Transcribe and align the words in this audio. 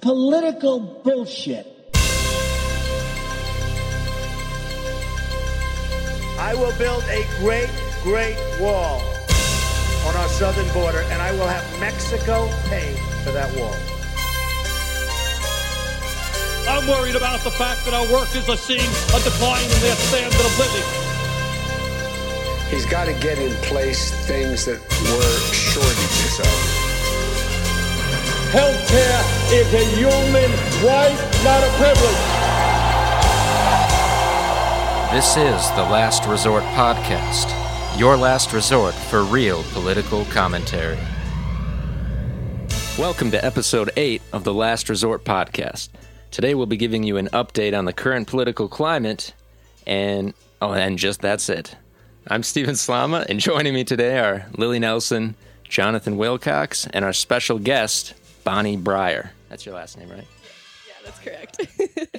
Political 0.00 1.02
bullshit. 1.02 1.66
I 6.38 6.54
will 6.54 6.72
build 6.78 7.02
a 7.08 7.26
great, 7.40 7.68
great 8.04 8.38
wall 8.60 9.02
on 10.06 10.14
our 10.14 10.28
southern 10.28 10.72
border, 10.72 11.00
and 11.10 11.20
I 11.20 11.32
will 11.32 11.48
have 11.48 11.80
Mexico 11.80 12.48
pay 12.68 12.94
for 13.24 13.32
that 13.32 13.50
wall. 13.58 13.74
I'm 16.68 16.86
worried 16.86 17.16
about 17.16 17.40
the 17.40 17.50
fact 17.50 17.84
that 17.84 17.92
our 17.92 18.06
workers 18.12 18.48
are 18.48 18.56
seeing 18.56 18.78
a 18.78 19.20
decline 19.24 19.64
in 19.64 19.80
their 19.80 19.96
standard 19.96 20.46
of 20.46 20.58
living. 20.60 20.86
He's 22.70 22.86
got 22.86 23.06
to 23.06 23.14
get 23.14 23.40
in 23.40 23.50
place 23.64 24.12
things 24.28 24.64
that 24.66 24.78
were 24.78 25.38
shortages 25.52 26.38
of. 26.38 26.77
Healthcare 28.48 29.52
is 29.52 29.74
a 29.74 29.84
human 29.94 30.50
right, 30.82 31.18
not 31.44 31.62
a 31.62 31.68
privilege. 31.76 32.16
This 35.12 35.36
is 35.36 35.70
the 35.72 35.82
Last 35.82 36.24
Resort 36.24 36.62
Podcast, 36.72 37.50
your 37.98 38.16
last 38.16 38.54
resort 38.54 38.94
for 38.94 39.24
real 39.24 39.62
political 39.74 40.24
commentary. 40.26 40.96
Welcome 42.98 43.30
to 43.32 43.44
episode 43.44 43.90
8 43.98 44.22
of 44.32 44.44
the 44.44 44.54
Last 44.54 44.88
Resort 44.88 45.24
Podcast. 45.24 45.90
Today 46.30 46.54
we'll 46.54 46.64
be 46.64 46.78
giving 46.78 47.02
you 47.02 47.18
an 47.18 47.28
update 47.34 47.76
on 47.76 47.84
the 47.84 47.92
current 47.92 48.28
political 48.28 48.66
climate 48.66 49.34
and 49.86 50.32
oh 50.62 50.72
and 50.72 50.98
just 50.98 51.20
that's 51.20 51.50
it. 51.50 51.76
I'm 52.26 52.42
Stephen 52.42 52.76
Slama 52.76 53.26
and 53.26 53.40
joining 53.40 53.74
me 53.74 53.84
today 53.84 54.18
are 54.18 54.46
Lily 54.56 54.78
Nelson, 54.78 55.34
Jonathan 55.64 56.16
Wilcox, 56.16 56.86
and 56.94 57.04
our 57.04 57.12
special 57.12 57.58
guest, 57.58 58.14
Bonnie 58.48 58.78
Breyer. 58.78 59.28
That's 59.50 59.66
your 59.66 59.74
last 59.74 59.98
name, 59.98 60.08
right? 60.08 60.24
Yeah, 60.86 60.94
that's 61.04 61.18
correct. 61.18 61.60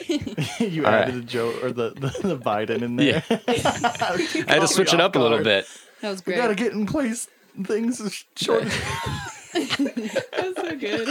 you 0.59 0.85
All 0.85 0.91
added 0.93 1.13
right. 1.13 1.13
the 1.15 1.21
Joe 1.25 1.53
or 1.63 1.71
the, 1.71 1.89
the, 1.91 2.27
the 2.27 2.37
Biden 2.37 2.83
in 2.83 2.95
there. 2.97 3.23
Yeah. 3.29 3.39
I 3.47 4.53
had 4.53 4.59
to 4.59 4.67
switch 4.67 4.93
it 4.93 4.99
up 5.01 5.15
a 5.15 5.19
little 5.19 5.43
bit. 5.43 5.65
That 6.01 6.11
was 6.11 6.23
We 6.25 6.33
great. 6.33 6.37
gotta 6.43 6.53
get 6.55 6.73
in 6.73 6.85
place 6.85 7.27
things 7.63 8.25
short. 8.35 8.63
That's 9.53 9.75
so 9.75 10.75
good. 10.77 11.07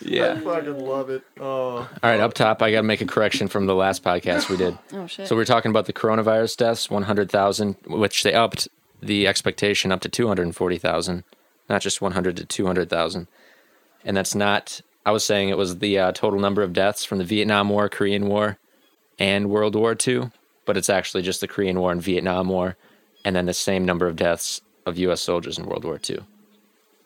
Yeah. 0.00 0.32
I 0.32 0.40
fucking 0.40 0.80
love 0.84 1.10
it. 1.10 1.22
Oh, 1.38 1.44
All 1.46 1.88
right, 2.02 2.18
up 2.18 2.34
top, 2.34 2.60
I 2.60 2.72
got 2.72 2.78
to 2.78 2.82
make 2.82 3.00
a 3.00 3.06
correction 3.06 3.46
from 3.46 3.66
the 3.66 3.74
last 3.76 4.02
podcast 4.02 4.48
we 4.50 4.56
did. 4.56 4.76
Oh 4.92 5.06
shit. 5.06 5.28
So 5.28 5.36
we're 5.36 5.44
talking 5.44 5.70
about 5.70 5.86
the 5.86 5.92
coronavirus 5.92 6.56
deaths, 6.56 6.90
100,000, 6.90 7.76
which 7.86 8.24
they 8.24 8.34
upped 8.34 8.66
the 9.00 9.28
expectation 9.28 9.92
up 9.92 10.00
to 10.00 10.08
240,000, 10.08 11.22
not 11.68 11.80
just 11.80 12.00
100 12.02 12.36
to 12.38 12.44
200,000. 12.44 13.28
And 14.04 14.16
that's 14.16 14.34
not, 14.34 14.80
I 15.04 15.10
was 15.10 15.24
saying 15.24 15.48
it 15.48 15.58
was 15.58 15.78
the 15.78 15.98
uh, 15.98 16.12
total 16.12 16.38
number 16.40 16.62
of 16.62 16.72
deaths 16.72 17.04
from 17.04 17.18
the 17.18 17.24
Vietnam 17.24 17.68
War, 17.68 17.88
Korean 17.88 18.26
War, 18.28 18.58
and 19.18 19.50
World 19.50 19.74
War 19.74 19.96
II, 20.06 20.30
but 20.64 20.76
it's 20.76 20.88
actually 20.90 21.22
just 21.22 21.40
the 21.40 21.48
Korean 21.48 21.80
War 21.80 21.92
and 21.92 22.02
Vietnam 22.02 22.48
War, 22.48 22.76
and 23.24 23.34
then 23.34 23.46
the 23.46 23.54
same 23.54 23.84
number 23.84 24.06
of 24.06 24.16
deaths 24.16 24.60
of 24.86 24.96
U.S. 24.98 25.20
soldiers 25.20 25.58
in 25.58 25.66
World 25.66 25.84
War 25.84 26.00
II. 26.08 26.20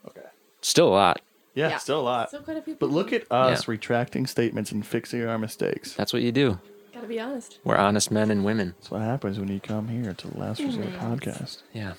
okay. 0.08 0.26
Still 0.60 0.88
a 0.88 0.90
lot. 0.90 1.20
Yeah, 1.54 1.70
Yeah. 1.70 1.78
still 1.78 2.00
a 2.00 2.02
lot. 2.02 2.28
Still 2.28 2.42
quite 2.42 2.56
a 2.56 2.62
few 2.62 2.74
But 2.76 2.90
look 2.90 3.12
at 3.12 3.30
us 3.30 3.60
Yeah. 3.66 3.70
retracting 3.72 4.26
statements 4.26 4.72
and 4.72 4.86
fixing 4.86 5.26
our 5.26 5.38
mistakes. 5.38 5.94
That's 5.94 6.12
what 6.12 6.22
you 6.22 6.32
do. 6.32 6.58
Gotta 6.94 7.06
be 7.06 7.18
honest. 7.20 7.58
We're 7.64 7.76
honest 7.76 8.10
men 8.10 8.30
and 8.30 8.44
women. 8.44 8.74
That's 8.78 8.90
what 8.90 9.00
happens 9.02 9.38
when 9.38 9.48
you 9.48 9.60
come 9.60 9.88
here 9.88 10.12
to 10.14 10.28
the 10.28 10.38
Last 10.38 10.60
Resort 10.60 10.92
podcast. 10.98 11.62
Yeah. 11.72 11.94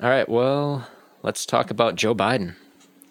All 0.00 0.08
right, 0.10 0.28
well, 0.28 0.86
let's 1.22 1.44
talk 1.46 1.70
about 1.70 1.94
Joe 1.96 2.14
Biden. 2.14 2.56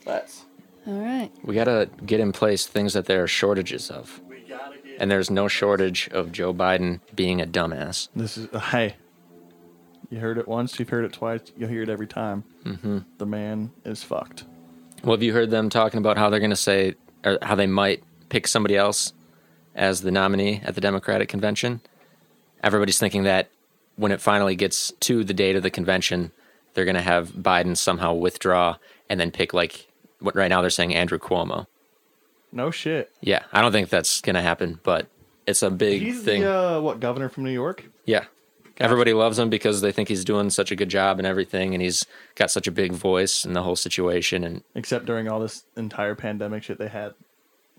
Let's. 0.05 0.45
All 0.87 0.99
right. 0.99 1.29
We 1.43 1.53
got 1.53 1.65
to 1.65 1.89
get 2.05 2.19
in 2.21 2.31
place 2.31 2.65
things 2.65 2.93
that 2.93 3.05
there 3.05 3.21
are 3.23 3.27
shortages 3.27 3.91
of. 3.91 4.21
We 4.27 4.39
gotta 4.47 4.77
get. 4.77 5.01
And 5.01 5.11
there's 5.11 5.29
no 5.29 5.47
shortage 5.47 6.07
of 6.13 6.31
Joe 6.31 6.53
Biden 6.53 7.01
being 7.13 7.41
a 7.41 7.45
dumbass. 7.45 8.07
This 8.15 8.37
is 8.37 8.47
uh, 8.53 8.59
hey. 8.59 8.95
You 10.09 10.19
heard 10.19 10.37
it 10.37 10.47
once. 10.47 10.79
You've 10.79 10.87
heard 10.87 11.03
it 11.03 11.11
twice. 11.11 11.41
You'll 11.57 11.67
hear 11.67 11.83
it 11.83 11.89
every 11.89 12.07
time. 12.07 12.45
Mm-hmm. 12.63 12.99
The 13.17 13.25
man 13.25 13.71
is 13.83 14.03
fucked. 14.03 14.45
Well, 15.03 15.17
have 15.17 15.23
you 15.23 15.33
heard 15.33 15.51
them 15.51 15.69
talking 15.69 15.97
about 15.97 16.17
how 16.17 16.29
they're 16.29 16.39
going 16.39 16.49
to 16.49 16.55
say, 16.55 16.95
or 17.25 17.37
how 17.41 17.55
they 17.55 17.67
might 17.67 18.03
pick 18.29 18.47
somebody 18.47 18.77
else 18.77 19.11
as 19.75 20.01
the 20.01 20.11
nominee 20.11 20.61
at 20.63 20.75
the 20.75 20.81
Democratic 20.81 21.27
convention? 21.27 21.81
Everybody's 22.63 22.97
thinking 22.97 23.23
that 23.23 23.49
when 23.97 24.13
it 24.13 24.21
finally 24.21 24.55
gets 24.55 24.91
to 25.01 25.25
the 25.25 25.33
date 25.33 25.57
of 25.57 25.63
the 25.63 25.69
convention, 25.69 26.31
they're 26.73 26.85
going 26.85 26.95
to 26.95 27.01
have 27.01 27.31
Biden 27.31 27.75
somehow 27.75 28.13
withdraw 28.13 28.77
and 29.09 29.19
then 29.19 29.29
pick, 29.29 29.53
like, 29.53 29.87
what 30.19 30.35
right 30.35 30.47
now 30.49 30.61
they're 30.61 30.69
saying 30.69 30.93
Andrew 30.95 31.17
Cuomo. 31.19 31.67
No 32.51 32.71
shit. 32.71 33.11
Yeah, 33.21 33.43
I 33.51 33.61
don't 33.61 33.71
think 33.71 33.89
that's 33.89 34.21
going 34.21 34.35
to 34.35 34.41
happen, 34.41 34.79
but 34.83 35.07
it's 35.45 35.61
a 35.61 35.69
big 35.69 36.01
He's 36.01 36.23
thing. 36.23 36.41
the 36.41 36.77
uh, 36.77 36.81
what 36.81 36.99
governor 36.99 37.29
from 37.29 37.43
New 37.43 37.51
York? 37.51 37.83
Yeah. 38.05 38.25
Everybody 38.79 39.13
loves 39.13 39.39
him 39.39 39.49
because 39.49 39.81
they 39.81 39.91
think 39.91 40.07
he's 40.07 40.23
doing 40.23 40.49
such 40.51 40.71
a 40.71 40.75
good 40.75 40.89
job 40.89 41.17
and 41.17 41.25
everything, 41.27 41.73
and 41.73 41.81
he's 41.81 42.05
got 42.35 42.51
such 42.51 42.67
a 42.67 42.71
big 42.71 42.91
voice 42.93 43.43
in 43.43 43.53
the 43.53 43.63
whole 43.63 43.75
situation. 43.75 44.43
And 44.43 44.63
Except 44.75 45.05
during 45.05 45.27
all 45.27 45.39
this 45.39 45.63
entire 45.75 46.13
pandemic 46.13 46.61
shit, 46.63 46.77
they 46.77 46.87
had 46.87 47.15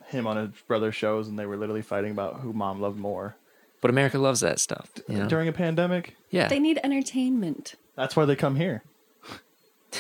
him 0.07 0.27
on 0.27 0.37
his 0.37 0.51
brother's 0.67 0.97
shows, 0.97 1.29
and 1.29 1.39
they 1.39 1.47
were 1.47 1.57
literally 1.57 1.83
fighting 1.83 2.11
about 2.11 2.41
who 2.41 2.53
mom 2.53 2.81
loved 2.81 2.99
more. 2.99 3.37
but 3.81 3.91
America 3.91 4.19
loves 4.19 4.41
that 4.41 4.59
stuff. 4.59 4.91
You 5.09 5.19
know? 5.19 5.29
During 5.29 5.47
a 5.47 5.53
pandemic, 5.53 6.17
Yeah. 6.31 6.49
They 6.49 6.59
need 6.59 6.81
entertainment. 6.83 7.77
that's 7.95 8.17
why 8.17 8.25
they 8.25 8.35
come 8.37 8.57
here. 8.57 8.83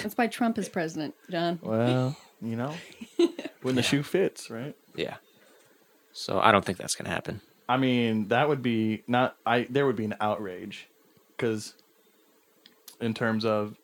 That's 0.02 0.16
why 0.18 0.26
Trump 0.26 0.58
is 0.58 0.68
president, 0.68 1.14
John. 1.30 1.60
Well, 1.62 2.16
you 2.40 2.56
know, 2.56 2.74
when 3.62 3.74
the 3.74 3.82
shoe 3.82 4.02
fits, 4.02 4.50
right? 4.50 4.76
Yeah. 4.94 5.16
So 6.12 6.38
I 6.40 6.52
don't 6.52 6.64
think 6.64 6.78
that's 6.78 6.94
gonna 6.94 7.10
happen. 7.10 7.40
I 7.68 7.76
mean, 7.76 8.28
that 8.28 8.48
would 8.48 8.62
be 8.62 9.02
not. 9.06 9.36
I 9.46 9.66
there 9.70 9.86
would 9.86 9.96
be 9.96 10.04
an 10.04 10.14
outrage, 10.20 10.88
because 11.36 11.74
in 13.00 13.14
terms 13.14 13.44
of 13.44 13.76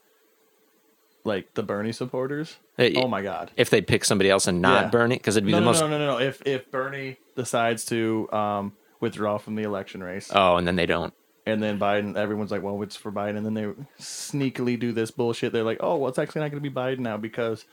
like 1.25 1.55
the 1.55 1.63
Bernie 1.63 1.93
supporters, 1.93 2.57
Hey, 2.77 2.95
oh 2.97 3.09
my 3.09 3.23
god, 3.23 3.51
If 3.57 3.71
they 3.71 3.81
pick 3.81 4.05
somebody 4.05 4.29
else 4.31 4.47
and 4.47 4.61
not 4.61 4.85
Yeah. 4.85 4.91
Bernie, 4.91 5.17
because 5.17 5.37
it'd 5.37 5.47
be 5.47 5.53
no, 5.53 5.59
the 5.59 5.61
no, 5.65 5.71
most. 5.71 5.81
no, 5.81 5.89
no, 5.89 5.99
no, 5.99 6.07
no. 6.07 6.19
If 6.19 6.43
if 6.47 6.71
Bernie 6.71 7.17
decides 7.37 7.85
to 7.87 8.29
um, 8.33 8.73
withdraw 9.01 9.39
from 9.39 9.55
the 9.55 9.63
election 9.63 10.03
race, 10.03 10.31
Oh, 10.35 10.57
and 10.57 10.67
then 10.67 10.77
they 10.77 10.87
don't. 10.87 11.15
And 11.47 11.63
then 11.63 11.79
Biden, 11.79 12.17
everyone's 12.17 12.51
like, 12.51 12.63
well, 12.63 12.81
it's 12.83 12.97
for 12.97 13.13
Biden. 13.13 13.37
And 13.37 13.45
then 13.45 13.53
they 13.53 13.65
sneakily 14.03 14.81
do 14.81 14.93
this 14.93 15.11
bullshit. 15.11 15.53
They're 15.53 15.63
like, 15.63 15.77
oh, 15.81 15.97
well, 15.97 16.09
it's 16.09 16.19
actually 16.19 16.41
not 16.41 16.51
going 16.51 16.63
to 16.63 16.71
be 16.71 16.75
Biden 16.75 17.01
now 17.01 17.19
because 17.19 17.67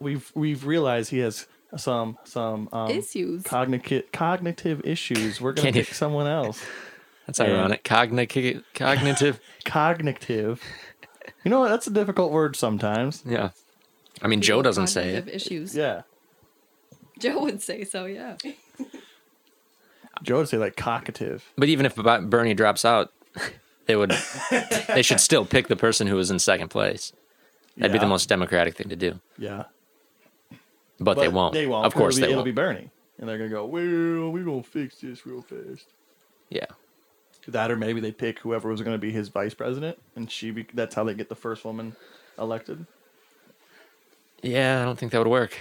we've 0.00 0.30
we've 0.34 0.66
realized 0.66 1.10
he 1.10 1.18
has 1.18 1.46
some 1.76 2.16
some 2.24 2.68
um, 2.72 2.90
Issues. 2.90 3.42
cognitive 3.42 4.10
cognitive 4.12 4.80
issues. 4.84 5.40
We're 5.40 5.52
going 5.52 5.64
Can't 5.64 5.74
to 5.74 5.80
you- 5.80 5.86
pick 5.86 5.94
someone 5.94 6.26
else. 6.26 6.64
That's 7.26 7.38
Yeah. 7.40 7.46
ironic. 7.46 7.82
Cognitive. 7.84 8.62
Cognitive. 8.74 9.40
Cognitive. 9.64 10.62
You 11.44 11.50
know 11.50 11.60
what? 11.60 11.68
That's 11.70 11.86
a 11.86 11.90
difficult 11.90 12.30
word 12.32 12.54
sometimes. 12.56 13.22
yeah. 13.26 13.50
I 14.22 14.28
mean, 14.28 14.40
Joe 14.40 14.62
doesn't 14.62 14.86
say 14.86 15.02
Cognitive 15.14 15.28
it. 15.28 15.34
Issues. 15.34 15.74
Yeah, 15.76 16.02
Joe 17.18 17.42
would 17.42 17.60
say 17.62 17.84
so. 17.84 18.06
Yeah. 18.06 18.36
Joe 20.22 20.38
would 20.38 20.48
say 20.48 20.56
like 20.56 20.76
cockative. 20.76 21.42
But 21.58 21.68
even 21.68 21.84
if 21.86 21.94
Bi- 21.96 22.20
Bernie 22.20 22.54
drops 22.54 22.84
out, 22.84 23.12
they 23.86 23.96
would. 23.96 24.14
they 24.88 25.02
should 25.02 25.20
still 25.20 25.44
pick 25.44 25.68
the 25.68 25.76
person 25.76 26.06
who 26.06 26.14
was 26.16 26.30
in 26.30 26.38
second 26.38 26.68
place. 26.68 27.12
That'd 27.76 27.92
be 27.92 27.98
the 27.98 28.06
most 28.06 28.28
democratic 28.28 28.74
thing 28.76 28.88
to 28.88 28.96
do. 28.96 29.20
Yeah, 29.36 29.64
But, 30.98 31.18
they 31.18 31.28
won't. 31.28 31.52
They 31.52 31.66
won't. 31.66 31.86
Of 31.86 31.94
course, 31.94 32.16
it'll 32.16 32.20
they 32.22 32.26
be, 32.28 32.32
it'll 32.32 32.38
won't. 32.38 32.44
be 32.46 32.52
Bernie, 32.52 32.90
and 33.18 33.28
they're 33.28 33.38
gonna 33.38 33.50
go. 33.50 33.64
Well, 33.66 34.30
we're 34.30 34.44
gonna 34.44 34.62
fix 34.62 34.96
this 34.96 35.26
real 35.26 35.42
fast. 35.42 35.86
yeah. 36.50 36.66
That 37.48 37.70
or 37.70 37.76
maybe 37.76 38.00
they 38.00 38.10
pick 38.10 38.40
whoever 38.40 38.68
was 38.68 38.80
going 38.82 38.94
to 38.96 38.98
be 38.98 39.12
his 39.12 39.28
vice 39.28 39.54
president, 39.54 39.96
and 40.16 40.28
she. 40.28 40.50
Be, 40.50 40.66
that's 40.74 40.96
how 40.96 41.04
they 41.04 41.14
get 41.14 41.28
the 41.28 41.36
first 41.36 41.64
woman 41.64 41.94
elected. 42.38 42.86
Yeah, 44.42 44.82
I 44.82 44.84
don't 44.84 44.98
think 44.98 45.12
that 45.12 45.18
would 45.18 45.28
work. 45.28 45.56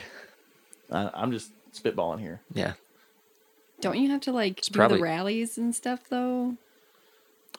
I, 0.91 1.11
I'm 1.13 1.31
just 1.31 1.51
spitballing 1.73 2.21
here. 2.21 2.41
Yeah. 2.53 2.73
Don't 3.81 3.99
you 3.99 4.09
have 4.09 4.21
to 4.21 4.31
like 4.31 4.61
do 4.61 4.71
probably- 4.73 4.97
the 4.97 5.03
rallies 5.03 5.59
and 5.59 5.75
stuff 5.75 5.99
though? 6.09 6.55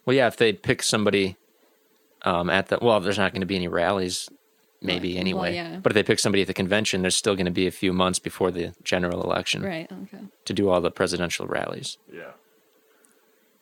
Well, 0.05 0.17
yeah, 0.17 0.27
if 0.27 0.37
they 0.37 0.53
pick 0.53 0.83
somebody 0.83 1.37
um, 2.23 2.51
at 2.51 2.67
the 2.67 2.79
well, 2.83 2.99
there's 3.01 3.19
not 3.19 3.33
going 3.33 3.41
to 3.43 3.47
be 3.47 3.57
any 3.57 3.69
rallies, 3.69 4.29
maybe 4.87 5.13
Well, 5.15 5.21
anyway. 5.21 5.55
yeah. 5.55 5.79
But 5.83 5.93
if 5.93 5.95
they 5.95 6.03
pick 6.03 6.19
somebody 6.19 6.43
at 6.43 6.49
the 6.49 6.55
convention, 6.55 7.03
there's 7.03 7.17
still 7.17 7.35
going 7.35 7.47
to 7.47 7.53
be 7.53 7.67
a 7.67 7.71
few 7.71 7.93
months 7.93 8.19
before 8.19 8.51
the 8.51 8.73
general 8.83 9.23
election 9.23 9.63
Right. 9.63 9.91
Okay. 9.91 10.25
to 10.45 10.53
do 10.53 10.69
all 10.69 10.81
the 10.81 10.91
presidential 10.91 11.47
rallies. 11.47 11.99
Yeah. 12.13 12.33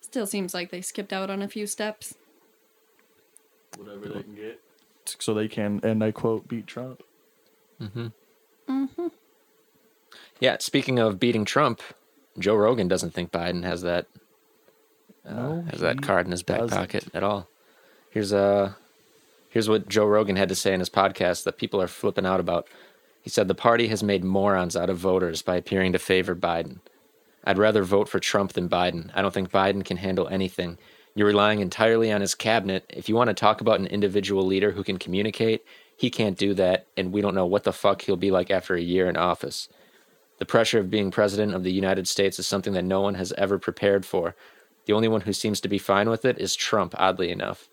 Still 0.01 0.27
seems 0.27 0.55
like 0.55 0.71
they 0.71 0.81
skipped 0.81 1.13
out 1.13 1.31
on 1.31 1.43
a 1.43 1.49
few 1.49 1.67
steps. 1.67 2.15
Whatever 3.77 4.09
they 4.09 4.23
can 4.23 4.35
get. 4.37 4.61
So 5.19 5.35
they 5.35 5.49
can, 5.49 5.81
and 5.83 6.03
I 6.05 6.13
quote, 6.13 6.47
beat 6.49 6.67
Trump. 6.67 7.03
Mm-hmm. 7.81 8.07
Mm-hmm. 8.69 9.07
Yeah. 10.41 10.57
Speaking 10.61 10.99
of 10.99 11.19
beating 11.19 11.45
Trump, 11.45 11.83
Joe 12.39 12.55
Rogan 12.57 12.89
doesn't 12.89 13.11
think 13.13 13.31
Biden 13.33 13.65
has 13.65 13.83
that 13.83 14.07
uh, 15.29 15.33
No, 15.35 15.65
has 15.71 15.81
that 15.81 16.03
card 16.03 16.27
in 16.27 16.31
his 16.33 16.43
back 16.43 16.61
doesn't. 16.61 16.77
pocket 16.79 17.07
at 17.13 17.23
all. 17.23 17.49
Here's 18.11 18.33
uh 18.33 18.75
here's 19.55 19.69
what 19.69 19.89
Joe 19.89 20.05
Rogan 20.05 20.35
had 20.35 20.49
to 20.49 20.57
say 20.57 20.75
in 20.75 20.81
his 20.81 20.91
podcast 20.91 21.45
that 21.45 21.59
people 21.59 21.81
are 21.81 21.87
flipping 21.87 22.27
out 22.27 22.41
about. 22.41 22.67
He 23.23 23.31
said 23.31 23.47
the 23.47 23.55
party 23.55 23.87
has 23.87 24.03
made 24.03 24.25
morons 24.25 24.77
out 24.77 24.91
of 24.91 24.99
voters 24.99 25.43
by 25.43 25.55
appearing 25.55 25.93
to 25.93 25.99
favor 26.01 26.35
Biden. 26.35 26.81
I'd 27.45 27.57
rather 27.57 27.85
vote 27.85 28.09
for 28.09 28.19
Trump 28.19 28.55
than 28.55 28.69
Biden. 28.69 29.13
I 29.15 29.23
don't 29.23 29.33
think 29.33 29.53
Biden 29.53 29.85
can 29.85 29.99
handle 29.99 30.27
anything. 30.27 30.77
You're 31.15 31.29
relying 31.29 31.61
entirely 31.61 32.11
on 32.11 32.21
his 32.21 32.35
cabinet. 32.35 32.85
If 32.89 33.09
you 33.09 33.15
want 33.15 33.29
to 33.29 33.35
talk 33.35 33.61
about 33.61 33.79
an 33.79 33.87
individual 33.87 34.45
leader 34.45 34.73
who 34.73 34.83
can 34.83 34.99
communicate, 34.99 35.65
he 35.97 36.11
can't 36.11 36.37
do 36.37 36.53
that, 36.55 36.89
and 36.97 37.13
we 37.13 37.21
don't 37.21 37.37
know 37.37 37.47
what 37.47 37.63
the 37.63 37.73
fuck 37.73 38.03
he'll 38.03 38.17
be 38.17 38.33
like 38.33 38.51
after 38.51 38.75
a 38.75 38.83
year 38.83 39.09
in 39.09 39.17
office. 39.17 39.69
The 40.39 40.47
pressure 40.47 40.81
of 40.81 40.91
being 40.91 41.13
president 41.13 41.55
of 41.55 41.63
the 41.63 41.73
United 41.73 42.09
States 42.09 42.41
is 42.41 42.49
something 42.49 42.73
that 42.73 42.83
no 42.83 43.03
one 43.03 43.15
has 43.15 43.33
ever 43.39 43.61
prepared 43.61 44.05
for. 44.05 44.35
The 44.87 44.95
only 44.95 45.07
one 45.07 45.21
who 45.21 45.33
seems 45.33 45.61
to 45.61 45.69
be 45.69 45.79
fine 45.79 46.11
with 46.11 46.25
it 46.25 46.41
is 46.41 46.57
Trump, 46.57 46.93
oddly 46.99 47.31
enough. 47.31 47.69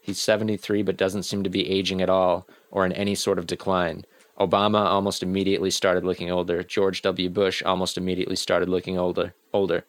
He's 0.00 0.20
73 0.20 0.82
but 0.82 0.96
doesn't 0.96 1.24
seem 1.24 1.42
to 1.44 1.50
be 1.50 1.68
aging 1.68 2.00
at 2.00 2.10
all 2.10 2.46
or 2.70 2.86
in 2.86 2.92
any 2.92 3.14
sort 3.14 3.38
of 3.38 3.46
decline. 3.46 4.04
Obama 4.38 4.84
almost 4.84 5.22
immediately 5.22 5.70
started 5.70 6.04
looking 6.04 6.30
older. 6.30 6.62
George 6.62 7.02
W. 7.02 7.28
Bush 7.28 7.62
almost 7.62 7.98
immediately 7.98 8.36
started 8.36 8.68
looking 8.68 8.96
older. 8.96 9.34
Older. 9.52 9.84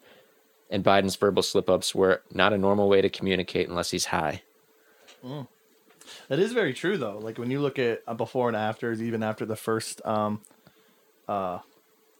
And 0.68 0.84
Biden's 0.84 1.16
verbal 1.16 1.42
slip-ups 1.42 1.94
were 1.94 2.22
not 2.32 2.52
a 2.52 2.58
normal 2.58 2.88
way 2.88 3.00
to 3.00 3.08
communicate 3.08 3.68
unless 3.68 3.90
he's 3.90 4.06
high. 4.06 4.42
That 6.28 6.38
is 6.38 6.52
very 6.52 6.74
true, 6.74 6.96
though. 6.96 7.18
Like 7.18 7.38
when 7.38 7.50
you 7.50 7.60
look 7.60 7.78
at 7.78 8.02
uh, 8.06 8.14
before 8.14 8.48
and 8.48 8.56
afters, 8.56 9.02
even 9.02 9.22
after 9.22 9.44
the 9.44 9.56
first 9.56 10.04
um, 10.04 10.40
uh, 11.28 11.58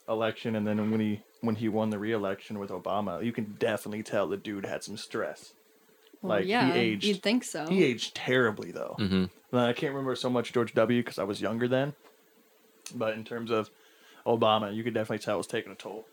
election, 0.09 0.57
and 0.57 0.67
then 0.67 0.91
when 0.91 1.01
he 1.01 1.23
when 1.41 1.57
he 1.57 1.69
won 1.69 1.91
the 1.91 1.99
re-election 1.99 2.59
with 2.59 2.71
Obama, 2.71 3.25
you 3.25 3.33
can 3.33 3.57
definitely 3.59 4.03
tell 4.03 4.29
the 4.29 4.37
dude 4.37 4.67
had 4.67 4.85
some 4.85 4.97
stress. 4.97 5.55
Well, 6.23 6.39
like 6.39 6.47
yeah, 6.47 6.73
he 6.73 6.79
aged. 6.79 7.05
you'd 7.05 7.23
think 7.23 7.45
so. 7.45 7.67
He 7.67 7.83
aged 7.85 8.15
terribly, 8.15 8.73
though. 8.73 8.95
hmm 8.99 9.25
I 9.53 9.73
can't 9.73 9.93
remember 9.93 10.15
so 10.15 10.31
much 10.31 10.53
George 10.53 10.75
W. 10.75 11.03
because 11.03 11.19
I 11.19 11.25
was 11.25 11.41
younger 11.41 11.67
then, 11.67 11.95
but 12.95 13.15
in 13.15 13.25
terms 13.25 13.51
of 13.51 13.69
Obama, 14.27 14.73
you 14.75 14.85
could 14.85 14.95
definitely 14.95 15.19
tell 15.25 15.35
it 15.35 15.39
was 15.39 15.47
taking 15.49 15.73
a 15.73 15.75
toll. 15.75 16.07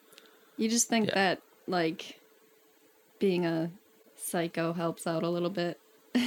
You 0.57 0.69
just 0.69 0.87
think 0.89 1.07
Yeah. 1.09 1.13
that 1.15 1.41
like 1.67 2.19
being 3.19 3.45
a 3.45 3.69
psycho 4.15 4.73
helps 4.73 5.05
out 5.05 5.23
a 5.23 5.29
little 5.29 5.49
bit. 5.49 5.79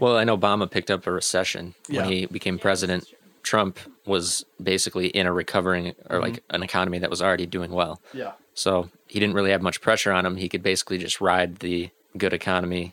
Well, 0.00 0.18
and 0.18 0.28
Obama 0.28 0.70
picked 0.70 0.90
up 0.90 1.06
a 1.06 1.10
recession 1.12 1.74
Yeah. 1.88 2.02
when 2.02 2.12
he 2.12 2.26
became 2.26 2.58
president. 2.58 3.06
Trump 3.42 3.78
was 4.04 4.44
basically 4.62 5.06
in 5.06 5.26
a 5.26 5.32
recovering 5.32 5.94
or 6.10 6.20
like 6.20 6.42
an 6.50 6.62
economy 6.62 6.98
that 6.98 7.08
was 7.08 7.22
already 7.22 7.46
doing 7.46 7.70
well. 7.70 7.98
Yeah. 8.12 8.32
So 8.52 8.90
he 9.06 9.18
didn't 9.18 9.34
really 9.34 9.50
have 9.50 9.62
much 9.62 9.80
pressure 9.80 10.12
on 10.12 10.26
him. 10.26 10.36
He 10.36 10.50
could 10.50 10.62
basically 10.62 10.98
just 10.98 11.22
ride 11.22 11.60
the 11.60 11.88
good 12.18 12.34
economy 12.34 12.92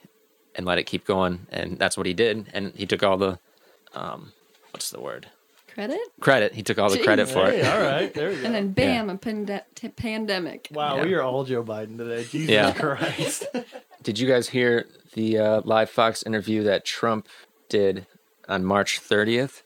and 0.56 0.66
let 0.66 0.78
it 0.78 0.84
keep 0.84 1.04
going. 1.06 1.46
And 1.52 1.78
that's 1.78 1.96
what 1.96 2.06
he 2.06 2.14
did. 2.14 2.46
And 2.52 2.72
he 2.74 2.86
took 2.86 3.02
all 3.04 3.16
the, 3.16 3.38
um, 3.94 4.32
what's 4.72 4.90
the 4.90 5.00
word? 5.00 5.28
Credit? 5.72 6.00
Credit. 6.20 6.54
He 6.54 6.62
took 6.62 6.78
all 6.78 6.88
the 6.90 7.02
credit 7.02 7.28
for 7.28 7.44
Hey, 7.46 7.60
it. 7.60 7.66
all 7.66 7.80
right, 7.80 8.12
there 8.14 8.30
we 8.30 8.36
go. 8.36 8.42
And 8.46 8.54
then 8.54 8.72
bam, 8.72 9.10
a 9.10 9.16
pande- 9.18 9.62
t- 9.74 9.88
pandemic. 9.90 10.68
wow, 10.72 10.96
Yeah. 10.96 11.04
we 11.04 11.14
are 11.14 11.22
all 11.22 11.44
Joe 11.44 11.62
Biden 11.62 11.98
today. 11.98 12.24
Jesus 12.24 12.48
Yeah. 12.50 12.72
Christ. 12.78 13.44
Did 14.02 14.18
you 14.18 14.26
guys 14.26 14.48
hear 14.48 14.86
the 15.12 15.38
uh, 15.38 15.60
live 15.64 15.90
Fox 15.90 16.22
interview 16.22 16.62
that 16.64 16.84
Trump 16.86 17.28
did 17.68 18.06
on 18.48 18.64
March 18.64 19.00
30th, 19.02 19.62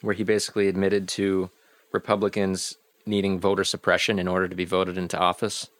where 0.00 0.14
he 0.14 0.24
basically 0.24 0.66
admitted 0.68 1.06
to 1.08 1.50
Republicans 1.92 2.76
needing 3.06 3.38
voter 3.38 3.62
suppression 3.64 4.18
in 4.18 4.26
order 4.26 4.48
to 4.48 4.56
be 4.56 4.64
voted 4.64 4.98
into 4.98 5.16
office? 5.18 5.70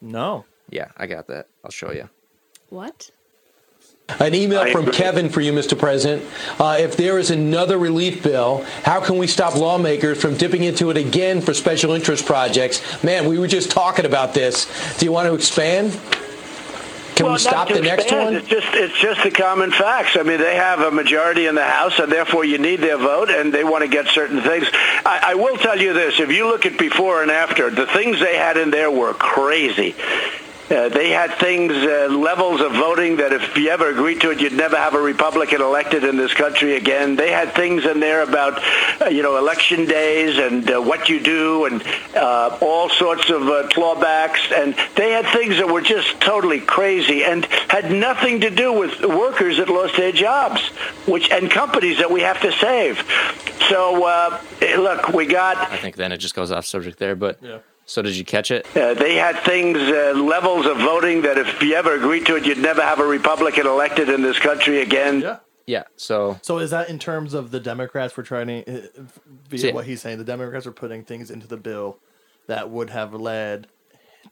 no. 0.00 0.44
Yeah, 0.70 0.88
I 0.98 1.06
got 1.06 1.28
that. 1.28 1.48
I'll 1.64 1.70
show 1.70 1.92
you. 1.92 2.10
What? 2.68 3.10
An 4.20 4.34
email 4.34 4.66
from 4.72 4.90
Kevin 4.90 5.28
for 5.28 5.40
you, 5.40 5.52
Mr. 5.52 5.78
President. 5.78 6.24
Uh, 6.58 6.78
if 6.80 6.96
there 6.96 7.18
is 7.18 7.30
another 7.30 7.78
relief 7.78 8.22
bill, 8.22 8.64
how 8.82 9.00
can 9.00 9.18
we 9.18 9.26
stop 9.26 9.54
lawmakers 9.54 10.20
from 10.20 10.34
dipping 10.36 10.64
into 10.64 10.90
it 10.90 10.96
again 10.96 11.40
for 11.40 11.54
special 11.54 11.92
interest 11.92 12.26
projects? 12.26 13.04
Man, 13.04 13.26
we 13.26 13.38
were 13.38 13.46
just 13.46 13.70
talking 13.70 14.06
about 14.06 14.34
this. 14.34 14.66
Do 14.98 15.04
you 15.04 15.12
want 15.12 15.28
to 15.28 15.34
expand? 15.34 15.92
Can 17.14 17.26
well, 17.26 17.34
we 17.34 17.38
stop 17.38 17.68
the 17.68 17.80
next 17.80 18.10
one? 18.10 18.36
It's 18.36 18.48
just 18.48 18.66
it's 18.72 18.98
just 18.98 19.22
the 19.22 19.30
common 19.30 19.72
facts. 19.72 20.16
I 20.16 20.22
mean, 20.22 20.38
they 20.38 20.56
have 20.56 20.80
a 20.80 20.90
majority 20.90 21.46
in 21.46 21.54
the 21.54 21.64
House, 21.64 21.98
and 21.98 22.10
therefore 22.10 22.44
you 22.44 22.58
need 22.58 22.80
their 22.80 22.98
vote, 22.98 23.28
and 23.28 23.52
they 23.52 23.64
want 23.64 23.82
to 23.82 23.88
get 23.88 24.06
certain 24.06 24.40
things. 24.40 24.68
I, 24.72 25.20
I 25.26 25.34
will 25.34 25.56
tell 25.58 25.78
you 25.78 25.92
this: 25.92 26.18
if 26.18 26.30
you 26.30 26.46
look 26.46 26.64
at 26.64 26.78
before 26.78 27.22
and 27.22 27.30
after, 27.30 27.70
the 27.70 27.86
things 27.86 28.20
they 28.20 28.36
had 28.36 28.56
in 28.56 28.70
there 28.70 28.90
were 28.90 29.14
crazy. 29.14 29.96
Uh, 30.70 30.88
they 30.90 31.10
had 31.10 31.32
things, 31.38 31.72
uh, 31.72 32.08
levels 32.10 32.60
of 32.60 32.72
voting 32.72 33.16
that 33.16 33.32
if 33.32 33.56
you 33.56 33.70
ever 33.70 33.88
agreed 33.88 34.20
to 34.20 34.30
it, 34.30 34.40
you'd 34.40 34.52
never 34.52 34.76
have 34.76 34.94
a 34.94 35.00
Republican 35.00 35.62
elected 35.62 36.04
in 36.04 36.16
this 36.18 36.34
country 36.34 36.76
again. 36.76 37.16
They 37.16 37.30
had 37.30 37.54
things 37.54 37.86
in 37.86 38.00
there 38.00 38.22
about, 38.22 38.62
uh, 39.00 39.06
you 39.06 39.22
know, 39.22 39.38
election 39.38 39.86
days 39.86 40.36
and 40.38 40.70
uh, 40.70 40.80
what 40.80 41.08
you 41.08 41.20
do 41.20 41.64
and 41.64 41.82
uh, 42.14 42.58
all 42.60 42.90
sorts 42.90 43.30
of 43.30 43.42
uh, 43.42 43.68
clawbacks. 43.68 44.52
And 44.54 44.74
they 44.94 45.12
had 45.12 45.26
things 45.32 45.56
that 45.56 45.68
were 45.68 45.80
just 45.80 46.20
totally 46.20 46.60
crazy 46.60 47.24
and 47.24 47.46
had 47.46 47.90
nothing 47.90 48.40
to 48.42 48.50
do 48.50 48.72
with 48.72 49.00
workers 49.02 49.56
that 49.56 49.68
lost 49.70 49.96
their 49.96 50.12
jobs, 50.12 50.60
which 51.06 51.30
and 51.30 51.50
companies 51.50 51.98
that 51.98 52.10
we 52.10 52.20
have 52.20 52.40
to 52.42 52.52
save. 52.52 53.02
So, 53.70 54.04
uh, 54.04 54.38
look, 54.60 55.08
we 55.14 55.26
got 55.26 55.56
I 55.56 55.76
think 55.78 55.96
then 55.96 56.12
it 56.12 56.18
just 56.18 56.34
goes 56.34 56.52
off 56.52 56.66
subject 56.66 56.98
there, 56.98 57.16
but 57.16 57.38
Yeah. 57.42 57.58
So 57.88 58.02
did 58.02 58.14
you 58.16 58.24
catch 58.24 58.50
it? 58.50 58.66
uh, 58.76 58.94
they 58.94 59.14
had 59.16 59.36
things, 59.44 59.78
uh, 59.78 60.12
levels 60.14 60.66
of 60.66 60.76
voting 60.76 61.22
that 61.22 61.38
if 61.38 61.60
you 61.62 61.74
ever 61.74 61.94
agreed 61.94 62.26
to 62.26 62.36
it, 62.36 62.44
you'd 62.46 62.58
never 62.58 62.82
have 62.82 63.00
a 63.00 63.06
Republican 63.06 63.66
elected 63.66 64.08
in 64.10 64.22
this 64.22 64.38
country 64.38 64.80
again. 64.82 65.20
Yeah. 65.22 65.38
Yeah. 65.66 65.84
So 65.96 66.38
So 66.42 66.58
is 66.58 66.70
that 66.70 66.88
in 66.88 66.98
terms 66.98 67.34
of 67.34 67.50
the 67.50 67.60
Democrats 67.60 68.16
were 68.16 68.22
trying 68.22 68.46
to, 68.46 68.60
uh, 68.66 68.86
via 69.48 69.58
See- 69.58 69.72
what 69.72 69.86
he's 69.86 70.00
saying, 70.02 70.18
the 70.18 70.24
Democrats 70.24 70.66
were 70.66 70.72
putting 70.72 71.02
things 71.04 71.30
into 71.30 71.46
the 71.46 71.56
bill 71.56 71.98
that 72.46 72.70
would 72.70 72.90
have 72.90 73.12
led, 73.14 73.66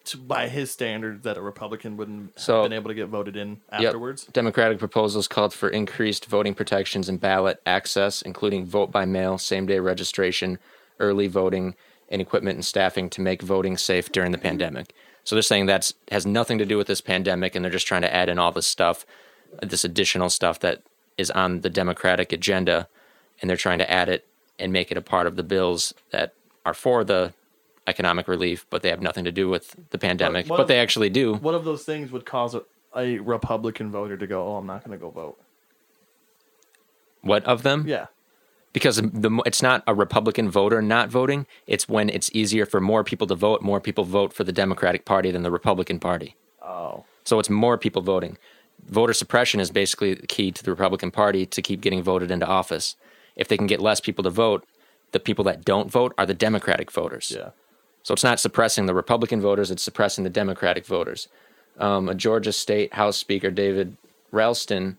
to, 0.04 0.16
by 0.18 0.48
his 0.48 0.70
standards, 0.70 1.22
that 1.24 1.36
a 1.36 1.42
Republican 1.42 1.96
wouldn't 1.96 2.38
So- 2.38 2.56
have 2.62 2.64
been 2.70 2.72
able 2.74 2.88
to 2.88 2.94
get 2.94 3.08
voted 3.08 3.36
in 3.36 3.60
Yep. 3.72 3.82
afterwards? 3.86 4.24
Democratic 4.26 4.78
proposals 4.78 5.28
called 5.28 5.52
for 5.54 5.68
increased 5.70 6.26
voting 6.26 6.54
protections 6.54 7.08
and 7.08 7.20
ballot 7.20 7.60
access, 7.66 8.20
including 8.22 8.64
vote 8.66 8.90
by 8.90 9.04
mail, 9.04 9.36
same 9.38 9.64
day 9.66 9.78
registration, 9.78 10.58
early 11.00 11.26
voting, 11.26 11.74
and 12.08 12.22
equipment 12.22 12.56
and 12.56 12.64
staffing 12.64 13.10
to 13.10 13.20
make 13.20 13.42
voting 13.42 13.76
safe 13.76 14.10
during 14.12 14.32
the 14.32 14.38
mm-hmm. 14.38 14.48
pandemic. 14.48 14.94
So 15.24 15.34
they're 15.34 15.42
saying 15.42 15.66
that 15.66 15.92
has 16.12 16.24
nothing 16.24 16.58
to 16.58 16.64
do 16.64 16.76
with 16.76 16.86
this 16.86 17.00
pandemic, 17.00 17.54
and 17.54 17.64
they're 17.64 17.72
just 17.72 17.86
trying 17.86 18.02
to 18.02 18.14
add 18.14 18.28
in 18.28 18.38
all 18.38 18.52
this 18.52 18.66
stuff, 18.66 19.04
this 19.60 19.84
additional 19.84 20.30
stuff 20.30 20.60
that 20.60 20.82
is 21.18 21.30
on 21.32 21.62
the 21.62 21.70
Democratic 21.70 22.32
agenda, 22.32 22.88
and 23.40 23.50
they're 23.50 23.56
trying 23.56 23.78
to 23.78 23.90
add 23.90 24.08
it 24.08 24.26
and 24.58 24.72
make 24.72 24.90
it 24.90 24.96
a 24.96 25.02
part 25.02 25.26
of 25.26 25.36
the 25.36 25.42
bills 25.42 25.92
that 26.10 26.32
are 26.64 26.74
for 26.74 27.04
the 27.04 27.32
economic 27.86 28.28
relief, 28.28 28.66
but 28.70 28.82
they 28.82 28.90
have 28.90 29.02
nothing 29.02 29.24
to 29.24 29.32
do 29.32 29.48
with 29.48 29.76
the 29.90 29.98
pandemic. 29.98 30.46
what 30.46 30.56
But 30.56 30.62
if- 30.62 30.68
they 30.68 30.78
actually 30.78 31.10
do. 31.10 31.34
What 31.34 31.54
of 31.54 31.64
those 31.64 31.84
things 31.84 32.10
would 32.12 32.26
cause 32.26 32.54
a, 32.54 32.62
a 32.94 33.18
Republican 33.18 33.90
voter 33.90 34.16
to 34.16 34.26
go, 34.26 34.46
oh, 34.46 34.56
I'm 34.56 34.66
not 34.66 34.84
going 34.84 34.96
to 34.98 35.00
go 35.00 35.10
vote? 35.10 35.38
What 37.22 37.44
of 37.44 37.62
them? 37.62 37.84
Yeah. 37.86 38.06
Because 38.76 38.96
the 38.96 39.42
it's 39.46 39.62
not 39.62 39.82
a 39.86 39.94
Republican 39.94 40.50
voter 40.50 40.82
not 40.82 41.08
voting. 41.08 41.46
It's 41.66 41.88
when 41.88 42.10
it's 42.10 42.28
easier 42.34 42.66
for 42.66 42.78
more 42.78 43.02
people 43.04 43.26
to 43.28 43.34
vote. 43.34 43.62
More 43.62 43.80
people 43.80 44.04
vote 44.04 44.34
for 44.34 44.44
the 44.44 44.52
Democratic 44.52 45.06
Party 45.06 45.30
than 45.30 45.42
the 45.42 45.50
Republican 45.50 45.98
Party. 45.98 46.36
Oh. 46.60 47.06
So 47.24 47.38
it's 47.38 47.48
more 47.48 47.78
people 47.78 48.02
voting. 48.02 48.36
Voter 48.86 49.14
suppression 49.14 49.60
is 49.60 49.70
basically 49.70 50.12
the 50.12 50.26
key 50.26 50.52
to 50.52 50.62
the 50.62 50.70
Republican 50.70 51.10
Party 51.10 51.46
to 51.46 51.62
keep 51.62 51.80
getting 51.80 52.02
voted 52.02 52.30
into 52.30 52.46
office. 52.46 52.96
If 53.34 53.48
they 53.48 53.56
can 53.56 53.66
get 53.66 53.80
less 53.80 53.98
people 53.98 54.22
to 54.24 54.28
vote, 54.28 54.66
the 55.12 55.20
people 55.20 55.42
that 55.44 55.64
don't 55.64 55.90
vote 55.90 56.12
are 56.18 56.26
the 56.26 56.34
Democratic 56.34 56.92
voters. 56.92 57.32
Yeah. 57.34 57.52
So 58.02 58.12
it's 58.12 58.24
not 58.24 58.40
suppressing 58.40 58.84
the 58.84 58.94
Republican 58.94 59.40
voters; 59.40 59.70
it's 59.70 59.82
suppressing 59.82 60.22
the 60.22 60.28
Democratic 60.28 60.84
voters. 60.84 61.28
Um, 61.78 62.10
a 62.10 62.14
Georgia 62.14 62.52
State 62.52 62.92
House 62.92 63.16
Speaker 63.16 63.50
David 63.50 63.96
Ralston, 64.32 64.98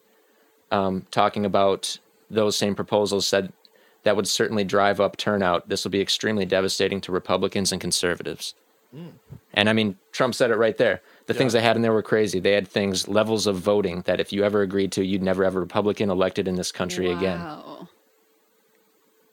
um, 0.71 1.05
talking 1.11 1.45
about 1.45 1.99
those 2.31 2.57
same 2.57 2.73
proposals, 2.73 3.27
said 3.27 3.53
that 4.03 4.15
would 4.15 4.27
certainly 4.27 4.63
drive 4.63 4.99
up 4.99 5.17
turnout. 5.17 5.69
This 5.69 5.83
will 5.83 5.91
be 5.91 6.01
extremely 6.01 6.45
devastating 6.45 7.01
to 7.01 7.11
Republicans 7.11 7.71
and 7.71 7.81
conservatives. 7.81 8.53
Hmm. 8.91 9.09
And 9.53 9.69
I 9.69 9.73
mean, 9.73 9.97
Trump 10.11 10.33
said 10.33 10.51
it 10.51 10.55
right 10.55 10.77
there. 10.77 11.01
The 11.25 11.33
things 11.33 11.53
they 11.53 11.61
had 11.61 11.75
in 11.75 11.81
there 11.81 11.91
were 11.91 12.03
crazy. 12.03 12.39
They 12.39 12.53
had 12.53 12.67
things, 12.67 13.07
levels 13.07 13.47
of 13.47 13.57
voting 13.57 14.03
that 14.05 14.19
if 14.19 14.31
you 14.31 14.43
ever 14.43 14.61
agreed 14.61 14.91
to, 14.93 15.05
you'd 15.05 15.23
never 15.23 15.43
have 15.43 15.55
a 15.55 15.59
Republican 15.59 16.09
elected 16.09 16.47
in 16.47 16.55
this 16.55 16.71
country 16.71 17.11
again. 17.11 17.39
Wow. 17.39 17.89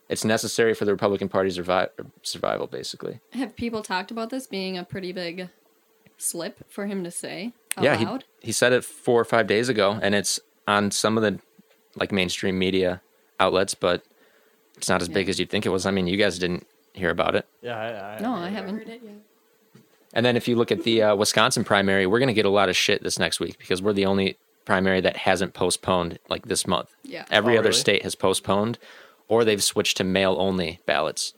It's 0.08 0.24
necessary 0.24 0.74
for 0.74 0.84
the 0.84 0.92
Republican 0.92 1.28
Party's 1.28 1.56
revi- 1.56 1.88
survival, 2.22 2.66
basically. 2.66 3.20
Have 3.32 3.56
people 3.56 3.82
talked 3.82 4.10
about 4.10 4.30
this 4.30 4.46
being 4.46 4.76
a 4.76 4.84
pretty 4.84 5.12
big 5.12 5.48
slip 6.16 6.70
for 6.70 6.86
him 6.86 7.04
to 7.04 7.10
say 7.10 7.52
out 7.76 7.84
yeah, 7.84 7.96
he, 7.96 8.06
he 8.40 8.52
said 8.52 8.72
it 8.72 8.84
four 8.84 9.20
or 9.20 9.24
five 9.24 9.46
days 9.46 9.68
ago, 9.68 9.98
and 10.00 10.14
it's 10.14 10.38
on 10.66 10.90
some 10.90 11.16
of 11.16 11.22
the 11.22 11.40
like 11.96 12.12
mainstream 12.12 12.58
media 12.58 13.00
outlets, 13.40 13.74
but 13.74 14.04
it's 14.84 14.90
not 14.90 15.00
as 15.00 15.08
big 15.08 15.30
as 15.30 15.38
you'd 15.40 15.48
think 15.48 15.64
it 15.64 15.70
was. 15.70 15.86
I 15.86 15.90
mean, 15.90 16.06
you 16.06 16.18
guys 16.18 16.38
didn't 16.38 16.66
hear 16.92 17.08
about 17.08 17.34
it. 17.34 17.46
Yeah. 17.62 17.74
I, 17.76 18.16
I, 18.16 18.20
no, 18.20 18.34
I 18.34 18.50
haven't. 18.50 18.76
heard 18.78 18.88
it 18.88 19.00
yet. 19.02 19.14
And 20.12 20.24
then 20.26 20.36
if 20.36 20.46
you 20.46 20.56
look 20.56 20.70
at 20.70 20.82
the 20.84 21.02
uh, 21.02 21.16
Wisconsin 21.16 21.64
primary, 21.64 22.06
we're 22.06 22.18
going 22.18 22.28
to 22.28 22.34
get 22.34 22.44
a 22.44 22.50
lot 22.50 22.68
of 22.68 22.76
shit 22.76 23.02
this 23.02 23.18
next 23.18 23.40
week 23.40 23.58
because 23.58 23.80
we're 23.80 23.94
the 23.94 24.04
only 24.04 24.36
primary 24.66 25.00
that 25.00 25.16
hasn't 25.16 25.54
postponed 25.54 26.18
like 26.28 26.46
this 26.46 26.66
month. 26.66 26.94
Yeah. 27.02 27.24
Every 27.30 27.56
Oh, 27.56 27.60
other 27.60 27.70
really? 27.70 27.80
state 27.80 28.02
has 28.02 28.14
postponed 28.14 28.78
or 29.26 29.42
they've 29.44 29.62
switched 29.62 29.96
to 29.96 30.04
mail 30.04 30.36
only 30.38 30.80
ballots. 30.86 31.32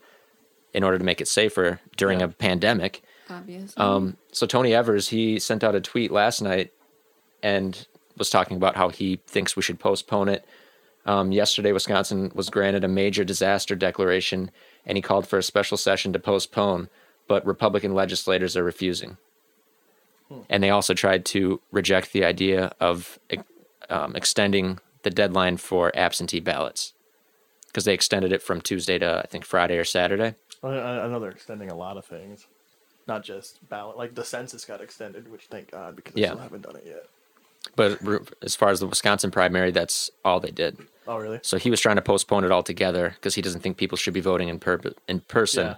in 0.73 0.83
order 0.83 0.97
to 0.99 1.03
make 1.03 1.21
it 1.21 1.27
safer 1.27 1.79
during 1.95 2.21
a 2.21 2.27
pandemic. 2.27 3.01
Obviously. 3.29 3.81
Um, 3.81 4.17
so 4.31 4.45
Tony 4.45 4.73
Evers, 4.75 5.07
he 5.09 5.39
sent 5.39 5.63
out 5.63 5.73
a 5.73 5.81
tweet 5.81 6.11
last 6.11 6.41
night 6.41 6.71
and 7.41 7.87
was 8.17 8.29
talking 8.29 8.57
about 8.57 8.75
how 8.75 8.89
he 8.89 9.19
thinks 9.25 9.55
we 9.55 9.61
should 9.63 9.79
postpone 9.79 10.27
it. 10.29 10.45
Um, 11.07 11.31
yesterday, 11.31 11.71
Wisconsin 11.71 12.31
was 12.35 12.49
granted 12.49 12.83
a 12.83 12.87
major 12.89 13.23
disaster 13.23 13.75
declaration, 13.75 14.51
and 14.85 14.97
he 14.97 15.01
called 15.01 15.25
for 15.27 15.39
a 15.39 15.43
special 15.43 15.77
session 15.77 16.11
to 16.13 16.19
postpone, 16.19 16.89
but 17.27 17.45
Republican 17.45 17.93
legislators 17.95 18.55
are 18.57 18.63
refusing. 18.63 19.17
And 20.49 20.61
they 20.61 20.69
also 20.69 20.93
tried 20.93 21.23
to 21.27 21.61
reject 21.71 22.11
the 22.11 22.25
idea 22.25 22.73
of 22.81 23.17
um, 23.89 24.13
extending 24.17 24.79
the 25.03 25.09
deadline 25.09 25.55
for 25.55 25.95
absentee 25.97 26.41
ballots 26.41 26.93
because 27.67 27.85
they 27.85 27.93
extended 27.93 28.33
it 28.33 28.41
from 28.41 28.59
Tuesday 28.59 28.97
to 28.99 29.21
I 29.23 29.27
think 29.27 29.45
Friday 29.45 29.77
or 29.77 29.85
Saturday. 29.85 30.35
I 30.61 31.07
know 31.07 31.21
they're 31.21 31.29
extending 31.31 31.71
a 31.71 31.75
lot 31.77 31.95
of 31.95 32.03
things, 32.03 32.45
not 33.07 33.23
just 33.23 33.59
ballot. 33.69 33.95
Like 33.95 34.15
the 34.15 34.25
census 34.25 34.65
got 34.65 34.81
extended, 34.81 35.31
which 35.31 35.45
thank 35.45 35.71
God 35.71 35.95
because 35.95 36.13
they 36.15 36.21
Yeah. 36.21 36.27
still 36.31 36.39
haven't 36.39 36.63
done 36.63 36.75
it 36.75 36.83
yet. 36.85 37.05
But 37.77 37.99
as 38.41 38.53
far 38.57 38.69
as 38.69 38.81
the 38.81 38.87
Wisconsin 38.87 39.31
primary, 39.31 39.71
that's 39.71 40.11
all 40.25 40.41
they 40.41 40.51
did. 40.51 40.77
Oh, 41.07 41.17
really? 41.17 41.39
So 41.43 41.57
he 41.57 41.69
was 41.69 41.79
trying 41.79 41.95
to 41.95 42.01
postpone 42.01 42.43
it 42.43 42.51
altogether 42.51 43.11
because 43.15 43.35
he 43.35 43.41
doesn't 43.41 43.61
think 43.61 43.77
people 43.77 43.97
should 43.97 44.13
be 44.13 44.19
voting 44.21 44.49
in 44.49 44.59
per- 44.59 44.81
in 45.07 45.21
person. 45.21 45.67
Yeah. 45.67 45.75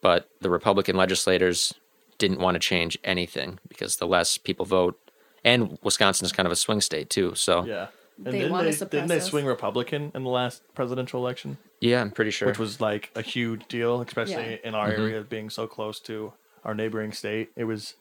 But 0.00 0.28
the 0.40 0.50
Republican 0.50 0.96
legislators 0.96 1.74
didn't 2.18 2.38
want 2.40 2.54
to 2.54 2.58
change 2.60 2.98
anything 3.04 3.58
because 3.68 3.96
the 3.96 4.06
less 4.06 4.38
people 4.38 4.66
vote, 4.66 4.98
and 5.44 5.78
Wisconsin 5.82 6.24
is 6.26 6.32
kind 6.32 6.46
of 6.46 6.52
a 6.52 6.56
swing 6.56 6.80
state 6.80 7.10
too. 7.10 7.34
So 7.34 7.64
yeah, 7.64 7.72
Yeah. 7.74 7.86
And 8.24 8.26
They 8.34 8.38
didn't 8.40 8.50
wanna 8.52 8.64
they, 8.64 8.72
suppress 8.72 8.90
didn't 8.90 9.08
they 9.08 9.20
swing 9.20 9.44
Republican 9.46 10.10
in 10.14 10.24
the 10.24 10.28
last 10.30 10.62
presidential 10.74 11.20
election, 11.20 11.56
Yeah, 11.80 12.00
I'm 12.00 12.10
pretty 12.10 12.32
sure. 12.32 12.48
which 12.48 12.58
was 12.58 12.80
like 12.80 13.10
a 13.14 13.22
huge 13.22 13.68
deal, 13.68 14.00
especially 14.00 14.58
Yeah. 14.62 14.68
in 14.68 14.74
our 14.74 14.90
Mm-hmm. 14.90 15.00
area 15.02 15.20
being 15.22 15.50
so 15.50 15.68
close 15.68 16.00
to 16.00 16.32
our 16.64 16.74
neighboring 16.74 17.12
state. 17.12 17.50
It 17.54 17.64
was 17.64 17.94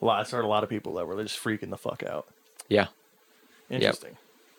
a 0.00 0.04
lot. 0.04 0.24
I 0.24 0.30
heard 0.30 0.44
a 0.44 0.48
lot 0.48 0.62
of 0.62 0.70
people 0.70 0.94
that 0.94 1.06
were 1.08 1.20
just 1.22 1.42
freaking 1.42 1.70
the 1.70 1.76
fuck 1.76 2.04
out. 2.04 2.28
yeah, 2.68 2.86
Interesting. 3.68 4.16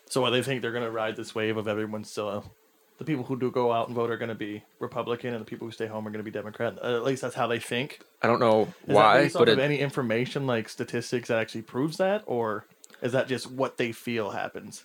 So 0.09 0.21
what 0.21 0.31
they 0.31 0.41
think 0.41 0.61
they're 0.61 0.71
going 0.71 0.83
to 0.83 0.91
ride 0.91 1.15
this 1.15 1.33
wave 1.33 1.55
of 1.57 1.67
everyone 1.67 2.03
still. 2.03 2.51
The 2.97 3.05
people 3.05 3.23
who 3.23 3.39
do 3.39 3.49
go 3.49 3.71
out 3.71 3.87
and 3.87 3.95
vote 3.95 4.09
are 4.11 4.17
going 4.17 4.27
to 4.29 4.35
be 4.35 4.61
Republican, 4.79 5.33
and 5.33 5.39
the 5.39 5.45
people 5.45 5.65
who 5.65 5.71
stay 5.71 5.87
home 5.87 6.05
are 6.05 6.09
going 6.09 6.19
to 6.19 6.29
be 6.29 6.31
Democrat. 6.31 6.77
Uh, 6.83 6.95
at 6.97 7.03
least 7.05 7.21
that's 7.21 7.35
how 7.35 7.47
they 7.47 7.59
think. 7.59 8.01
I 8.21 8.27
don't 8.27 8.41
know 8.41 8.63
Is 8.63 8.67
that 8.87 8.93
why, 8.93 9.21
based 9.21 9.35
off 9.37 9.41
but 9.41 9.49
of 9.49 9.59
it, 9.59 9.61
any 9.61 9.79
information 9.79 10.45
like 10.45 10.67
statistics 10.67 11.29
that 11.29 11.37
actually 11.39 11.61
proves 11.61 11.95
that, 11.97 12.23
or 12.25 12.65
is 13.01 13.13
that 13.13 13.29
just 13.29 13.49
what 13.49 13.77
they 13.77 13.93
feel 13.93 14.31
happens? 14.31 14.83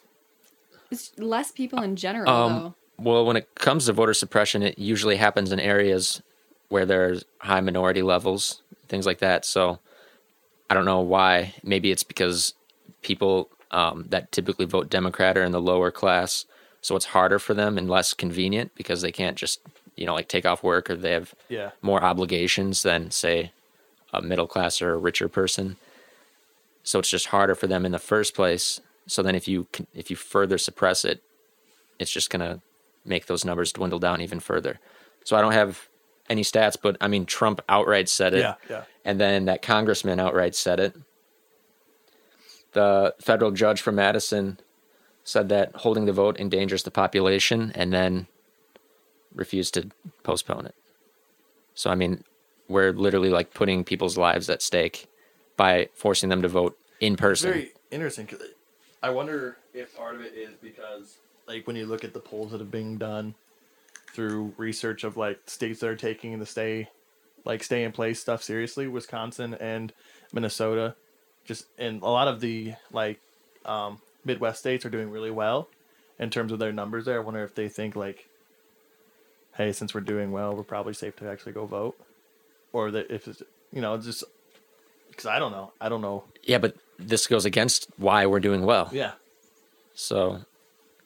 it's 0.90 1.19
less 1.19 1.50
people 1.50 1.83
in 1.83 1.97
general, 1.97 2.31
Um, 2.31 2.52
though. 2.52 2.75
well, 2.99 3.25
when 3.26 3.37
it 3.37 3.52
comes 3.57 3.87
to 3.87 3.93
voter 3.93 4.14
suppression, 4.14 4.62
it 4.62 4.78
usually 4.78 5.16
happens 5.16 5.50
in 5.50 5.59
areas 5.59 6.23
where 6.69 6.87
there's 6.87 7.25
high 7.38 7.61
minority 7.61 8.02
levels, 8.02 8.62
things 8.87 9.07
like 9.07 9.19
that. 9.19 9.45
So 9.45 9.81
I 10.71 10.75
don't 10.75 10.85
know 10.85 11.00
why. 11.00 11.54
Maybe 11.64 11.90
it's 11.90 12.04
because 12.04 12.54
people 13.02 13.49
um, 13.75 14.07
that 14.11 14.31
typically 14.33 14.64
vote 14.66 14.88
Democrat 14.88 15.37
are 15.37 15.43
in 15.45 15.52
the 15.52 15.61
lower 15.61 15.90
class, 15.90 16.47
so 16.81 16.97
it's 16.97 17.07
harder 17.07 17.38
for 17.38 17.54
them 17.54 17.76
and 17.78 17.88
less 17.90 18.14
convenient 18.14 18.73
because 18.75 19.02
they 19.02 19.12
can't 19.12 19.37
just 19.37 19.61
you 19.97 20.07
know 20.07 20.14
like 20.14 20.28
take 20.28 20.47
off 20.47 20.62
work 20.62 20.88
or 20.90 20.95
they 20.97 21.12
have 21.12 21.35
Yeah. 21.49 21.71
more 21.83 22.02
obligations 22.02 22.83
than 22.83 23.11
say 23.11 23.52
a 24.12 24.23
middle 24.23 24.47
class 24.47 24.81
or 24.81 24.93
a 24.95 24.97
richer 25.09 25.28
person. 25.28 25.76
So 26.83 26.99
it's 27.00 27.11
just 27.11 27.26
harder 27.26 27.54
for 27.54 27.66
them 27.66 27.85
in 27.87 27.93
the 27.93 27.99
first 27.99 28.35
place. 28.35 28.81
So 29.07 29.23
then 29.23 29.35
if 29.35 29.49
you 29.49 29.66
can, 29.73 29.87
if 29.95 30.11
you 30.11 30.16
further 30.16 30.59
suppress 30.59 31.04
it, 31.04 31.23
it's 31.99 32.12
just 32.12 32.31
gonna 32.31 32.61
make 33.04 33.26
those 33.26 33.45
numbers 33.45 33.73
dwindle 33.73 33.99
down 33.99 34.21
even 34.21 34.40
further. 34.40 34.78
So 35.25 35.37
I 35.37 35.40
don't 35.40 35.52
have 35.52 35.88
any 36.31 36.43
stats, 36.43 36.76
but 36.81 36.97
I 37.00 37.09
mean 37.09 37.26
Trump 37.26 37.61
outright 37.69 38.09
said 38.09 38.35
it, 38.35 38.40
Yeah, 38.40 38.54
yeah. 38.71 38.85
and 39.04 39.21
then 39.21 39.47
that 39.47 39.62
congressman 39.62 40.21
outright 40.21 40.54
said 40.54 40.78
it. 40.81 40.95
The 42.75 43.14
federal 43.21 43.50
judge 43.50 43.81
from 43.81 43.97
Madison 43.97 44.61
said 45.25 45.49
that 45.49 45.75
holding 45.76 46.04
the 46.04 46.12
vote 46.12 46.38
endangers 46.38 46.83
the 46.83 46.90
population, 46.90 47.73
and 47.75 47.93
then 47.93 48.26
refused 49.35 49.75
to 49.75 49.90
postpone 50.23 50.66
it. 50.66 50.75
So 51.75 51.90
I 51.90 51.95
mean, 51.95 52.23
we're 52.69 52.93
literally 52.93 53.31
like 53.31 53.54
putting 53.54 53.85
people's 53.85 54.19
lives 54.19 54.50
at 54.50 54.62
stake 54.62 55.07
by 55.57 55.88
forcing 55.95 56.28
them 56.28 56.43
to 56.43 56.49
vote 56.49 56.78
in 57.00 57.16
person. 57.16 57.50
Very 57.50 57.73
interesting. 57.90 58.26
'cause 58.26 58.43
I 59.02 59.11
wonder 59.11 59.57
if 59.73 59.95
part 59.97 60.14
of 60.14 60.23
it 60.23 60.35
is 60.35 60.54
because, 60.62 61.19
like, 61.47 61.66
when 61.66 61.76
you 61.76 61.87
look 61.87 62.04
at 62.04 62.12
the 62.12 62.21
polls 62.21 62.52
that 62.52 62.61
have 62.61 62.71
been 62.71 62.97
done 62.97 63.35
through 64.14 64.54
research 64.57 65.04
of 65.04 65.16
like 65.16 65.40
states 65.47 65.81
that 65.81 65.88
are 65.88 65.97
taking 65.97 66.38
the 66.38 66.47
stay, 66.47 66.88
like 67.45 67.62
stay 67.62 67.85
in 67.85 67.93
place 67.93 68.21
stuff 68.21 68.43
seriously, 68.43 68.87
Wisconsin 68.87 69.54
and 69.54 69.93
Minnesota, 70.33 70.97
just 71.45 71.67
and 71.79 72.03
a 72.03 72.09
lot 72.09 72.29
of 72.29 72.41
the 72.41 72.75
like 72.93 73.21
um, 73.65 74.01
Midwest 74.25 74.61
states 74.61 74.85
are 74.85 74.91
doing 74.91 75.11
really 75.11 75.31
well 75.31 75.69
in 76.19 76.31
terms 76.31 76.53
of 76.53 76.59
their 76.59 76.73
numbers. 76.73 77.05
There, 77.05 77.17
I 77.17 77.23
wonder 77.23 77.45
if 77.45 77.55
they 77.55 77.69
think 77.69 77.97
like, 77.97 78.29
hey, 79.57 79.73
since 79.73 79.95
we're 79.95 80.01
doing 80.01 80.33
well, 80.33 80.55
we're 80.55 80.63
probably 80.63 80.95
safe 80.95 81.17
to 81.17 81.29
actually 81.29 81.53
go 81.53 81.67
vote, 81.67 81.99
or 82.73 82.91
that 82.91 83.11
if 83.11 83.29
it's 83.29 83.43
you 83.73 83.81
know 83.81 83.97
just 83.99 84.25
because 85.11 85.27
I 85.27 85.39
don't 85.39 85.53
know, 85.53 85.73
I 85.81 85.89
don't 85.89 86.03
know. 86.03 86.25
Yeah, 86.43 86.59
but 86.59 86.77
this 86.99 87.27
goes 87.27 87.45
against 87.45 87.89
why 87.97 88.27
we're 88.27 88.41
doing 88.41 88.65
well. 88.65 88.89
Yeah. 88.93 89.13
So 89.95 90.41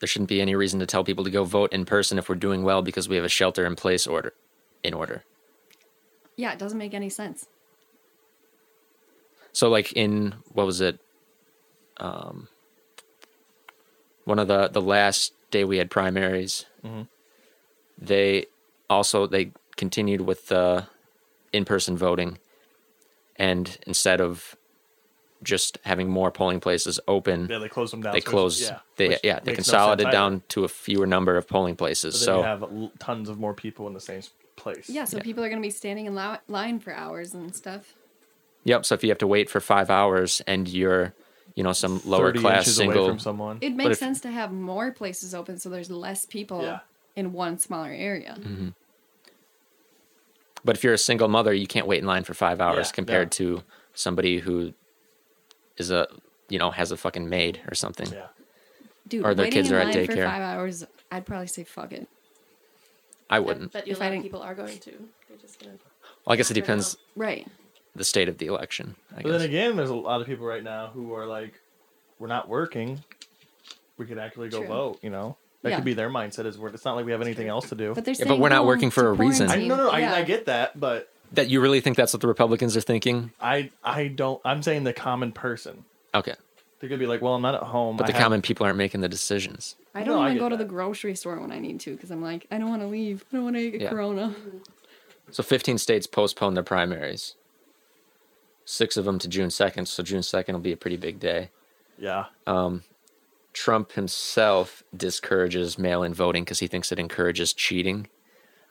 there 0.01 0.07
shouldn't 0.07 0.29
be 0.29 0.41
any 0.41 0.55
reason 0.55 0.81
to 0.81 0.87
tell 0.87 1.05
people 1.05 1.25
to 1.25 1.31
go 1.31 1.45
vote 1.45 1.73
in 1.73 1.85
person 1.85 2.19
if 2.19 2.29
we're 2.29 2.37
doing 2.37 2.63
well 2.63 2.83
because 2.83 3.09
we 3.09 3.17
have 3.17 3.25
a 3.25 3.29
shelter 3.29 3.67
in 3.67 3.77
place 3.77 4.07
order 4.07 4.33
in 4.83 4.95
order. 4.95 5.25
Yeah, 6.37 6.53
it 6.53 6.59
doesn't 6.59 6.79
make 6.79 6.95
any 6.95 7.11
sense. 7.11 7.49
So 9.59 9.69
like 9.69 9.93
in 9.95 10.35
what 10.53 10.67
was 10.67 10.81
it? 10.81 11.01
Um 11.97 12.47
one 14.25 14.39
of 14.39 14.47
the 14.47 14.69
the 14.69 14.81
last 14.81 15.33
day 15.51 15.65
we 15.65 15.79
had 15.79 15.91
primaries. 15.91 16.65
They 18.01 18.47
also 18.89 19.27
they 19.27 19.51
continued 19.77 20.21
with 20.21 20.47
the 20.47 20.87
in-person 21.53 21.97
voting 21.97 22.39
and 23.35 23.77
instead 23.85 24.21
of 24.21 24.55
just 25.43 25.79
having 25.85 26.09
more 26.09 26.31
polling 26.31 26.61
places 26.61 27.01
open, 27.09 27.49
Yeah, 27.51 27.59
they 27.59 27.69
closed 27.69 27.93
them 27.93 28.03
down. 28.03 28.13
they 28.13 28.21
so 28.21 28.29
it's- 28.29 28.31
closed 28.31 28.61
Yeah, 28.63 28.79
they 28.95 29.19
yeah 29.25 29.41
they 29.41 29.51
makes 29.51 29.67
no 29.67 29.73
consolidated 29.73 30.13
down 30.13 30.43
to 30.51 30.63
a 30.63 30.69
fewer 30.69 31.07
number 31.07 31.37
of 31.37 31.49
polling 31.49 31.75
places 31.75 32.15
But 32.15 32.25
so 32.25 32.37
you 32.39 32.43
have 32.45 32.63
tons 33.01 33.29
of 33.29 33.41
more 33.41 33.55
people 33.55 33.89
in 33.89 33.93
the 33.95 34.01
same 34.01 34.23
place. 34.55 34.89
Yeah, 34.89 35.05
so 35.05 35.19
people 35.19 35.43
are 35.43 35.49
going 35.49 35.61
to 35.61 35.67
be 35.67 35.71
standing 35.83 36.07
in 36.07 36.15
li- 36.15 36.39
line 36.47 36.79
for 36.79 36.93
hours 36.93 37.35
and 37.35 37.53
stuff. 37.57 37.95
Yep 38.65 38.85
so 38.85 38.95
if 38.95 39.03
you 39.03 39.09
have 39.11 39.19
to 39.19 39.27
wait 39.27 39.49
for 39.51 39.61
five 39.61 39.91
hours 39.91 40.41
and 40.47 40.69
you're 40.69 41.15
you 41.55 41.63
know 41.65 41.73
some 41.73 42.01
lower 42.05 42.27
30 42.29 42.41
class 42.41 42.67
away 42.67 42.87
single 42.87 43.09
from 43.09 43.19
someone. 43.19 43.59
It 43.61 43.75
makes 43.75 43.93
if- 43.93 43.99
sense 43.99 44.21
to 44.23 44.31
have 44.31 44.53
more 44.53 44.93
places 44.93 45.35
open 45.35 45.59
so 45.59 45.69
there's 45.69 45.91
less 45.91 46.25
people 46.25 46.63
Yeah. 46.63 46.81
in 47.17 47.33
one 47.33 47.59
smaller 47.59 47.91
area. 47.91 48.37
Mm-hmm. 48.39 48.69
but 50.65 50.77
if 50.77 50.85
you're 50.85 50.93
a 50.95 50.99
single 50.99 51.29
mother 51.29 51.53
you 51.53 51.67
can't 51.67 51.87
wait 51.87 51.99
in 52.01 52.07
line 52.07 52.25
for 52.25 52.35
five 52.35 52.61
hours 52.61 52.89
Yeah, 52.89 52.93
compared 52.93 53.27
yeah. 53.29 53.39
to 53.39 53.63
somebody 53.95 54.39
who 54.39 54.73
is 55.77 55.91
a 55.91 56.07
you 56.49 56.59
know 56.59 56.71
has 56.71 56.93
a 56.93 56.97
fucking 56.97 57.29
maid 57.29 57.61
or 57.69 57.75
something 57.75 58.11
yeah. 58.13 58.27
Dude, 59.07 59.25
Or 59.25 59.35
their 59.35 59.45
waiting 59.47 59.57
kids 59.63 59.71
in 59.71 59.75
are 59.77 59.81
at 59.81 59.87
line 59.95 60.07
for 60.07 60.13
daycare. 60.13 60.27
five 60.27 60.43
hours, 60.43 60.85
I'd 61.11 61.25
probably 61.25 61.47
say 61.47 61.65
fuck 61.65 61.93
it. 61.93 62.07
i 63.31 63.39
wouldn't 63.41 63.73
But 63.73 63.87
a 63.87 63.91
If 63.93 64.01
lot 64.01 64.13
I 64.13 64.17
of 64.17 64.23
people 64.23 64.43
are 64.43 64.55
going 64.55 64.79
to. 64.81 64.91
They're 65.29 65.39
just 65.41 65.59
gonna. 65.59 65.73
well 66.27 66.35
i 66.35 66.37
guess 66.37 66.51
it 66.51 66.55
depends. 66.55 66.97
Right. 67.17 67.47
The 67.99 68.05
state 68.05 68.29
of 68.29 68.39
the 68.39 68.47
election 68.47 68.95
i 69.17 69.23
But 69.23 69.33
then 69.33 69.43
again, 69.43 69.77
there's 69.77 69.91
a 69.91 69.95
lot 69.95 70.21
of 70.21 70.27
people 70.27 70.47
right 70.47 70.63
now 70.65 70.89
who 70.89 71.13
are 71.15 71.27
like, 71.27 71.55
"We're 72.19 72.29
not 72.29 72.49
working. 72.49 73.03
We 73.97 74.07
could 74.07 74.19
actually 74.19 74.49
go 74.49 74.59
True. 74.61 74.69
vote." 74.69 74.99
You 75.03 75.11
know, 75.11 75.37
that 75.63 75.71
Yeah. 75.71 75.77
could 75.77 75.85
be 75.85 75.95
their 75.95 76.09
mindset. 76.11 76.47
Is 76.47 76.57
we're, 76.59 76.69
it's 76.69 76.85
not 76.85 76.97
like 76.97 77.05
we 77.05 77.13
have 77.13 77.21
anything 77.23 77.49
else 77.49 77.69
to 77.71 77.75
do. 77.75 77.95
But 77.95 78.05
they're 78.05 78.15
Yeah, 78.15 78.27
but 78.27 78.39
we're 78.39 78.49
not 78.49 78.65
working 78.67 78.91
for 78.91 79.09
a 79.09 79.13
reason. 79.13 79.47
I 79.49 79.55
quarantine. 79.55 79.69
no 79.69 79.77
no 79.77 79.91
I, 79.91 79.99
Yeah. 80.01 80.15
I 80.15 80.23
get 80.23 80.47
that, 80.47 80.79
but 80.79 81.13
that 81.33 81.49
you 81.51 81.61
really 81.61 81.81
think 81.81 81.97
that's 81.97 82.13
what 82.15 82.23
the 82.23 82.29
republicans 82.29 82.77
are 82.77 82.81
thinking 82.81 83.33
I 83.41 83.71
I 83.85 84.09
don't. 84.09 84.41
I'm 84.45 84.63
saying 84.63 84.85
the 84.85 84.93
common 84.95 85.33
person. 85.33 85.85
okay 86.15 86.35
They 86.81 86.89
could 86.89 87.01
be 87.01 87.07
like, 87.07 87.21
"Well, 87.23 87.35
I'm 87.35 87.43
not 87.43 87.55
at 87.57 87.63
home." 87.65 87.97
but 87.97 88.05
I 88.05 88.07
the 88.09 88.13
have- 88.15 88.23
common 88.23 88.41
people 88.43 88.65
aren't 88.65 88.79
making 88.79 89.01
the 89.03 89.09
decisions 89.09 89.75
I 89.95 90.05
don't 90.05 90.19
I 90.23 90.27
even 90.27 90.35
get 90.37 90.41
go 90.45 90.49
to 90.51 90.57
the 90.57 90.65
grocery 90.65 91.17
store 91.17 91.41
when 91.41 91.51
I 91.51 91.59
need 91.59 91.81
to 91.81 91.91
because 91.97 92.11
I'm 92.13 92.23
like, 92.23 92.47
I 92.53 92.59
don't 92.59 92.69
want 92.69 92.83
to 92.83 92.87
leave. 92.87 93.25
I 93.33 93.37
don't 93.37 93.45
want 93.45 93.57
to 93.57 93.71
get 93.73 93.81
Yeah. 93.81 93.91
corona. 93.91 94.33
So 95.33 95.43
15 95.43 95.77
states 95.79 96.07
postponed 96.07 96.57
their 96.57 96.63
primaries. 96.65 97.35
Six 98.71 98.99
of 98.99 99.07
them 99.07 99.19
to 99.21 99.29
June 99.29 99.49
2nd. 99.49 99.89
So 99.89 100.03
June 100.03 100.21
2nd 100.21 100.53
will 100.53 100.61
be 100.61 100.73
a 100.73 100.77
pretty 100.77 100.99
big 100.99 101.19
day. 101.19 101.49
Yeah. 101.97 102.27
Trump 103.55 103.93
himself 103.93 104.83
discourages 104.95 105.79
mail 105.79 106.03
in 106.03 106.13
voting 106.13 106.45
because 106.45 106.59
he 106.59 106.67
thinks 106.67 106.93
it 106.93 106.99
encourages 106.99 107.55
cheating. 107.55 108.09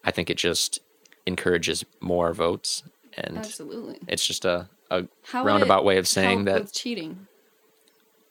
I 0.04 0.12
think 0.12 0.30
it 0.30 0.38
just 0.38 0.80
encourages 1.26 1.84
more 2.00 2.32
votes. 2.32 2.84
And 3.16 3.40
Absolutely. 3.40 3.98
it's 4.08 4.24
just 4.26 4.46
a, 4.46 4.70
a 4.92 5.08
How 5.26 5.44
roundabout 5.44 5.84
way 5.84 5.98
of 5.98 6.08
saying 6.08 6.46
that 6.46 6.62
with 6.62 6.74
cheating. 6.74 7.26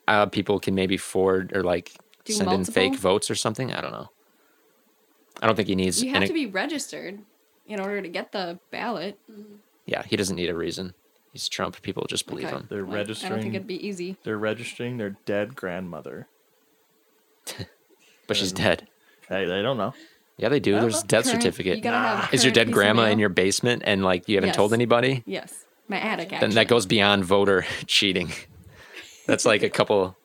uh, 0.06 0.26
people 0.26 0.60
can 0.60 0.76
maybe 0.76 0.96
forward 0.96 1.54
or 1.54 1.64
like 1.64 1.90
Do 2.24 2.32
send 2.32 2.52
in 2.52 2.64
fake 2.64 2.94
votes 2.94 3.28
or 3.28 3.34
something. 3.34 3.72
I 3.72 3.80
don't 3.80 3.90
know. 3.92 4.08
I 5.42 5.46
don't 5.46 5.56
think 5.56 5.66
he 5.68 5.74
needs 5.74 6.00
You 6.00 6.10
have 6.12 6.22
an- 6.22 6.28
to 6.28 6.32
be 6.34 6.46
registered. 6.46 7.18
in 7.66 7.80
order 7.80 8.00
to 8.00 8.08
get 8.08 8.30
the 8.30 8.60
ballot. 8.70 9.18
Yeah, 9.84 10.04
he 10.04 10.16
doesn't 10.16 10.36
need 10.36 10.48
a 10.48 10.54
reason. 10.54 10.94
He's 11.36 11.50
Trump. 11.50 11.82
People 11.82 12.06
just 12.08 12.26
believe 12.26 12.46
Okay. 12.46 12.56
him. 12.56 12.66
They're 12.70 12.82
registering. 12.82 13.30
I 13.30 13.36
don't 13.36 13.42
think 13.42 13.54
it'd 13.56 13.66
be 13.66 13.86
easy. 13.86 14.16
They're 14.22 14.38
registering 14.38 14.96
their 14.96 15.10
dead 15.26 15.54
grandmother. 15.54 16.28
But 18.26 18.36
she's 18.38 18.52
dead. 18.52 18.88
Hey, 19.28 19.44
they 19.44 19.60
don't 19.62 19.76
know. 19.76 19.92
Yeah, 20.38 20.48
they 20.48 20.58
do. 20.58 20.80
There's 20.80 21.02
a 21.04 21.06
death 21.06 21.26
Current- 21.26 21.42
certificate. 21.42 21.76
you 21.76 21.82
gotta 21.82 22.34
Is 22.34 22.42
your 22.42 22.52
dead 22.54 22.72
grandma 22.72 23.04
in 23.04 23.18
your 23.20 23.28
basement 23.28 23.82
and 23.84 24.02
like 24.02 24.28
you 24.28 24.36
haven't 24.36 24.48
Yes. 24.48 24.56
told 24.56 24.72
anybody? 24.72 25.22
Yes, 25.26 25.64
my 25.88 25.98
attic. 26.00 26.30
Then 26.30 26.50
that 26.52 26.66
goes 26.68 26.86
beyond 26.86 27.24
voter 27.26 27.66
cheating. 27.86 28.32
That's 29.26 29.44
like 29.44 29.62
a 29.62 29.68
couple. 29.70 30.16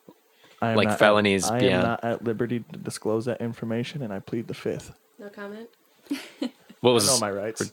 I 0.62 0.70
am 0.72 0.78
Like 0.78 0.88
not 0.88 0.98
felonies 1.00 1.46
I 1.50 1.56
am 1.56 1.60
beyond- 1.60 1.84
not 1.84 2.04
at 2.04 2.24
liberty 2.24 2.64
to 2.72 2.78
disclose 2.80 3.26
that 3.26 3.40
information, 3.42 4.02
and 4.02 4.12
I 4.14 4.20
plead 4.20 4.48
the 4.48 4.54
fifth. 4.56 4.94
No 5.20 5.28
comment. 5.30 5.70
What 6.10 6.20
I 6.42 6.48
know 6.82 6.94
was 6.94 7.22
my 7.22 7.30
rights. 7.30 7.72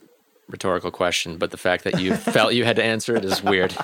Rhetorical 0.49 0.91
question, 0.91 1.37
but 1.39 1.51
the 1.51 1.57
fact 1.57 1.85
that 1.85 2.01
you 2.01 2.15
felt 2.17 2.55
you 2.55 2.65
had 2.65 2.77
to 2.77 2.83
answer 2.85 3.15
it 3.17 3.25
is 3.25 3.43
weird. 3.43 3.77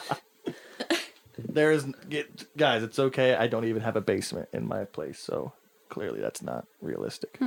There 1.37 1.73
is, 1.73 1.85
get, 2.09 2.57
guys. 2.57 2.83
It's 2.83 2.99
okay. 2.99 3.35
I 3.35 3.47
don't 3.49 3.65
even 3.65 3.83
have 3.83 3.97
a 3.97 4.01
basement 4.01 4.49
in 4.53 4.67
my 4.69 4.85
place, 4.85 5.19
so 5.19 5.53
clearly 5.89 6.21
that's 6.21 6.43
not 6.43 6.67
realistic. 6.81 7.39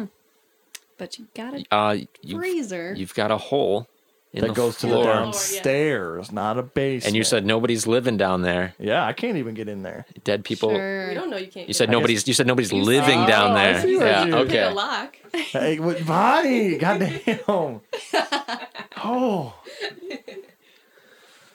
but 0.98 1.18
you 1.18 1.28
got 1.36 1.54
a 1.54 1.66
Uh, 1.76 1.98
you, 2.22 2.38
freezer. 2.38 2.94
you've 2.96 3.14
got 3.14 3.32
a 3.32 3.38
hole 3.38 3.80
in 3.80 3.86
that 4.34 4.42
the 4.48 4.54
goes 4.54 4.78
to 4.80 4.88
floor, 4.88 5.04
the 5.06 5.12
downstairs, 5.14 6.32
not 6.32 6.58
a 6.58 6.64
basement. 6.64 7.08
and 7.08 7.16
you 7.16 7.24
said 7.24 7.46
nobody's 7.46 7.88
living 7.88 8.18
down 8.18 8.42
there. 8.44 8.74
yeah, 8.78 9.06
I 9.06 9.14
can't 9.14 9.38
even 9.38 9.56
get 9.56 9.68
in 9.68 9.82
there. 9.84 10.06
Dead 10.24 10.44
people. 10.46 10.70
Sure. 10.70 11.08
We 11.08 11.14
don't 11.16 11.30
know 11.30 11.38
you 11.38 11.48
can't. 11.48 11.68
You 11.68 11.68
get 11.68 11.76
said 11.78 11.90
in. 11.90 11.92
nobody's. 11.94 12.28
You 12.28 12.34
said 12.34 12.46
nobody's 12.48 12.72
You 12.72 12.82
living 12.84 13.20
said- 13.22 13.28
down 13.28 13.52
Oh, 13.52 13.56
I 13.56 13.72
there. 13.74 13.82
see 13.82 13.98
what 13.98 14.06
Yeah. 14.06 14.26
you- 14.26 14.32
Pick 14.46 14.54
a 14.54 14.66
Okay. 14.68 14.74
lock. 14.74 15.16
Hey, 15.34 15.80
what, 15.80 16.06
Bonnie, 16.06 16.78
goddamn. 16.78 17.82
Oh, 19.04 19.54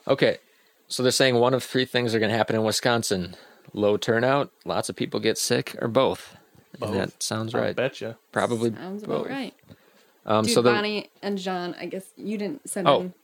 Okay. 0.07 0.39
So 0.89 1.03
they're 1.03 1.13
saying 1.13 1.37
one 1.37 1.55
of 1.55 1.63
three 1.65 1.85
things 1.85 2.15
are 2.15 2.19
going 2.19 2.31
to 2.31 2.37
happen 2.37 2.55
in 2.57 2.65
Wisconsin: 2.65 3.35
low 3.73 3.97
turnout, 3.97 4.51
lots 4.65 4.89
of 4.89 4.97
people 4.97 5.21
get 5.21 5.39
sick, 5.39 5.77
or 5.81 5.89
both. 5.89 6.37
Both. 6.79 6.91
And 6.91 6.99
that 7.01 7.23
sounds 7.23 7.55
I 7.55 7.61
right. 7.61 7.77
betcha. 7.77 8.17
Probably 8.33 8.73
Sounds 8.75 9.03
both. 9.05 9.27
about 9.27 9.31
right. 9.31 9.55
Um, 10.25 10.45
Dude, 10.45 10.55
so 10.55 10.63
the 10.63 10.71
Bonnie 10.73 11.11
and 11.23 11.37
John, 11.39 11.75
I 11.79 11.87
guess 11.87 12.05
you 12.17 12.39
didn't 12.39 12.69
send 12.69 12.87
Oh. 12.89 13.01
in 13.03 13.15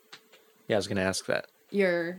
yeah, 0.67 0.77
I 0.77 0.79
was 0.79 0.87
going 0.87 0.97
to 0.97 1.03
ask 1.03 1.25
that. 1.27 1.47
your 1.71 2.19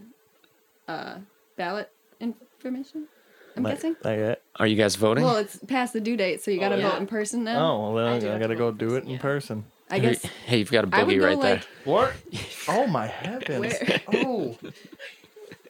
uh, 0.88 1.16
ballot 1.56 1.92
information. 2.20 3.08
I'm 3.56 3.64
Not- 3.64 3.74
guessing. 3.76 3.96
not 4.04 4.12
yet. 4.18 4.42
Are 4.56 4.66
you 4.68 4.76
guys 4.76 4.96
voting? 4.96 5.24
Well, 5.24 5.36
it's 5.38 5.60
past 5.68 5.94
the 5.94 6.00
due 6.02 6.16
date, 6.18 6.42
so 6.42 6.50
you 6.50 6.60
got 6.60 6.70
to 6.70 6.78
yeah. 6.78 6.92
vote 6.92 7.00
in 7.02 7.08
person 7.08 7.44
now. 7.44 7.60
Oh, 7.60 7.92
well, 7.94 8.08
I 8.08 8.12
then 8.20 8.22
do 8.22 8.32
I, 8.34 8.40
gotta 8.40 8.56
go 8.56 8.72
do 8.72 8.96
it 8.96 9.02
person, 9.02 9.08
in 9.08 9.14
yeah. 9.16 9.20
person. 9.22 9.66
I 9.92 10.00
guess. 10.00 10.24
Hey, 10.46 10.60
you've 10.60 10.72
got 10.72 10.84
a 10.84 10.88
would 10.88 10.94
boogie 10.94 11.20
go, 11.20 11.26
right 11.28 11.42
there. 11.42 11.62
What? 11.84 12.14
Oh 12.68 12.86
my 12.88 13.08
heavens! 13.08 13.60
Where? 13.60 14.02
Oh, 14.14 14.56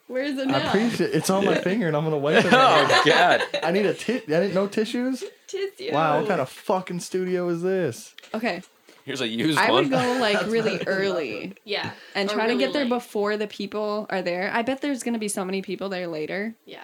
Where's 0.07 0.37
it 0.37 0.49
I 0.49 0.51
now? 0.51 0.67
appreciate 0.69 1.13
it's 1.13 1.29
on 1.29 1.45
my 1.45 1.55
finger, 1.61 1.87
and 1.87 1.95
I'm 1.95 2.03
gonna 2.03 2.17
wipe 2.17 2.43
it. 2.43 2.51
Oh 2.53 3.01
God! 3.05 3.41
I 3.63 3.71
need 3.71 3.85
a 3.85 3.93
tit. 3.93 4.23
I 4.23 4.41
didn't 4.41 4.53
know 4.53 4.67
tissues. 4.67 5.23
Tissue. 5.47 5.93
Wow, 5.93 6.19
what 6.19 6.27
kind 6.27 6.41
of 6.41 6.49
fucking 6.49 6.99
studio 6.99 7.47
is 7.49 7.61
this? 7.61 8.13
Okay, 8.33 8.61
Here's 9.05 9.21
a 9.21 9.27
used 9.27 9.57
I 9.57 9.71
one. 9.71 9.83
would 9.83 9.91
go 9.91 9.97
like 10.21 10.45
really 10.47 10.81
early 10.85 11.55
Yeah. 11.65 11.91
and 12.15 12.29
Or 12.29 12.33
try 12.33 12.43
to 12.47 12.51
really 12.53 12.63
get 12.65 12.73
there 12.73 12.83
late. 12.83 12.89
before 12.89 13.37
the 13.37 13.47
people 13.47 14.05
are 14.09 14.21
there. 14.21 14.51
I 14.53 14.61
bet 14.61 14.81
there's 14.81 15.03
gonna 15.03 15.17
be 15.19 15.27
so 15.27 15.43
many 15.45 15.61
people 15.61 15.89
there 15.89 16.07
later. 16.07 16.53
Yeah. 16.65 16.83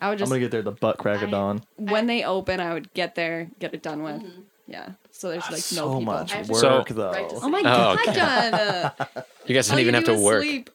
I 0.00 0.08
would 0.08 0.18
just. 0.18 0.30
I'm 0.30 0.30
just 0.30 0.30
gonna 0.30 0.40
get 0.40 0.50
there 0.50 0.62
the 0.62 0.72
butt 0.72 0.98
crack 0.98 1.22
of 1.22 1.28
I- 1.28 1.32
dawn. 1.32 1.62
when 1.76 2.06
they 2.06 2.24
open, 2.24 2.58
I 2.60 2.72
would 2.74 2.92
get 2.94 3.14
there, 3.14 3.48
get 3.58 3.72
it 3.74 3.82
done 3.82 4.02
with. 4.02 4.22
Yeah. 4.66 4.90
So 5.10 5.28
there's 5.28 5.42
like 5.44 5.50
no 5.52 5.56
so 5.58 5.88
people. 5.88 6.00
much 6.02 6.32
I 6.32 6.36
have 6.38 6.46
to- 6.46 6.52
work 6.52 6.60
So- 6.88 6.94
though. 6.94 7.10
Right 7.12 7.28
to 7.28 7.36
Oh 7.36 7.48
my 7.48 7.58
Oh, 7.60 7.62
god, 7.62 7.98
okay. 8.00 8.12
John! 8.14 8.54
Uh, 9.16 9.22
you 9.46 9.54
guys 9.54 9.68
all 9.68 9.76
don't 9.76 9.82
even 9.82 9.94
have 9.94 10.04
do 10.04 10.12
to 10.12 10.18
is 10.18 10.22
work. 10.24 10.42
Sleep. 10.42 10.70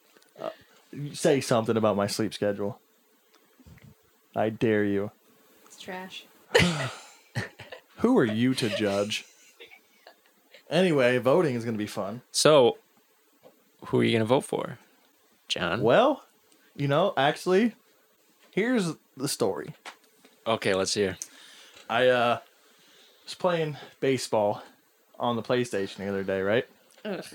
Say 1.13 1.41
something 1.41 1.75
about 1.77 1.95
my 1.95 2.07
sleep 2.07 2.33
schedule. 2.33 2.79
I 4.35 4.49
dare 4.49 4.83
you. 4.83 5.11
It's 5.65 5.79
trash. 5.79 6.25
Who 7.97 8.17
are 8.17 8.25
you 8.25 8.53
to 8.55 8.69
judge? 8.69 9.25
Anyway, 10.69 11.17
voting 11.17 11.55
is 11.55 11.63
gonna 11.63 11.77
be 11.77 11.87
fun. 11.87 12.21
So, 12.31 12.77
who 13.85 13.99
are 13.99 14.03
you 14.03 14.11
going 14.11 14.21
to 14.21 14.25
vote 14.25 14.43
for, 14.43 14.79
John? 15.47 15.81
Well, 15.81 16.23
you 16.75 16.87
know, 16.87 17.13
actually, 17.17 17.73
here's 18.51 18.93
the 19.15 19.27
story. 19.27 19.73
Okay, 20.45 20.73
let's 20.73 20.93
hear. 20.93 21.17
I 21.89 22.07
uh 22.07 22.39
was 23.23 23.33
playing 23.33 23.77
baseball 23.99 24.61
on 25.19 25.35
the 25.35 25.43
PlayStation 25.43 25.97
the 25.97 26.07
other 26.07 26.23
day, 26.23 26.41
right? 26.41 26.65
Ugh. 27.05 27.25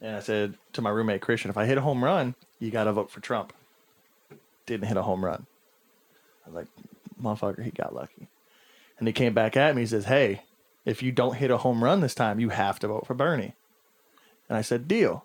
And 0.00 0.16
I 0.16 0.20
said 0.20 0.54
to 0.72 0.82
my 0.82 0.90
roommate 0.90 1.20
Christian, 1.20 1.50
if 1.50 1.56
I 1.56 1.66
hit 1.66 1.78
a 1.78 1.82
home 1.82 2.02
run, 2.02 2.34
you 2.58 2.70
gotta 2.70 2.92
vote 2.92 3.10
for 3.10 3.20
Trump. 3.20 3.52
Didn't 4.66 4.86
hit 4.88 4.96
a 4.96 5.02
home 5.02 5.24
run. 5.24 5.46
I 6.44 6.50
was 6.50 6.54
like, 6.56 6.66
motherfucker, 7.20 7.62
he 7.62 7.70
got 7.70 7.94
lucky. 7.94 8.28
And 8.98 9.06
he 9.06 9.12
came 9.12 9.34
back 9.34 9.56
at 9.56 9.74
me, 9.74 9.82
he 9.82 9.86
says, 9.86 10.04
Hey, 10.04 10.42
if 10.84 11.02
you 11.02 11.12
don't 11.12 11.36
hit 11.36 11.50
a 11.50 11.58
home 11.58 11.82
run 11.82 12.00
this 12.00 12.14
time, 12.14 12.40
you 12.40 12.48
have 12.50 12.78
to 12.80 12.88
vote 12.88 13.06
for 13.06 13.14
Bernie. 13.14 13.54
And 14.48 14.56
I 14.58 14.62
said, 14.62 14.88
Deal. 14.88 15.24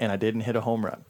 And 0.00 0.10
I 0.10 0.16
didn't 0.16 0.42
hit 0.42 0.56
a 0.56 0.60
home 0.62 0.84
run. 0.84 1.04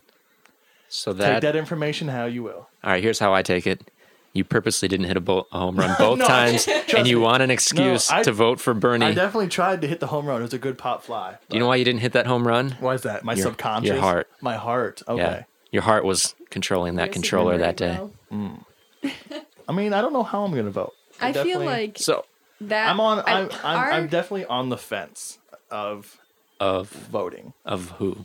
So 0.89 1.13
that 1.13 1.25
Take 1.25 1.33
that, 1.43 1.53
that 1.53 1.57
information 1.59 2.09
how 2.09 2.27
you 2.27 2.43
will. 2.43 2.69
all 2.85 2.91
right. 2.91 3.03
Here's 3.03 3.19
how 3.19 3.33
I 3.35 3.43
take 3.43 3.67
it. 3.67 3.91
You 4.33 4.45
purposely 4.45 4.89
didn't 4.89 5.07
hit 5.07 5.17
a, 5.17 5.21
bo- 5.21 5.47
a 5.53 5.59
home 5.59 5.77
run 5.77 5.95
both 5.99 6.19
No, 6.19 6.27
times, 6.27 6.67
and 6.95 7.07
you 7.07 7.19
me. 7.19 7.23
want 7.23 7.43
an 7.43 7.51
excuse 7.51 8.11
I- 8.11 8.23
to 8.25 8.33
vote 8.33 8.61
for 8.61 8.75
Bernie. 8.75 9.07
I 9.07 9.13
definitely 9.15 9.49
tried 9.49 9.81
to 9.83 9.89
hit 9.89 10.01
the 10.01 10.09
home 10.09 10.27
run. 10.27 10.41
It 10.41 10.45
was 10.45 10.55
a 10.55 10.59
good 10.59 10.77
pop 10.77 11.03
fly. 11.03 11.39
Do 11.49 11.57
you 11.57 11.61
know 11.61 11.69
why 11.69 11.77
you 11.77 11.85
didn't 11.85 12.01
hit 12.01 12.13
that 12.13 12.27
home 12.27 12.47
run? 12.47 12.73
Why 12.81 12.95
is 12.95 13.03
that? 13.03 13.25
My 13.25 13.35
Your- 13.35 13.47
subconscious? 13.47 13.91
your 13.91 14.01
heart. 14.01 14.29
My 14.41 14.57
heart. 14.57 15.03
Okay. 15.09 15.23
Yeah, 15.23 15.43
your 15.71 15.83
heart 15.83 16.05
was 16.05 16.35
controlling 16.51 16.97
that 16.97 17.13
controller 17.13 17.59
that 17.59 17.77
day. 17.77 17.97
well. 17.99 18.13
Mm. 18.33 18.65
I 19.69 19.73
mean, 19.73 19.93
I 19.93 20.01
don't 20.03 20.13
know 20.13 20.23
how 20.25 20.45
I'm 20.45 20.53
going 20.53 20.65
to 20.67 20.71
vote. 20.71 20.95
I 21.21 21.33
feel 21.33 21.61
like 21.65 21.99
So, 21.99 22.25
that. 22.61 22.89
I'm 22.91 23.01
on. 23.01 23.21
I- 23.21 23.23
I'm, 23.41 23.51
I'm, 23.65 23.77
our- 23.79 23.93
I'm 23.93 24.07
definitely 24.09 24.47
on 24.47 24.69
the 24.69 24.79
fence 24.79 25.39
of 25.71 26.19
of 26.61 26.89
voting 26.91 27.53
of 27.65 27.91
who? 27.99 28.25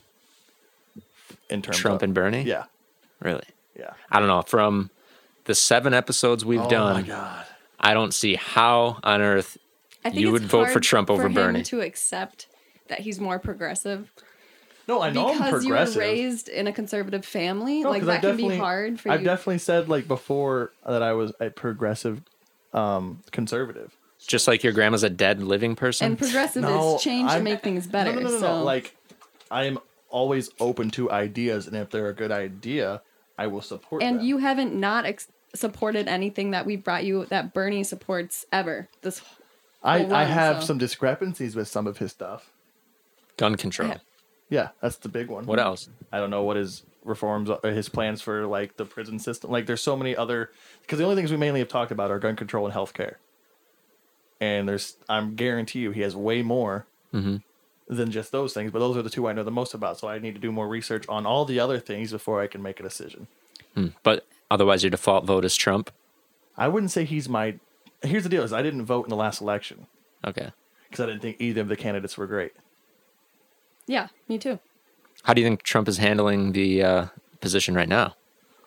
in 1.50 1.62
terms 1.62 1.78
Trump 1.78 1.98
of 1.98 2.04
and 2.04 2.14
Bernie? 2.14 2.44
Yeah, 2.44 2.66
Really? 3.20 3.44
yeah. 3.78 3.94
I 4.12 4.20
don't 4.20 4.28
know. 4.28 4.42
From 4.44 4.92
the 5.46 5.56
seven 5.56 5.94
episodes 5.94 6.46
we've 6.46 6.60
oh 6.60 6.64
my 6.64 6.70
done, 6.70 7.06
god. 7.06 7.46
I 7.80 7.94
don't 7.94 8.14
see 8.14 8.36
how 8.36 9.00
on 9.04 9.22
earth 9.22 9.58
you 10.12 10.32
would 10.32 10.44
vote 10.44 10.70
for 10.70 10.80
Trump 10.80 11.10
over 11.10 11.24
for 11.24 11.28
him 11.28 11.34
Bernie. 11.34 11.64
to 11.64 11.82
accept 11.82 12.48
that 12.88 13.00
he's 13.00 13.20
more 13.20 13.40
progressive 13.40 14.12
No, 14.88 15.02
I 15.02 15.10
know 15.12 15.30
I'm 15.32 15.38
because 15.44 15.66
you 15.66 15.74
were 15.74 15.86
raised 15.96 16.50
in 16.50 16.68
a 16.68 16.72
conservative 16.72 17.26
family. 17.26 17.82
No, 17.84 17.90
like 17.90 18.02
'cause 18.02 18.10
I 18.10 18.14
that 18.14 18.22
can 18.22 18.36
be 18.38 18.44
definitely- 18.44 18.58
hard 18.58 19.00
for 19.00 19.10
you. 19.10 19.14
I've 19.16 19.24
definitely 19.24 19.58
said 19.60 19.90
like 19.90 20.08
before 20.08 20.72
that 20.88 21.02
I 21.04 21.14
was 21.14 21.32
a 21.40 21.50
progressive, 21.50 22.22
um, 22.74 23.24
conservative. 23.32 23.96
Just 24.30 24.48
like 24.48 24.64
your 24.64 24.74
grandma's 24.74 25.02
a 25.02 25.10
dead 25.10 25.42
living 25.42 25.76
person. 25.76 26.06
and 26.06 26.18
progressive 26.18 26.62
No, 26.62 26.96
is 26.98 27.02
change 27.02 27.28
to 27.28 27.34
I'm- 27.34 27.44
make 27.44 27.64
things 27.64 27.88
better. 27.88 28.14
No, 28.14 28.20
no, 28.20 28.28
no, 28.28 28.34
no, 28.36 28.40
so 28.40 28.58
no. 28.60 28.64
Like, 28.64 28.96
I 29.50 29.66
am 29.66 29.80
always 30.10 30.52
open 30.60 30.92
to 30.92 31.10
ideas, 31.10 31.66
and 31.66 31.76
if 31.76 31.90
they're 31.90 32.10
a 32.10 32.14
good 32.14 32.32
idea, 32.32 33.02
I 33.40 33.48
will 33.48 33.62
support. 33.64 34.04
and 34.04 34.20
them. 34.20 34.26
you 34.26 34.38
haven't 34.38 34.76
not 34.76 35.06
ex- 35.08 35.30
supported 35.56 36.08
anything 36.08 36.52
that 36.52 36.68
we 36.68 36.76
brought 36.76 37.06
you 37.06 37.26
that 37.26 37.56
Bernie 37.56 37.84
supports 37.84 38.46
ever. 38.52 38.88
This 39.02 39.24
I, 39.82 40.02
will 40.02 40.14
I 40.14 40.24
run, 40.26 40.32
have 40.32 40.60
so. 40.62 40.68
some 40.68 40.78
discrepancies 40.78 41.56
with 41.56 41.68
some 41.68 41.88
of 41.88 41.98
his 41.98 42.12
stuff. 42.12 42.52
Gun 43.38 43.56
control. 43.56 43.90
Yeah. 43.90 43.98
Yeah, 44.52 44.68
that's 44.82 44.98
the 44.98 45.10
big 45.10 45.28
one. 45.30 45.46
What 45.48 45.60
else? 45.60 45.90
I 46.12 46.20
don't 46.20 46.30
know 46.30 46.44
what 46.44 46.56
his 46.58 46.84
reforms 47.04 47.50
or 47.50 47.72
his 47.72 47.88
plans 47.90 48.22
for 48.22 48.46
like 48.46 48.78
the 48.78 48.86
prison 48.86 49.18
system. 49.20 49.50
Like 49.52 49.66
there's 49.68 49.82
so 49.82 49.96
many 49.96 50.16
other 50.16 50.52
because 50.82 51.00
the 51.00 51.06
only 51.06 51.16
things 51.16 51.32
we 51.32 51.38
mainly 51.38 51.60
have 51.62 51.70
talked 51.70 51.92
about 51.92 52.12
are 52.12 52.20
gun 52.20 52.36
control 52.36 52.66
and 52.66 52.74
healthcare. 52.76 53.16
And 54.42 54.68
there's 54.70 54.96
I'm 55.10 55.36
guarantee 55.36 55.80
you 55.80 55.92
he 55.92 56.02
has 56.02 56.16
way 56.16 56.42
more 56.42 56.86
Mhm. 57.14 57.44
than 57.88 58.12
just 58.12 58.32
those 58.32 58.54
things, 58.54 58.72
but 58.72 58.80
those 58.80 58.96
are 58.96 59.02
the 59.02 59.10
two 59.10 59.28
I 59.28 59.34
know 59.34 59.44
the 59.44 59.52
most 59.52 59.74
about. 59.74 59.98
So 60.00 60.08
I 60.08 60.20
need 60.20 60.36
to 60.36 60.40
do 60.42 60.52
more 60.52 60.68
research 60.68 61.06
on 61.10 61.26
all 61.26 61.44
the 61.46 61.60
other 61.60 61.80
things 61.80 62.12
before 62.12 62.42
I 62.42 62.48
can 62.48 62.62
make 62.62 62.80
a 62.80 62.84
decision. 62.84 63.28
Hmm. 63.76 63.88
But 64.04 64.26
otherwise, 64.50 64.84
your 64.84 64.92
default 64.92 65.26
vote 65.26 65.44
is 65.44 65.56
Trump. 65.56 65.92
I 66.58 66.68
wouldn't 66.68 66.92
say 66.92 67.04
he's 67.06 67.28
my. 67.28 67.56
Here's 68.02 68.24
the 68.24 68.30
deal: 68.30 68.44
is 68.44 68.54
I 68.54 68.62
didn't 68.62 68.86
vote 68.86 69.06
in 69.06 69.10
the 69.10 69.16
last 69.16 69.42
election 69.42 69.88
Okay. 70.26 70.52
because 70.90 71.04
I 71.04 71.08
didn't 71.08 71.22
think 71.22 71.38
either 71.40 71.62
of 71.62 71.68
the 71.68 71.76
candidates 71.76 72.18
were 72.18 72.28
great. 72.28 72.54
yeah, 73.88 74.08
me 74.28 74.38
too. 74.38 74.60
How 75.24 75.34
do 75.34 75.42
you 75.42 75.48
think 75.48 75.64
Trump 75.64 75.88
is 75.90 75.98
handling 75.98 76.52
the 76.54 76.82
uh, 76.84 77.06
position 77.42 77.76
right 77.76 77.90
now? 77.90 78.16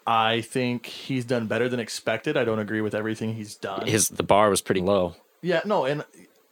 I 0.06 0.40
think 0.40 0.86
he's 0.86 1.24
done 1.24 1.46
better 1.46 1.68
than 1.68 1.78
expected. 1.80 2.36
I 2.36 2.44
don't 2.44 2.58
agree 2.58 2.80
with 2.80 2.94
everything 2.94 3.34
he's 3.36 3.54
done. 3.54 3.86
His 3.86 4.08
the 4.08 4.24
bar 4.24 4.50
was 4.50 4.60
pretty 4.60 4.80
low. 4.80 5.14
Yeah, 5.42 5.60
no, 5.64 5.84
and 5.84 6.04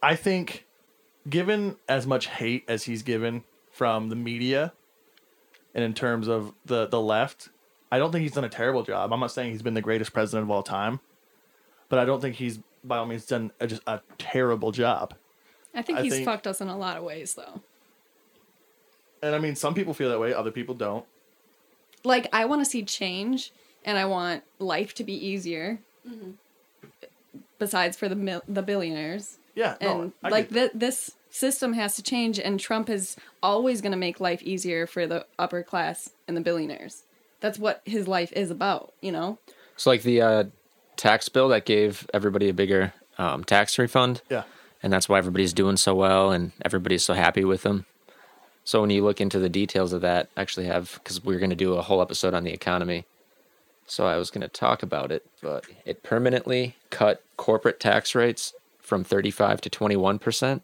I 0.03 0.16
think 0.16 0.66
given 1.29 1.76
as 1.88 2.07
much 2.07 2.26
hate 2.26 2.64
as 2.68 2.85
he's 2.85 3.03
given 3.03 3.44
from 3.70 4.09
the 4.09 4.16
media 4.16 4.72
and 5.74 5.85
in 5.85 5.94
terms 5.94 6.29
of 6.29 6.53
the 6.64 6.87
the 6.87 7.00
left, 7.00 7.48
I 7.92 7.98
don't 7.98 8.11
think 8.12 8.22
he's 8.22 8.33
done 8.33 8.44
a 8.44 8.48
terrible 8.48 8.83
job. 8.83 9.12
I'm 9.12 9.20
not 9.20 9.31
saying 9.31 9.53
he's 9.53 9.62
been 9.62 9.74
the 9.74 9.81
greatest 9.83 10.12
president 10.12 10.44
of 10.44 10.50
all 10.50 10.62
time, 10.62 11.00
but 11.88 11.98
I 11.98 12.05
don't 12.05 12.20
think 12.20 12.37
he's 12.37 12.59
by 12.83 12.98
all 12.98 13.07
means 13.07 13.26
done 13.26 13.53
a, 13.61 13.66
just 13.66 13.83
a 13.87 14.00
terrible 14.18 14.72
job. 14.72 15.14
I 15.74 15.83
think 15.83 15.98
I 16.00 16.03
he's 16.03 16.14
think- 16.14 16.24
fucked 16.24 16.46
us 16.46 16.61
in 16.61 16.68
a 16.68 16.76
lot 16.76 16.96
of 16.96 17.05
ways, 17.05 17.35
though. 17.35 17.61
And 19.22 19.35
I 19.35 19.38
mean, 19.38 19.55
some 19.55 19.74
people 19.74 19.92
feel 19.94 20.09
that 20.11 20.18
way, 20.18 20.33
other 20.35 20.50
people 20.50 20.74
don't. 20.74 21.05
Like 22.03 22.26
I 22.33 22.46
want 22.46 22.62
to 22.62 22.64
see 22.68 22.83
change, 22.83 23.53
and 23.85 23.98
I 23.98 24.07
want 24.07 24.42
life 24.59 24.94
to 24.94 25.05
be 25.05 25.12
easier. 25.14 25.79
Mm-hmm. 26.09 26.31
Besides 27.61 27.96
for 27.96 28.09
the 28.09 28.16
mil- 28.16 28.42
the 28.49 28.62
billionaires, 28.62 29.38
Yeah, 29.55 29.77
no, 29.81 30.01
and 30.01 30.12
I 30.25 30.29
like 30.31 30.49
get- 30.49 30.55
th- 30.55 30.70
this 30.75 31.11
system 31.31 31.75
has 31.75 31.94
to 31.94 32.03
change, 32.03 32.40
and 32.40 32.59
Trump 32.59 32.90
is 32.90 33.14
always 33.42 33.81
going 33.81 33.92
to 33.92 33.99
make 33.99 34.18
life 34.18 34.42
easier 34.42 34.87
for 34.88 35.07
the 35.07 35.25
upper 35.38 35.62
class 35.62 36.11
and 36.27 36.37
the 36.37 36.40
billionaires. 36.40 37.05
That's 37.40 37.59
what 37.59 37.83
his 37.85 38.09
life 38.09 38.33
is 38.33 38.51
about, 38.51 38.92
you 39.01 39.12
know. 39.12 39.38
So 39.77 39.90
like 39.90 40.03
the 40.03 40.20
uh, 40.20 40.44
tax 40.96 41.29
bill 41.29 41.49
that 41.51 41.64
gave 41.66 42.09
everybody 42.12 42.49
a 42.49 42.53
bigger 42.55 42.92
um, 43.18 43.44
tax 43.44 43.79
refund. 43.79 44.23
Yeah. 44.29 44.42
And 44.83 44.92
that's 44.92 45.09
why 45.09 45.18
everybody's 45.18 45.53
doing 45.53 45.77
so 45.77 45.94
well 45.94 46.33
and 46.33 46.53
everybody's 46.64 47.05
so 47.05 47.12
happy 47.14 47.44
with 47.44 47.62
them. 47.62 47.85
So 48.64 48.81
when 48.81 48.90
you 48.90 49.05
look 49.05 49.20
into 49.20 49.38
the 49.38 49.49
details 49.49 49.92
of 49.92 50.01
that, 50.03 50.29
I 50.37 50.40
actually 50.42 50.66
have 50.66 50.99
because 51.03 51.23
we're 51.25 51.38
going 51.38 51.51
to 51.51 51.57
do 51.57 51.75
a 51.75 51.83
whole 51.83 52.01
episode 52.03 52.35
on 52.35 52.44
the 52.44 52.53
economy. 52.53 53.05
So 53.87 54.07
I 54.07 54.16
was 54.16 54.31
going 54.31 54.43
to 54.43 54.49
talk 54.49 54.83
about 54.83 55.11
it, 55.11 55.27
but 55.43 55.64
it 55.85 56.03
permanently 56.03 56.77
cut 56.90 57.23
corporate 57.37 57.81
tax 57.81 58.14
rates 58.14 58.55
from 58.79 59.05
35 59.05 59.61
to 59.62 59.71
21 59.71 60.19
percent, 60.19 60.62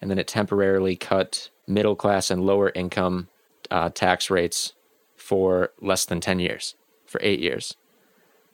and 0.00 0.10
then 0.10 0.18
it 0.18 0.26
temporarily 0.26 0.96
cut 0.96 1.50
middle 1.66 1.96
class 1.96 2.30
and 2.30 2.44
lower 2.44 2.72
income 2.74 3.28
uh, 3.70 3.90
tax 3.90 4.30
rates 4.30 4.72
for 5.16 5.70
less 5.80 6.04
than 6.04 6.20
10 6.20 6.40
years, 6.40 6.74
for 7.06 7.20
eight 7.22 7.38
years. 7.40 7.76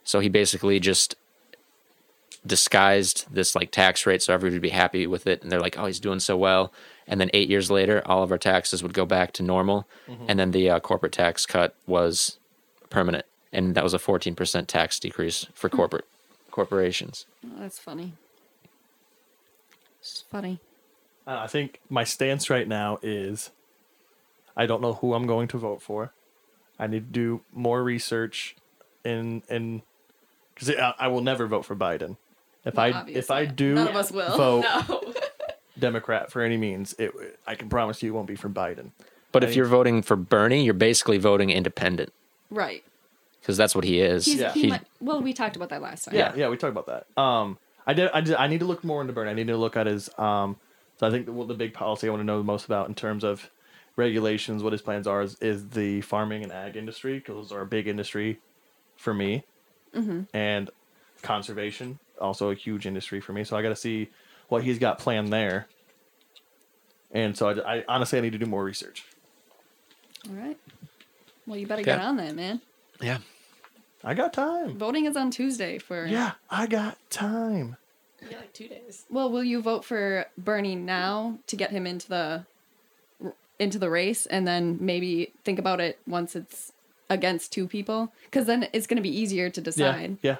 So 0.04 0.20
he 0.20 0.28
basically 0.28 0.78
just 0.78 1.14
disguised 2.46 3.26
this 3.30 3.54
like 3.54 3.70
tax 3.70 4.06
rate 4.06 4.22
so 4.22 4.32
everybody 4.32 4.56
would 4.56 4.62
be 4.62 4.68
happy 4.68 5.06
with 5.06 5.26
it. 5.26 5.42
And 5.42 5.50
they're 5.50 5.60
like, 5.60 5.78
oh, 5.78 5.86
he's 5.86 5.98
doing 6.00 6.20
so 6.20 6.36
well. 6.36 6.72
And 7.06 7.20
then 7.20 7.30
eight 7.34 7.48
years 7.48 7.70
later, 7.70 8.02
all 8.06 8.22
of 8.22 8.30
our 8.30 8.38
taxes 8.38 8.82
would 8.82 8.94
go 8.94 9.04
back 9.06 9.32
to 9.32 9.42
normal. 9.42 9.88
And 10.28 10.38
then 10.38 10.50
the 10.52 10.70
uh, 10.70 10.80
corporate 10.80 11.12
tax 11.12 11.46
cut 11.46 11.74
was 11.86 12.38
permanent. 12.90 13.26
And 13.52 13.74
that 13.74 13.84
was 13.84 13.94
a 13.94 13.98
14% 13.98 14.66
tax 14.66 14.98
decrease 14.98 15.46
for 15.54 15.68
corporate 15.68 16.04
corporations. 16.50 17.26
Oh, 17.44 17.60
that's 17.60 17.78
funny. 17.78 18.14
It's 20.00 20.24
funny. 20.30 20.60
Uh, 21.26 21.38
I 21.40 21.46
think 21.46 21.80
my 21.88 22.04
stance 22.04 22.48
right 22.50 22.68
now 22.68 22.98
is 23.02 23.50
I 24.56 24.66
don't 24.66 24.80
know 24.80 24.94
who 24.94 25.14
I'm 25.14 25.26
going 25.26 25.48
to 25.48 25.58
vote 25.58 25.82
for. 25.82 26.12
I 26.78 26.86
need 26.86 27.12
to 27.12 27.12
do 27.12 27.40
more 27.52 27.82
research 27.82 28.56
in 29.04 29.42
in 29.48 29.82
because 30.54 30.70
I, 30.70 30.94
I 30.98 31.08
will 31.08 31.22
never 31.22 31.46
vote 31.46 31.64
for 31.64 31.74
Biden. 31.74 32.16
If 32.64 32.78
I 32.78 33.04
if 33.08 33.30
I 33.30 33.44
do 33.44 33.74
None 33.74 33.88
of 33.88 33.96
us 33.96 34.10
will. 34.12 34.36
vote 34.36 34.64
No. 34.88 35.12
Democrat 35.78 36.32
for 36.32 36.42
any 36.42 36.56
means, 36.56 36.94
it 36.98 37.12
I 37.46 37.54
can 37.54 37.68
promise 37.68 38.02
you 38.02 38.12
it 38.12 38.14
won't 38.14 38.26
be 38.28 38.36
for 38.36 38.48
Biden. 38.48 38.90
But 39.32 39.44
I 39.44 39.48
if 39.48 39.56
you're 39.56 39.66
voting 39.66 40.02
for 40.02 40.16
Bernie, 40.16 40.64
you're 40.64 40.74
basically 40.74 41.18
voting 41.18 41.50
independent 41.50 42.12
Right. 42.50 42.84
Because 43.46 43.56
that's 43.56 43.76
what 43.76 43.84
he 43.84 44.00
is. 44.00 44.24
He's, 44.26 44.40
Yeah. 44.40 44.52
he 44.52 44.62
He- 44.62 44.66
might, 44.66 44.82
well, 45.00 45.22
we 45.22 45.32
talked 45.32 45.54
about 45.54 45.68
that 45.68 45.80
last 45.80 46.06
time. 46.06 46.16
Yeah, 46.16 46.34
yeah, 46.34 46.48
we 46.48 46.56
talked 46.56 46.76
about 46.76 46.86
that. 46.86 47.06
Um, 47.22 47.58
I 47.86 47.94
did, 47.94 48.10
I 48.12 48.20
did, 48.20 48.34
I 48.34 48.48
need 48.48 48.58
to 48.58 48.64
look 48.66 48.82
more 48.82 49.00
into 49.00 49.12
Bernie. 49.12 49.30
I 49.30 49.34
need 49.34 49.46
to 49.46 49.56
look 49.56 49.76
at 49.76 49.86
his. 49.86 50.10
Um, 50.18 50.56
so 50.98 51.06
I 51.06 51.10
think 51.12 51.26
the, 51.26 51.32
well, 51.32 51.46
the 51.46 51.54
big 51.54 51.72
policy 51.72 52.08
I 52.08 52.10
want 52.10 52.22
to 52.22 52.24
know 52.24 52.38
the 52.38 52.44
most 52.44 52.64
about 52.64 52.88
in 52.88 52.96
terms 52.96 53.22
of 53.22 53.48
regulations, 53.94 54.64
what 54.64 54.72
his 54.72 54.82
plans 54.82 55.06
are, 55.06 55.22
is, 55.22 55.36
is 55.40 55.68
the 55.68 56.00
farming 56.00 56.42
and 56.42 56.50
ag 56.52 56.74
industry 56.76 57.18
because 57.20 57.36
those 57.36 57.52
are 57.52 57.60
a 57.60 57.66
big 57.66 57.86
industry 57.86 58.40
for 58.96 59.14
me, 59.14 59.44
Mm-hmm. 59.94 60.22
and 60.36 60.68
conservation 61.22 61.98
also 62.20 62.50
a 62.50 62.54
huge 62.54 62.84
industry 62.84 63.20
for 63.20 63.32
me. 63.32 63.44
So 63.44 63.56
I 63.56 63.62
got 63.62 63.68
to 63.70 63.76
see 63.76 64.08
what 64.48 64.64
he's 64.64 64.78
got 64.80 64.98
planned 64.98 65.32
there. 65.32 65.68
And 67.12 67.36
so 67.36 67.48
I, 67.50 67.76
I 67.76 67.84
honestly 67.88 68.18
I 68.18 68.22
need 68.22 68.32
to 68.32 68.38
do 68.38 68.46
more 68.46 68.64
research. 68.64 69.04
All 70.28 70.34
right. 70.34 70.58
Well, 71.46 71.56
you 71.58 71.66
better 71.66 71.82
get 71.82 72.00
on 72.00 72.16
that, 72.16 72.34
man. 72.34 72.60
yeah. 73.00 73.18
I 74.06 74.14
got 74.14 74.32
time. 74.32 74.78
Voting 74.78 75.06
is 75.06 75.16
on 75.16 75.32
Tuesday 75.32 75.78
for. 75.78 76.06
Yeah, 76.06 76.32
I 76.48 76.68
got 76.68 76.96
time. 77.10 77.76
Yeah, 78.30 78.38
like 78.38 78.52
two 78.52 78.68
days. 78.68 79.04
Well, 79.10 79.30
will 79.30 79.42
you 79.42 79.60
vote 79.60 79.84
for 79.84 80.26
Bernie 80.38 80.76
now 80.76 81.40
to 81.48 81.56
get 81.56 81.72
him 81.72 81.88
into 81.88 82.08
the 82.08 82.46
into 83.58 83.80
the 83.80 83.90
race, 83.90 84.24
and 84.26 84.46
then 84.46 84.78
maybe 84.80 85.32
think 85.44 85.58
about 85.58 85.80
it 85.80 85.98
once 86.06 86.36
it's 86.36 86.72
against 87.10 87.52
two 87.52 87.66
people? 87.66 88.12
Because 88.26 88.46
then 88.46 88.68
it's 88.72 88.86
going 88.86 88.96
to 88.96 89.02
be 89.02 89.14
easier 89.14 89.50
to 89.50 89.60
decide. 89.60 90.18
yeah. 90.22 90.36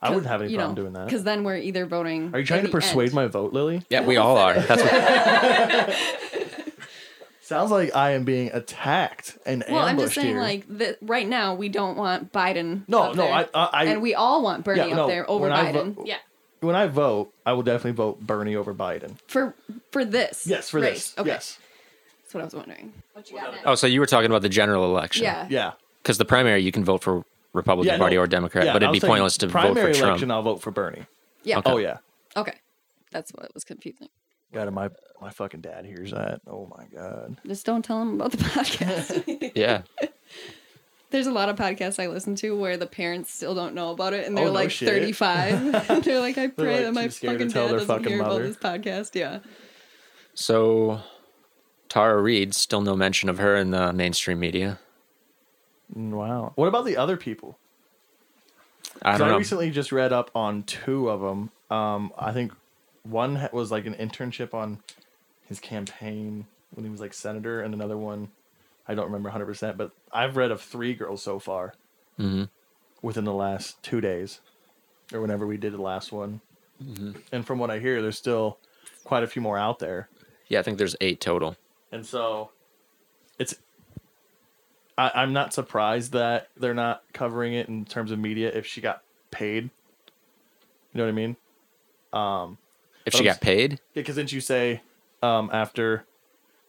I 0.00 0.10
wouldn't 0.10 0.26
have 0.26 0.42
any 0.42 0.54
problem 0.56 0.74
doing 0.74 0.92
that. 0.94 1.04
Because 1.06 1.22
then 1.22 1.44
we're 1.44 1.58
either 1.58 1.86
voting. 1.86 2.32
Are 2.34 2.40
you 2.40 2.44
trying 2.44 2.64
to 2.64 2.68
persuade 2.70 3.10
end. 3.10 3.14
my 3.14 3.26
vote, 3.28 3.52
Lily? 3.52 3.82
Yeah, 3.88 4.04
we 4.04 4.16
all 4.16 4.36
are. 4.36 4.54
That's 4.54 4.82
what, 4.82 6.41
Sounds 7.42 7.70
like 7.72 7.94
I 7.94 8.12
am 8.12 8.24
being 8.24 8.50
attacked 8.52 9.36
and 9.44 9.64
Well, 9.68 9.80
I'm 9.82 9.98
just 9.98 10.14
saying, 10.14 10.28
here. 10.28 10.40
like, 10.40 10.64
the, 10.68 10.96
right 11.02 11.26
now 11.26 11.54
we 11.54 11.68
don't 11.68 11.96
want 11.96 12.32
Biden. 12.32 12.82
No, 12.88 13.02
up 13.02 13.16
no, 13.16 13.24
there. 13.24 13.32
I- 13.34 13.48
I- 13.52 13.70
I- 13.72 13.84
and 13.86 14.00
we 14.00 14.14
all 14.14 14.42
want 14.42 14.64
Bernie 14.64 14.78
Yeah, 14.80 14.86
up 14.86 14.96
no, 14.96 15.06
there 15.08 15.28
over 15.28 15.42
when 15.42 15.52
I 15.52 15.72
vo- 15.72 15.84
Biden 15.86 16.06
Yeah. 16.06 16.18
when 16.60 16.76
I 16.76 16.86
vote, 16.86 17.32
I 17.44 17.52
will 17.54 17.62
definitely 17.64 17.92
vote 17.92 18.20
Bernie 18.20 18.54
over 18.54 18.72
Biden. 18.72 19.18
for 19.26 19.54
for 19.90 20.04
this. 20.04 20.46
Yes, 20.46 20.70
for 20.70 20.80
race. 20.80 21.10
this. 21.10 21.18
Okay. 21.18 21.30
Yes. 21.30 21.58
That's 22.22 22.34
what 22.34 22.40
I 22.42 22.44
was 22.44 22.54
wondering. 22.54 22.92
What 23.12 23.28
you 23.30 23.36
got 23.38 23.54
oh, 23.66 23.74
so 23.74 23.86
you 23.88 23.98
were 24.00 24.06
talking 24.06 24.26
about 24.30 24.42
the 24.42 24.48
general 24.48 24.84
election? 24.84 25.24
Yeah. 25.24 25.46
Yeah. 25.50 25.72
Because 26.02 26.18
the 26.18 26.24
primary, 26.24 26.60
you 26.62 26.72
can 26.72 26.84
vote 26.84 27.02
for 27.02 27.24
Republican 27.52 27.94
Yeah, 27.94 27.98
Party 27.98 28.16
no, 28.16 28.22
or 28.22 28.26
Democrat, 28.28 28.64
yeah, 28.66 28.72
but 28.72 28.82
it'd 28.82 28.92
be 28.92 29.00
pointless 29.00 29.36
to 29.38 29.46
vote 29.48 29.52
primary 29.52 29.92
for 29.92 29.98
Trump. 29.98 30.08
election. 30.10 30.30
I'll 30.30 30.42
vote 30.42 30.62
for 30.62 30.70
Bernie. 30.70 31.06
Yeah. 31.42 31.58
Okay. 31.58 31.70
Oh 31.72 31.76
yeah. 31.78 31.98
Okay. 32.36 32.54
That's 33.10 33.32
what 33.32 33.52
was 33.52 33.64
confusing. 33.64 34.08
God, 34.52 34.72
my 34.72 34.90
my 35.20 35.30
fucking 35.30 35.60
dad 35.60 35.84
hears 35.86 36.10
that. 36.12 36.40
Oh 36.46 36.66
my 36.76 36.84
god. 36.94 37.36
Just 37.46 37.64
don't 37.66 37.84
tell 37.84 38.00
him 38.02 38.14
about 38.14 38.32
the 38.32 38.36
podcast. 38.38 39.52
Yeah. 39.54 39.82
There's 41.10 41.26
a 41.26 41.30
lot 41.32 41.50
of 41.50 41.56
podcasts 41.56 42.02
I 42.02 42.06
listen 42.06 42.34
to 42.36 42.56
where 42.58 42.78
the 42.78 42.86
parents 42.86 43.32
still 43.34 43.54
don't 43.54 43.74
know 43.74 43.90
about 43.90 44.14
it 44.14 44.26
and 44.26 44.34
Oh, 44.34 44.40
they're 44.42 44.46
no 44.48 44.52
like 44.54 44.70
shit. 44.70 44.88
35. 44.88 46.02
they're 46.04 46.20
like, 46.20 46.38
I 46.38 46.46
pray 46.48 46.76
like, 46.76 46.84
that 46.86 46.92
my 46.94 47.04
too 47.04 47.10
scared 47.10 47.38
to 47.38 47.38
fucking 47.44 47.52
tell 47.52 47.62
dad 47.64 47.70
their 47.72 47.78
doesn't 47.80 47.96
fucking 47.96 48.08
hear 48.08 48.22
mother. 48.22 48.40
about 48.40 48.46
this 48.46 48.56
podcast. 48.56 49.14
Yeah. 49.14 49.40
So, 50.34 51.00
Tara 51.90 52.20
Reade, 52.22 52.54
still 52.54 52.80
no 52.80 52.96
mention 52.96 53.28
of 53.28 53.36
her 53.36 53.54
in 53.56 53.72
the 53.72 53.92
mainstream 53.92 54.40
media. 54.40 54.78
Wow. 55.94 56.52
What 56.54 56.68
about 56.68 56.86
the 56.86 56.96
other 56.96 57.18
people? 57.18 57.58
I 59.02 59.10
'Cause 59.12 59.18
don't 59.18 59.28
I 59.28 59.30
know. 59.32 59.38
recently 59.38 59.70
just 59.70 59.92
read 59.92 60.14
up 60.14 60.30
on 60.34 60.62
two 60.62 61.10
of 61.10 61.20
them. 61.20 61.50
Um, 61.70 62.10
I 62.18 62.32
think 62.32 62.52
one 63.02 63.48
was 63.52 63.70
like 63.70 63.86
an 63.86 63.94
internship 63.94 64.54
on 64.54 64.80
his 65.48 65.58
campaign 65.60 66.46
when 66.74 66.84
he 66.84 66.90
was 66.90 67.00
like 67.00 67.12
senator, 67.14 67.60
and 67.60 67.74
another 67.74 67.98
one 67.98 68.30
I 68.88 68.94
don't 68.94 69.06
remember 69.06 69.28
100, 69.28 69.46
percent 69.46 69.76
but 69.76 69.92
I've 70.12 70.36
read 70.36 70.50
of 70.50 70.60
three 70.60 70.94
girls 70.94 71.22
so 71.22 71.38
far 71.38 71.74
Mhm. 72.18 72.48
within 73.00 73.24
the 73.24 73.32
last 73.32 73.82
two 73.82 74.00
days, 74.00 74.40
or 75.12 75.20
whenever 75.20 75.46
we 75.46 75.56
did 75.56 75.72
the 75.72 75.80
last 75.82 76.10
one. 76.12 76.40
Mhm. 76.82 77.20
And 77.30 77.46
from 77.46 77.58
what 77.58 77.70
I 77.70 77.78
hear, 77.78 78.02
there's 78.02 78.18
still 78.18 78.58
quite 79.04 79.22
a 79.22 79.26
few 79.28 79.40
more 79.42 79.56
out 79.58 79.78
there, 79.78 80.08
Yeah, 80.48 80.60
I 80.60 80.62
think 80.62 80.78
there's 80.78 80.96
eight 81.00 81.20
total. 81.20 81.56
and 81.92 82.04
so 82.06 82.50
it's. 83.38 83.54
I, 84.98 85.10
I'm 85.14 85.32
not 85.32 85.54
surprised 85.54 86.12
that 86.12 86.48
they're 86.56 86.74
not 86.74 87.02
covering 87.14 87.54
it 87.54 87.68
in 87.68 87.84
terms 87.86 88.10
of 88.10 88.18
media 88.18 88.50
if 88.52 88.66
she 88.66 88.80
got 88.80 89.02
paid. 89.30 89.64
You 89.64 90.98
know 90.98 91.04
what 91.04 91.08
I 91.08 91.12
mean? 91.12 91.36
Um, 92.12 92.58
If 93.04 93.12
but 93.12 93.18
she 93.18 93.28
I'm 93.28 93.34
got 93.34 93.40
paid? 93.40 93.72
Yeah, 93.72 93.76
because 94.02 94.16
didn't 94.16 94.32
you 94.32 94.40
say 94.40 94.80
um, 95.22 95.50
after 95.52 96.04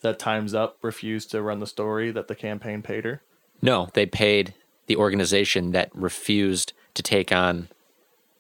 that 0.02 0.20
Time's 0.20 0.54
Up 0.54 0.78
refused 0.82 1.32
to 1.32 1.42
run 1.42 1.60
the 1.60 1.68
story 1.68 2.12
that 2.12 2.28
the 2.28 2.36
campaign 2.36 2.82
paid 2.82 3.06
her? 3.06 3.22
No, 3.62 3.90
they 3.94 4.06
paid 4.06 4.54
the 4.88 4.98
organization 4.98 5.72
that 5.72 5.90
refused 5.96 6.74
to 6.96 7.02
take 7.04 7.32
on 7.32 7.70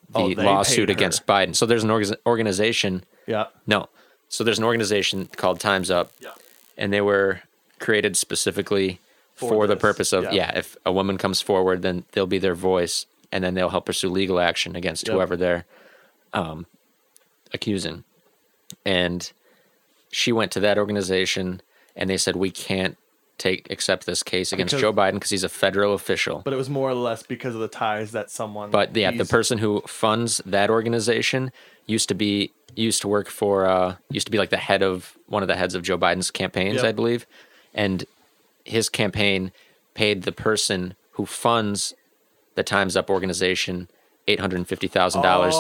the 0.09 0.19
Oh, 0.19 0.25
lawsuit 0.27 0.89
against 0.89 1.25
Biden. 1.25 1.55
So 1.55 1.65
there's 1.65 1.83
an 1.83 1.89
orga- 1.89 2.17
organization. 2.25 3.03
Yeah. 3.25 3.45
No. 3.65 3.87
So 4.27 4.43
there's 4.43 4.57
an 4.59 4.65
organization 4.65 5.29
called 5.37 5.59
Time's 5.59 5.89
Up. 5.89 6.11
Yeah. 6.19 6.31
And 6.77 6.91
they 6.91 7.01
were 7.01 7.41
created 7.79 8.17
specifically 8.17 8.99
For 9.35 9.49
for, 9.49 9.67
the 9.67 9.75
purpose 9.75 10.11
of, 10.13 10.25
yeah. 10.25 10.31
yeah. 10.33 10.57
if 10.57 10.75
a 10.85 10.91
woman 10.91 11.17
comes 11.17 11.41
forward, 11.41 11.81
then 11.81 12.03
they'll 12.11 12.27
be 12.27 12.37
their 12.39 12.55
voice 12.55 13.05
and 13.31 13.43
then 13.43 13.53
they'll 13.55 13.69
help 13.69 13.85
pursue 13.85 14.09
legal 14.09 14.39
action 14.39 14.75
against 14.75 15.07
Yep. 15.07 15.13
whoever 15.15 15.35
they're 15.37 15.65
um, 16.33 16.65
accusing. 17.53 18.03
And 18.85 19.31
she 20.11 20.31
went 20.31 20.51
to 20.53 20.59
that 20.61 20.77
organization 20.77 21.61
and 21.95 22.09
they 22.09 22.17
said, 22.17 22.35
we 22.35 22.51
can't 22.51 22.97
take 23.37 23.69
accept 23.71 24.05
this 24.05 24.21
case 24.23 24.53
against 24.53 24.71
Because- 24.73 24.81
Joe 24.81 24.93
Biden 24.93 25.13
because 25.15 25.31
he's 25.31 25.43
a 25.43 25.49
federal 25.49 25.93
official. 25.93 26.41
But 26.45 26.53
it 26.53 26.57
was 26.57 26.69
more 26.69 26.89
or 26.89 26.93
less 26.95 27.23
because 27.23 27.55
of 27.55 27.61
the 27.61 27.67
ties 27.67 28.11
that 28.11 28.29
someone. 28.29 28.69
But 28.69 28.95
yeah, 28.95 29.11
the 29.11 29.25
person 29.25 29.57
who 29.57 29.81
funds 29.87 30.39
that 30.45 30.69
organization 30.69 31.51
used 31.87 32.09
to 32.09 32.15
be 32.15 32.51
used 32.75 33.01
to 33.01 33.07
work 33.07 33.27
for 33.29 33.67
uh 33.67 33.95
used 34.09 34.25
to 34.27 34.31
be 34.31 34.37
like 34.39 34.49
the 34.49 34.57
head 34.57 34.81
of 34.81 35.17
one 35.27 35.43
of 35.43 35.47
the 35.47 35.55
heads 35.55 35.75
of 35.75 35.81
Joe 35.83 35.97
Biden's 35.97 36.31
campaigns, 36.31 36.75
Yep. 36.77 36.85
I 36.85 36.91
believe. 36.91 37.25
And 37.73 38.05
his 38.63 38.87
campaign 38.89 39.51
paid 39.95 40.23
the 40.23 40.31
person 40.31 40.95
who 41.11 41.25
funds 41.25 41.93
the 42.55 42.63
Times 42.63 42.95
Up 42.95 43.09
organization 43.09 43.89
eight 44.27 44.39
hundred 44.39 44.57
and 44.57 44.67
fifty 44.67 44.87
thousand 44.87 45.21
dollars. 45.23 45.55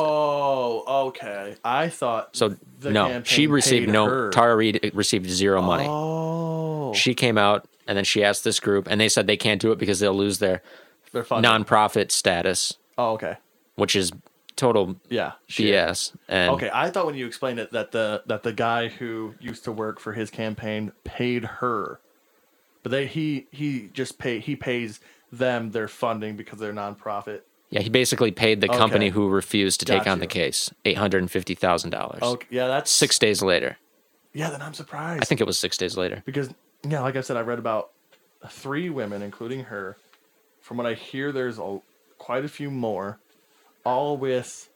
Oh, 0.87 1.07
okay. 1.07 1.55
I 1.63 1.89
thought 1.89 2.35
So 2.35 2.55
the 2.79 2.91
no, 2.91 3.23
she 3.23 3.47
received 3.47 3.89
no. 3.89 4.05
her. 4.05 4.29
Tara 4.31 4.55
Reade 4.55 4.91
received 4.93 5.29
zero 5.29 5.61
money. 5.61 5.85
Oh, 5.87 6.93
She 6.93 7.13
came 7.15 7.37
out 7.37 7.65
and 7.87 7.97
then 7.97 8.05
she 8.05 8.23
asked 8.23 8.43
this 8.43 8.59
group, 8.59 8.87
and 8.89 8.99
they 9.01 9.09
said 9.09 9.27
they 9.27 9.37
can't 9.37 9.59
do 9.61 9.71
it 9.71 9.77
because 9.77 9.99
they'll 9.99 10.13
lose 10.13 10.39
their 10.39 10.61
Their 11.11 11.23
funding. 11.23 11.49
nonprofit 11.51 12.11
status, 12.11 12.75
oh, 12.97 13.13
okay. 13.13 13.37
which 13.75 13.95
is 13.95 14.11
total 14.55 14.95
Yeah. 15.09 15.33
shit. 15.47 15.73
BS. 15.73 16.13
And 16.29 16.51
Okay, 16.51 16.69
I 16.73 16.89
thought 16.91 17.05
when 17.07 17.15
you 17.15 17.25
explained 17.27 17.59
it 17.59 17.71
that 17.71 17.91
the 17.91 18.23
that 18.27 18.43
the 18.43 18.53
guy 18.53 18.87
who 18.87 19.33
used 19.39 19.63
to 19.65 19.71
work 19.71 19.99
for 19.99 20.13
his 20.13 20.29
campaign 20.29 20.91
paid 21.03 21.43
her, 21.45 21.99
but 22.83 22.91
they 22.91 23.05
he 23.07 23.47
he 23.51 23.89
just 23.93 24.17
pay 24.19 24.39
he 24.39 24.55
pays 24.55 24.99
them 25.31 25.71
their 25.71 25.87
funding 25.87 26.35
because 26.37 26.59
they're 26.59 26.71
nonprofit. 26.73 27.41
Yeah, 27.73 27.81
he 27.81 27.89
basically 27.89 28.31
paid 28.31 28.61
the 28.61 28.67
company 28.67 29.07
Okay. 29.07 29.13
who 29.15 29.27
refused 29.29 29.79
to 29.79 29.85
take 29.85 30.03
Got 30.03 30.11
on 30.11 30.19
the 30.19 30.25
you. 30.25 30.29
case 30.29 30.69
eight 30.85 30.97
hundred 30.97 31.19
and 31.23 31.31
fifty 31.31 31.55
thousand 31.55 31.89
dollars. 31.89 32.21
Okay, 32.21 32.47
yeah, 32.51 32.67
that's 32.67 32.91
Six 32.91 33.17
days 33.17 33.41
later, 33.41 33.77
Yeah, 34.33 34.49
then 34.51 34.61
I'm 34.61 34.73
surprised. 34.75 35.23
I 35.23 35.25
think 35.25 35.41
it 35.41 35.47
was 35.47 35.57
six 35.57 35.75
days 35.77 35.97
later. 35.97 36.21
because 36.25 36.49
yeah, 36.87 37.01
like 37.01 37.15
I 37.15 37.21
said, 37.21 37.35
I 37.37 37.41
read 37.41 37.59
about 37.59 37.89
three 38.49 38.89
women, 38.89 39.21
including 39.23 39.63
her. 39.65 39.97
From 40.61 40.77
what 40.77 40.85
I 40.85 40.93
hear, 40.93 41.31
there's 41.31 41.57
a, 41.59 41.79
quite 42.19 42.45
a 42.45 42.47
few 42.47 42.69
more, 42.71 43.19
all 43.83 44.15
with. 44.17 44.69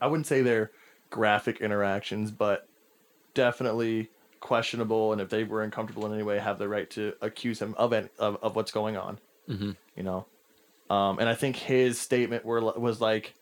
I 0.00 0.06
wouldn't 0.08 0.26
say 0.26 0.42
they're 0.42 0.70
graphic 1.10 1.60
interactions, 1.60 2.30
but 2.30 2.68
definitely 3.34 4.10
questionable. 4.40 5.12
And 5.12 5.20
if 5.20 5.30
they 5.30 5.44
were 5.44 5.62
uncomfortable 5.62 6.06
in 6.06 6.12
any 6.12 6.22
way, 6.22 6.38
have 6.38 6.58
the 6.58 6.68
right 6.68 6.88
to 6.90 7.14
accuse 7.22 7.60
him 7.60 7.74
of 7.78 7.92
any, 7.92 8.08
of, 8.18 8.36
of 8.42 8.56
what's 8.56 8.72
going 8.72 8.96
on. 8.96 9.18
hmm 9.46 9.70
You 9.96 10.02
know, 10.02 10.26
um, 10.90 11.18
and 11.18 11.28
I 11.28 11.34
think 11.34 11.56
his 11.56 11.98
statement 11.98 12.44
were 12.44 12.60
was 12.60 13.00
like, 13.00 13.34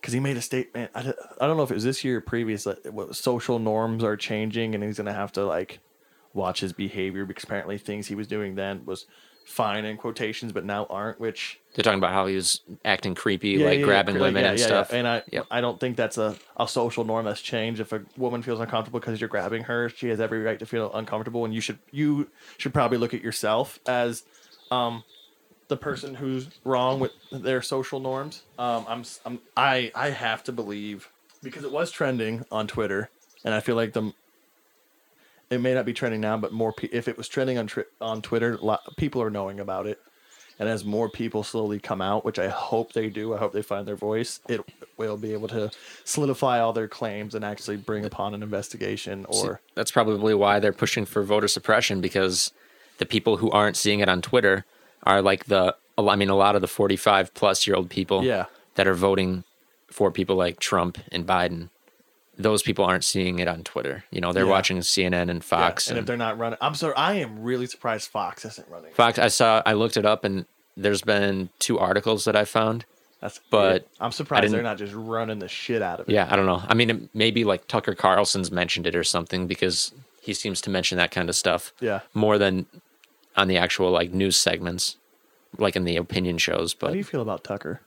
because 0.00 0.12
he 0.14 0.20
made 0.20 0.36
a 0.36 0.42
statement. 0.42 0.90
I, 0.94 1.02
don't- 1.02 1.16
I 1.40 1.46
don't 1.46 1.56
know 1.56 1.62
if 1.62 1.70
it 1.70 1.74
was 1.74 1.84
this 1.84 2.04
year 2.04 2.18
or 2.18 2.20
previous. 2.20 2.64
That 2.64 2.92
what, 2.92 3.16
social 3.16 3.58
norms 3.58 4.04
are 4.04 4.16
changing, 4.16 4.74
and 4.74 4.82
he's 4.84 4.96
gonna 4.98 5.12
have 5.12 5.32
to 5.32 5.44
like 5.44 5.80
watch 6.32 6.60
his 6.60 6.72
behavior 6.72 7.24
because 7.24 7.44
apparently 7.44 7.78
things 7.78 8.08
he 8.08 8.14
was 8.14 8.26
doing 8.26 8.54
then 8.56 8.84
was 8.84 9.06
fine 9.44 9.84
in 9.84 9.96
quotations, 9.96 10.52
but 10.52 10.64
now 10.64 10.86
aren't. 10.88 11.20
Which 11.20 11.60
They're 11.74 11.82
talking 11.82 11.98
about 11.98 12.12
how 12.12 12.26
he 12.26 12.34
was 12.34 12.60
acting 12.84 13.14
creepy, 13.14 13.50
Yeah, 13.50 13.66
like 13.66 13.78
yeah, 13.80 13.84
grabbing 13.84 14.16
yeah, 14.16 14.20
women 14.22 14.44
and 14.44 14.58
stuff. 14.58 14.92
And 14.92 15.06
I, 15.06 15.22
Yep. 15.30 15.46
I 15.50 15.60
don't 15.60 15.78
think 15.78 15.96
that's 15.96 16.16
a, 16.18 16.36
a 16.56 16.66
social 16.66 17.04
norm 17.04 17.26
that's 17.26 17.40
changed. 17.42 17.80
If 17.80 17.92
a 17.92 18.02
woman 18.16 18.42
feels 18.42 18.58
uncomfortable 18.60 19.00
because 19.00 19.20
you're 19.20 19.28
grabbing 19.28 19.64
her, 19.64 19.88
she 19.90 20.08
has 20.08 20.18
every 20.20 20.42
right 20.42 20.58
to 20.58 20.66
feel 20.66 20.92
uncomfortable, 20.94 21.44
and 21.44 21.52
you 21.54 21.60
should 21.60 21.78
you 21.90 22.28
should 22.58 22.72
probably 22.72 22.98
look 22.98 23.14
at 23.14 23.22
yourself 23.22 23.78
as 23.86 24.24
um 24.70 25.04
the 25.68 25.76
person 25.76 26.14
who's 26.14 26.48
wrong 26.64 27.00
with 27.00 27.12
their 27.32 27.62
social 27.62 28.00
norms. 28.00 28.42
Um, 28.58 28.84
I'm, 28.88 29.04
I'm 29.24 29.38
I 29.56 29.90
I 29.94 30.10
have 30.10 30.44
to 30.44 30.52
believe 30.52 31.08
because 31.42 31.64
it 31.64 31.72
was 31.72 31.90
trending 31.90 32.44
on 32.50 32.66
Twitter, 32.66 33.10
and 33.44 33.54
I 33.54 33.60
feel 33.60 33.76
like 33.76 33.92
the 33.92 34.12
it 35.50 35.60
may 35.60 35.74
not 35.74 35.86
be 35.86 35.92
trending 35.92 36.20
now, 36.20 36.36
but 36.36 36.52
more 36.52 36.72
pe- 36.72 36.88
if 36.90 37.08
it 37.08 37.16
was 37.16 37.28
trending 37.28 37.58
on 37.58 37.66
tri- 37.66 37.84
on 38.00 38.22
Twitter, 38.22 38.58
people 38.96 39.22
are 39.22 39.30
knowing 39.30 39.60
about 39.60 39.86
it. 39.86 40.00
And 40.58 40.68
as 40.68 40.84
more 40.84 41.08
people 41.08 41.42
slowly 41.42 41.80
come 41.80 42.00
out, 42.00 42.24
which 42.24 42.38
I 42.38 42.48
hope 42.48 42.92
they 42.92 43.08
do, 43.08 43.34
I 43.34 43.38
hope 43.38 43.52
they 43.52 43.62
find 43.62 43.88
their 43.88 43.96
voice, 43.96 44.40
it 44.48 44.60
will 44.96 45.16
be 45.16 45.32
able 45.32 45.48
to 45.48 45.70
solidify 46.04 46.60
all 46.60 46.72
their 46.72 46.86
claims 46.86 47.34
and 47.34 47.44
actually 47.44 47.76
bring 47.76 48.04
upon 48.04 48.34
an 48.34 48.42
investigation 48.42 49.26
See, 49.32 49.46
or 49.46 49.60
that's 49.74 49.90
probably 49.90 50.32
why 50.32 50.60
they're 50.60 50.72
pushing 50.72 51.06
for 51.06 51.24
voter 51.24 51.48
suppression 51.48 52.00
because 52.00 52.52
the 52.98 53.06
people 53.06 53.38
who 53.38 53.50
aren't 53.50 53.76
seeing 53.76 53.98
it 53.98 54.08
on 54.08 54.22
Twitter 54.22 54.64
are 55.04 55.22
like 55.22 55.46
the 55.46 55.76
I 55.96 56.16
mean 56.16 56.28
a 56.30 56.36
lot 56.36 56.54
of 56.56 56.60
the 56.60 56.66
45 56.66 57.34
plus 57.34 57.66
year 57.66 57.76
old 57.76 57.88
people 57.90 58.24
Yeah. 58.24 58.46
that 58.74 58.86
are 58.86 58.94
voting 58.94 59.44
for 59.88 60.10
people 60.10 60.34
like 60.36 60.58
Trump 60.58 60.98
and 61.12 61.24
Biden. 61.26 61.68
Those 62.36 62.62
people 62.64 62.84
aren't 62.84 63.04
seeing 63.04 63.38
it 63.38 63.46
on 63.46 63.62
Twitter. 63.62 64.02
You 64.10 64.20
know, 64.20 64.32
they're 64.32 64.44
Yeah. 64.44 64.50
watching 64.50 64.78
CNN 64.82 65.30
and 65.30 65.44
Fox 65.44 65.86
Yeah, 65.86 65.92
and 65.92 65.98
if 66.00 66.06
they're 66.06 66.16
not 66.16 66.36
running, 66.36 66.58
I'm 66.60 66.74
sorry, 66.74 66.94
I 66.96 67.14
am 67.14 67.42
really 67.44 67.66
surprised 67.66 68.10
Fox 68.10 68.44
isn't 68.44 68.66
running. 68.68 68.92
Fox. 68.92 69.18
I 69.20 69.28
saw 69.28 69.62
I 69.64 69.74
looked 69.74 69.96
it 69.96 70.04
up 70.04 70.24
and 70.24 70.46
there's 70.76 71.02
been 71.02 71.50
two 71.60 71.78
articles 71.78 72.24
that 72.24 72.34
I 72.34 72.44
found. 72.44 72.84
That's 73.20 73.40
but 73.50 73.70
weird. 73.70 73.84
I'm 74.00 74.10
surprised 74.12 74.52
they're 74.52 74.62
didn't- 74.62 74.78
just 74.78 74.92
running 74.94 75.38
the 75.38 75.48
shit 75.48 75.80
out 75.80 76.00
of 76.00 76.08
it. 76.08 76.12
Yeah, 76.12 76.26
I 76.28 76.34
don't 76.34 76.46
know. 76.46 76.62
I 76.68 76.74
mean, 76.74 77.08
maybe 77.14 77.44
like 77.44 77.68
Tucker 77.68 77.94
Carlson's 77.94 78.50
mentioned 78.50 78.86
it 78.88 78.96
or 78.96 79.04
something 79.04 79.46
because 79.46 79.92
he 80.20 80.34
seems 80.34 80.60
to 80.62 80.70
mention 80.70 80.98
that 80.98 81.12
kind 81.12 81.28
of 81.28 81.36
stuff. 81.36 81.72
Yeah. 81.80 82.00
More 82.14 82.36
than 82.36 82.66
on 83.36 83.48
the 83.48 83.56
actual 83.56 83.90
like 83.90 84.12
news 84.12 84.36
segments, 84.36 84.96
like 85.58 85.76
in 85.76 85.84
the 85.84 85.96
opinion 85.96 86.38
shows. 86.38 86.74
But 86.74 86.88
how 86.88 86.92
do 86.92 86.98
you 86.98 87.04
feel 87.04 87.22
about 87.22 87.44
Tucker? 87.44 87.80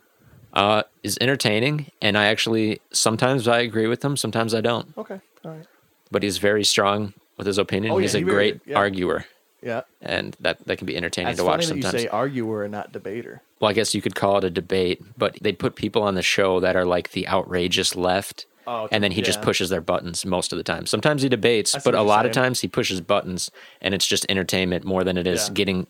uh, 0.53 0.83
is 1.03 1.17
entertaining, 1.21 1.91
and 2.01 2.17
I 2.17 2.25
actually 2.25 2.81
sometimes 2.91 3.47
I 3.47 3.59
agree 3.59 3.87
with 3.87 4.03
him, 4.03 4.17
sometimes 4.17 4.53
I 4.53 4.61
don't. 4.61 4.97
Okay, 4.97 5.19
all 5.45 5.51
right. 5.51 5.67
But 6.09 6.23
he's 6.23 6.37
very 6.37 6.63
strong 6.63 7.13
with 7.37 7.45
his 7.47 7.57
opinion. 7.57 7.93
Oh, 7.93 7.97
yeah, 7.97 8.03
he's 8.03 8.15
a 8.15 8.19
he 8.19 8.23
great 8.23 8.61
yeah. 8.65 8.77
arguer, 8.77 9.25
Yeah, 9.61 9.81
and 10.01 10.35
that 10.39 10.65
that 10.65 10.77
can 10.77 10.87
be 10.87 10.95
entertaining 10.95 11.27
that's 11.27 11.39
to 11.39 11.45
watch 11.45 11.65
sometimes. 11.65 11.93
you 11.93 11.99
say 11.99 12.07
arguer 12.07 12.63
and 12.63 12.71
not 12.71 12.91
debater. 12.91 13.41
well, 13.59 13.69
I 13.69 13.73
guess 13.73 13.93
you 13.93 14.01
could 14.01 14.15
call 14.15 14.37
it 14.37 14.43
a 14.45 14.49
debate, 14.49 15.01
but 15.17 15.37
they 15.41 15.51
put 15.51 15.75
people 15.75 16.01
on 16.01 16.15
the 16.15 16.21
show 16.23 16.59
that 16.61 16.75
are 16.75 16.85
like 16.85 17.11
the 17.11 17.27
outrageous 17.27 17.95
left. 17.95 18.45
Oh, 18.67 18.87
and 18.91 19.01
then 19.03 19.13
he 19.13 19.21
just 19.21 19.41
pushes 19.41 19.69
their 19.69 19.79
buttons 19.81 20.25
most 20.25 20.51
of 20.51 20.57
the 20.57 20.63
time. 20.63 20.85
Sometimes 20.85 21.21
he 21.21 21.29
debates, 21.29 21.73
but 21.85 21.95
a 21.95 22.01
lot 22.01 22.25
of 22.25 22.33
times 22.33 22.59
he 22.59 22.67
pushes 22.67 22.99
buttons 22.99 23.49
and 23.81 23.93
it's 23.93 24.05
just 24.05 24.25
entertainment 24.27 24.83
more 24.83 25.05
than 25.05 25.17
it 25.17 25.25
is 25.25 25.47
Yeah. 25.47 25.53
getting 25.53 25.87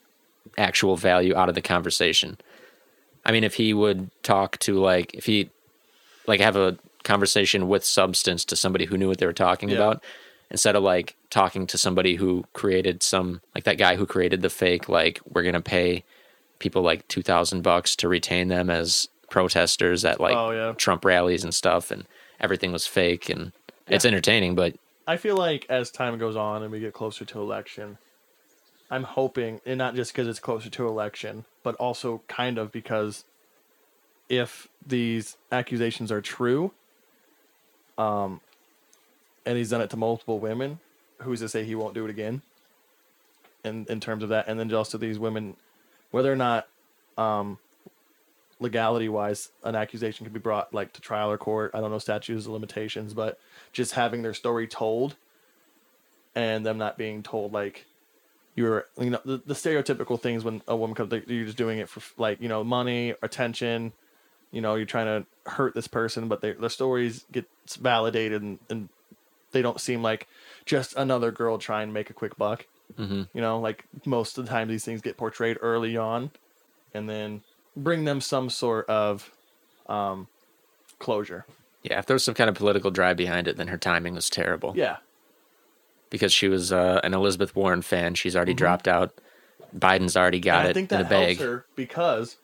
actual 0.57 0.95
value 0.95 1.35
out 1.35 1.49
of 1.49 1.55
the 1.55 1.61
conversation. 1.61 2.37
I 3.25 3.31
mean, 3.31 3.43
if 3.43 3.55
he 3.55 3.73
would 3.73 4.11
talk 4.23 4.57
to 4.59 4.79
like 4.79 5.13
if 5.15 5.25
he 5.25 5.49
like 6.27 6.39
have 6.39 6.55
a 6.55 6.77
conversation 7.03 7.67
with 7.67 7.83
substance 7.83 8.45
to 8.45 8.55
somebody 8.55 8.85
who 8.85 8.97
knew 8.97 9.07
what 9.07 9.17
they 9.17 9.25
were 9.25 9.33
talking 9.33 9.69
Yeah. 9.69 9.77
about 9.77 10.03
instead 10.51 10.75
of 10.75 10.83
like 10.83 11.15
talking 11.29 11.65
to 11.67 11.77
somebody 11.77 12.15
who 12.15 12.45
created 12.53 13.01
some 13.01 13.41
like 13.55 13.63
that 13.63 13.77
guy 13.77 13.95
who 13.95 14.05
created 14.05 14.41
the 14.43 14.49
fake 14.49 14.87
like 14.87 15.19
we're 15.27 15.41
going 15.43 15.53
to 15.53 15.61
pay 15.61 16.03
people 16.59 16.81
like 16.83 17.07
2000 17.07 17.61
bucks 17.63 17.95
to 17.97 18.07
retain 18.07 18.47
them 18.49 18.69
as 18.69 19.07
protesters 19.29 20.05
at 20.05 20.19
like 20.19 20.35
Oh, 20.35 20.51
yeah. 20.51 20.73
Trump 20.73 21.03
rallies 21.05 21.43
and 21.43 21.53
stuff 21.55 21.91
and 21.91 22.05
everything 22.39 22.71
was 22.71 22.87
fake 22.87 23.29
and 23.29 23.51
it's 23.87 24.05
entertaining 24.05 24.55
but 24.55 24.75
I 25.07 25.15
feel 25.15 25.37
like 25.37 25.65
as 25.69 25.89
time 25.89 26.17
goes 26.17 26.35
on 26.35 26.63
and 26.63 26.71
we 26.71 26.81
get 26.81 26.93
closer 26.93 27.23
to 27.23 27.39
election, 27.39 27.97
I'm 28.91 29.03
hoping, 29.03 29.61
and 29.65 29.77
not 29.77 29.95
just 29.95 30.11
because 30.11 30.27
it's 30.27 30.39
closer 30.39 30.69
to 30.69 30.85
election, 30.85 31.45
but 31.63 31.75
also 31.75 32.21
kind 32.27 32.57
of 32.57 32.73
because 32.73 33.23
if 34.27 34.67
these 34.85 35.37
accusations 35.49 36.11
are 36.11 36.19
true, 36.19 36.73
um, 37.97 38.41
and 39.45 39.57
he's 39.57 39.69
done 39.69 39.79
it 39.79 39.89
to 39.91 39.97
multiple 39.97 40.39
women, 40.39 40.79
who's 41.19 41.39
to 41.39 41.47
say 41.47 41.63
he 41.63 41.73
won't 41.73 41.93
do 41.93 42.03
it 42.03 42.09
again? 42.09 42.41
In 43.63 43.85
in 43.89 44.01
terms 44.01 44.23
of 44.23 44.29
that, 44.29 44.49
and 44.49 44.59
then 44.59 44.69
just 44.69 44.91
to 44.91 44.97
these 44.97 45.17
women, 45.17 45.55
whether 46.11 46.31
or 46.31 46.35
not, 46.35 46.67
um, 47.17 47.59
legality 48.59 49.09
wise, 49.09 49.49
an 49.63 49.75
accusation 49.75 50.25
could 50.25 50.33
be 50.33 50.39
brought 50.39 50.73
like 50.73 50.93
to 50.93 51.01
trial 51.01 51.31
or 51.31 51.37
court. 51.37 51.71
I 51.73 51.79
don't 51.81 51.91
know 51.91 51.99
statutes 51.99 52.45
of 52.45 52.51
limitations, 52.51 53.13
but 53.13 53.39
just 53.71 53.93
having 53.93 54.21
their 54.23 54.33
story 54.33 54.67
told 54.67 55.15
and 56.35 56.65
them 56.65 56.77
not 56.77 56.97
being 56.97 57.23
told 57.23 57.51
like 57.51 57.85
you're 58.55 58.85
you 58.99 59.09
know 59.09 59.19
the, 59.25 59.41
the 59.45 59.53
stereotypical 59.53 60.19
things 60.19 60.43
when 60.43 60.61
a 60.67 60.75
woman 60.75 60.95
comes 60.95 61.11
you're 61.27 61.45
just 61.45 61.57
doing 61.57 61.79
it 61.79 61.89
for 61.89 62.01
like 62.21 62.41
you 62.41 62.47
know 62.47 62.63
money 62.63 63.13
attention 63.21 63.91
you 64.51 64.61
know 64.61 64.75
you're 64.75 64.85
trying 64.85 65.05
to 65.23 65.51
hurt 65.51 65.73
this 65.73 65.87
person 65.87 66.27
but 66.27 66.41
their 66.41 66.53
their 66.53 66.69
stories 66.69 67.25
get 67.31 67.45
validated 67.79 68.41
and, 68.41 68.59
and 68.69 68.89
they 69.51 69.61
don't 69.61 69.79
seem 69.81 70.01
like 70.03 70.27
just 70.65 70.95
another 70.95 71.31
girl 71.31 71.57
trying 71.57 71.87
to 71.87 71.93
make 71.93 72.09
a 72.09 72.13
quick 72.13 72.37
buck 72.37 72.65
Mhm. 72.97 73.27
you 73.33 73.41
know 73.41 73.59
like 73.59 73.83
most 74.05 74.37
of 74.37 74.45
the 74.45 74.51
time 74.51 74.67
these 74.67 74.85
things 74.85 75.01
get 75.01 75.17
portrayed 75.17 75.57
early 75.61 75.97
on 75.97 76.31
and 76.93 77.09
then 77.09 77.41
bring 77.77 78.03
them 78.05 78.19
some 78.19 78.49
sort 78.49 78.87
of 78.89 79.31
um 79.87 80.27
closure. 80.99 81.45
Yeah 81.83 81.99
if 81.99 82.05
there 82.07 82.15
was 82.15 82.23
some 82.23 82.33
kind 82.33 82.49
of 82.49 82.55
political 82.55 82.91
drive 82.91 83.15
behind 83.17 83.47
it 83.47 83.55
then 83.57 83.67
her 83.69 83.77
timing 83.77 84.15
was 84.15 84.29
terrible. 84.29 84.73
Yeah. 84.75 84.97
Because 86.09 86.31
she 86.33 86.47
was 86.47 86.71
uh, 86.71 87.01
an 87.03 87.13
Elizabeth 87.13 87.55
Warren 87.55 87.81
fan. 87.81 88.15
She's 88.15 88.35
already 88.35 88.53
Mhm. 88.53 88.57
dropped 88.57 88.87
out. 88.87 89.13
Biden's 89.77 90.15
already 90.15 90.39
got 90.39 90.59
And 90.59 90.67
it 90.67 90.69
I 90.69 90.73
think 90.73 90.91
in 90.91 90.97
that 90.97 91.03
the 91.03 91.09
bag. 91.09 91.37
helps 91.37 91.41
her 91.41 91.65
because, 91.75 92.37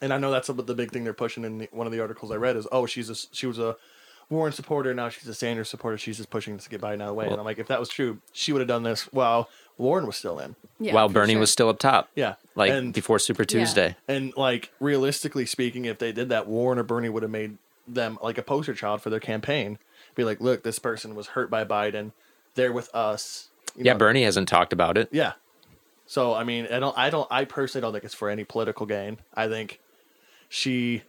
and 0.00 0.12
I 0.12 0.16
know 0.18 0.30
that's 0.30 0.46
the 0.48 0.54
big 0.74 0.90
thing 0.90 1.04
they're 1.04 1.12
pushing 1.12 1.44
in 1.44 1.58
the, 1.58 1.68
one 1.72 1.86
of 1.86 1.92
the 1.92 2.00
articles 2.00 2.32
I 2.32 2.36
read 2.36 2.56
is, 2.56 2.66
oh, 2.72 2.86
she's 2.86 3.10
a 3.10 3.14
she 3.14 3.46
was 3.46 3.58
a 3.58 3.76
Warren 4.30 4.52
supporter. 4.54 4.94
Now 4.94 5.10
she's 5.10 5.28
a 5.28 5.34
Sanders 5.34 5.68
supporter. 5.68 5.98
She's 5.98 6.16
just 6.16 6.30
pushing 6.30 6.56
to 6.56 6.68
get 6.70 6.80
Biden 6.80 6.94
out 6.94 7.00
of 7.02 7.06
the 7.08 7.14
way. 7.14 7.24
Well- 7.26 7.34
and 7.34 7.40
I'm 7.40 7.44
like, 7.44 7.58
if 7.58 7.66
that 7.68 7.78
was 7.78 7.90
true, 7.90 8.18
she 8.32 8.52
would 8.52 8.60
have 8.60 8.68
done 8.68 8.82
this. 8.84 9.02
While 9.12 9.50
Warren 9.78 10.06
was 10.06 10.16
still 10.16 10.38
in. 10.38 10.56
Yeah, 10.78 10.94
while 10.94 11.08
Bernie 11.08 11.34
sure. 11.34 11.40
was 11.40 11.50
still 11.50 11.68
up 11.68 11.78
top 11.78 12.08
Yeah, 12.14 12.34
like 12.54 12.70
and 12.70 12.92
before 12.92 13.18
Super 13.18 13.44
Tuesday 13.44 13.96
and 14.08 14.32
like 14.36 14.72
realistically 14.80 15.46
speaking, 15.46 15.84
if 15.84 15.98
they 15.98 16.12
did 16.12 16.28
that, 16.30 16.46
Warren 16.46 16.78
or 16.78 16.82
Bernie 16.82 17.08
would 17.08 17.22
have 17.22 17.30
made 17.30 17.58
them 17.86 18.18
like 18.22 18.38
a 18.38 18.42
poster 18.42 18.74
child 18.74 19.02
for 19.02 19.10
their 19.10 19.20
campaign. 19.20 19.78
Be 20.14 20.24
like, 20.24 20.40
look, 20.40 20.62
this 20.62 20.78
person 20.78 21.14
was 21.14 21.28
hurt 21.28 21.50
by 21.50 21.64
Biden. 21.64 22.12
They're 22.54 22.72
with 22.72 22.94
us. 22.94 23.48
You 23.76 23.84
yeah 23.84 23.92
know, 23.92 23.98
Bernie 23.98 24.24
hasn't 24.24 24.48
talked 24.48 24.72
about 24.72 24.98
it 24.98 25.08
Yeah. 25.12 25.32
So 26.06 26.34
I 26.34 26.44
mean, 26.44 26.66
I 26.70 26.78
don't, 26.78 26.98
I 26.98 27.10
don't, 27.10 27.28
I 27.30 27.44
personally 27.44 27.82
don't 27.82 27.92
think 27.92 28.04
it's 28.04 28.14
for 28.14 28.28
any 28.28 28.44
political 28.44 28.86
gain. 28.86 29.18
I 29.34 29.48
think 29.48 29.80
she 30.48 31.02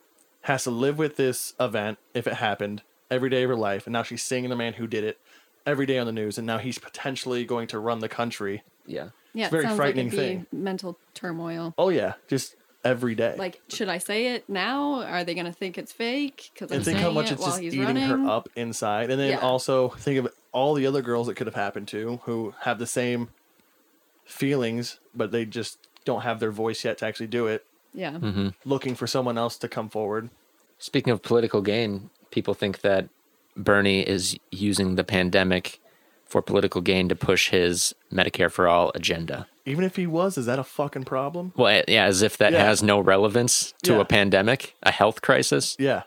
has 0.43 0.63
to 0.63 0.71
live 0.71 0.97
with 0.97 1.17
this 1.17 1.53
event 1.59 1.97
if 2.13 2.27
it 2.27 2.35
happened 2.35 2.83
every 3.11 3.29
day 3.29 3.43
of 3.43 3.49
her 3.49 3.55
life, 3.55 3.85
and 3.85 3.93
now 3.93 4.03
she's 4.03 4.23
seeing 4.23 4.47
the 4.47 4.55
man 4.55 4.73
who 4.73 4.87
did 4.87 5.03
it 5.03 5.19
every 5.65 5.85
day 5.85 5.97
on 5.97 6.05
the 6.05 6.11
news, 6.11 6.37
and 6.37 6.45
now 6.47 6.57
he's 6.57 6.77
potentially 6.79 7.45
going 7.45 7.67
to 7.67 7.79
run 7.79 7.99
the 7.99 8.09
country. 8.09 8.63
Yeah. 8.85 9.09
Yeah, 9.33 9.45
It's 9.45 9.51
very 9.51 9.63
sounds 9.63 9.77
frightening 9.77 10.07
like 10.09 10.15
thing. 10.15 10.45
mental 10.51 10.97
turmoil. 11.15 11.73
Oh 11.77 11.89
yeah, 11.89 12.13
just 12.27 12.55
every 12.83 13.15
day. 13.15 13.35
Like, 13.37 13.61
should 13.69 13.89
I 13.89 13.97
say 13.97 14.35
it 14.35 14.47
now? 14.47 15.01
Are 15.03 15.23
they 15.23 15.33
gonna 15.33 15.51
think 15.53 15.77
it's 15.79 15.91
fake? 15.91 16.51
Because 16.53 16.71
I'm 16.71 16.77
and 16.77 16.85
think 16.85 16.97
saying 16.97 17.03
how 17.05 17.11
much 17.11 17.31
it 17.31 17.33
it's 17.33 17.41
while 17.41 17.49
just 17.51 17.61
he's 17.63 17.73
eating 17.73 17.85
running. 17.87 18.03
her 18.03 18.27
up 18.29 18.47
inside, 18.55 19.09
and 19.09 19.19
then 19.19 19.31
Yeah. 19.31 19.39
also 19.39 19.89
think 19.89 20.19
of 20.19 20.31
all 20.51 20.75
the 20.75 20.85
other 20.85 21.01
girls 21.01 21.29
it 21.29 21.33
could 21.35 21.47
have 21.47 21.55
happened 21.55 21.87
to 21.87 22.19
who 22.25 22.53
have 22.61 22.77
the 22.77 22.85
same 22.85 23.29
feelings, 24.25 24.99
but 25.15 25.31
they 25.31 25.45
just 25.45 25.77
don't 26.05 26.21
have 26.21 26.39
their 26.39 26.51
voice 26.51 26.83
yet 26.85 26.97
to 26.99 27.05
actually 27.05 27.27
do 27.27 27.47
it. 27.47 27.65
Yeah. 27.93 28.11
Mm-hmm. 28.11 28.49
Looking 28.65 28.95
for 28.95 29.07
someone 29.07 29.37
else 29.37 29.57
to 29.57 29.67
come 29.67 29.89
forward. 29.89 30.29
Speaking 30.79 31.11
of 31.13 31.21
political 31.21 31.61
gain, 31.61 32.09
people 32.31 32.53
think 32.53 32.81
that 32.81 33.07
Bernie 33.55 34.01
is 34.01 34.37
using 34.51 34.95
the 34.95 35.03
pandemic 35.03 35.79
for 36.25 36.41
political 36.41 36.81
gain 36.81 37.09
to 37.09 37.15
push 37.15 37.49
his 37.49 37.93
Medicare 38.11 38.51
for 38.51 38.67
all 38.67 38.91
agenda. 38.95 39.47
Even 39.65 39.83
if 39.83 39.95
he 39.95 40.07
was, 40.07 40.37
is 40.37 40.45
that 40.47 40.59
a 40.59 40.63
fucking 40.63 41.03
problem? 41.05 41.53
Well, 41.55 41.83
yeah, 41.87 42.05
as 42.05 42.21
if 42.21 42.37
that 42.37 42.51
Yeah. 42.53 42.65
has 42.65 42.81
no 42.83 42.99
relevance 42.99 43.73
to 43.83 43.93
Yeah. 43.93 44.01
a 44.01 44.05
pandemic, 44.05 44.75
a 44.83 44.91
health 44.91 45.21
crisis. 45.21 45.75
Yeah. 45.79 46.03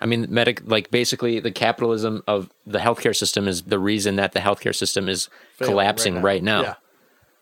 I 0.00 0.06
mean, 0.06 0.26
medic 0.30 0.62
like 0.64 0.90
basically 0.90 1.40
the 1.40 1.50
capitalism 1.52 2.22
of 2.26 2.48
the 2.66 2.78
healthcare 2.78 3.14
system 3.14 3.46
is 3.46 3.62
the 3.62 3.78
reason 3.78 4.16
that 4.16 4.32
the 4.32 4.40
healthcare 4.40 4.74
system 4.74 5.08
is 5.08 5.28
Failing 5.56 5.72
collapsing 5.72 6.22
right 6.22 6.42
now. 6.42 6.62
Yeah. 6.62 6.74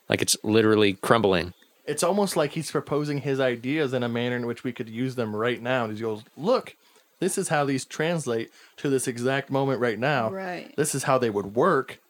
Like 0.08 0.20
it's 0.22 0.36
literally 0.42 0.94
crumbling. 0.94 1.54
It's 1.86 2.02
almost 2.02 2.36
like 2.36 2.50
he's 2.52 2.70
proposing 2.70 3.18
his 3.18 3.38
ideas 3.40 3.92
in 3.94 4.02
a 4.02 4.08
manner 4.08 4.36
in 4.36 4.44
which 4.46 4.64
we 4.64 4.72
could 4.72 4.88
use 4.88 5.14
them 5.14 5.34
right 5.36 5.62
now. 5.62 5.84
And 5.84 5.94
he 5.96 6.02
goes, 6.02 6.22
Look, 6.36 6.74
this 7.20 7.38
is 7.38 7.48
how 7.48 7.64
these 7.64 7.84
translate 7.84 8.50
to 8.78 8.88
this 8.88 9.08
exact 9.08 9.50
moment 9.50 9.80
right 9.80 9.98
now. 9.98 10.30
Right. 10.30 10.74
This 10.76 10.94
is 10.94 11.04
how 11.04 11.18
they 11.18 11.30
would 11.30 11.54
work. 11.54 12.00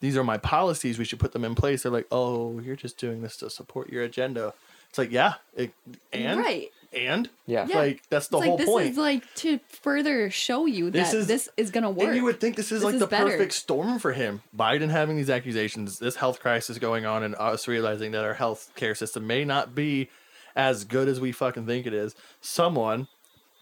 These 0.00 0.16
are 0.16 0.24
my 0.24 0.36
policies. 0.38 0.98
We 0.98 1.04
should 1.04 1.20
put 1.20 1.32
them 1.32 1.44
in 1.44 1.54
place. 1.54 1.82
They're 1.84 1.92
like, 1.92 2.08
Oh, 2.10 2.58
you're 2.60 2.76
just 2.76 2.98
doing 2.98 3.22
this 3.22 3.36
to 3.38 3.50
support 3.50 3.90
your 3.90 4.02
agenda. 4.02 4.52
It's 4.88 4.98
like, 4.98 5.10
yeah. 5.12 5.34
It, 5.56 5.72
and? 6.12 6.38
Right. 6.40 6.70
And? 6.92 7.30
Yeah. 7.46 7.66
Yeah. 7.66 7.76
Like, 7.78 8.02
that's 8.10 8.28
the 8.28 8.36
it's 8.38 8.44
whole 8.44 8.56
like, 8.56 8.58
this 8.58 8.68
point. 8.68 8.88
is 8.90 8.96
like 8.98 9.34
to 9.36 9.58
further 9.68 10.28
show 10.28 10.66
you 10.66 10.90
This 10.90 11.12
that 11.12 11.16
is- 11.18 11.26
this 11.26 11.48
is 11.56 11.70
gonna 11.70 11.90
work. 11.90 12.08
And 12.08 12.16
you 12.16 12.24
would 12.24 12.38
think 12.40 12.56
this 12.56 12.66
is 12.70 12.80
This 12.80 12.84
like 12.84 12.94
is 12.94 13.00
the 13.00 13.06
better. 13.06 13.30
perfect 13.30 13.54
storm 13.54 13.98
for 13.98 14.12
him. 14.12 14.42
Biden 14.54 14.90
having 14.90 15.16
these 15.16 15.30
accusations, 15.30 15.98
this 16.00 16.16
health 16.16 16.40
crisis 16.40 16.76
going 16.78 17.06
on, 17.06 17.22
and 17.22 17.34
us 17.36 17.66
realizing 17.66 18.10
that 18.12 18.24
our 18.24 18.34
health 18.34 18.70
care 18.76 18.94
system 18.94 19.26
may 19.26 19.44
not 19.46 19.74
be 19.74 20.10
as 20.54 20.84
good 20.84 21.08
as 21.08 21.18
we 21.18 21.32
fucking 21.32 21.64
think 21.64 21.86
it 21.86 21.94
is. 21.94 22.14
Someone 22.42 23.08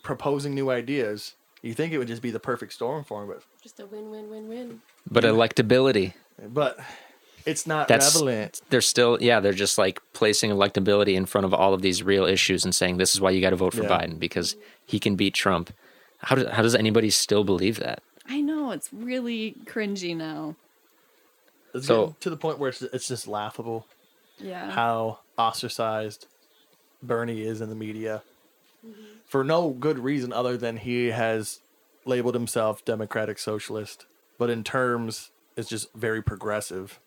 proposing 0.02 0.54
new 0.54 0.70
ideas. 0.70 1.34
You 1.62 1.74
think 1.74 1.92
it 1.92 1.98
would 1.98 2.08
just 2.08 2.22
be 2.22 2.30
the 2.30 2.40
perfect 2.40 2.72
storm 2.72 3.04
for 3.04 3.22
him, 3.22 3.28
but 3.28 3.42
Just 3.62 3.78
a 3.80 3.86
win, 3.86 4.10
win, 4.10 4.30
win, 4.30 4.48
win. 4.48 4.82
But 5.10 5.24
electability, 5.24 6.14
but 6.48 6.78
it's 7.44 7.66
not 7.66 7.86
that's 7.88 8.14
relevant. 8.16 8.60
they're 8.70 8.80
still 8.80 9.18
yeah, 9.20 9.40
they're 9.40 9.52
just 9.52 9.76
like 9.76 10.00
placing 10.14 10.50
electability 10.50 11.14
in 11.14 11.26
front 11.26 11.44
of 11.44 11.52
all 11.52 11.74
of 11.74 11.82
these 11.82 12.02
real 12.02 12.24
issues 12.24 12.64
and 12.64 12.74
saying 12.74 12.96
this 12.96 13.14
is 13.14 13.20
why 13.20 13.30
you 13.30 13.40
got 13.42 13.50
to 13.50 13.56
vote 13.56 13.74
for 13.74 13.82
Yeah. 13.82 13.88
Biden 13.90 14.18
because 14.18 14.56
he 14.86 14.98
can 14.98 15.16
beat 15.16 15.34
Trump. 15.34 15.72
How 16.18 16.36
does 16.36 16.48
how 16.50 16.62
does 16.62 16.74
anybody 16.74 17.10
still 17.10 17.44
believe 17.44 17.78
that? 17.78 18.02
I 18.26 18.40
know 18.40 18.70
it's 18.70 18.90
really 18.92 19.56
cringy 19.66 20.16
now. 20.16 20.56
It's 21.74 21.86
So- 21.86 22.16
to 22.20 22.30
the 22.30 22.36
point 22.36 22.58
where 22.58 22.70
it's, 22.70 22.80
it's 22.82 23.08
just 23.08 23.26
laughable 23.28 23.86
Yeah. 24.38 24.70
how 24.70 25.18
ostracized 25.36 26.26
Bernie 27.02 27.42
is 27.42 27.60
in 27.60 27.68
the 27.68 27.74
media 27.74 28.22
for 29.26 29.44
no 29.44 29.70
good 29.70 29.98
reason 29.98 30.32
other 30.32 30.56
than 30.56 30.78
he 30.78 31.08
has 31.08 31.60
labeled 32.04 32.34
himself 32.34 32.84
democratic 32.84 33.38
socialist, 33.38 34.06
but 34.38 34.50
in 34.50 34.64
terms 34.64 35.30
it's 35.56 35.68
just 35.68 35.92
very 35.94 36.22
progressive. 36.22 36.98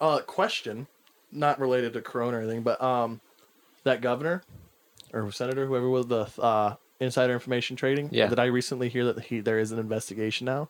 Uh 0.00 0.20
question, 0.20 0.86
not 1.32 1.58
related 1.58 1.92
to 1.94 2.00
corona 2.02 2.38
or 2.38 2.40
anything, 2.40 2.62
but 2.62 2.80
um 2.82 3.20
that 3.84 4.00
governor 4.00 4.42
or 5.12 5.30
senator 5.32 5.66
whoever 5.66 5.88
was 5.88 6.06
the 6.06 6.26
uh 6.40 6.74
insider 7.00 7.32
information 7.32 7.76
trading, 7.76 8.08
Yeah. 8.12 8.28
did 8.28 8.38
I 8.38 8.46
recently 8.46 8.88
hear 8.88 9.04
that 9.12 9.24
he 9.24 9.40
there 9.40 9.58
is 9.58 9.72
an 9.72 9.78
investigation 9.78 10.44
now? 10.44 10.68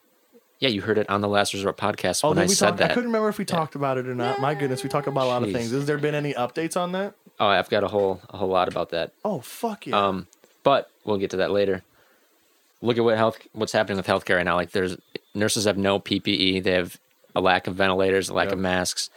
Yeah, 0.64 0.70
you 0.70 0.81
heard 0.81 0.96
it 0.96 1.11
on 1.11 1.20
the 1.20 1.29
Last 1.29 1.53
Resort 1.53 1.77
podcast 1.77 2.24
Oh, 2.24 2.31
when 2.31 2.38
I 2.38 2.46
said 2.46 2.68
talk? 2.70 2.77
that. 2.79 2.90
I 2.92 2.94
couldn't 2.94 3.11
remember 3.11 3.29
if 3.29 3.37
we 3.37 3.44
talked 3.44 3.74
about 3.74 3.98
it 3.98 4.09
or 4.09 4.14
not. 4.14 4.40
My 4.40 4.55
goodness, 4.55 4.83
we 4.83 4.88
talk 4.88 5.07
about 5.07 5.24
a 5.24 5.29
lot 5.29 5.42
of 5.42 5.53
things. 5.53 5.72
Has 5.72 5.85
there 5.85 5.98
been 5.98 6.14
any 6.14 6.33
updates 6.33 6.74
on 6.74 6.92
that? 6.92 7.12
Oh, 7.38 7.46
I've 7.48 7.68
got 7.68 7.85
a 7.85 7.88
whole 7.88 8.22
a 8.31 8.38
whole 8.38 8.48
lot 8.48 8.66
about 8.68 8.88
that. 8.88 9.12
Oh 9.27 9.40
fuck 9.40 9.87
yeah! 9.87 9.98
Um, 10.03 10.27
but 10.62 10.90
we'll 11.05 11.18
get 11.18 11.29
to 11.33 11.37
that 11.37 11.50
later. 11.50 11.83
Look 12.81 12.96
at 12.96 13.05
what 13.05 13.18
health 13.18 13.38
what's 13.53 13.72
happening 13.72 13.98
with 13.98 14.07
healthcare 14.07 14.37
right 14.37 14.42
now. 14.46 14.55
Like 14.55 14.70
there's 14.70 14.96
nurses 15.35 15.66
have 15.66 15.77
no 15.77 16.00
PPE. 16.00 16.62
They 16.62 16.70
have 16.72 16.98
a 17.37 17.42
lack 17.42 17.66
of 17.66 17.74
ventilators, 17.74 18.31
a 18.31 18.33
lack 18.35 18.46
Yep. 18.46 18.53
of 18.55 18.59
masks. 18.61 19.11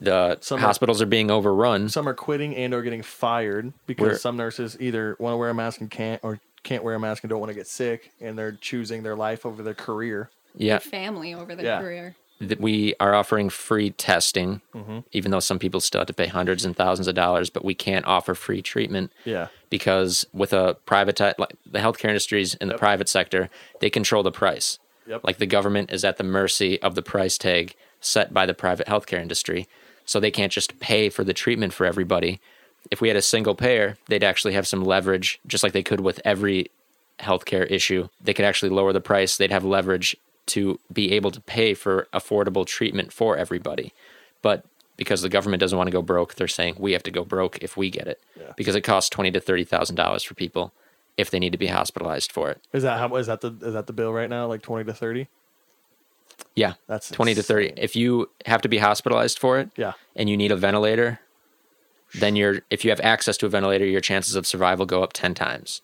The 0.00 0.38
Some 0.40 0.60
hospitals 0.60 1.02
are 1.02 1.06
being 1.06 1.32
overrun. 1.32 1.88
some 1.88 2.08
are 2.08 2.14
quitting 2.14 2.54
and 2.54 2.72
or 2.74 2.82
getting 2.82 3.02
fired 3.02 3.72
because 3.88 4.04
We're- 4.06 4.18
some 4.18 4.36
nurses 4.36 4.76
either 4.78 5.16
want 5.18 5.32
to 5.32 5.36
wear 5.36 5.50
a 5.50 5.54
mask 5.54 5.80
and 5.80 5.90
can't, 5.90 6.20
or 6.22 6.38
can't 6.62 6.84
wear 6.84 6.94
a 6.94 7.00
mask 7.00 7.24
and 7.24 7.30
don't 7.30 7.40
want 7.40 7.50
to 7.50 7.54
get 7.54 7.66
sick, 7.66 8.12
and 8.20 8.38
they're 8.38 8.52
choosing 8.52 9.02
their 9.02 9.16
life 9.16 9.44
over 9.44 9.62
their 9.64 9.74
career. 9.74 10.30
Yeah, 10.56 10.78
Family 10.78 11.34
over 11.34 11.54
their 11.54 11.64
Yeah. 11.66 11.80
career. 11.80 12.16
th- 12.40 12.58
we 12.58 12.94
are 13.00 13.14
offering 13.14 13.48
free 13.48 13.90
testing, 13.90 14.60
Mm-hmm. 14.74 14.98
even 15.12 15.30
though 15.30 15.40
some 15.40 15.58
people 15.58 15.80
still 15.80 16.00
have 16.00 16.08
to 16.08 16.12
pay 16.12 16.26
hundreds 16.26 16.64
and 16.64 16.76
thousands 16.76 17.06
of 17.08 17.14
dollars. 17.14 17.48
But 17.50 17.64
we 17.64 17.74
can't 17.74 18.04
offer 18.06 18.34
free 18.34 18.60
treatment 18.60 19.12
Yeah, 19.24 19.48
because 19.70 20.26
with 20.32 20.52
a 20.52 20.76
private 20.84 21.18
like 21.38 21.52
the 21.64 21.78
healthcare 21.78 22.08
industries 22.08 22.54
in 22.54 22.68
the 22.68 22.74
Yep. 22.74 22.80
private 22.80 23.08
sector, 23.08 23.48
they 23.80 23.88
control 23.88 24.22
the 24.22 24.32
price. 24.32 24.78
Yep. 25.06 25.22
Like 25.24 25.38
the 25.38 25.46
government 25.46 25.90
is 25.92 26.04
at 26.04 26.16
the 26.18 26.24
mercy 26.24 26.80
of 26.82 26.94
the 26.94 27.02
price 27.02 27.38
tag 27.38 27.74
set 28.00 28.34
by 28.34 28.46
the 28.46 28.54
private 28.54 28.86
healthcare 28.86 29.20
industry. 29.20 29.66
So 30.04 30.18
they 30.20 30.30
can't 30.30 30.52
just 30.52 30.78
pay 30.80 31.08
for 31.08 31.24
the 31.24 31.32
treatment 31.34 31.72
for 31.72 31.86
everybody. 31.86 32.40
If 32.90 33.00
we 33.00 33.08
had 33.08 33.16
a 33.16 33.22
single 33.22 33.54
payer, 33.54 33.96
they'd 34.08 34.24
actually 34.24 34.52
have 34.54 34.66
some 34.66 34.84
leverage, 34.84 35.40
just 35.46 35.62
like 35.62 35.72
they 35.72 35.82
could 35.82 36.00
with 36.00 36.20
every 36.24 36.70
healthcare 37.20 37.70
issue. 37.70 38.08
They 38.22 38.34
could 38.34 38.44
actually 38.44 38.68
lower 38.70 38.92
the 38.92 39.00
price. 39.00 39.36
They'd 39.36 39.50
have 39.52 39.64
leverage 39.64 40.16
to 40.46 40.78
be 40.92 41.12
able 41.12 41.30
to 41.30 41.40
pay 41.40 41.74
for 41.74 42.06
affordable 42.12 42.66
treatment 42.66 43.12
for 43.12 43.36
everybody. 43.36 43.92
But 44.42 44.64
because 44.96 45.22
the 45.22 45.28
government 45.28 45.60
doesn't 45.60 45.76
want 45.76 45.88
to 45.88 45.92
go 45.92 46.02
broke, 46.02 46.34
they're 46.34 46.46
saying 46.48 46.76
we 46.78 46.92
have 46.92 47.02
to 47.04 47.10
go 47.10 47.24
broke 47.24 47.58
if 47.62 47.76
we 47.76 47.90
get 47.90 48.06
it, 48.06 48.20
Yeah. 48.38 48.52
because 48.56 48.74
it 48.76 48.82
costs 48.82 49.10
twenty 49.10 49.30
to 49.32 49.40
thirty 49.40 49.64
thousand 49.64 49.96
dollars 49.96 50.22
for 50.22 50.34
people 50.34 50.72
if 51.16 51.30
they 51.30 51.38
need 51.38 51.52
to 51.52 51.58
be 51.58 51.68
hospitalized 51.68 52.30
for 52.32 52.50
it. 52.50 52.60
is 52.72 52.82
that 52.82 52.98
how 52.98 53.14
is 53.16 53.26
that 53.26 53.40
the 53.40 53.48
is 53.62 53.72
that 53.74 53.86
the 53.86 53.92
bill 53.92 54.12
right 54.12 54.28
now? 54.30 54.46
Like 54.46 54.62
twenty 54.62 54.84
to 54.84 54.92
thirty? 54.92 55.28
Yeah, 56.54 56.74
That's 56.86 57.10
twenty 57.10 57.34
to 57.34 57.42
thirty. 57.42 57.68
insane. 57.70 57.82
If 57.84 57.96
you 57.96 58.30
have 58.46 58.62
to 58.62 58.68
be 58.68 58.78
hospitalized 58.78 59.38
for 59.38 59.58
it, 59.58 59.70
Yeah, 59.76 59.92
and 60.14 60.28
you 60.28 60.36
need 60.36 60.52
a 60.52 60.56
ventilator, 60.56 61.20
then 62.14 62.36
you're 62.36 62.60
if 62.70 62.84
you 62.84 62.90
have 62.90 63.00
access 63.00 63.36
to 63.38 63.46
a 63.46 63.48
ventilator, 63.48 63.84
your 63.86 64.00
chances 64.00 64.34
of 64.36 64.46
survival 64.46 64.86
go 64.86 65.02
up 65.02 65.12
ten 65.12 65.34
times. 65.34 65.80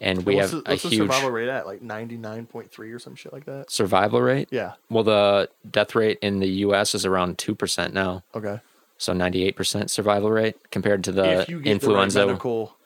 And 0.00 0.24
we 0.24 0.36
what's 0.36 0.52
have 0.52 0.64
the, 0.64 0.70
a 0.72 0.76
the 0.76 0.88
huge 0.88 0.94
survival 1.10 1.30
rate 1.30 1.48
at? 1.48 1.66
Like 1.66 1.82
ninety 1.82 2.16
nine 2.16 2.46
point 2.46 2.70
three 2.70 2.92
or 2.92 2.98
some 3.00 3.16
shit 3.16 3.32
like 3.32 3.46
that. 3.46 3.70
survival 3.70 4.20
rate. 4.22 4.48
Yeah. 4.50 4.74
Well, 4.88 5.02
the 5.04 5.50
death 5.68 5.94
rate 5.94 6.18
in 6.22 6.38
the 6.38 6.46
U.S. 6.66 6.94
is 6.94 7.04
around 7.04 7.36
two 7.38 7.54
percent 7.56 7.94
now, 7.94 8.22
Okay. 8.34 8.60
so 8.96 9.12
ninety-eight 9.12 9.56
percent 9.56 9.90
survival 9.90 10.30
rate 10.30 10.70
compared 10.70 11.02
to 11.04 11.12
the 11.12 11.40
if 11.42 11.48
you 11.48 11.60
get 11.60 11.72
influenza. 11.72 12.20
the 12.20 12.26
right 12.26 12.30
medical, 12.32 12.76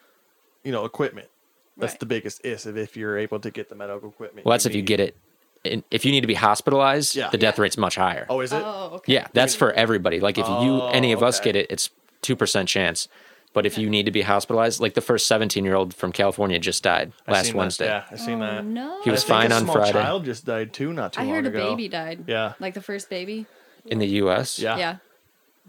you 0.65 0.73
know, 0.73 0.87
equipment, 0.87 1.29
that's 1.77 1.93
Right. 1.93 2.01
the 2.01 2.07
biggest 2.07 2.45
is 2.47 2.65
if, 2.65 2.77
if 2.77 2.97
you're 2.97 3.19
able 3.19 3.41
to 3.41 3.51
get 3.51 3.69
the 3.69 3.75
medical 3.75 4.09
equipment. 4.09 4.47
well, 4.47 4.53
that's 4.55 4.65
if 4.67 4.75
you 4.75 4.81
get 4.83 4.99
it. 5.01 5.17
If 5.91 6.05
you 6.05 6.11
need 6.11 6.23
to 6.23 6.27
be 6.27 6.35
hospitalized, 6.35 7.15
Yeah. 7.15 7.29
the 7.29 7.39
death 7.39 7.57
rate's 7.59 7.77
much 7.79 7.95
higher. 7.95 8.27
Oh, 8.29 8.41
is 8.41 8.53
it? 8.53 8.63
Oh, 8.65 8.93
okay. 8.95 9.13
Yeah, 9.13 9.29
that's 9.33 9.55
for 9.55 9.71
everybody. 9.73 10.19
Like 10.19 10.37
if 10.39 10.49
you 10.49 10.55
Oh, 10.55 10.89
any 10.93 11.13
of 11.13 11.23
oh, 11.23 11.27
us 11.27 11.39
get 11.41 11.55
it, 11.57 11.67
it's 11.71 11.91
two 12.23 12.35
percent 12.37 12.69
chance. 12.69 13.07
But 13.55 13.67
if 13.67 13.77
you 13.77 13.91
need 13.91 14.07
to 14.07 14.13
be 14.13 14.23
hospitalized, 14.23 14.81
like 14.81 14.95
the 14.95 15.01
first 15.03 15.27
seventeen 15.27 15.65
year 15.65 15.75
old 15.75 15.95
from 15.95 16.11
California 16.13 16.59
just 16.59 16.83
died 16.83 17.13
I 17.27 17.33
last 17.33 17.45
seen 17.47 17.53
that. 17.53 17.59
Wednesday. 17.59 17.87
Yeah, 17.87 18.05
I 18.11 18.17
seen 18.17 18.43
Oh, 18.43 18.47
that. 18.47 18.65
no. 18.65 19.03
He 19.03 19.11
was 19.11 19.25
I 19.25 19.27
think 19.27 19.39
fine 19.43 19.53
a 19.53 19.55
on 19.57 19.63
small 19.65 19.75
Friday 19.77 19.93
Child 19.93 20.25
just 20.25 20.47
died 20.47 20.73
too, 20.73 20.93
not 20.93 21.13
too 21.13 21.21
I 21.21 21.25
long 21.25 21.35
heard 21.35 21.47
a 21.47 21.49
ago. 21.49 21.71
baby 21.71 21.89
died. 21.89 22.25
Yeah. 22.27 22.55
Like 22.61 22.75
the 22.75 22.81
first 22.83 23.11
baby. 23.11 23.47
in 23.85 23.99
the 23.99 24.07
U.S. 24.07 24.59
Yeah. 24.59 24.79
Yeah. 24.79 24.97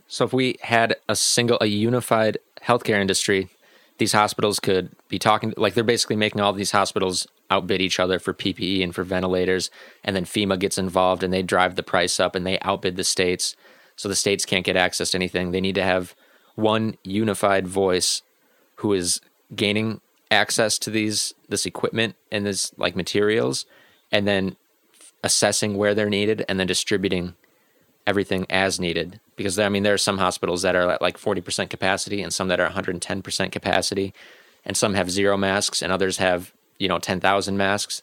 So 0.08 0.26
if 0.26 0.34
we 0.34 0.58
had 0.62 0.96
a 1.10 1.16
single, 1.16 1.58
a 1.62 1.66
unified 1.66 2.38
healthcare 2.62 3.00
industry, 3.02 3.50
these 3.98 4.14
hospitals 4.14 4.60
could 4.60 4.92
be 5.08 5.20
talking 5.20 5.54
like 5.58 5.74
they're 5.74 5.84
basically 5.84 6.16
making 6.16 6.42
all 6.42 6.54
these 6.54 6.72
hospitals 6.72 7.28
outbid 7.50 7.82
each 7.82 8.00
other 8.00 8.18
for 8.20 8.34
PPE 8.34 8.84
and 8.84 8.96
for 8.96 9.04
ventilators, 9.04 9.70
and 10.04 10.16
then 10.16 10.26
FEMA 10.26 10.58
gets 10.58 10.78
involved 10.78 11.22
and 11.24 11.34
they 11.34 11.42
drive 11.44 11.76
the 11.76 11.84
price 11.84 12.20
up 12.20 12.34
and 12.36 12.46
they 12.48 12.60
outbid 12.62 12.96
the 12.96 13.04
states, 13.04 13.56
so 13.96 14.08
the 14.10 14.16
states 14.16 14.46
can't 14.46 14.66
get 14.66 14.76
access 14.76 15.12
to 15.12 15.18
anything. 15.18 15.52
They 15.52 15.62
need 15.62 15.76
to 15.76 15.84
have 15.84 16.16
one 16.56 16.98
unified 17.04 17.68
voice 17.68 18.22
who 18.76 18.94
is 18.94 19.22
gaining 19.56 20.02
access 20.32 20.78
to 20.80 20.90
these 20.90 21.34
this 21.50 21.66
equipment 21.66 22.16
and 22.32 22.46
this 22.46 22.72
like 22.78 22.96
materials, 22.96 23.66
and 24.12 24.28
then 24.28 24.56
assessing 25.24 25.78
where 25.78 25.96
they're 25.96 26.10
needed 26.10 26.44
and 26.50 26.60
then 26.60 26.68
distributing 26.68 27.36
everything 28.06 28.46
as 28.50 28.82
needed 28.82 29.22
because 29.38 29.58
I 29.58 29.70
mean 29.70 29.84
there 29.84 29.94
are 29.94 29.98
some 29.98 30.18
hospitals 30.18 30.62
that 30.64 30.76
are 30.76 30.92
at 30.92 31.02
like 31.02 31.18
40% 31.18 31.70
capacity 31.70 32.22
and 32.22 32.34
some 32.34 32.50
that 32.50 32.60
are 32.60 32.70
110% 32.70 33.50
capacity 33.50 34.14
and 34.66 34.78
some 34.78 34.94
have 34.94 35.12
zero 35.12 35.38
masks, 35.38 35.82
and 35.82 35.92
others 35.92 36.18
have 36.18 36.54
you 36.78 36.88
know 36.88 37.00
ten 37.00 37.20
thousand 37.20 37.58
masks, 37.58 38.02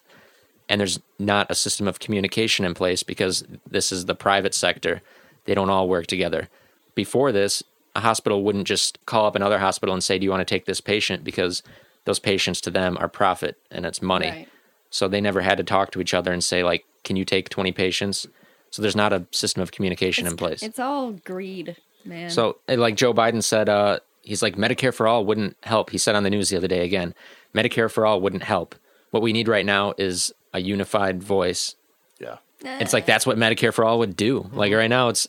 and 0.69 0.81
there's 0.81 1.01
not 1.19 1.51
a 1.51 1.55
system 1.55 1.89
of 1.89 1.99
communication 1.99 2.65
in 2.65 2.75
place 2.75 3.03
because 3.03 3.45
this 3.69 3.91
is 3.93 4.07
the 4.07 4.15
private 4.15 4.55
sector. 4.55 5.03
They 5.45 5.55
don't 5.55 5.71
all 5.71 5.89
work 5.89 6.07
together. 6.07 6.49
Before 6.95 7.33
this, 7.33 7.63
a 8.01 8.07
hospital 8.07 8.43
wouldn't 8.43 8.67
just 8.67 9.05
call 9.07 9.27
up 9.27 9.37
another 9.37 9.59
hospital 9.59 9.95
and 9.95 10.03
say, 10.03 10.19
"Do 10.19 10.25
you 10.25 10.31
want 10.31 10.41
to 10.41 10.55
take 10.55 10.65
this 10.65 10.81
patient?" 10.81 11.25
because 11.25 11.63
those 12.05 12.19
patients 12.19 12.61
to 12.63 12.71
them 12.71 12.97
are 12.99 13.09
profit 13.09 13.57
and 13.71 13.85
it's 13.85 14.01
money. 14.01 14.31
Right. 14.31 14.49
So 14.91 15.07
they 15.07 15.21
never 15.21 15.43
had 15.43 15.59
to 15.59 15.65
talk 15.65 15.93
to 15.93 16.01
each 16.01 16.15
other 16.15 16.33
and 16.33 16.43
say 16.43 16.65
like, 16.65 16.85
"Can 17.05 17.17
you 17.17 17.25
take 17.25 17.49
20 17.49 17.73
patients?" 17.73 18.27
So 18.71 18.83
there's 18.83 18.97
not 18.97 19.13
a 19.13 19.27
system 19.33 19.63
of 19.63 19.73
communication 19.73 20.27
in 20.27 20.37
place. 20.37 20.63
It's 20.63 20.79
all 20.79 21.13
greed, 21.13 21.77
man. 22.05 22.31
So, 22.31 22.59
eh, 22.69 22.77
like 22.77 22.95
Joe 22.95 23.13
Biden 23.13 23.43
said, 23.43 23.69
uh, 23.69 23.99
he's 24.23 24.43
like 24.43 24.57
Medicare 24.57 24.95
for 24.95 25.09
all 25.09 25.25
wouldn't 25.25 25.57
help. 25.63 25.91
He 25.91 25.99
said 25.99 26.15
on 26.15 26.23
the 26.23 26.31
news 26.31 26.51
the 26.51 26.57
other 26.57 26.69
day 26.69 26.85
again, 26.85 27.15
Medicare 27.55 27.91
for 27.91 28.07
all 28.07 28.21
wouldn't 28.21 28.45
help. 28.45 28.75
What 29.11 29.23
we 29.23 29.33
need 29.33 29.49
right 29.49 29.67
now 29.67 29.95
is 29.99 30.33
a 30.53 30.61
unified 30.61 31.23
voice. 31.23 31.75
Yeah. 32.21 32.37
It's 32.63 32.93
like 32.93 33.07
that's 33.07 33.27
what 33.27 33.39
Medicare 33.39 33.73
for 33.73 33.85
all 33.85 33.99
would 33.99 34.17
do. 34.17 34.49
Like 34.53 34.73
right 34.73 34.91
now, 34.91 35.09
it's 35.09 35.27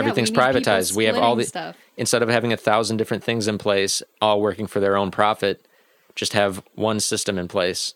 everything's 0.00 0.30
we 0.30 0.36
privatized. 0.36 0.96
We 0.96 1.04
have 1.04 1.16
all 1.16 1.36
the 1.36 1.44
stuff. 1.44 1.76
instead 1.96 2.22
of 2.22 2.28
having 2.28 2.52
a 2.52 2.56
thousand 2.56 2.96
different 2.96 3.22
things 3.24 3.46
in 3.48 3.58
place, 3.58 4.02
all 4.20 4.40
working 4.40 4.66
for 4.66 4.80
their 4.80 4.96
own 4.96 5.10
profit, 5.10 5.66
just 6.14 6.32
have 6.32 6.62
one 6.74 6.98
system 7.00 7.38
in 7.38 7.46
place. 7.48 7.94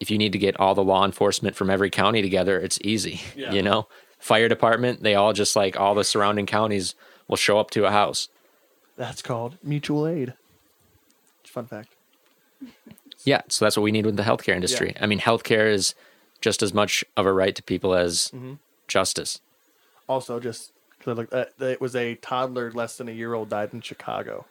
If 0.00 0.10
you 0.10 0.18
need 0.18 0.32
to 0.32 0.38
get 0.38 0.58
all 0.58 0.74
the 0.74 0.82
law 0.82 1.04
enforcement 1.04 1.54
from 1.54 1.70
every 1.70 1.88
county 1.90 2.22
together, 2.22 2.58
it's 2.58 2.78
easy. 2.82 3.20
Yeah. 3.36 3.52
You 3.52 3.62
know, 3.62 3.86
fire 4.18 4.48
department, 4.48 5.02
they 5.02 5.14
all 5.14 5.32
just 5.32 5.54
like 5.54 5.78
all 5.78 5.94
the 5.94 6.04
surrounding 6.04 6.46
counties 6.46 6.94
will 7.28 7.36
show 7.36 7.58
up 7.58 7.70
to 7.72 7.84
a 7.86 7.90
house. 7.92 8.28
That's 8.96 9.22
called 9.22 9.58
mutual 9.62 10.06
aid. 10.06 10.34
Fun 11.44 11.66
fact. 11.66 11.90
Yeah, 13.24 13.42
so 13.48 13.64
that's 13.64 13.76
what 13.76 13.84
we 13.84 13.92
need 13.92 14.04
with 14.04 14.16
the 14.16 14.24
healthcare 14.24 14.56
industry. 14.56 14.96
I 15.00 15.06
mean, 15.06 15.20
healthcare 15.20 15.72
is 15.72 15.94
just 16.40 16.60
as 16.60 16.74
much 16.74 17.04
of 17.16 17.24
a 17.24 17.32
right 17.32 17.54
to 17.54 17.62
people 17.62 17.94
as 17.94 18.32
Mm-hmm. 18.34 18.54
justice. 18.88 19.40
Also, 20.08 20.40
just 20.40 20.71
'cause 21.02 21.12
I 21.12 21.12
looked 21.20 21.32
at, 21.34 21.52
it 21.60 21.80
was 21.80 21.94
a 21.96 22.14
toddler 22.16 22.70
less 22.72 22.96
than 22.96 23.08
a 23.08 23.12
year 23.12 23.34
old 23.34 23.48
died 23.48 23.70
in 23.72 23.80
Chicago, 23.80 24.46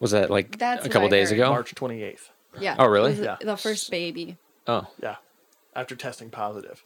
Was 0.00 0.10
that 0.10 0.30
like 0.30 0.58
That's 0.58 0.80
a 0.80 0.88
what 0.88 0.92
couple 0.92 1.06
I 1.08 1.10
days 1.10 1.30
heard. 1.30 1.38
ago? 1.38 1.50
March 1.50 1.74
28th. 1.74 2.30
yeah. 2.58 2.76
Oh, 2.78 2.86
really? 2.86 3.12
It 3.12 3.18
was 3.18 3.26
Yeah. 3.26 3.36
The 3.40 3.56
first 3.56 3.90
baby. 3.90 4.36
Oh, 4.66 4.86
Yeah, 5.02 5.16
after 5.76 5.94
testing 5.96 6.30
positive. 6.30 6.82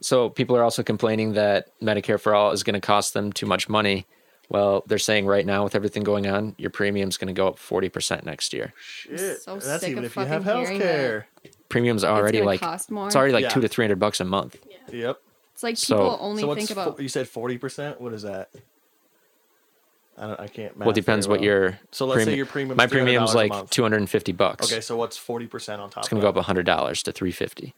so 0.00 0.28
people 0.30 0.56
are 0.56 0.62
also 0.62 0.82
complaining 0.82 1.32
that 1.34 1.68
Medicare 1.80 2.18
for 2.20 2.34
all 2.34 2.50
is 2.52 2.62
going 2.62 2.74
to 2.74 2.80
cost 2.80 3.14
them 3.14 3.32
too 3.32 3.46
much 3.46 3.68
money. 3.68 4.06
Well, 4.48 4.82
they're 4.86 4.98
saying 4.98 5.26
right 5.26 5.46
now 5.46 5.64
with 5.64 5.74
everything 5.74 6.02
going 6.02 6.26
on, 6.26 6.54
your 6.58 6.68
premium's 6.70 7.16
going 7.16 7.32
to 7.34 7.38
go 7.38 7.48
up 7.48 7.56
40% 7.58 8.24
next 8.24 8.52
year. 8.52 8.74
Shit, 8.80 9.40
so 9.42 9.52
and 9.54 9.62
that's 9.62 9.80
sick 9.80 9.90
even 9.90 10.04
of 10.04 10.10
if 10.10 10.16
you 10.16 10.22
have 10.24 10.44
fucking 10.44 10.44
health 10.44 10.66
hearing 10.68 10.80
care. 10.80 11.26
Premiums 11.70 12.04
are 12.04 12.14
already 12.14 12.38
gonna 12.38 12.46
like 12.50 12.60
cost 12.60 12.90
more? 12.90 13.06
it's 13.06 13.16
already 13.16 13.32
like 13.32 13.44
Yeah. 13.44 13.48
2 13.48 13.60
to 13.62 13.68
300 13.68 13.98
bucks 13.98 14.20
a 14.20 14.24
month. 14.24 14.56
Yep. 14.92 15.21
It's 15.54 15.62
like 15.62 15.76
So- 15.76 15.96
people 15.96 16.18
only 16.20 16.42
so 16.42 16.48
what's 16.48 16.58
think 16.58 16.70
about. 16.70 16.96
fo- 16.96 17.02
you 17.02 17.08
said 17.08 17.28
forty 17.28 17.58
percent. 17.58 18.00
What 18.00 18.12
is 18.12 18.22
that? 18.22 18.50
I 20.18 20.26
don't. 20.26 20.40
I 20.40 20.46
can't. 20.48 20.76
Well, 20.76 20.90
it 20.90 20.94
depends 20.94 21.26
very 21.26 21.38
what 21.38 21.44
your 21.44 21.78
So 21.90 22.06
let's 22.06 22.20
say 22.20 22.24
premium- 22.24 22.36
your 22.36 22.46
premium. 22.46 22.76
My 22.76 22.86
premium's 22.86 23.30
$300 23.32 23.34
like 23.34 23.70
250 23.70 24.32
bucks. 24.32 24.70
Okay, 24.70 24.80
so 24.80 24.96
what's 24.96 25.16
forty 25.16 25.46
percent 25.46 25.80
on 25.80 25.88
top? 25.90 26.02
It's 26.04 26.08
going 26.08 26.20
to 26.20 26.30
go 26.32 26.38
up 26.38 26.44
$100 26.46 27.02
to 27.04 27.12
350. 27.12 27.74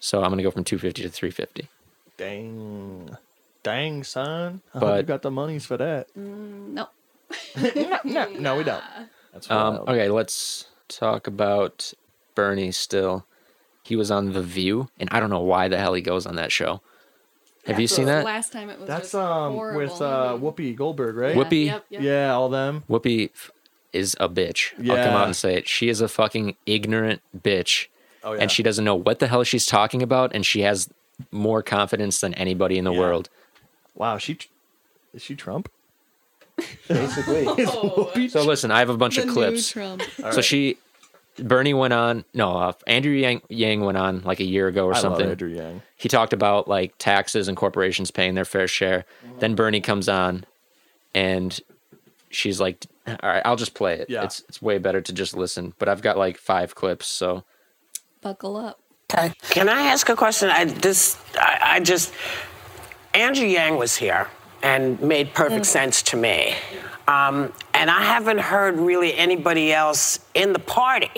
So 0.00 0.18
I'm 0.22 0.28
going 0.30 0.38
to 0.38 0.42
go 0.42 0.50
from 0.50 0.64
250 0.64 1.02
to 1.02 1.08
350. 1.08 1.68
Dang, 2.16 3.16
dang, 3.62 4.02
son. 4.02 4.60
I 4.74 4.78
hope 4.78 4.88
But- 4.88 4.96
you 4.98 5.02
got 5.04 5.22
the 5.22 5.30
monies 5.30 5.64
for 5.64 5.76
that. 5.76 6.08
no. 6.16 6.88
no, 7.56 7.98
no, 8.04 8.28
no, 8.30 8.56
we 8.56 8.64
don't. 8.64 8.82
That's 9.32 9.50
Um, 9.50 9.76
okay, 9.88 10.08
let's 10.10 10.66
talk 10.88 11.26
about 11.28 11.94
Bernie 12.34 12.72
still. 12.72 13.24
He 13.84 13.96
was 13.96 14.10
on 14.10 14.32
The 14.32 14.42
View, 14.42 14.88
and 15.00 15.08
I 15.12 15.18
don't 15.20 15.30
know 15.30 15.40
why 15.40 15.68
the 15.68 15.76
hell 15.78 15.94
he 15.94 16.02
goes 16.02 16.26
on 16.26 16.36
that 16.36 16.52
show. 16.52 16.80
Have 17.66 17.78
you 17.78 17.86
seen 17.86 18.06
that? 18.06 18.24
Last 18.24 18.52
time 18.52 18.70
it 18.70 18.78
was. 18.78 18.88
That's 18.88 19.02
just 19.12 19.14
um 19.14 19.52
horrible. 19.52 19.80
with 19.80 20.00
uh 20.02 20.36
Whoopi 20.40 20.74
Goldberg, 20.74 21.16
right? 21.16 21.36
Whoopi, 21.36 21.66
Yep, 21.66 21.84
yep. 21.90 22.02
Yeah, 22.02 22.32
all 22.34 22.48
them. 22.48 22.82
Whoopi 22.88 23.30
f- 23.34 23.50
is 23.92 24.16
a 24.18 24.28
bitch. 24.28 24.72
I'll 24.78 24.78
come 24.78 24.86
Yeah. 24.96 25.16
out 25.18 25.26
and 25.26 25.36
say 25.36 25.54
it. 25.56 25.68
She 25.68 25.88
is 25.88 26.00
a 26.00 26.08
fucking 26.08 26.56
ignorant 26.66 27.22
bitch, 27.36 27.86
Oh 28.24 28.32
yeah. 28.32 28.40
and 28.42 28.50
she 28.50 28.62
doesn't 28.64 28.84
know 28.84 28.96
what 28.96 29.18
the 29.20 29.28
hell 29.28 29.44
she's 29.44 29.66
talking 29.66 30.02
about, 30.02 30.34
and 30.34 30.44
she 30.44 30.62
has 30.62 30.88
more 31.30 31.62
confidence 31.62 32.20
than 32.20 32.34
anybody 32.34 32.78
in 32.78 32.84
the 32.84 32.92
Yeah. 32.92 32.98
world. 32.98 33.28
Wow, 33.94 34.18
she 34.18 34.38
is 35.14 35.22
she 35.22 35.34
Trump? 35.36 35.68
Basically. 36.88 37.46
So 38.28 38.42
listen, 38.44 38.70
I 38.70 38.78
have 38.80 38.90
a 38.90 38.96
bunch 38.96 39.16
the 39.16 39.22
of 39.22 39.28
new 39.28 39.34
clips. 39.34 39.70
Trump. 39.70 40.02
So 40.32 40.40
she, 40.40 40.78
Bernie 41.38 41.74
went 41.74 41.92
on. 41.94 42.24
No, 42.34 42.56
uh, 42.56 42.72
Andrew 42.86 43.12
Yang, 43.12 43.42
Yang 43.48 43.80
went 43.84 43.98
on 43.98 44.22
like 44.22 44.40
a 44.40 44.44
year 44.44 44.68
ago 44.68 44.86
or 44.86 44.94
I 44.94 44.98
something. 45.00 45.22
love 45.22 45.30
Andrew 45.32 45.48
Yang. 45.48 45.82
he 45.96 46.08
talked 46.08 46.32
about 46.32 46.68
like 46.68 46.94
taxes 46.98 47.48
and 47.48 47.56
corporations 47.56 48.10
paying 48.10 48.34
their 48.34 48.44
fair 48.44 48.68
share. 48.68 49.04
Then 49.38 49.54
Bernie 49.54 49.80
comes 49.80 50.08
on, 50.08 50.44
and 51.14 51.58
she's 52.30 52.60
like, 52.60 52.84
"All 53.06 53.16
right, 53.22 53.42
I'll 53.44 53.56
just 53.56 53.74
play 53.74 53.94
it. 53.94 54.10
Yeah. 54.10 54.24
It's 54.24 54.40
it's 54.48 54.60
way 54.60 54.78
better 54.78 55.00
to 55.00 55.12
just 55.12 55.34
listen." 55.36 55.72
But 55.78 55.88
I've 55.88 56.02
got 56.02 56.18
like 56.18 56.36
five 56.38 56.74
clips, 56.74 57.06
so 57.06 57.44
Buckle 58.20 58.56
up. 58.56 58.78
Can 59.50 59.68
I 59.68 59.82
ask 59.82 60.08
a 60.08 60.16
question? 60.16 60.48
I 60.48 60.64
this 60.64 61.18
I, 61.34 61.58
I 61.76 61.80
just 61.80 62.12
Andrew 63.14 63.46
Yang 63.46 63.76
was 63.76 63.96
here 63.96 64.28
and 64.62 65.00
made 65.02 65.34
perfect 65.34 65.66
sense 65.66 66.02
to 66.02 66.16
me. 66.16 66.54
Um, 67.08 67.52
and 67.74 67.90
I 67.90 68.02
haven't 68.02 68.38
heard 68.38 68.78
really 68.78 69.14
anybody 69.16 69.72
else 69.72 70.20
in 70.34 70.52
the 70.52 70.58
party, 70.58 71.10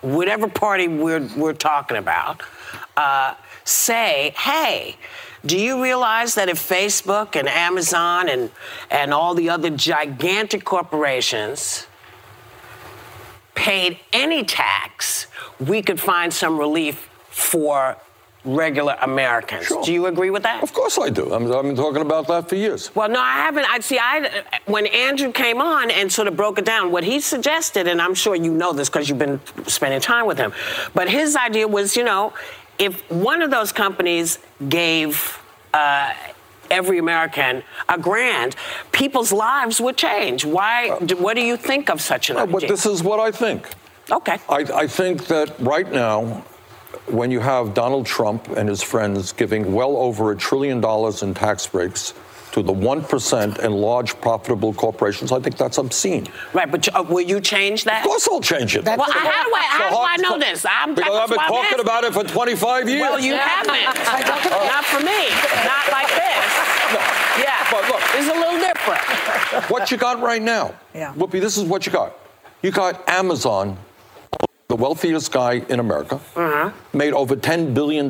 whatever 0.00 0.48
party 0.48 0.88
we're 0.88 1.28
we're 1.36 1.52
talking 1.52 1.96
about, 1.96 2.42
uh, 2.96 3.34
say, 3.64 4.34
"Hey, 4.36 4.96
do 5.44 5.56
you 5.56 5.82
realize 5.82 6.34
that 6.34 6.48
if 6.48 6.58
Facebook 6.58 7.36
and 7.36 7.48
Amazon 7.48 8.28
and 8.28 8.50
and 8.90 9.14
all 9.14 9.34
the 9.34 9.48
other 9.48 9.70
gigantic 9.70 10.64
corporations 10.64 11.86
paid 13.54 13.98
any 14.12 14.44
tax, 14.44 15.26
we 15.58 15.82
could 15.82 16.00
find 16.00 16.32
some 16.32 16.58
relief 16.58 17.08
for 17.30 17.96
regular 18.46 18.96
Americans. 19.02 19.66
Sure. 19.66 19.82
Do 19.82 19.92
you 19.92 20.06
agree 20.06 20.30
with 20.30 20.44
that? 20.44 20.62
Of 20.62 20.72
course 20.72 20.98
I 20.98 21.10
do. 21.10 21.32
I'm, 21.34 21.52
I've 21.52 21.62
been 21.64 21.76
talking 21.76 22.00
about 22.02 22.26
that 22.28 22.48
for 22.48 22.54
years. 22.56 22.94
Well, 22.94 23.08
no, 23.08 23.20
I 23.20 23.34
haven't. 23.34 23.66
I 23.68 23.80
see. 23.80 23.98
I 23.98 24.44
when 24.66 24.86
Andrew 24.86 25.32
came 25.32 25.60
on 25.60 25.90
and 25.90 26.10
sort 26.10 26.28
of 26.28 26.36
broke 26.36 26.58
it 26.58 26.64
down, 26.64 26.90
what 26.92 27.04
he 27.04 27.20
suggested, 27.20 27.86
and 27.88 28.00
I'm 28.00 28.14
sure 28.14 28.34
you 28.34 28.52
know 28.52 28.72
this 28.72 28.88
because 28.88 29.08
you've 29.08 29.18
been 29.18 29.40
spending 29.66 30.00
time 30.00 30.26
with 30.26 30.38
him, 30.38 30.52
but 30.94 31.08
his 31.10 31.36
idea 31.36 31.66
was, 31.68 31.96
you 31.96 32.04
know, 32.04 32.32
if 32.78 33.08
one 33.10 33.42
of 33.42 33.50
those 33.50 33.72
companies 33.72 34.38
gave. 34.68 35.38
Uh, 35.74 36.12
Every 36.68 36.98
American 36.98 37.62
a 37.88 37.96
grand, 37.96 38.56
people's 38.90 39.30
lives 39.32 39.80
would 39.80 39.96
change. 39.96 40.44
Why? 40.44 40.88
what 41.14 41.34
do 41.36 41.40
you 41.42 41.56
think 41.56 41.88
of 41.88 42.00
such 42.00 42.28
an 42.28 42.36
Uh, 42.36 42.40
idea? 42.42 42.52
but 42.54 42.62
this 42.66 42.84
is 42.86 43.04
what 43.04 43.20
I 43.20 43.30
think. 43.30 43.68
okay. 44.10 44.38
I, 44.48 44.64
I 44.82 44.86
think 44.88 45.26
that 45.28 45.54
right 45.60 45.88
now, 45.92 46.42
when 47.06 47.30
you 47.30 47.40
have 47.40 47.74
Donald 47.74 48.06
Trump 48.06 48.48
and 48.56 48.68
his 48.68 48.82
friends 48.82 49.32
giving 49.32 49.72
well 49.72 49.96
over 49.96 50.30
a 50.32 50.36
trillion 50.36 50.80
dollars 50.80 51.22
in 51.22 51.34
tax 51.34 51.66
breaks 51.66 52.14
to 52.52 52.62
the 52.62 52.72
1% 52.72 53.58
and 53.58 53.74
large 53.74 54.18
profitable 54.22 54.72
corporations, 54.72 55.30
I 55.30 55.40
think 55.40 55.56
that's 55.58 55.76
obscene. 55.78 56.26
Right, 56.54 56.70
but 56.70 56.88
uh, 56.94 57.02
will 57.02 57.20
you 57.20 57.40
change 57.40 57.84
that? 57.84 58.00
Of 58.00 58.06
course 58.08 58.26
I'll 58.28 58.40
change 58.40 58.76
it. 58.76 58.84
well, 58.84 59.02
I- 59.02 59.12
how 59.12 59.44
do 59.44 59.54
I, 59.54 59.62
how 59.68 59.90
do 59.90 59.96
I 59.96 60.16
know 60.16 60.38
this? 60.38 60.64
I'm, 60.68 60.94
Because 60.94 61.14
I've 61.14 61.28
been 61.28 61.36
why 61.36 61.44
I'm 61.44 61.50
talking 61.64 61.80
about 61.80 62.04
it 62.04 62.14
for 62.14 62.24
25 62.24 62.88
years. 62.88 63.00
Well, 63.02 63.20
you 63.20 63.34
haven't. 63.34 63.84
Not 63.84 64.84
for 64.86 65.00
me. 65.00 65.28
Not 65.64 65.90
like 65.92 66.08
this. 66.08 66.46
Yeah. 67.44 67.66
But 67.70 67.88
look. 67.88 68.00
it's 68.14 68.28
a 68.28 68.32
little 68.32 68.58
different. 68.58 69.70
what 69.70 69.90
you 69.90 69.96
got 69.98 70.20
right 70.22 70.40
now. 70.40 70.74
Yeah. 70.94 71.12
Whoopi, 71.14 71.40
this 71.40 71.58
is 71.58 71.64
what 71.64 71.84
you 71.84 71.92
got. 71.92 72.14
You 72.62 72.70
got 72.70 73.06
Amazon, 73.08 73.76
the 74.68 74.76
wealthiest 74.76 75.30
guy 75.30 75.62
in 75.68 75.78
America, 75.78 76.16
Uh-huh. 76.34 76.70
Made 76.96 77.12
over 77.12 77.36
$10 77.36 77.74
billion 77.74 78.06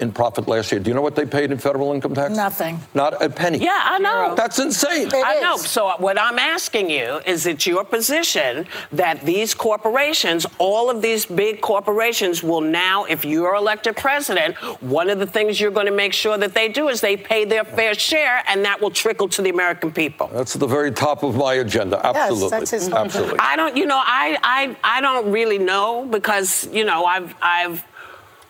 in 0.00 0.12
profit 0.12 0.46
last 0.48 0.70
year. 0.72 0.80
Do 0.80 0.88
you 0.88 0.94
know 0.94 1.02
what 1.02 1.16
they 1.16 1.26
paid 1.26 1.50
in 1.50 1.58
federal 1.58 1.92
income 1.92 2.14
tax? 2.14 2.34
Nothing. 2.34 2.80
Not 2.94 3.20
a 3.22 3.28
penny. 3.28 3.58
Yeah, 3.58 3.80
I 3.84 3.98
know. 3.98 4.34
That's 4.36 4.58
insane. 4.58 5.10
I 5.12 5.40
know. 5.40 5.56
So 5.56 5.92
what 5.98 6.18
I'm 6.20 6.38
asking 6.38 6.88
you 6.90 7.20
is 7.26 7.46
it 7.46 7.66
your 7.66 7.84
position 7.84 8.66
that 8.92 9.20
these 9.26 9.54
corporations, 9.54 10.46
all 10.58 10.88
of 10.88 11.02
these 11.02 11.26
big 11.26 11.60
corporations 11.60 12.42
will 12.42 12.60
now, 12.60 13.04
if 13.04 13.24
you're 13.24 13.54
elected 13.56 13.96
president, 13.96 14.54
one 14.80 15.10
of 15.10 15.18
the 15.18 15.26
things 15.26 15.60
you're 15.60 15.70
going 15.72 15.86
to 15.86 15.92
make 15.92 16.12
sure 16.12 16.38
that 16.38 16.54
they 16.54 16.68
do 16.68 16.88
is 16.88 17.00
they 17.00 17.16
pay 17.16 17.44
their 17.44 17.64
fair 17.64 17.94
share 17.94 18.42
and 18.46 18.64
that 18.64 18.80
will 18.80 18.90
trickle 18.90 19.28
to 19.30 19.42
the 19.42 19.50
American 19.50 19.90
people. 19.92 20.28
That's 20.32 20.54
the 20.54 20.66
very 20.66 20.92
top 20.92 21.22
of 21.24 21.34
my 21.36 21.54
agenda. 21.54 22.04
Absolutely. 22.06 22.42
Yes, 22.42 22.50
that's 22.50 22.70
his- 22.70 22.88
Absolutely. 22.92 23.38
I 23.40 23.56
don't, 23.56 23.76
you 23.76 23.86
know, 23.86 24.00
I, 24.02 24.38
I, 24.42 24.76
I 24.98 25.00
don't 25.00 25.30
really 25.32 25.58
know 25.58 26.04
because, 26.06 26.68
you 26.72 26.84
know, 26.84 27.04
I've, 27.04 27.34
I've 27.42 27.84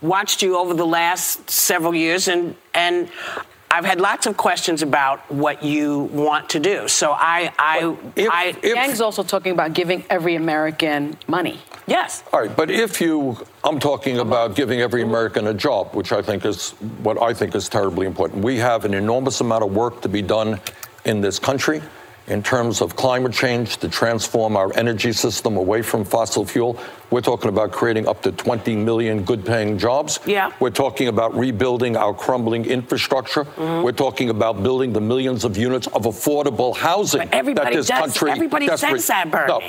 watched 0.02 0.42
you 0.42 0.58
over 0.58 0.74
the 0.74 0.86
last 0.86 1.48
several 1.48 1.94
years 1.94 2.28
and, 2.28 2.54
and 2.74 3.08
I've 3.70 3.86
had 3.86 4.02
lots 4.02 4.26
of 4.26 4.36
questions 4.36 4.82
about 4.82 5.18
what 5.30 5.62
you 5.62 6.00
want 6.12 6.50
to 6.50 6.60
do. 6.60 6.88
So 6.88 7.12
I, 7.12 7.50
I, 7.58 7.96
if, 8.16 8.28
I. 8.30 8.54
Yang's 8.62 9.00
also 9.00 9.22
talking 9.22 9.52
about 9.52 9.72
giving 9.72 10.04
every 10.10 10.34
American 10.34 11.16
money. 11.26 11.58
Yes. 11.86 12.22
All 12.34 12.40
right, 12.40 12.54
but 12.54 12.70
if 12.70 13.00
you, 13.00 13.34
I'm 13.64 13.80
talking 13.80 14.18
about 14.18 14.54
giving 14.56 14.82
every 14.82 15.02
American 15.02 15.46
a 15.46 15.54
job, 15.54 15.94
which 15.94 16.12
I 16.12 16.20
think 16.20 16.44
is 16.44 16.72
what 17.02 17.20
I 17.20 17.32
think 17.32 17.54
is 17.54 17.70
terribly 17.70 18.06
important. 18.06 18.44
We 18.44 18.58
have 18.58 18.84
an 18.84 18.92
enormous 18.92 19.40
amount 19.40 19.64
of 19.64 19.74
work 19.74 20.02
to 20.02 20.08
be 20.08 20.20
done 20.20 20.60
in 21.06 21.22
this 21.22 21.38
country 21.38 21.80
in 22.28 22.42
terms 22.42 22.80
of 22.80 22.94
climate 22.96 23.32
change 23.32 23.78
to 23.78 23.88
transform 23.88 24.56
our 24.56 24.72
energy 24.76 25.12
system 25.12 25.56
away 25.56 25.82
from 25.82 26.04
fossil 26.04 26.44
fuel. 26.44 26.78
We're 27.10 27.20
talking 27.20 27.48
about 27.48 27.72
creating 27.72 28.06
up 28.08 28.22
to 28.22 28.32
20 28.32 28.76
million 28.76 29.24
good 29.24 29.44
paying 29.44 29.76
jobs. 29.78 30.20
Yeah. 30.24 30.52
We're 30.60 30.70
talking 30.70 31.08
about 31.08 31.36
rebuilding 31.36 31.96
our 31.96 32.14
crumbling 32.14 32.64
infrastructure. 32.64 33.44
Mm-hmm. 33.44 33.82
We're 33.82 33.92
talking 33.92 34.30
about 34.30 34.62
building 34.62 34.92
the 34.92 35.00
millions 35.00 35.44
of 35.44 35.56
units 35.56 35.88
of 35.88 36.04
affordable 36.04 36.76
housing 36.76 37.28
everybody 37.32 37.70
that 37.70 37.76
this 37.76 37.88
does- 37.88 37.98
country 38.00 38.30
everybody 38.30 38.66
desperately- 38.66 38.98
says 39.00 39.06
that, 39.08 39.30
Bernie. 39.30 39.48
No. 39.48 39.60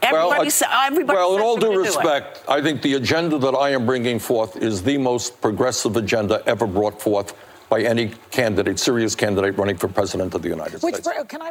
Everybody 0.00 0.46
I- 0.46 0.48
sa- 0.48 0.86
everybody 0.86 1.16
well, 1.16 1.34
in 1.36 1.42
all 1.42 1.56
due 1.56 1.66
gonna 1.66 1.74
do 1.74 1.80
it. 1.82 1.86
respect, 1.86 2.42
I 2.48 2.62
think 2.62 2.82
the 2.82 2.94
agenda 2.94 3.36
that 3.38 3.54
I 3.54 3.70
am 3.70 3.84
bringing 3.84 4.18
forth 4.18 4.56
is 4.56 4.82
the 4.82 4.96
most 4.96 5.40
progressive 5.42 5.96
agenda 5.96 6.40
ever 6.46 6.66
brought 6.66 7.02
forth 7.02 7.34
by 7.68 7.82
any 7.82 8.12
candidate, 8.30 8.78
serious 8.78 9.14
candidate 9.14 9.58
running 9.58 9.76
for 9.76 9.88
president 9.88 10.34
of 10.34 10.40
the 10.42 10.48
United 10.48 10.82
Which 10.82 10.94
States. 10.96 11.08
can 11.28 11.42
I? 11.42 11.50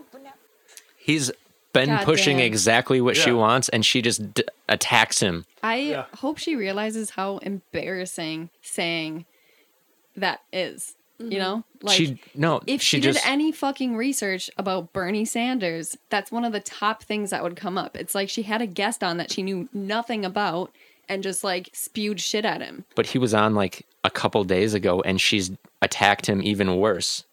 He's 1.07 1.31
been 1.71 1.87
God 1.87 2.03
pushing 2.03 2.37
damn. 2.37 2.47
exactly 2.47 2.99
what 2.99 3.15
she 3.15 3.31
wants, 3.31 3.69
and 3.69 3.85
she 3.85 4.01
just 4.01 4.33
d- 4.33 4.43
attacks 4.67 5.21
him. 5.21 5.45
I 5.63 6.05
hope 6.15 6.37
she 6.37 6.57
realizes 6.57 7.11
how 7.11 7.37
embarrassing 7.37 8.49
saying 8.61 9.23
that 10.17 10.41
is. 10.51 10.95
You 11.17 11.25
mm-hmm. 11.27 11.37
know, 11.37 11.63
like 11.81 11.95
she 11.95 12.19
no, 12.35 12.59
if 12.67 12.81
she 12.81 12.97
she, 12.97 13.01
just 13.01 13.23
did 13.23 13.31
any 13.31 13.53
fucking 13.53 13.95
research 13.95 14.49
about 14.57 14.91
Bernie 14.91 15.23
Sanders, 15.23 15.97
that's 16.09 16.29
one 16.29 16.43
of 16.43 16.51
the 16.51 16.59
top 16.59 17.03
things 17.03 17.29
that 17.29 17.41
would 17.41 17.55
come 17.55 17.77
up. 17.77 17.95
It's 17.95 18.13
like 18.13 18.29
she 18.29 18.43
had 18.43 18.61
a 18.61 18.67
guest 18.67 19.01
on 19.01 19.15
that 19.15 19.31
she 19.31 19.43
knew 19.43 19.69
nothing 19.73 20.25
about 20.25 20.73
and 21.07 21.23
just 21.23 21.41
like 21.41 21.69
spewed 21.71 22.19
shit 22.19 22.43
at 22.43 22.61
him. 22.61 22.83
but 22.95 23.05
he 23.05 23.17
was 23.17 23.33
on 23.33 23.55
like 23.55 23.85
a 24.03 24.09
couple 24.09 24.43
days 24.43 24.73
ago, 24.73 25.01
and 25.03 25.21
she's 25.21 25.51
attacked 25.81 26.25
him 26.25 26.41
even 26.43 26.75
worse. 26.75 27.23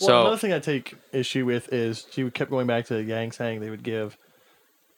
Well, 0.00 0.06
so 0.08 0.20
another 0.22 0.36
thing 0.38 0.52
I 0.52 0.58
take 0.58 0.94
issue 1.12 1.44
with 1.46 1.72
is 1.72 2.06
she 2.10 2.28
kept 2.30 2.50
going 2.50 2.66
back 2.66 2.86
to 2.86 3.02
Yang 3.02 3.32
saying 3.32 3.60
they 3.60 3.70
would 3.70 3.82
give 3.82 4.16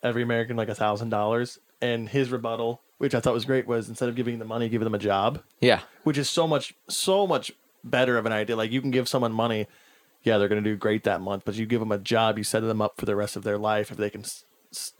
every 0.03 0.23
American 0.23 0.57
like 0.57 0.69
a 0.69 0.75
thousand 0.75 1.11
dollars, 1.11 1.59
and 1.81 2.09
his 2.09 2.31
rebuttal, 2.31 2.81
which 2.99 3.15
I 3.15 3.21
thought 3.21 3.35
was 3.35 3.45
great, 3.45 3.67
was 3.67 3.89
instead 3.89 4.09
of 4.09 4.15
giving 4.15 4.39
them 4.39 4.49
money, 4.49 4.69
give 4.69 4.83
them 4.83 4.95
a 4.95 4.99
job, 4.99 5.43
yeah, 5.61 5.81
which 6.05 6.19
is 6.19 6.29
so 6.31 6.47
much 6.47 6.75
so 6.89 7.27
much 7.27 7.53
better 7.85 8.17
of 8.17 8.27
an 8.27 8.33
idea. 8.33 8.57
Like 8.57 8.71
you 8.71 8.81
can 8.81 8.91
give 8.91 9.09
someone 9.09 9.33
money, 9.33 9.67
yeah, 10.23 10.39
they're 10.39 10.49
going 10.49 10.63
to 10.63 10.71
do 10.71 10.77
great 10.77 11.05
that 11.05 11.21
month, 11.21 11.43
but 11.45 11.55
you 11.57 11.67
give 11.67 11.81
them 11.81 11.93
a 11.93 11.99
job, 11.99 12.39
you 12.39 12.45
set 12.45 12.61
them 12.61 12.81
up 12.81 12.95
for 12.97 13.07
the 13.07 13.17
rest 13.17 13.37
of 13.37 13.43
their 13.43 13.59
life 13.59 13.91
if 13.91 13.97
they 13.97 14.11
can 14.11 14.23
s- 14.23 14.45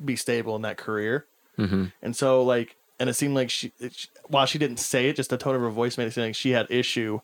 be 0.05 0.17
stable 0.17 0.57
in 0.57 0.63
that 0.63 0.77
career. 0.77 1.27
hmm 1.57 1.87
And 2.03 2.17
so 2.17 2.43
like, 2.43 2.77
and 2.99 3.09
it 3.09 3.15
seemed 3.15 3.35
like 3.35 3.51
she, 3.51 3.73
it, 3.79 3.95
she- 3.95 4.09
while 4.27 4.47
she 4.47 4.59
didn't 4.59 4.79
say 4.79 5.09
it, 5.09 5.17
just 5.17 5.31
the 5.31 5.37
tone 5.39 5.55
of 5.55 5.61
her 5.61 5.71
voice 5.71 5.97
made 5.97 6.07
it 6.09 6.13
seem 6.13 6.25
like 6.25 6.35
she 6.35 6.51
had 6.51 6.67
issue 6.71 7.21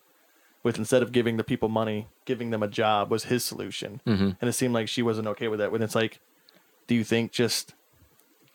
with 0.63 0.79
instead 0.79 1.03
of 1.03 1.13
giving 1.13 1.37
the 1.37 1.45
people 1.45 1.69
money, 1.69 2.09
giving 2.25 2.51
them 2.51 2.63
a 2.63 2.69
job 2.69 3.11
was 3.11 3.25
his 3.25 3.45
solution. 3.45 4.01
Mhm. 4.07 4.37
And 4.41 4.49
it 4.49 4.53
seemed 4.55 4.75
like 4.75 4.89
she 4.89 5.03
wasn't 5.03 5.29
okay 5.29 5.49
with 5.49 5.59
that. 5.61 5.71
When 5.73 5.83
it's 5.83 5.95
like, 5.95 6.21
do 6.87 6.95
you 6.95 7.05
think 7.05 7.33
just 7.33 7.75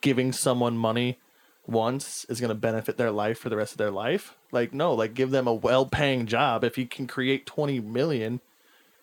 giving 0.01 0.31
someone 0.31 0.77
money 0.77 1.19
once 1.65 2.25
is 2.25 2.39
going 2.41 2.49
to 2.49 2.55
benefit 2.55 2.97
their 2.97 3.11
life 3.11 3.39
for 3.39 3.49
the 3.49 3.55
rest 3.55 3.71
of 3.71 3.77
their 3.77 3.91
life? 3.91 4.35
Like, 4.51 4.73
no, 4.73 4.93
like 4.93 5.13
give 5.13 5.31
them 5.31 5.47
a 5.47 5.53
well-paying 5.53 6.25
job. 6.25 6.63
If 6.63 6.77
you 6.77 6.85
can 6.85 7.07
create 7.07 7.45
20 7.45 7.79
million, 7.79 8.41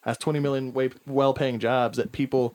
that's 0.05 0.19
20 0.19 0.41
million 0.41 0.73
wa- 0.75 0.89
well-paying 1.07 1.59
jobs 1.59 1.97
that 1.97 2.13
people 2.13 2.55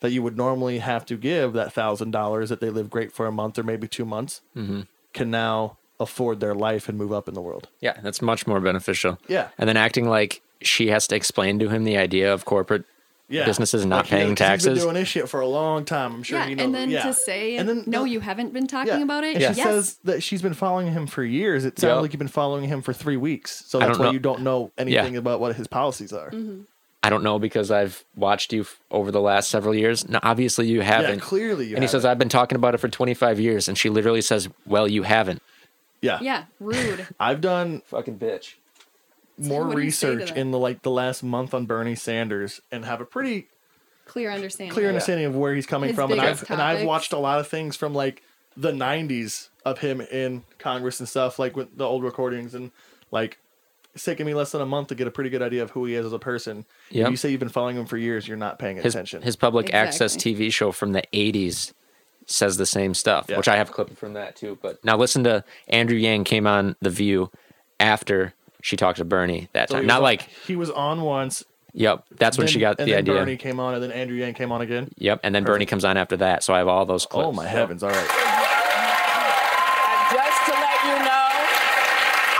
that 0.00 0.10
you 0.10 0.22
would 0.22 0.36
normally 0.36 0.78
have 0.78 1.06
to 1.06 1.16
give 1.16 1.52
that 1.54 1.72
thousand 1.72 2.10
dollars 2.10 2.48
that 2.50 2.60
they 2.60 2.70
live 2.70 2.90
great 2.90 3.12
for 3.12 3.26
a 3.26 3.32
month 3.32 3.58
or 3.58 3.62
maybe 3.62 3.88
two 3.88 4.04
months 4.04 4.42
hmm 4.52 4.82
can 5.14 5.30
now 5.30 5.78
afford 6.00 6.40
their 6.40 6.54
life 6.54 6.88
and 6.88 6.98
move 6.98 7.12
up 7.12 7.28
in 7.28 7.34
the 7.34 7.40
world. 7.40 7.68
yeah, 7.80 7.98
that's 8.02 8.20
much 8.22 8.46
more 8.46 8.60
beneficial. 8.60 9.18
Yeah. 9.28 9.48
and 9.58 9.68
then 9.68 9.76
acting 9.76 10.08
like 10.08 10.42
she 10.62 10.88
has 10.88 11.06
to 11.08 11.16
explain 11.16 11.58
to 11.58 11.68
him 11.68 11.84
the 11.84 11.96
idea 11.96 12.32
of 12.32 12.44
corporate 12.44 12.84
Yeah, 13.28 13.44
businesses 13.44 13.84
not 13.84 14.04
Like, 14.04 14.10
you 14.10 14.16
know, 14.18 14.22
paying 14.24 14.28
'cause 14.36 14.38
He's 14.38 14.48
taxes. 14.48 14.66
been 14.78 14.82
doing 14.84 14.94
this 14.94 15.08
shit 15.08 15.28
for 15.28 15.40
a 15.40 15.46
long 15.48 15.84
time. 15.84 16.14
I'm 16.14 16.22
sure 16.22 16.38
yeah, 16.38 16.46
he 16.46 16.54
knows. 16.54 16.64
and 16.66 16.74
then 16.74 16.90
yeah. 16.90 17.02
to 17.06 17.12
say 17.12 17.56
And 17.56 17.68
then 17.68 17.82
no, 17.86 18.02
the- 18.04 18.10
you 18.10 18.20
haven't 18.20 18.52
been 18.52 18.66
talking 18.68 18.94
Yeah. 18.98 19.02
about 19.02 19.24
it. 19.24 19.32
And 19.34 19.40
Yes, 19.40 19.56
she 19.56 19.62
says 19.62 19.96
that 20.04 20.22
she's 20.22 20.42
been 20.42 20.54
following 20.54 20.92
him 20.92 21.06
for 21.08 21.24
years. 21.24 21.64
It 21.64 21.78
sounds 21.78 21.90
Yep. 21.96 22.02
like 22.02 22.12
you've 22.12 22.18
been 22.18 22.28
following 22.28 22.64
him 22.68 22.82
for 22.82 22.92
three 22.92 23.16
weeks. 23.16 23.64
So 23.66 23.80
I 23.80 23.86
that's 23.86 23.98
why 23.98 24.04
know- 24.06 24.10
you 24.12 24.18
don't 24.20 24.42
know 24.42 24.70
anything 24.78 25.14
Yeah. 25.14 25.18
about 25.18 25.40
what 25.40 25.56
his 25.56 25.66
policies 25.66 26.12
are. 26.12 26.30
Mm-hmm. 26.30 26.60
I 27.02 27.10
don't 27.10 27.22
know 27.22 27.38
because 27.38 27.70
I've 27.70 28.04
watched 28.16 28.52
you 28.52 28.62
f- 28.62 28.80
over 28.90 29.10
the 29.12 29.20
last 29.20 29.48
several 29.50 29.74
years. 29.74 30.08
No, 30.08 30.18
obviously 30.22 30.66
you 30.68 30.80
haven't. 30.80 31.20
clearly 31.20 31.66
you 31.66 31.74
And 31.76 31.84
he 31.84 31.88
says 31.88 32.04
I've 32.04 32.18
been 32.18 32.28
talking 32.28 32.56
about 32.56 32.74
it 32.74 32.78
for 32.78 32.88
25 32.88 33.38
years, 33.38 33.68
and 33.68 33.76
she 33.78 33.90
literally 33.90 34.22
says, 34.22 34.48
"Well, 34.66 34.88
you 34.88 35.02
haven't." 35.04 35.40
Yeah. 36.02 36.18
yeah, 36.20 36.44
rude. 36.60 37.06
I've 37.20 37.40
done 37.40 37.82
fucking 37.86 38.18
bitch 38.18 38.54
more 39.38 39.66
what 39.66 39.76
do 39.76 39.82
you 39.82 39.90
say 39.90 40.08
to 40.08 40.14
research 40.16 40.30
that? 40.30 40.38
in 40.40 40.50
the 40.50 40.58
like 40.58 40.82
the 40.82 40.90
last 40.90 41.22
month 41.22 41.52
on 41.52 41.66
Bernie 41.66 41.94
Sanders 41.94 42.60
and 42.72 42.84
have 42.86 43.00
a 43.00 43.04
pretty 43.04 43.48
Clear 44.06 44.30
understanding. 44.30 44.72
clear 44.72 44.88
understanding 44.88 45.26
of 45.26 45.34
where 45.36 45.54
he's 45.54 45.66
coming 45.66 45.88
His 45.88 45.96
from. 45.96 46.12
And 46.12 46.20
I've 46.20 46.48
and 46.50 46.62
I've 46.62 46.76
topics. 46.76 46.86
watched 46.86 47.12
a 47.12 47.18
lot 47.18 47.38
of 47.40 47.48
things 47.48 47.76
from 47.76 47.92
like 47.94 48.22
the 48.56 48.70
'90s 48.72 49.48
of 49.64 49.80
him 49.80 50.00
in 50.00 50.44
Congress 50.58 51.00
and 51.00 51.08
stuff, 51.08 51.38
like 51.38 51.56
with 51.56 51.76
the 51.76 51.84
old 51.84 52.02
recordings 52.04 52.54
and 52.54 52.70
like. 53.10 53.38
It's 53.94 54.04
taken 54.04 54.26
me 54.26 54.34
less 54.34 54.52
than 54.52 54.60
a 54.60 54.66
month 54.66 54.88
to 54.88 54.94
get 54.94 55.06
a 55.06 55.10
pretty 55.10 55.30
good 55.30 55.40
idea 55.40 55.62
of 55.62 55.70
who 55.70 55.86
he 55.86 55.94
is 55.94 56.04
as 56.04 56.12
a 56.12 56.18
person. 56.18 56.66
If 56.90 56.96
Yep. 56.96 57.10
you 57.12 57.16
say 57.16 57.30
you've 57.30 57.40
been 57.40 57.48
following 57.48 57.78
him 57.78 57.86
for 57.86 57.96
years, 57.96 58.28
you're 58.28 58.36
not 58.36 58.58
paying 58.58 58.76
His, 58.76 58.94
attention. 58.94 59.22
his 59.22 59.36
public 59.36 59.72
access 59.72 60.14
TV 60.14 60.52
show 60.52 60.70
from 60.70 60.92
the 60.92 61.02
80s 61.14 61.72
says 62.26 62.56
the 62.56 62.66
same 62.66 62.92
stuff, 62.94 63.28
which 63.28 63.48
I 63.48 63.56
have 63.56 63.70
a 63.70 63.72
clip 63.72 63.96
from 63.96 64.14
that 64.14 64.36
too. 64.36 64.58
But 64.60 64.84
now 64.84 64.96
listen 64.96 65.24
to 65.24 65.44
Andrew 65.68 65.96
Yang 65.96 66.24
came 66.24 66.46
on 66.46 66.76
The 66.80 66.90
View 66.90 67.30
after 67.80 68.34
she 68.62 68.76
talked 68.76 68.98
to 68.98 69.04
Bernie 69.04 69.48
that 69.52 69.68
So 69.70 69.76
time. 69.76 69.86
Not 69.86 70.00
was- 70.00 70.06
like, 70.06 70.22
he 70.46 70.56
was 70.56 70.70
on 70.70 71.02
once. 71.02 71.44
yep, 71.72 72.04
that's 72.18 72.36
when 72.36 72.46
then- 72.46 72.52
she 72.52 72.58
got 72.58 72.78
the 72.78 72.94
idea. 72.96 73.14
Bernie 73.14 73.36
came 73.36 73.60
on, 73.60 73.74
and 73.74 73.82
then 73.82 73.92
Andrew 73.92 74.16
Yang 74.16 74.34
came 74.34 74.50
on 74.50 74.60
again. 74.60 74.90
Yep, 74.98 75.20
and 75.22 75.34
then 75.34 75.44
Bernie 75.44 75.66
comes 75.66 75.84
on 75.84 75.96
after 75.96 76.16
that. 76.18 76.42
So 76.42 76.52
I 76.52 76.58
have 76.58 76.68
all 76.68 76.84
those 76.84 77.06
oh, 77.06 77.08
clips. 77.08 77.26
Oh 77.28 77.32
my 77.32 77.46
heavens! 77.46 77.82
All 77.82 77.90
right. 77.90 78.10
Just 80.10 80.44
to 80.46 80.52
let 80.52 80.78
you 80.84 80.98
know, 81.04 81.28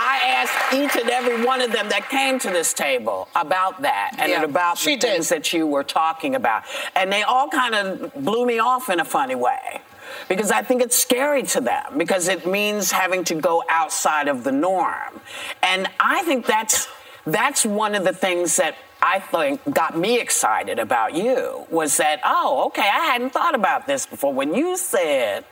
I 0.03 0.19
asked 0.35 0.66
each 0.83 0.95
and 0.95 1.09
every 1.09 1.43
one 1.45 1.61
of 1.61 1.71
them 1.71 1.89
that 1.89 2.09
came 2.09 2.39
to 2.39 2.49
this 2.49 2.73
table 2.73 3.27
about 3.35 3.81
that 3.81 4.11
and 4.17 4.31
Yeah, 4.31 4.43
about 4.43 4.77
the 4.79 4.97
things 4.97 5.29
that 5.29 5.53
you 5.53 5.67
were 5.67 5.83
talking 5.83 6.35
about. 6.35 6.63
And 6.95 7.11
they 7.11 7.23
all 7.23 7.49
kind 7.49 7.75
of 7.75 8.13
blew 8.13 8.45
me 8.45 8.59
off 8.59 8.89
in 8.89 8.99
a 8.99 9.05
funny 9.05 9.35
way. 9.35 9.81
Because 10.29 10.51
I 10.51 10.61
think 10.61 10.81
it's 10.81 10.95
scary 10.95 11.43
to 11.43 11.61
them 11.61 11.97
because 11.97 12.27
it 12.29 12.47
means 12.47 12.91
having 12.91 13.23
to 13.25 13.35
go 13.35 13.63
outside 13.69 14.27
of 14.29 14.43
the 14.43 14.53
norm. 14.53 15.19
And 15.61 15.87
I 15.99 16.23
think 16.23 16.45
that's 16.45 16.87
that's 17.25 17.65
one 17.65 17.93
of 17.93 18.05
the 18.05 18.13
things 18.13 18.55
that 18.55 18.75
I 19.01 19.19
think 19.19 19.61
got 19.73 19.97
me 19.97 20.19
excited 20.19 20.79
about 20.79 21.13
you 21.13 21.65
was 21.69 21.97
that, 21.97 22.21
oh, 22.23 22.63
okay, 22.67 22.89
I 22.89 23.05
hadn't 23.11 23.31
thought 23.31 23.53
about 23.53 23.85
this 23.85 24.05
before. 24.05 24.33
When 24.33 24.55
you 24.55 24.77
said 24.77 25.43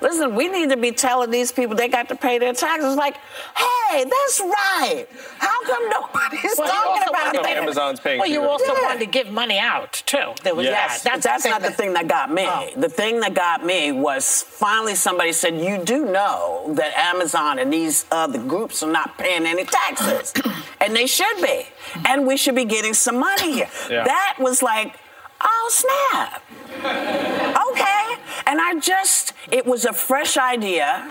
Listen, 0.00 0.34
we 0.34 0.48
need 0.48 0.70
to 0.70 0.76
be 0.76 0.92
telling 0.92 1.30
these 1.30 1.52
people 1.52 1.76
they 1.76 1.88
got 1.88 2.08
to 2.08 2.14
pay 2.16 2.38
their 2.38 2.52
taxes. 2.54 2.96
Like, 2.96 3.16
hey, 3.56 4.04
that's 4.04 4.40
right. 4.40 5.06
How 5.38 5.62
come 5.64 5.88
nobody's 5.90 6.56
Well, 6.58 6.68
talking 6.68 6.90
also 7.02 7.10
about 7.10 7.24
wanted 7.34 7.68
it? 7.68 7.74
to- 8.04 8.18
Well, 8.18 8.26
you 8.26 8.42
also 8.42 8.74
Yeah. 8.74 8.82
wanted 8.82 9.00
to 9.00 9.06
give 9.06 9.28
money 9.30 9.58
out 9.58 10.02
too. 10.06 10.32
There 10.42 10.54
was 10.54 10.66
Yes, 10.66 11.02
that. 11.02 11.12
but 11.14 11.22
that's 11.22 11.44
not 11.44 11.62
the 11.62 11.70
thing 11.70 11.92
that 11.94 12.08
got 12.08 12.30
me. 12.30 12.46
Oh. 12.48 12.68
The 12.76 12.88
thing 12.88 13.20
that 13.20 13.34
got 13.34 13.64
me 13.64 13.92
was 13.92 14.42
finally 14.48 14.94
somebody 14.94 15.32
said, 15.32 15.56
"You 15.60 15.78
do 15.78 16.06
know 16.06 16.64
that 16.68 16.96
Amazon 16.96 17.58
and 17.58 17.72
these 17.72 18.06
other 18.10 18.38
groups 18.38 18.82
are 18.82 18.90
not 18.90 19.18
paying 19.18 19.46
any 19.46 19.64
taxes, 19.64 20.32
and 20.80 20.96
they 20.96 21.06
should 21.06 21.40
be, 21.42 21.66
and 22.06 22.26
we 22.26 22.36
should 22.36 22.54
be 22.54 22.64
getting 22.64 22.94
some 22.94 23.18
money 23.18 23.52
here." 23.52 23.68
Yeah. 23.90 24.04
That 24.04 24.36
was 24.38 24.62
like, 24.62 24.94
"Oh 25.42 25.68
snap!" 25.70 26.42
okay, 27.70 28.09
and 28.46 28.60
I 28.60 28.78
just 28.78 29.32
it 29.50 29.66
was 29.66 29.84
a 29.84 29.92
fresh 29.92 30.36
idea 30.36 31.10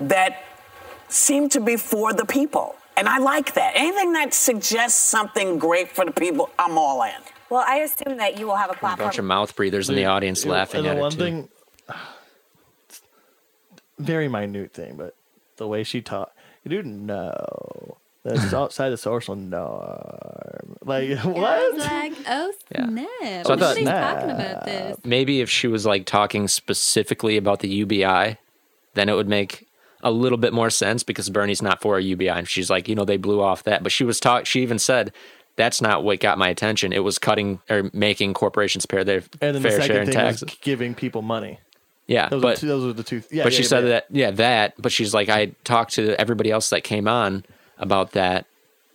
that 0.00 0.44
seemed 1.08 1.50
to 1.52 1.60
be 1.60 1.76
for 1.76 2.12
the 2.12 2.24
people. 2.24 2.76
And 2.96 3.08
I 3.08 3.18
like 3.18 3.54
that. 3.54 3.72
Anything 3.76 4.12
that 4.12 4.34
suggests 4.34 5.02
something 5.02 5.58
great 5.58 5.90
for 5.90 6.04
the 6.04 6.12
people, 6.12 6.50
I'm 6.58 6.76
all 6.76 7.02
in. 7.02 7.12
Well, 7.48 7.64
I 7.66 7.76
assume 7.78 8.18
that 8.18 8.38
you 8.38 8.46
will 8.46 8.56
have 8.56 8.70
a 8.70 8.74
platform. 8.74 9.00
A 9.00 9.08
bunch 9.08 9.18
of 9.18 9.24
mouth 9.24 9.56
breathers 9.56 9.88
in 9.88 9.96
the 9.96 10.04
audience 10.04 10.44
Yeah, 10.44 10.52
laughing 10.52 10.80
and 10.80 10.88
at 10.88 10.92
the 10.94 10.98
it 10.98 11.00
one 11.00 11.10
too. 11.12 11.18
thing, 11.18 11.48
very 13.98 14.28
minute 14.28 14.72
thing, 14.72 14.96
but 14.96 15.14
the 15.56 15.66
way 15.66 15.82
she 15.82 16.00
taught, 16.00 16.32
you 16.64 16.70
do 16.70 16.82
know 16.82 17.96
that's 18.24 18.52
outside 18.52 18.90
the 18.90 18.96
social 19.10 19.34
norm. 19.36 20.76
Like 20.84 21.10
I 21.10 21.26
what? 21.26 21.72
was 21.74 21.82
like, 21.84 22.12
oh 22.28 22.52
Yeah. 22.74 22.86
snap! 22.86 23.06
So 23.46 23.54
I 23.54 23.56
thought- 23.56 23.58
Nobody's 23.58 23.88
talking 23.88 24.30
about 24.30 24.64
this. 24.64 24.98
Maybe 25.04 25.40
if 25.40 25.50
she 25.50 25.66
was 25.68 25.86
like 25.86 26.06
talking 26.06 26.48
specifically 26.48 27.36
about 27.36 27.60
the 27.60 27.68
UBI, 27.68 28.36
then 28.94 29.08
it 29.08 29.14
would 29.14 29.28
make 29.28 29.66
a 30.02 30.10
little 30.10 30.38
bit 30.38 30.52
more 30.52 30.70
sense 30.70 31.02
because 31.02 31.28
Bernie's 31.28 31.60
not 31.62 31.80
for 31.82 31.98
a 31.98 32.02
UBI. 32.02 32.28
And 32.28 32.48
she's 32.48 32.70
like, 32.70 32.88
you 32.88 32.94
know, 32.94 33.04
they 33.04 33.18
blew 33.18 33.40
off 33.42 33.64
that. 33.64 33.82
But 33.82 33.92
she 33.92 34.04
was 34.04 34.18
talk. 34.18 34.46
She 34.46 34.62
even 34.62 34.78
said 34.78 35.12
that's 35.56 35.82
not 35.82 36.02
what 36.04 36.20
got 36.20 36.38
my 36.38 36.48
attention. 36.48 36.92
It 36.92 37.04
was 37.04 37.18
cutting 37.18 37.60
or 37.68 37.90
making 37.92 38.32
corporations 38.34 38.86
pay 38.86 39.02
their 39.04 39.22
And 39.42 39.54
then 39.56 39.62
the 39.62 39.68
fair 39.68 39.70
share 39.72 39.80
second 39.82 39.96
in 39.98 40.06
thing 40.06 40.14
taxes. 40.14 40.42
was 40.42 40.54
giving 40.62 40.94
people 40.94 41.20
money. 41.22 41.58
Yeah, 42.06 42.28
those 42.28 42.42
but 42.42 42.56
are 42.56 42.60
two, 42.60 42.66
those 42.68 42.84
are 42.86 42.92
the 42.94 43.02
two. 43.04 43.22
Yeah, 43.30 43.44
but 43.44 43.52
yeah, 43.52 43.56
she 43.56 43.62
yeah, 43.62 43.68
said 43.68 43.82
yeah. 43.84 43.88
that 43.90 44.06
yeah 44.10 44.30
that 44.32 44.74
but 44.78 44.90
she's 44.90 45.12
like 45.14 45.28
I 45.28 45.52
talked 45.64 45.92
to 45.94 46.18
everybody 46.20 46.50
else 46.50 46.70
that 46.70 46.82
came 46.82 47.06
on 47.06 47.44
about 47.80 48.12
that 48.12 48.46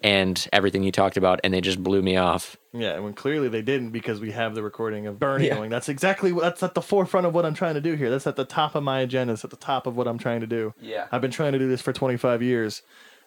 and 0.02 0.48
everything 0.54 0.84
you 0.84 0.92
talked 0.92 1.18
about 1.18 1.40
and 1.44 1.54
they 1.54 1.62
just 1.62 1.82
blew 1.84 2.02
me 2.02 2.16
off. 2.16 2.56
Yeah, 2.74 3.00
when 3.00 3.14
clearly 3.14 3.48
they 3.50 3.62
didn't 3.62 3.90
because 3.90 4.20
we 4.20 4.32
have 4.32 4.54
the 4.56 4.62
recording 4.64 5.08
of 5.08 5.20
Bernie 5.20 5.48
Yeah. 5.48 5.56
going. 5.56 5.70
That's 5.70 5.90
exactly 5.90 6.32
that's 6.32 6.62
at 6.64 6.74
the 6.76 6.82
forefront 6.82 7.26
of 7.26 7.34
what 7.34 7.46
I'm 7.46 7.54
trying 7.54 7.74
to 7.76 7.82
do 7.82 7.94
here. 7.96 8.10
That's 8.10 8.28
at 8.28 8.36
the 8.36 8.46
top 8.46 8.76
of 8.76 8.84
my 8.84 9.00
agenda. 9.00 9.34
It's 9.34 9.44
at 9.44 9.50
the 9.50 9.56
top 9.56 9.88
of 9.88 9.96
what 9.98 10.08
I'm 10.08 10.18
trying 10.18 10.42
to 10.42 10.48
do. 10.48 10.74
Yeah. 10.82 11.08
I've 11.12 11.22
been 11.22 11.32
trying 11.32 11.54
to 11.54 11.60
do 11.60 11.68
this 11.68 11.82
for 11.82 11.92
25 11.94 12.42
years. 12.42 12.82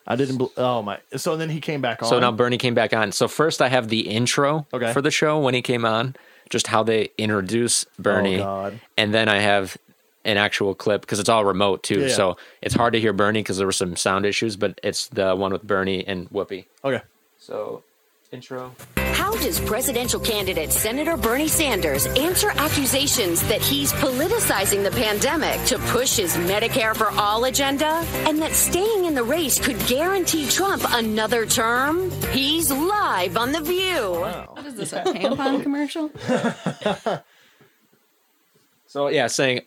I 0.06 0.16
didn't. 0.16 0.38
bel 0.38 0.52
oh 0.56 0.80
my! 0.82 1.00
So 1.16 1.36
then 1.36 1.50
he 1.50 1.60
came 1.60 1.82
back 1.82 2.02
on. 2.02 2.08
So 2.08 2.18
now 2.18 2.30
Bernie 2.32 2.56
came 2.56 2.74
back 2.74 2.94
on. 2.94 3.12
So 3.12 3.28
first 3.28 3.60
I 3.60 3.68
have 3.68 3.88
the 3.88 4.08
intro 4.08 4.66
Okay. 4.72 4.90
for 4.92 5.02
the 5.02 5.10
show 5.10 5.38
when 5.38 5.52
he 5.52 5.60
came 5.60 5.84
on, 5.84 6.16
just 6.48 6.68
how 6.68 6.82
they 6.82 7.10
introduce 7.18 7.84
Bernie. 7.98 8.36
Oh, 8.36 8.44
God. 8.44 8.80
And 8.96 9.12
then 9.12 9.28
I 9.28 9.40
have 9.40 9.76
an 10.28 10.36
actual 10.36 10.74
clip 10.74 11.00
because 11.00 11.18
it's 11.18 11.28
all 11.28 11.44
remote 11.44 11.82
too. 11.82 12.02
Yeah. 12.02 12.08
So 12.08 12.36
it's 12.60 12.74
hard 12.74 12.92
to 12.92 13.00
hear 13.00 13.12
Bernie 13.12 13.40
because 13.40 13.56
there 13.56 13.66
were 13.66 13.72
some 13.72 13.96
sound 13.96 14.26
issues, 14.26 14.56
but 14.56 14.78
it's 14.82 15.08
the 15.08 15.34
one 15.34 15.52
with 15.52 15.62
Bernie 15.62 16.06
and 16.06 16.28
Whoopi. 16.30 16.66
Okay. 16.84 17.02
So 17.38 17.82
intro. 18.30 18.74
How 18.96 19.32
does 19.38 19.58
presidential 19.60 20.20
candidate 20.20 20.70
Senator 20.70 21.16
Bernie 21.16 21.48
Sanders 21.48 22.06
answer 22.06 22.50
accusations 22.50 23.46
that 23.48 23.62
he's 23.62 23.92
politicizing 23.94 24.84
the 24.84 24.90
pandemic 24.90 25.64
to 25.66 25.78
push 25.90 26.16
his 26.16 26.36
Medicare 26.36 26.94
for 26.94 27.10
All 27.12 27.44
agenda 27.44 28.04
and 28.26 28.40
that 28.42 28.52
staying 28.52 29.06
in 29.06 29.14
the 29.14 29.24
race 29.24 29.58
could 29.58 29.78
guarantee 29.86 30.46
Trump 30.46 30.82
another 30.88 31.46
term? 31.46 32.10
He's 32.32 32.70
live 32.70 33.38
on 33.38 33.52
The 33.52 33.62
View. 33.62 34.20
What 34.20 34.66
is 34.66 34.74
this, 34.74 34.92
a 34.92 35.02
tampon 35.04 35.62
commercial? 35.62 36.10
So 38.88 39.08
yeah, 39.08 39.26
saying 39.26 39.60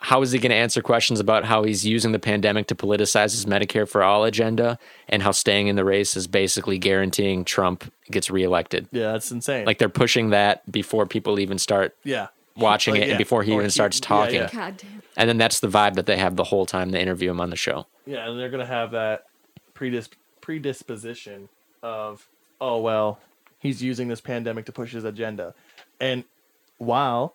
how 0.00 0.22
is 0.22 0.30
he 0.32 0.38
going 0.38 0.50
to 0.50 0.56
answer 0.56 0.80
questions 0.80 1.18
about 1.20 1.44
how 1.44 1.64
he's 1.64 1.84
using 1.84 2.12
the 2.12 2.18
pandemic 2.20 2.68
to 2.68 2.74
politicize 2.74 3.32
his 3.32 3.46
Medicare 3.46 3.88
for 3.88 4.02
All 4.02 4.24
agenda 4.24 4.78
and 5.08 5.22
how 5.22 5.32
staying 5.32 5.66
in 5.66 5.74
the 5.76 5.84
race 5.84 6.16
is 6.16 6.26
basically 6.28 6.78
guaranteeing 6.78 7.44
Trump 7.44 7.92
gets 8.10 8.30
reelected. 8.30 8.86
Yeah, 8.92 9.12
that's 9.12 9.30
insane. 9.32 9.66
Like 9.66 9.78
they're 9.78 9.88
pushing 9.88 10.30
that 10.30 10.70
before 10.70 11.04
people 11.06 11.40
even 11.40 11.58
start 11.58 11.96
yeah, 12.04 12.28
watching 12.56 12.94
Like, 12.94 13.02
it 13.02 13.06
yeah. 13.06 13.12
and 13.14 13.18
before 13.18 13.42
he 13.42 13.50
Or 13.50 13.54
even 13.54 13.66
he- 13.66 13.70
starts 13.70 13.98
talking. 13.98 14.36
yeah. 14.36 14.50
God 14.52 14.76
damn. 14.76 15.02
And 15.16 15.28
then 15.28 15.36
that's 15.36 15.58
the 15.58 15.68
vibe 15.68 15.94
that 15.94 16.06
they 16.06 16.16
have 16.16 16.36
the 16.36 16.44
whole 16.44 16.64
time 16.64 16.90
they 16.90 17.02
interview 17.02 17.30
him 17.30 17.40
on 17.40 17.50
the 17.50 17.56
show. 17.56 17.86
Yeah, 18.06 18.28
and 18.30 18.38
they're 18.38 18.50
gonna 18.50 18.64
have 18.66 18.92
that 18.92 19.26
predisp- 19.74 20.12
predisposition 20.40 21.48
of, 21.82 22.28
oh 22.60 22.78
well, 22.80 23.18
he's 23.58 23.82
using 23.82 24.06
this 24.08 24.20
pandemic 24.20 24.64
to 24.66 24.72
push 24.72 24.92
his 24.92 25.02
agenda, 25.04 25.54
and 26.00 26.22
while 26.78 27.34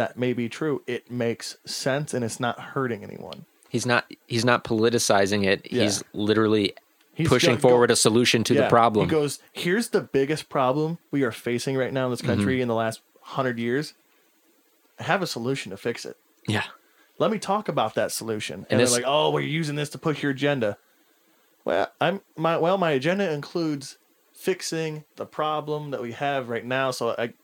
that 0.00 0.16
may 0.18 0.32
be 0.32 0.48
true, 0.48 0.82
it 0.86 1.10
makes 1.10 1.56
sense 1.66 2.14
and 2.14 2.24
it's 2.24 2.40
not 2.40 2.58
hurting 2.58 3.04
anyone. 3.04 3.44
He's 3.68 3.84
not 3.86 4.10
he's 4.26 4.44
not 4.44 4.64
politicizing 4.64 5.44
it. 5.44 5.68
Yeah. 5.70 5.82
He's 5.84 6.02
literally 6.12 6.74
He's 7.14 7.28
pushing 7.28 7.50
go- 7.56 7.56
go- 7.62 7.68
forward 7.68 7.90
a 7.90 7.96
solution 7.96 8.42
to 8.44 8.54
Yeah, 8.54 8.62
the 8.62 8.68
problem. 8.68 9.06
He 9.06 9.10
goes, 9.10 9.38
here's 9.52 9.88
the 9.90 10.00
biggest 10.00 10.48
problem 10.48 10.98
we 11.10 11.22
are 11.22 11.30
facing 11.32 11.76
right 11.76 11.92
now 11.92 12.06
in 12.06 12.10
this 12.10 12.22
country 12.22 12.58
Mhm. 12.58 12.62
in 12.62 12.68
the 12.68 12.74
last 12.74 13.00
hundred 13.20 13.58
years. 13.58 13.92
I 14.98 15.02
have 15.04 15.22
a 15.22 15.26
solution 15.26 15.70
to 15.70 15.76
fix 15.76 16.04
it. 16.04 16.16
yeah. 16.46 16.64
Let 17.18 17.30
me 17.30 17.38
talk 17.38 17.68
about 17.68 17.94
that 17.96 18.12
solution. 18.12 18.60
And, 18.60 18.66
And 18.70 18.80
they're 18.80 18.86
this- 18.86 18.94
like, 18.94 19.04
oh, 19.06 19.30
we're 19.30 19.40
using 19.40 19.76
this 19.76 19.90
to 19.90 19.98
push 19.98 20.22
your 20.22 20.32
agenda. 20.32 20.78
Well, 21.66 21.92
I'm 22.00 22.22
my 22.36 22.56
well, 22.56 22.78
my 22.78 22.92
agenda 22.92 23.30
includes 23.30 23.98
fixing 24.32 25.04
the 25.16 25.26
problem 25.26 25.90
that 25.90 26.00
we 26.00 26.12
have 26.12 26.48
right 26.48 26.64
now. 26.64 26.90
So 26.90 27.10
I, 27.18 27.34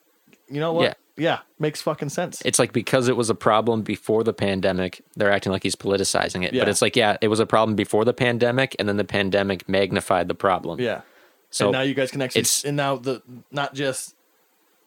you 0.48 0.60
know 0.60 0.72
what? 0.72 0.82
Yeah. 0.84 0.94
Yeah 1.16 1.40
makes 1.58 1.80
fucking 1.82 2.08
sense. 2.10 2.42
It's 2.44 2.58
like 2.58 2.72
because 2.72 3.08
it 3.08 3.16
was 3.16 3.30
a 3.30 3.34
problem 3.34 3.82
before 3.82 4.22
the 4.24 4.32
pandemic, 4.32 5.02
they're 5.16 5.32
acting 5.32 5.52
like 5.52 5.62
he's 5.62 5.76
politicizing 5.76 6.44
it. 6.44 6.52
But 6.58 6.68
it's 6.68 6.82
like, 6.82 6.96
yeah, 6.96 7.16
it 7.20 7.28
was 7.28 7.40
a 7.40 7.46
problem 7.46 7.74
before 7.76 8.04
the 8.04 8.12
pandemic, 8.12 8.76
and 8.78 8.88
then 8.88 8.96
the 8.96 9.04
pandemic 9.04 9.68
magnified 9.68 10.28
the 10.28 10.34
problem. 10.34 10.80
Yeah. 10.80 11.02
So 11.50 11.66
and 11.66 11.72
now 11.72 11.80
you 11.82 11.94
guys 11.94 12.10
can 12.10 12.20
actually, 12.22 12.40
it's- 12.40 12.64
and 12.64 12.76
now 12.76 12.96
the 12.96 13.22
not 13.50 13.74
just 13.74 14.14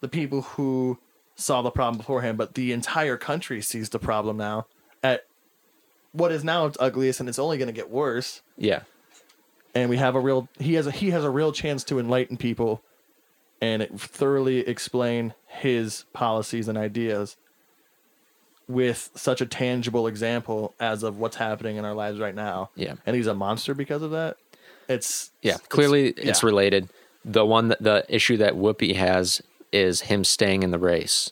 the 0.02 0.08
people 0.08 0.42
who 0.42 1.00
saw 1.36 1.62
the 1.62 1.72
problem 1.72 1.98
beforehand, 1.98 2.38
but 2.38 2.54
the 2.56 2.74
entire 2.74 3.18
country 3.18 3.62
sees 3.62 3.90
the 3.90 4.00
problem 4.00 4.38
now 4.38 4.68
at 5.02 5.26
what 6.12 6.32
is 6.32 6.44
now 6.44 6.66
its 6.66 6.78
ugliest, 6.80 7.20
and 7.20 7.30
it's 7.30 7.40
only 7.40 7.58
going 7.58 7.68
to 7.68 7.74
get 7.74 7.90
worse. 7.90 8.42
Yeah. 8.58 8.82
And 9.76 9.90
we 9.90 9.98
have 9.98 10.16
a 10.16 10.20
real 10.20 10.50
he 10.60 10.74
has 10.74 10.88
a 10.88 10.92
he 10.92 11.12
has 11.12 11.24
a 11.24 11.30
real 11.30 11.52
chance 11.52 11.84
to 11.86 12.00
enlighten 12.00 12.38
people, 12.38 12.84
and 13.62 13.82
it 13.82 14.00
thoroughly 14.00 14.60
explain 14.60 15.34
his 15.48 16.06
policies 16.14 16.68
and 16.68 16.78
ideas 16.78 17.36
with 18.68 19.10
such 19.16 19.42
a 19.42 19.46
tangible 19.46 20.06
example 20.08 20.76
as 20.80 21.02
of 21.04 21.18
what's 21.18 21.36
happening 21.38 21.78
in 21.78 21.86
our 21.86 21.94
lives 21.96 22.20
right 22.20 22.36
now. 22.36 22.70
Yeah. 22.76 22.94
And 23.06 23.16
he's 23.16 23.28
a 23.28 23.34
monster 23.34 23.74
because 23.74 24.02
of 24.04 24.12
that. 24.12 24.38
It's 24.88 25.32
Yeah, 25.42 25.56
it's- 25.56 25.68
clearly 25.68 26.10
it's 26.10 26.42
yeah. 26.44 26.46
related. 26.46 26.90
The 27.26 27.46
one 27.46 27.68
that 27.70 27.82
the 27.82 28.06
issue 28.08 28.38
that 28.38 28.54
Whoopi 28.54 28.96
has 28.96 29.42
is 29.72 30.02
him 30.02 30.24
staying 30.24 30.64
in 30.64 30.72
the 30.72 30.80
race, 30.80 31.32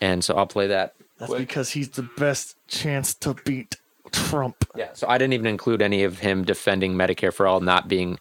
and 0.00 0.22
so 0.22 0.36
I'll 0.36 0.46
play 0.46 0.66
that. 0.66 0.94
That's 1.18 1.32
because 1.32 1.70
he's 1.70 1.88
the 1.90 2.02
best 2.18 2.54
chance 2.68 3.14
to 3.14 3.34
beat 3.44 3.76
Trump. 4.12 4.68
Yeah. 4.76 4.90
So 4.92 5.08
I 5.08 5.16
didn't 5.18 5.32
even 5.32 5.46
include 5.46 5.80
any 5.80 6.04
of 6.04 6.18
him 6.18 6.44
defending 6.44 6.94
Medicare 6.94 7.32
for 7.32 7.46
all, 7.46 7.60
not 7.60 7.88
being, 7.88 8.18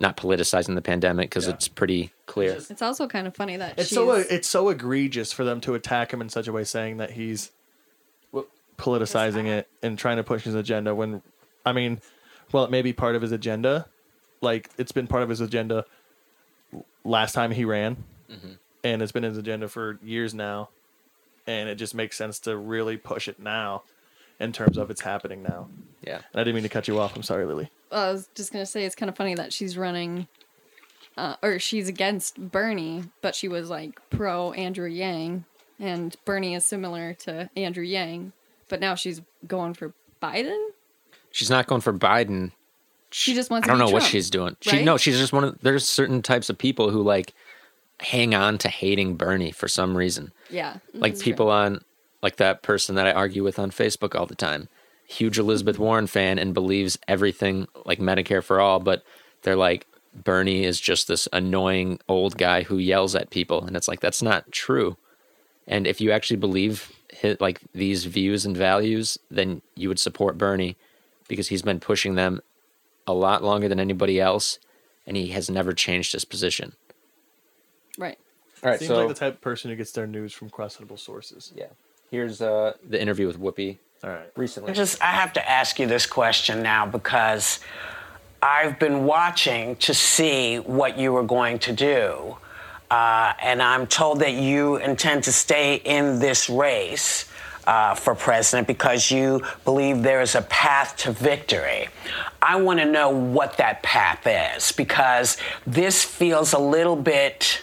not 0.00 0.16
politicizing 0.16 0.74
the 0.74 0.82
pandemic 0.82 1.28
because 1.30 1.48
it's 1.48 1.66
pretty 1.68 2.12
clear. 2.26 2.52
It's 2.70 2.82
also 2.82 3.08
kind 3.08 3.26
of 3.26 3.34
funny 3.34 3.56
that 3.56 3.78
It's 3.78 3.88
she's, 3.88 3.96
so 3.96 4.12
it's 4.12 4.48
so 4.48 4.68
egregious 4.68 5.32
for 5.32 5.44
them 5.44 5.60
to 5.62 5.74
attack 5.74 6.12
him 6.12 6.20
in 6.20 6.28
such 6.28 6.46
a 6.46 6.52
way, 6.52 6.64
saying 6.64 6.98
that 6.98 7.12
he's 7.12 7.50
politicizing 8.76 9.46
it 9.46 9.68
and 9.82 9.98
trying 9.98 10.18
to 10.18 10.22
push 10.22 10.44
his 10.44 10.54
agenda. 10.54 10.94
When, 10.94 11.22
I 11.66 11.72
mean, 11.72 12.00
well, 12.52 12.64
it 12.64 12.70
may 12.70 12.82
be 12.82 12.92
part 12.92 13.16
of 13.16 13.22
his 13.22 13.32
agenda. 13.32 13.86
Like 14.40 14.70
it's 14.78 14.92
been 14.92 15.08
part 15.08 15.24
of 15.24 15.28
his 15.28 15.40
agenda 15.40 15.84
last 17.04 17.32
time 17.32 17.50
he 17.50 17.64
ran, 17.64 18.04
Mhm. 18.30 18.58
and 18.84 19.02
it's 19.02 19.10
been 19.10 19.24
his 19.24 19.36
agenda 19.36 19.68
for 19.68 19.98
years 20.02 20.32
now. 20.32 20.68
And 21.46 21.68
it 21.68 21.74
just 21.76 21.94
makes 21.94 22.16
sense 22.16 22.38
to 22.40 22.56
really 22.56 22.96
push 22.98 23.26
it 23.26 23.40
now, 23.40 23.82
in 24.38 24.52
terms 24.52 24.76
of 24.78 24.90
it's 24.90 25.00
happening 25.00 25.42
now. 25.42 25.68
Yeah. 26.02 26.16
And 26.32 26.40
I 26.40 26.44
didn't 26.44 26.54
mean 26.54 26.62
to 26.62 26.68
cut 26.68 26.86
you 26.86 27.00
off. 27.00 27.16
I'm 27.16 27.22
sorry, 27.24 27.46
Lily. 27.46 27.70
I 27.90 28.12
was 28.12 28.28
just 28.34 28.52
gonna 28.52 28.66
say 28.66 28.84
it's 28.84 28.94
kind 28.94 29.08
of 29.08 29.16
funny 29.16 29.34
that 29.34 29.52
she's 29.52 29.76
running, 29.76 30.28
uh, 31.16 31.36
or 31.42 31.58
she's 31.58 31.88
against 31.88 32.38
Bernie, 32.38 33.04
but 33.22 33.34
she 33.34 33.48
was 33.48 33.70
like 33.70 34.00
pro 34.10 34.52
Andrew 34.52 34.88
Yang, 34.88 35.44
and 35.78 36.16
Bernie 36.24 36.54
is 36.54 36.64
similar 36.64 37.14
to 37.14 37.50
Andrew 37.56 37.84
Yang, 37.84 38.32
but 38.68 38.80
now 38.80 38.94
she's 38.94 39.20
going 39.46 39.74
for 39.74 39.94
Biden. 40.22 40.68
She's 41.30 41.50
not 41.50 41.66
going 41.66 41.80
for 41.80 41.92
Biden. 41.92 42.52
She 43.10 43.34
just 43.34 43.50
wants. 43.50 43.66
I 43.66 43.70
don't 43.70 43.78
to 43.78 43.84
know 43.84 43.90
be 43.90 43.94
what 43.94 44.02
she's 44.02 44.30
doing. 44.30 44.56
She 44.60 44.76
right? 44.76 44.84
no, 44.84 44.96
she's 44.96 45.18
just 45.18 45.32
one 45.32 45.44
of. 45.44 45.58
There's 45.60 45.88
certain 45.88 46.22
types 46.22 46.50
of 46.50 46.58
people 46.58 46.90
who 46.90 47.02
like 47.02 47.34
hang 48.00 48.34
on 48.34 48.58
to 48.58 48.68
hating 48.68 49.16
Bernie 49.16 49.50
for 49.50 49.68
some 49.68 49.96
reason. 49.96 50.32
Yeah, 50.50 50.78
like 50.92 51.18
people 51.18 51.50
on 51.50 51.82
like 52.22 52.36
that 52.36 52.62
person 52.62 52.96
that 52.96 53.06
I 53.06 53.12
argue 53.12 53.44
with 53.44 53.58
on 53.58 53.70
Facebook 53.70 54.14
all 54.18 54.26
the 54.26 54.34
time. 54.34 54.68
Huge 55.08 55.38
Elizabeth 55.38 55.78
Warren 55.78 56.06
fan 56.06 56.38
and 56.38 56.52
believes 56.52 56.98
everything 57.08 57.66
like 57.86 57.98
Medicare 57.98 58.44
for 58.44 58.60
all, 58.60 58.78
but 58.78 59.02
they're 59.42 59.56
like 59.56 59.86
Bernie 60.14 60.64
is 60.64 60.78
just 60.78 61.08
this 61.08 61.26
annoying 61.32 61.98
old 62.08 62.36
guy 62.36 62.62
who 62.62 62.76
yells 62.76 63.14
at 63.14 63.30
people 63.30 63.64
and 63.64 63.74
it's 63.74 63.88
like 63.88 64.00
that's 64.00 64.22
not 64.22 64.52
true. 64.52 64.98
And 65.66 65.86
if 65.86 66.00
you 66.00 66.12
actually 66.12 66.36
believe 66.36 66.92
hit 67.10 67.40
like 67.40 67.60
these 67.72 68.04
views 68.04 68.44
and 68.44 68.56
values, 68.56 69.18
then 69.30 69.62
you 69.74 69.88
would 69.88 69.98
support 69.98 70.38
Bernie 70.38 70.76
because 71.26 71.48
he's 71.48 71.62
been 71.62 71.80
pushing 71.80 72.14
them 72.14 72.40
a 73.06 73.14
lot 73.14 73.42
longer 73.42 73.66
than 73.66 73.80
anybody 73.80 74.20
else 74.20 74.58
and 75.06 75.16
he 75.16 75.28
has 75.28 75.48
never 75.48 75.72
changed 75.72 76.12
his 76.12 76.26
position. 76.26 76.74
Right. 77.96 78.18
All 78.62 78.70
right, 78.70 78.78
Seems 78.78 78.88
so 78.88 78.98
like 78.98 79.08
the 79.08 79.14
type 79.14 79.34
of 79.34 79.40
person 79.40 79.70
who 79.70 79.76
gets 79.76 79.92
their 79.92 80.06
news 80.06 80.34
from 80.34 80.50
questionable 80.50 80.98
sources. 80.98 81.52
Yeah. 81.56 81.68
Here's 82.10 82.42
uh, 82.42 82.74
the 82.86 83.00
interview 83.00 83.26
with 83.26 83.40
Whoopi. 83.40 83.78
All 84.04 84.10
right. 84.10 84.30
Recently. 84.36 84.72
Just, 84.72 85.02
I 85.02 85.12
have 85.12 85.32
to 85.34 85.50
ask 85.50 85.78
you 85.78 85.86
this 85.86 86.06
question 86.06 86.62
now 86.62 86.86
because 86.86 87.60
I've 88.40 88.78
been 88.78 89.04
watching 89.04 89.76
to 89.76 89.94
see 89.94 90.56
what 90.58 90.98
you 90.98 91.12
were 91.12 91.24
going 91.24 91.58
to 91.60 91.72
do. 91.72 92.36
Uh, 92.90 93.32
and 93.42 93.60
I'm 93.60 93.86
told 93.86 94.20
that 94.20 94.32
you 94.34 94.76
intend 94.76 95.24
to 95.24 95.32
stay 95.32 95.76
in 95.76 96.20
this 96.20 96.48
race 96.48 97.28
uh, 97.66 97.94
for 97.94 98.14
president 98.14 98.66
because 98.66 99.10
you 99.10 99.42
believe 99.64 100.02
there 100.02 100.22
is 100.22 100.34
a 100.34 100.42
path 100.42 100.96
to 100.98 101.12
victory. 101.12 101.88
I 102.40 102.56
want 102.60 102.78
to 102.78 102.86
know 102.86 103.10
what 103.10 103.58
that 103.58 103.82
path 103.82 104.26
is 104.26 104.72
because 104.72 105.36
this 105.66 106.02
feels 106.02 106.54
a 106.54 106.58
little 106.58 106.96
bit 106.96 107.60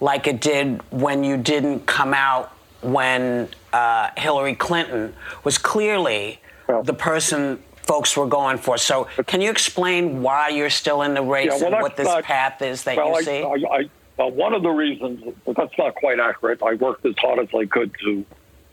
like 0.00 0.28
it 0.28 0.40
did 0.40 0.82
when 0.92 1.24
you 1.24 1.36
didn't 1.36 1.86
come 1.86 2.14
out 2.14 2.53
when 2.84 3.48
uh, 3.72 4.10
Hillary 4.16 4.54
Clinton 4.54 5.14
was 5.42 5.58
clearly 5.58 6.40
the 6.84 6.94
person 6.94 7.62
folks 7.86 8.16
were 8.16 8.26
going 8.26 8.58
for. 8.58 8.78
So, 8.78 9.08
can 9.26 9.40
you 9.40 9.50
explain 9.50 10.22
why 10.22 10.48
you're 10.48 10.70
still 10.70 11.02
in 11.02 11.14
the 11.14 11.22
race 11.22 11.46
Yeah, 11.46 11.56
well, 11.56 11.74
and 11.74 11.82
what 11.82 11.96
this 11.96 12.06
not- 12.06 12.24
path 12.24 12.62
is 12.62 12.84
that 12.84 12.96
well, 12.96 13.08
you 13.08 13.14
I, 13.14 13.22
see? 13.22 13.42
I, 13.42 13.76
I, 13.76 13.90
well, 14.16 14.30
one 14.30 14.54
of 14.54 14.62
the 14.62 14.70
reasons, 14.70 15.34
but 15.44 15.56
that's 15.56 15.76
not 15.76 15.94
quite 15.96 16.20
accurate. 16.20 16.62
I 16.62 16.74
worked 16.74 17.04
as 17.04 17.14
hard 17.18 17.40
as 17.40 17.48
I 17.54 17.66
could 17.66 17.94
to 18.04 18.24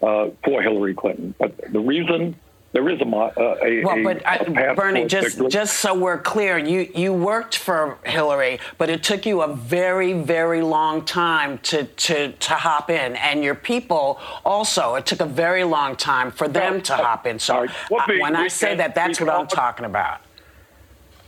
uh, 0.02 0.30
for 0.44 0.62
Hillary 0.62 0.94
Clinton. 0.94 1.34
But 1.38 1.72
the 1.72 1.80
reason 1.80 2.36
there 2.74 2.88
is 2.90 3.02
a, 3.02 3.06
uh, 3.06 3.56
a, 3.62 3.84
Well, 3.84 4.04
but 4.04 4.26
I, 4.26 4.36
a 4.38 4.52
path 4.52 4.76
Bernie, 4.78 5.06
just 5.06 5.30
victory. 5.36 5.50
just 5.50 5.80
so 5.80 5.94
we're 5.94 6.18
clear, 6.18 6.58
you 6.58 6.90
you 6.96 7.12
worked 7.14 7.58
for 7.58 7.98
Hillary, 8.06 8.60
but 8.78 8.90
it 8.90 9.04
took 9.04 9.26
you 9.26 9.42
a 9.42 9.54
very 9.54 10.14
very 10.14 10.62
long 10.62 11.04
time 11.04 11.58
to 11.60 11.84
to 11.84 12.32
to 12.32 12.54
hop 12.54 12.90
in, 12.90 13.16
and 13.18 13.44
your 13.44 13.56
people 13.56 14.20
also. 14.46 14.96
It 14.96 15.06
took 15.06 15.20
a 15.20 15.26
very 15.26 15.64
long 15.66 15.96
time 15.98 16.32
for 16.32 16.48
them 16.48 16.82
to 16.84 16.94
hop 16.96 17.28
in. 17.28 17.40
So 17.40 17.68
Well, 17.90 18.02
uh, 18.02 18.06
we- 18.08 18.22
when 18.22 18.36
I 18.36 18.48
say 18.48 18.76
that, 18.76 18.96
that's 18.96 19.20
what 19.20 19.30
I'm 19.30 19.48
talking 19.48 19.86
about. 19.86 20.22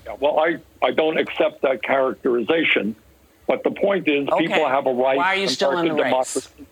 Yeah, 0.06 0.16
well, 0.20 0.40
I, 0.40 0.58
I 0.82 0.92
don't 0.92 1.18
accept 1.18 1.62
that 1.62 1.82
characterization. 1.84 2.96
But 3.48 3.64
the 3.64 3.72
point 3.72 4.08
is, 4.08 4.28
Okay. 4.30 4.48
people 4.48 4.68
have 4.68 4.86
a 4.88 4.94
right. 4.94 5.18
Why 5.18 5.34
are 5.34 5.36
you 5.36 5.48
still 5.50 5.72
in 5.78 5.86
the 5.86 5.92
American 5.94 6.18
race? 6.20 6.34
democracy- 6.34 6.66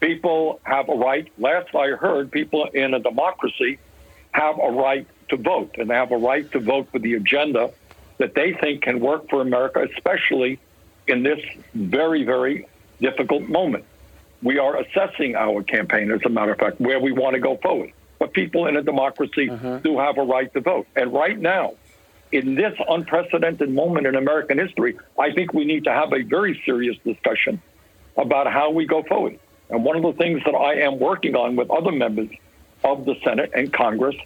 People 0.00 0.60
have 0.62 0.88
a 0.88 0.94
right. 0.94 1.30
Last 1.38 1.74
I 1.74 1.88
heard, 1.90 2.30
people 2.30 2.66
in 2.72 2.94
a 2.94 3.00
democracy 3.00 3.78
have 4.32 4.58
a 4.58 4.70
right 4.70 5.06
to 5.30 5.36
vote, 5.36 5.74
and 5.78 5.90
they 5.90 5.94
have 5.94 6.12
a 6.12 6.16
right 6.16 6.50
to 6.52 6.60
vote 6.60 6.88
for 6.92 6.98
the 6.98 7.14
agenda 7.14 7.72
that 8.18 8.34
they 8.34 8.52
think 8.52 8.82
can 8.82 9.00
work 9.00 9.28
for 9.28 9.40
America, 9.40 9.86
especially 9.94 10.58
in 11.06 11.22
this 11.22 11.40
very, 11.74 12.24
very 12.24 12.66
difficult 13.00 13.42
moment. 13.48 13.84
We 14.42 14.58
are 14.58 14.76
assessing 14.76 15.34
our 15.34 15.62
campaign, 15.62 16.10
as 16.12 16.20
a 16.24 16.28
matter 16.28 16.52
of 16.52 16.58
fact, 16.58 16.80
where 16.80 17.00
we 17.00 17.12
want 17.12 17.34
to 17.34 17.40
go 17.40 17.56
forward. 17.56 17.92
But 18.18 18.32
people 18.32 18.66
in 18.66 18.76
a 18.76 18.82
democracy 18.82 19.48
mm-hmm. 19.48 19.78
do 19.78 19.98
have 19.98 20.18
a 20.18 20.22
right 20.22 20.52
to 20.52 20.60
vote. 20.60 20.86
And 20.94 21.12
right 21.12 21.38
now, 21.38 21.74
in 22.30 22.54
this 22.54 22.76
unprecedented 22.88 23.70
moment 23.70 24.06
in 24.06 24.14
American 24.14 24.58
history, 24.58 24.98
I 25.18 25.32
think 25.32 25.54
we 25.54 25.64
need 25.64 25.84
to 25.84 25.92
have 25.92 26.12
a 26.12 26.22
very 26.22 26.60
serious 26.64 26.96
discussion 27.04 27.60
about 28.16 28.52
how 28.52 28.70
we 28.70 28.86
go 28.86 29.02
forward. 29.02 29.38
And 29.70 29.84
one 29.84 29.96
of 29.96 30.02
the 30.02 30.12
things 30.12 30.42
that 30.44 30.54
I 30.54 30.80
am 30.80 30.98
working 30.98 31.36
on 31.36 31.56
with 31.56 31.70
other 31.70 31.92
members 31.92 32.28
of 32.84 33.04
the 33.04 33.16
Senate 33.22 33.50
and 33.54 33.72
Congress 33.72 34.16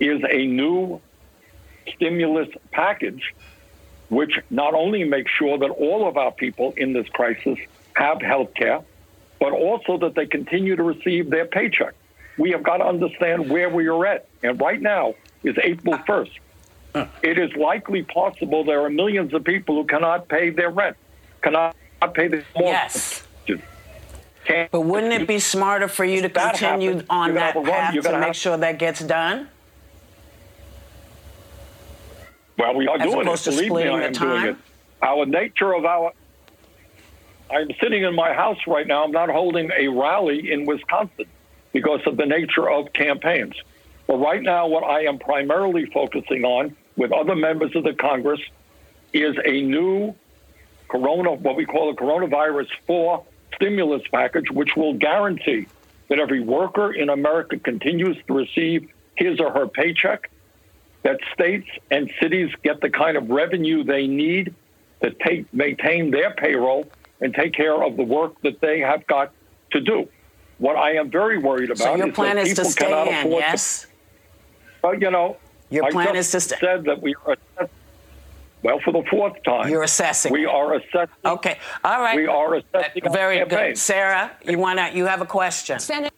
is 0.00 0.20
a 0.28 0.46
new 0.46 1.00
stimulus 1.94 2.48
package, 2.72 3.34
which 4.08 4.40
not 4.50 4.74
only 4.74 5.04
makes 5.04 5.30
sure 5.30 5.58
that 5.58 5.70
all 5.70 6.08
of 6.08 6.16
our 6.16 6.32
people 6.32 6.74
in 6.76 6.92
this 6.92 7.08
crisis 7.08 7.58
have 7.94 8.20
health 8.20 8.54
care, 8.54 8.80
but 9.38 9.52
also 9.52 9.98
that 9.98 10.14
they 10.14 10.26
continue 10.26 10.74
to 10.76 10.82
receive 10.82 11.30
their 11.30 11.44
paycheck. 11.44 11.94
We 12.36 12.50
have 12.50 12.62
got 12.62 12.78
to 12.78 12.84
understand 12.84 13.50
where 13.50 13.68
we 13.68 13.86
are 13.86 14.06
at. 14.06 14.26
And 14.42 14.60
right 14.60 14.80
now 14.80 15.14
is 15.44 15.56
April 15.62 15.98
1st. 15.98 16.30
It 17.22 17.38
is 17.38 17.54
likely 17.54 18.02
possible 18.02 18.64
there 18.64 18.84
are 18.84 18.90
millions 18.90 19.34
of 19.34 19.44
people 19.44 19.76
who 19.76 19.84
cannot 19.84 20.28
pay 20.28 20.50
their 20.50 20.70
rent, 20.70 20.96
cannot 21.42 21.76
pay 22.14 22.28
their 22.28 22.44
mortgage. 22.56 22.72
Yes. 22.72 23.22
But 24.46 24.80
wouldn't 24.80 25.12
it 25.12 25.26
be 25.26 25.38
smarter 25.38 25.88
for 25.88 26.04
you 26.04 26.22
to 26.22 26.28
continue 26.28 27.02
on 27.08 27.34
that 27.34 27.54
run- 27.54 27.64
path 27.64 27.94
to 27.94 28.18
make 28.18 28.34
sure 28.34 28.56
that 28.56 28.78
gets 28.78 29.00
done? 29.00 29.48
Well, 32.58 32.74
we 32.74 32.86
are 32.86 32.96
As 32.96 33.10
doing 33.10 33.26
it. 33.26 33.44
Believe 33.44 33.72
me, 33.72 33.88
I 33.88 34.02
am 34.04 34.12
doing 34.12 34.44
it. 34.44 34.56
Our 35.02 35.26
nature 35.26 35.74
of 35.74 35.84
our. 35.84 36.12
I'm 37.50 37.68
sitting 37.80 38.04
in 38.04 38.14
my 38.14 38.32
house 38.32 38.58
right 38.66 38.86
now. 38.86 39.04
I'm 39.04 39.12
not 39.12 39.28
holding 39.28 39.70
a 39.76 39.88
rally 39.88 40.50
in 40.50 40.64
Wisconsin 40.64 41.26
because 41.72 42.00
of 42.06 42.16
the 42.16 42.26
nature 42.26 42.70
of 42.70 42.92
campaigns. 42.92 43.54
But 44.06 44.16
right 44.16 44.42
now, 44.42 44.66
what 44.66 44.84
I 44.84 45.04
am 45.04 45.18
primarily 45.18 45.86
focusing 45.86 46.44
on 46.44 46.76
with 46.96 47.12
other 47.12 47.34
members 47.34 47.74
of 47.74 47.84
the 47.84 47.92
Congress 47.94 48.40
is 49.12 49.36
a 49.44 49.62
new 49.62 50.14
corona, 50.88 51.32
what 51.32 51.56
we 51.56 51.64
call 51.64 51.90
a 51.90 51.94
coronavirus 51.94 52.68
4 52.86 53.24
stimulus 53.54 54.02
package, 54.12 54.50
which 54.50 54.76
will 54.76 54.94
guarantee 54.94 55.66
that 56.08 56.18
every 56.18 56.40
worker 56.40 56.92
in 56.92 57.08
America 57.08 57.58
continues 57.58 58.16
to 58.26 58.34
receive 58.34 58.88
his 59.16 59.40
or 59.40 59.50
her 59.52 59.66
paycheck, 59.66 60.30
that 61.02 61.18
states 61.32 61.68
and 61.90 62.10
cities 62.20 62.50
get 62.62 62.80
the 62.80 62.90
kind 62.90 63.16
of 63.16 63.28
revenue 63.30 63.84
they 63.84 64.06
need 64.06 64.54
to 65.02 65.10
take, 65.24 65.52
maintain 65.52 66.10
their 66.10 66.32
payroll 66.34 66.88
and 67.20 67.34
take 67.34 67.52
care 67.54 67.82
of 67.82 67.96
the 67.96 68.02
work 68.02 68.40
that 68.42 68.60
they 68.60 68.80
have 68.80 69.06
got 69.06 69.32
to 69.72 69.80
do. 69.80 70.08
What 70.58 70.76
I 70.76 70.94
am 70.94 71.10
very 71.10 71.38
worried 71.38 71.70
about 71.70 71.78
So 71.78 71.94
your 71.96 72.08
is 72.08 72.14
plan 72.14 72.36
that 72.36 72.46
is 72.46 72.54
to 72.56 72.62
people 72.62 72.74
cannot 72.74 73.04
stay 73.06 73.20
in, 73.20 73.26
afford 73.26 73.40
yes? 73.42 73.80
to. 73.82 73.86
Well, 74.82 74.94
you 75.00 75.10
know, 75.10 75.36
Your 75.70 75.84
I 75.84 75.90
plan 75.90 76.14
just 76.14 76.34
is 76.34 76.42
to 76.48 76.56
stay. 76.56 76.56
said 76.60 76.84
that 76.84 77.02
we 77.02 77.14
are. 77.26 77.36
Assess- 78.64 78.72
Well, 78.72 78.80
for 78.84 78.92
the 78.92 79.08
fourth 79.10 79.42
time, 79.44 79.68
You're 79.70 79.82
assessing. 79.82 80.32
We 80.32 80.46
are 80.46 80.74
assessing. 80.74 81.14
Okay, 81.24 81.58
all 81.84 82.00
right. 82.00 82.16
We 82.16 82.26
are 82.26 82.54
assessing. 82.54 83.02
our 83.06 83.12
Very 83.12 83.38
campaign. 83.38 83.58
good, 83.70 83.78
Sarah. 83.78 84.32
You 84.44 84.58
wanna? 84.58 84.90
You 84.94 85.06
have 85.06 85.20
a 85.20 85.26
question? 85.26 85.78
Senator, 85.80 86.14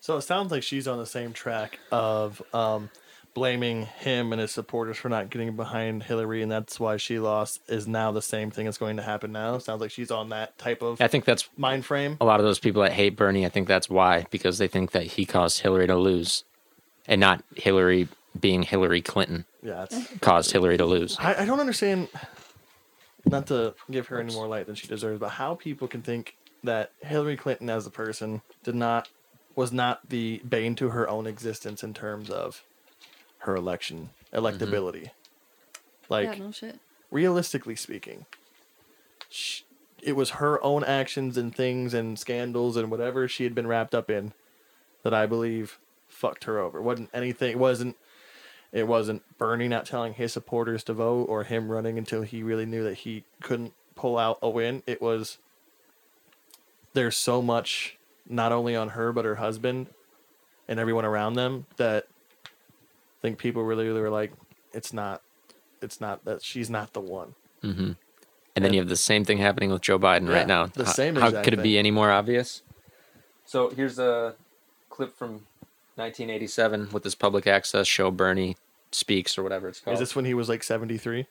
So 0.00 0.16
it 0.16 0.22
sounds 0.22 0.50
like 0.52 0.62
she's 0.62 0.86
on 0.88 0.98
the 0.98 1.06
same 1.06 1.32
track 1.32 1.78
of 1.92 2.40
um, 2.54 2.90
blaming 3.34 3.86
him 3.86 4.32
and 4.32 4.40
his 4.40 4.50
supporters 4.50 4.96
for 4.96 5.08
not 5.08 5.30
getting 5.30 5.54
behind 5.56 6.02
Hillary, 6.04 6.42
and 6.42 6.50
that's 6.50 6.80
why 6.80 6.96
she 6.96 7.18
lost. 7.18 7.60
Is 7.68 7.86
now 7.86 8.10
the 8.12 8.22
same 8.22 8.50
thing 8.50 8.64
that's 8.64 8.78
going 8.78 8.96
to 8.96 9.02
happen 9.02 9.30
now? 9.32 9.58
Sounds 9.58 9.80
like 9.80 9.90
she's 9.90 10.10
on 10.10 10.30
that 10.30 10.56
type 10.58 10.82
of 10.82 11.00
I 11.00 11.06
think 11.08 11.24
that's 11.24 11.48
mind 11.56 11.84
frame. 11.84 12.16
a 12.20 12.24
lot 12.24 12.40
of 12.40 12.46
those 12.46 12.58
people 12.58 12.82
that 12.82 12.92
hate 12.92 13.16
Bernie. 13.16 13.44
I 13.46 13.48
think 13.50 13.68
that's 13.68 13.88
why 13.90 14.26
because 14.30 14.58
they 14.58 14.68
think 14.68 14.92
that 14.92 15.04
he 15.04 15.24
caused 15.26 15.60
Hillary 15.60 15.86
to 15.86 15.96
lose, 15.96 16.44
and 17.06 17.20
not 17.20 17.42
Hillary 17.56 18.08
being 18.38 18.62
Hillary 18.62 19.02
Clinton 19.02 19.44
Yeah, 19.62 19.84
it's, 19.84 20.18
caused 20.18 20.52
Hillary 20.52 20.76
to 20.78 20.86
lose. 20.86 21.16
I, 21.18 21.42
I 21.42 21.44
don't 21.44 21.60
understand. 21.60 22.08
Not 23.26 23.48
to 23.48 23.74
give 23.90 24.06
her 24.06 24.18
any 24.18 24.32
more 24.34 24.46
light 24.46 24.66
than 24.66 24.74
she 24.74 24.86
deserves, 24.86 25.20
but 25.20 25.30
how 25.30 25.54
people 25.54 25.86
can 25.88 26.00
think 26.00 26.36
that 26.64 26.92
Hillary 27.00 27.36
Clinton 27.36 27.68
as 27.68 27.86
a 27.86 27.90
person 27.90 28.40
did 28.62 28.74
not 28.74 29.08
was 29.54 29.72
not 29.72 30.08
the 30.08 30.40
bane 30.48 30.74
to 30.76 30.90
her 30.90 31.08
own 31.08 31.26
existence 31.26 31.82
in 31.82 31.92
terms 31.92 32.30
of 32.30 32.62
her 33.38 33.56
election 33.56 34.10
electability. 34.32 35.02
Mm-hmm. 35.02 36.06
Like 36.08 36.26
yeah, 36.26 36.44
no 36.44 36.50
shit. 36.50 36.78
realistically 37.10 37.76
speaking, 37.76 38.26
sh 39.28 39.62
it 40.02 40.16
was 40.16 40.30
her 40.30 40.62
own 40.64 40.82
actions 40.82 41.36
and 41.36 41.54
things 41.54 41.92
and 41.92 42.18
scandals 42.18 42.76
and 42.76 42.90
whatever 42.90 43.28
she 43.28 43.44
had 43.44 43.54
been 43.54 43.66
wrapped 43.66 43.94
up 43.94 44.08
in 44.08 44.32
that 45.02 45.12
I 45.12 45.26
believe 45.26 45.78
fucked 46.08 46.44
her 46.44 46.58
over. 46.58 46.80
wasn't 46.80 47.10
anything. 47.12 47.58
Wasn't. 47.58 47.96
It 48.72 48.86
wasn't 48.86 49.22
Bernie 49.38 49.68
not 49.68 49.84
telling 49.86 50.14
his 50.14 50.32
supporters 50.32 50.84
to 50.84 50.92
vote 50.92 51.24
or 51.24 51.44
him 51.44 51.70
running 51.70 51.98
until 51.98 52.22
he 52.22 52.42
really 52.42 52.66
knew 52.66 52.84
that 52.84 52.94
he 52.98 53.24
couldn't 53.42 53.74
pull 53.96 54.16
out 54.16 54.38
a 54.42 54.48
win. 54.48 54.82
It 54.86 55.02
was. 55.02 55.38
There's 56.92 57.16
so 57.16 57.40
much, 57.40 57.98
not 58.28 58.52
only 58.52 58.74
on 58.76 58.90
her 58.90 59.12
but 59.12 59.24
her 59.24 59.36
husband, 59.36 59.88
and 60.68 60.78
everyone 60.80 61.04
around 61.04 61.34
them 61.34 61.66
that 61.76 62.06
I 62.44 63.20
think 63.22 63.38
people 63.38 63.62
really, 63.62 63.86
really 63.86 64.00
were 64.00 64.10
like, 64.10 64.32
it's 64.72 64.92
not, 64.92 65.22
it's 65.82 66.00
not 66.00 66.24
that 66.24 66.42
she's 66.42 66.68
not 66.70 66.92
the 66.92 67.00
one. 67.00 67.34
hmm 67.62 67.92
And 68.56 68.64
then 68.64 68.72
you 68.72 68.80
have 68.80 68.88
the 68.88 68.96
same 68.96 69.24
thing 69.24 69.38
happening 69.38 69.70
with 69.70 69.82
Joe 69.82 69.98
Biden 69.98 70.26
Yeah, 70.28 70.34
right 70.34 70.46
now. 70.46 70.66
the 70.66 70.84
How- 70.84 70.92
same 70.92 71.14
How 71.16 71.30
could 71.42 71.52
it 71.54 71.62
be 71.62 71.78
any 71.78 71.90
more 71.90 72.10
obvious? 72.10 72.62
So 73.44 73.68
here's 73.70 73.98
a 73.98 74.34
clip 74.90 75.16
from 75.16 75.46
1987 76.00 76.88
with 76.92 77.02
this 77.02 77.14
public 77.14 77.46
access 77.46 77.86
show, 77.86 78.10
Bernie 78.10 78.56
Speaks 78.92 79.38
or 79.38 79.42
whatever 79.42 79.68
it's 79.68 79.80
called. 79.80 79.94
Is 79.94 80.00
this 80.00 80.16
when 80.16 80.24
he 80.24 80.34
was 80.34 80.48
like 80.48 80.62
73? 80.62 81.26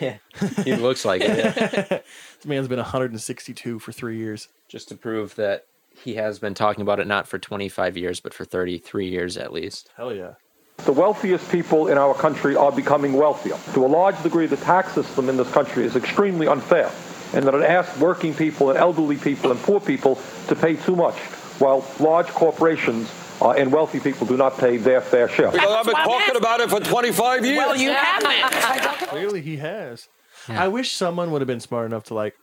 Yeah. 0.00 0.16
he 0.64 0.74
looks 0.76 1.04
like 1.04 1.20
it. 1.20 1.36
yeah. 1.36 1.52
this 1.98 2.46
man's 2.46 2.68
been 2.68 2.78
162 2.78 3.78
for 3.78 3.92
three 3.92 4.16
years. 4.16 4.48
Just 4.68 4.88
to 4.88 4.94
prove 4.94 5.34
that 5.34 5.66
he 6.02 6.14
has 6.14 6.38
been 6.38 6.54
talking 6.54 6.80
about 6.80 7.00
it 7.00 7.06
not 7.06 7.28
for 7.28 7.38
25 7.38 7.96
years, 7.96 8.20
but 8.20 8.32
for 8.32 8.44
33 8.46 9.08
years 9.08 9.36
at 9.36 9.52
least. 9.52 9.90
Hell 9.96 10.14
yeah. 10.14 10.34
The 10.78 10.92
wealthiest 10.92 11.50
people 11.52 11.88
in 11.88 11.98
our 11.98 12.14
country 12.14 12.56
are 12.56 12.72
becoming 12.72 13.12
wealthier. 13.12 13.58
To 13.74 13.84
a 13.84 13.88
large 13.88 14.20
degree, 14.22 14.46
the 14.46 14.56
tax 14.56 14.92
system 14.92 15.28
in 15.28 15.36
this 15.36 15.50
country 15.52 15.84
is 15.84 15.94
extremely 15.96 16.48
unfair, 16.48 16.90
and 17.34 17.46
that 17.46 17.54
it 17.54 17.62
asks 17.62 17.98
working 17.98 18.34
people 18.34 18.70
and 18.70 18.78
elderly 18.78 19.16
people 19.16 19.50
and 19.50 19.60
poor 19.60 19.80
people 19.80 20.18
to 20.48 20.56
pay 20.56 20.74
too 20.76 20.96
much, 20.96 21.16
while 21.60 21.86
large 22.00 22.28
corporations 22.28 23.10
uh, 23.44 23.50
and 23.52 23.70
wealthy 23.72 24.00
people 24.00 24.26
do 24.26 24.36
not 24.36 24.56
pay 24.58 24.76
their 24.76 25.00
fair 25.00 25.28
share. 25.28 25.50
Because 25.50 25.70
I've 25.70 25.84
been 25.84 25.94
talking 25.94 26.36
about 26.36 26.60
it 26.60 26.70
for 26.70 26.80
25 26.80 27.44
years. 27.44 27.56
Well, 27.58 27.76
you 27.76 27.90
haven't. 27.92 29.08
Clearly, 29.08 29.40
he 29.40 29.56
has. 29.58 30.08
I 30.48 30.68
wish 30.68 30.92
someone 30.92 31.30
would 31.30 31.40
have 31.40 31.46
been 31.48 31.60
smart 31.60 31.86
enough 31.86 32.04
to 32.04 32.14
like 32.14 32.36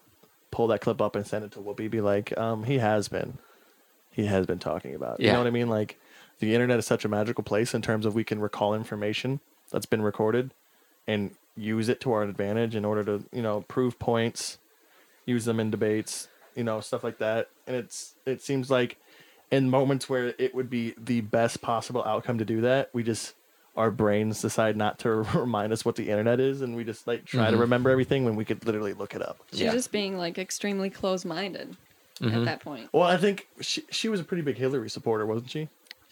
pull 0.51 0.67
that 0.67 0.81
clip 0.81 1.01
up 1.01 1.15
and 1.15 1.25
send 1.25 1.45
it 1.45 1.51
to 1.53 1.59
Whoopi. 1.59 1.89
Be 1.89 2.01
like, 2.01 2.35
um, 2.37 2.63
he 2.63 2.77
has 2.79 3.07
been, 3.07 3.37
he 4.11 4.25
has 4.25 4.45
been 4.45 4.59
talking 4.59 4.95
about. 4.95 5.19
it. 5.19 5.25
You 5.25 5.31
know 5.31 5.37
what 5.39 5.47
I 5.47 5.51
mean? 5.51 5.69
Like, 5.69 5.99
the 6.39 6.53
internet 6.53 6.79
is 6.79 6.85
such 6.85 7.05
a 7.05 7.09
magical 7.09 7.43
place 7.43 7.73
in 7.73 7.81
terms 7.81 8.05
of 8.05 8.15
we 8.15 8.23
can 8.23 8.39
recall 8.39 8.73
information 8.73 9.39
that's 9.71 9.85
been 9.85 10.01
recorded 10.01 10.51
and 11.07 11.31
use 11.55 11.89
it 11.89 11.99
to 12.01 12.11
our 12.11 12.23
advantage 12.23 12.75
in 12.75 12.85
order 12.85 13.03
to 13.03 13.25
you 13.31 13.41
know 13.41 13.61
prove 13.67 13.99
points, 13.99 14.57
use 15.25 15.45
them 15.45 15.59
in 15.59 15.69
debates, 15.69 16.27
you 16.55 16.63
know 16.63 16.79
stuff 16.81 17.03
like 17.03 17.19
that. 17.19 17.49
And 17.67 17.75
it's 17.75 18.13
it 18.25 18.41
seems 18.41 18.71
like 18.71 18.97
in 19.51 19.69
moments 19.69 20.09
where 20.09 20.33
it 20.37 20.55
would 20.55 20.69
be 20.69 20.93
the 20.97 21.21
best 21.21 21.61
possible 21.61 22.03
outcome 22.05 22.37
to 22.37 22.45
do 22.45 22.61
that, 22.61 22.89
we 22.93 23.03
just 23.03 23.35
our 23.77 23.89
brains 23.91 24.41
decide 24.41 24.75
not 24.75 24.99
to 24.99 25.09
remind 25.35 25.71
us 25.71 25.85
what 25.85 25.95
the 25.95 26.09
internet 26.09 26.39
is, 26.39 26.61
and 26.61 26.75
we 26.75 26.83
just 26.83 27.07
like 27.07 27.23
try 27.25 27.49
to 27.51 27.55
Mhm. 27.57 27.61
remember 27.61 27.89
everything 27.89 28.25
when 28.25 28.35
we 28.35 28.43
could 28.45 28.65
literally 28.65 28.93
look 28.93 29.15
it 29.15 29.21
up. 29.21 29.37
She's 29.53 29.71
just 29.71 29.91
being 29.91 30.17
like 30.17 30.37
extremely 30.37 30.89
close 30.89 31.23
minded 31.25 31.75
Mhm. 32.19 32.35
at 32.39 32.45
that 32.45 32.59
point. 32.61 32.89
Well, 32.91 33.03
I 33.03 33.17
think 33.17 33.47
she 33.61 33.83
she 33.89 34.09
was 34.09 34.19
a 34.19 34.23
pretty 34.23 34.43
big 34.43 34.57
Hillary 34.57 34.89
supporter, 34.89 35.25
wasn't 35.25 35.51
she? 35.51 35.69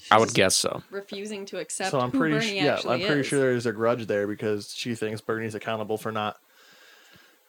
I 0.10 0.18
would 0.18 0.34
guess 0.34 0.56
so. 0.56 0.82
Refusing 0.92 1.46
to 1.48 1.58
accept 1.60 1.92
so 1.92 2.00
I'm 2.00 2.12
who 2.12 2.20
pretty 2.20 2.36
Bernie 2.36 2.48
su- 2.48 2.56
yeah, 2.56 2.76
actually 2.76 3.02
I'm 3.02 3.06
pretty 3.06 3.22
is. 3.22 3.28
sure 3.28 3.40
there's 3.40 3.66
a 3.66 3.74
grudge 3.74 4.08
there 4.08 4.26
because 4.28 4.74
she 4.74 4.96
thinks 4.96 5.20
Bernie's 5.20 5.56
accountable 5.56 5.98
for 5.98 6.12
not 6.14 6.38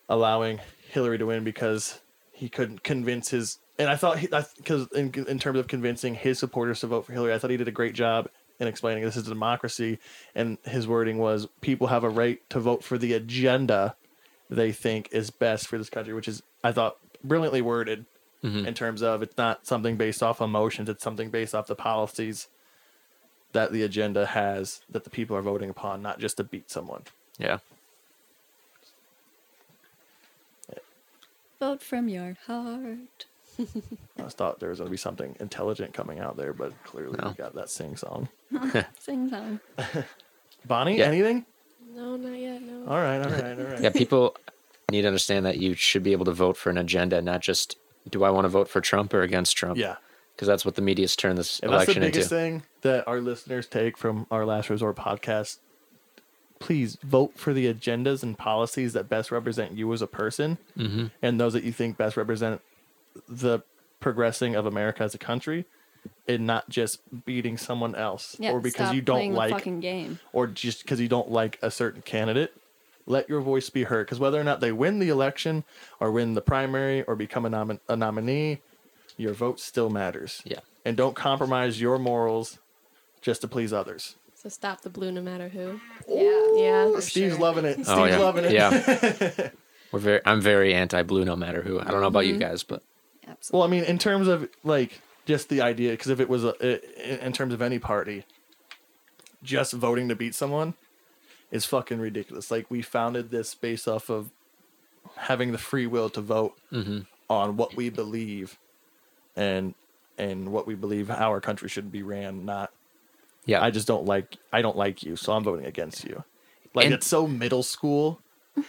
allowing 0.08 0.58
Hillary 0.90 1.18
to 1.18 1.26
win 1.26 1.44
because 1.44 2.00
he 2.40 2.48
couldn't 2.48 2.82
convince 2.82 3.28
his 3.28 3.58
and 3.78 3.88
I 3.90 3.96
thought 3.96 4.18
because 4.56 4.88
in 4.92 5.12
in 5.28 5.38
terms 5.38 5.58
of 5.58 5.68
convincing 5.68 6.14
his 6.14 6.38
supporters 6.38 6.80
to 6.80 6.86
vote 6.86 7.04
for 7.06 7.12
Hillary, 7.12 7.34
I 7.34 7.38
thought 7.38 7.50
he 7.50 7.56
did 7.58 7.68
a 7.68 7.72
great 7.72 7.94
job 7.94 8.28
in 8.58 8.66
explaining 8.66 9.04
this 9.04 9.16
is 9.16 9.26
a 9.26 9.30
democracy 9.30 9.98
and 10.34 10.56
his 10.64 10.88
wording 10.88 11.18
was 11.18 11.46
people 11.60 11.86
have 11.88 12.02
a 12.02 12.08
right 12.08 12.40
to 12.50 12.60
vote 12.60 12.82
for 12.82 12.96
the 12.98 13.12
agenda 13.12 13.94
they 14.48 14.72
think 14.72 15.08
is 15.12 15.30
best 15.30 15.66
for 15.68 15.76
this 15.78 15.90
country, 15.90 16.14
which 16.14 16.28
is 16.28 16.42
I 16.64 16.72
thought 16.72 16.96
brilliantly 17.22 17.60
worded 17.62 18.06
Mhm. 18.42 18.66
in 18.66 18.72
terms 18.72 19.02
of 19.02 19.20
it's 19.22 19.36
not 19.36 19.66
something 19.66 19.96
based 19.98 20.22
off 20.22 20.40
emotions, 20.40 20.88
it's 20.88 21.02
something 21.04 21.28
based 21.28 21.54
off 21.54 21.66
the 21.66 21.74
policies 21.74 22.48
that 23.52 23.70
the 23.70 23.82
agenda 23.82 24.24
has 24.26 24.80
that 24.88 25.04
the 25.04 25.10
people 25.10 25.36
are 25.36 25.42
voting 25.42 25.68
upon, 25.68 26.00
not 26.00 26.18
just 26.18 26.38
to 26.38 26.44
beat 26.44 26.70
someone. 26.70 27.02
Yeah. 27.38 27.58
Vote 31.60 31.82
from 31.82 32.08
your 32.08 32.36
heart. 32.46 33.26
I 34.18 34.22
thought 34.28 34.58
there 34.60 34.70
was 34.70 34.78
going 34.78 34.86
to 34.88 34.90
be 34.90 34.96
something 34.96 35.36
intelligent 35.40 35.92
coming 35.92 36.18
out 36.18 36.36
there, 36.36 36.52
but 36.54 36.72
clearly 36.84 37.18
we 37.22 37.34
got 37.34 37.54
that 37.54 37.68
sing 37.68 37.96
song. 37.96 38.28
Sing 38.98 39.28
song. 39.28 39.60
Bonnie, 40.66 40.98
Yeah. 40.98 41.04
anything? 41.06 41.44
No, 41.94 42.16
not 42.16 42.38
yet. 42.38 42.62
No. 42.62 42.86
All 42.86 42.96
right, 42.96 43.18
all 43.18 43.30
right, 43.30 43.58
all 43.58 43.64
right. 43.66 43.80
Yeah, 43.82 43.90
people 43.90 44.36
need 44.90 45.02
to 45.02 45.08
understand 45.08 45.44
that 45.46 45.58
you 45.58 45.74
should 45.74 46.02
be 46.02 46.12
able 46.12 46.24
to 46.24 46.32
vote 46.32 46.56
for 46.56 46.70
an 46.70 46.78
agenda, 46.78 47.20
not 47.20 47.40
just 47.40 47.76
do 48.08 48.24
I 48.24 48.30
want 48.30 48.46
to 48.46 48.48
vote 48.48 48.68
for 48.68 48.80
Trump 48.80 49.12
or 49.12 49.20
against 49.22 49.56
Trump? 49.56 49.76
Yeah. 49.76 49.96
Because 50.34 50.48
that's 50.48 50.64
what 50.64 50.74
the 50.76 50.82
media's 50.82 51.14
turned 51.16 51.36
this 51.36 51.60
And 51.60 51.70
that's 51.72 51.86
the 51.92 52.00
biggest 52.00 52.16
into. 52.16 52.28
thing 52.34 52.62
that 52.80 53.06
our 53.06 53.20
listeners 53.20 53.66
take 53.66 53.98
from 53.98 54.26
our 54.30 54.46
Last 54.46 54.70
Resort 54.70 54.96
podcast. 54.96 55.58
Please 56.60 56.96
vote 57.02 57.32
for 57.36 57.52
the 57.52 57.72
agendas 57.72 58.22
and 58.22 58.36
policies 58.38 58.92
that 58.92 59.08
best 59.08 59.32
represent 59.32 59.72
you 59.72 59.92
as 59.92 60.02
a 60.02 60.06
person 60.06 60.58
Mhm. 60.76 61.10
and 61.22 61.40
those 61.40 61.54
that 61.54 61.64
you 61.64 61.72
think 61.72 61.96
best 61.96 62.16
represent 62.16 62.60
the 63.28 63.60
progressing 63.98 64.54
of 64.54 64.66
America 64.66 65.02
as 65.02 65.14
a 65.14 65.18
country 65.18 65.64
and 66.28 66.46
not 66.46 66.68
just 66.68 67.00
beating 67.24 67.56
someone 67.58 67.94
else 67.94 68.36
Yeah, 68.38 68.52
or 68.52 68.60
because 68.60 68.94
you 68.94 69.00
don't 69.00 69.16
playing 69.16 69.32
the 69.32 69.38
like 69.38 69.52
fucking 69.52 69.80
game. 69.80 70.20
or 70.32 70.46
just 70.46 70.82
because 70.82 71.00
you 71.00 71.08
don't 71.08 71.30
like 71.30 71.58
a 71.62 71.70
certain 71.70 72.02
candidate. 72.02 72.52
Let 73.06 73.28
your 73.28 73.40
voice 73.40 73.70
be 73.70 73.84
heard 73.84 74.06
because 74.06 74.20
whether 74.20 74.38
or 74.40 74.44
not 74.44 74.60
they 74.60 74.70
win 74.70 74.98
the 74.98 75.08
election 75.08 75.64
or 75.98 76.12
win 76.12 76.34
the 76.34 76.40
primary 76.42 77.02
or 77.04 77.16
become 77.16 77.44
a, 77.46 77.50
nomin- 77.50 77.80
a 77.88 77.96
nominee, 77.96 78.60
your 79.16 79.32
vote 79.32 79.58
still 79.60 79.88
matters. 79.90 80.42
Yeah. 80.44 80.60
And 80.84 80.96
don't 80.96 81.16
compromise 81.16 81.80
your 81.80 81.98
morals 81.98 82.58
just 83.22 83.40
to 83.40 83.48
please 83.48 83.72
others. 83.72 84.16
So 84.42 84.48
stop 84.48 84.80
the 84.80 84.88
blue, 84.90 85.12
no 85.12 85.20
matter 85.20 85.48
who. 85.48 85.78
Yeah. 86.08 86.46
Yeah. 86.94 87.00
Steve's 87.00 87.38
loving 87.38 87.64
it. 87.66 87.74
Steve's 87.74 87.88
Oh, 87.90 88.04
yeah. 88.06 88.18
loving 88.18 88.44
it. 88.46 88.52
Yeah. 88.52 89.50
We're 89.92 89.98
very. 90.00 90.20
I'm 90.24 90.40
very 90.40 90.72
anti-blue, 90.72 91.24
no 91.24 91.36
matter 91.36 91.60
who. 91.62 91.78
I 91.80 91.84
don't 91.84 92.00
know 92.00 92.06
about 92.06 92.26
you 92.26 92.34
Mhm. 92.36 92.40
guys, 92.40 92.62
but 92.62 92.82
well, 93.52 93.62
I 93.62 93.66
mean, 93.66 93.84
in 93.84 93.98
terms 93.98 94.28
of 94.28 94.48
like 94.64 95.00
just 95.26 95.48
the 95.50 95.60
idea, 95.60 95.90
because 95.90 96.08
if 96.08 96.20
it 96.20 96.28
was 96.28 96.44
a, 96.44 96.54
i- 96.62 97.18
in 97.24 97.32
terms 97.32 97.52
of 97.52 97.60
any 97.60 97.78
party, 97.78 98.24
just 99.42 99.72
voting 99.72 100.08
to 100.08 100.14
beat 100.16 100.34
someone 100.34 100.74
is 101.50 101.66
fucking 101.66 101.98
ridiculous. 101.98 102.50
Like 102.50 102.70
we 102.70 102.82
founded 102.82 103.30
this 103.30 103.54
based 103.54 103.88
off 103.88 104.08
of 104.08 104.30
having 105.16 105.52
the 105.52 105.58
free 105.58 105.86
will 105.86 106.08
to 106.10 106.20
vote 106.20 106.56
Mhm. 106.72 107.06
on 107.28 107.56
what 107.56 107.74
we 107.76 107.90
believe, 107.90 108.58
and 109.36 109.74
and 110.16 110.52
what 110.52 110.66
we 110.66 110.74
believe 110.74 111.10
our 111.10 111.40
country 111.40 111.68
should 111.68 111.90
be 111.90 112.02
ran. 112.02 112.44
Not, 112.44 112.70
yeah. 113.50 113.62
I 113.66 113.70
just 113.70 113.86
don't 113.86 114.06
like. 114.06 114.36
I 114.52 114.62
don't 114.62 114.76
like 114.76 115.02
you, 115.02 115.16
so 115.16 115.32
I'm 115.34 115.44
voting 115.44 115.66
against 115.66 116.04
you. 116.04 116.24
Like 116.74 116.86
And- 116.86 116.94
it's 116.94 117.06
so 117.06 117.26
middle 117.26 117.62
school. 117.62 118.20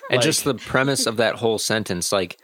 and 0.10 0.22
just 0.22 0.44
the 0.44 0.54
premise 0.56 1.06
of 1.06 1.18
that 1.18 1.36
whole 1.36 1.58
sentence, 1.60 2.12
like 2.12 2.38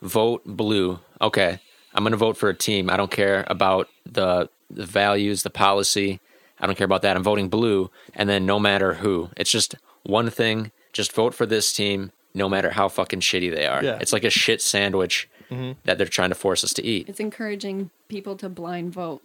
vote 0.00 0.42
blue. 0.44 0.98
Okay, 1.20 1.58
I'm 1.94 2.02
going 2.04 2.12
to 2.12 2.16
vote 2.16 2.36
for 2.36 2.48
a 2.48 2.54
team. 2.54 2.90
I 2.90 2.96
don't 2.96 3.10
care 3.10 3.44
about 3.48 3.88
the 4.06 4.48
the 4.70 4.86
values, 4.86 5.42
the 5.42 5.50
policy. 5.50 6.20
I 6.60 6.66
don't 6.66 6.76
care 6.78 6.84
about 6.84 7.02
that. 7.02 7.16
I'm 7.16 7.22
voting 7.24 7.48
blue, 7.48 7.90
and 8.14 8.28
then 8.28 8.46
no 8.46 8.58
matter 8.60 8.94
who, 8.94 9.30
it's 9.36 9.50
just 9.50 9.74
one 10.04 10.30
thing. 10.30 10.70
Just 10.92 11.12
vote 11.12 11.34
for 11.34 11.46
this 11.46 11.72
team, 11.72 12.12
no 12.34 12.48
matter 12.48 12.70
how 12.70 12.88
fucking 12.88 13.20
shitty 13.20 13.50
they 13.54 13.66
are. 13.66 13.82
Yeah. 13.82 13.98
It's 14.00 14.12
like 14.12 14.24
a 14.24 14.30
shit 14.30 14.60
sandwich 14.62 15.28
Mhm. 15.50 15.76
that 15.84 15.96
they're 15.98 16.06
trying 16.06 16.28
to 16.28 16.34
force 16.34 16.62
us 16.64 16.72
to 16.74 16.84
eat. 16.84 17.08
It's 17.08 17.18
encouraging 17.20 17.90
people 18.08 18.36
to 18.36 18.48
blind 18.48 18.92
vote. 18.92 19.22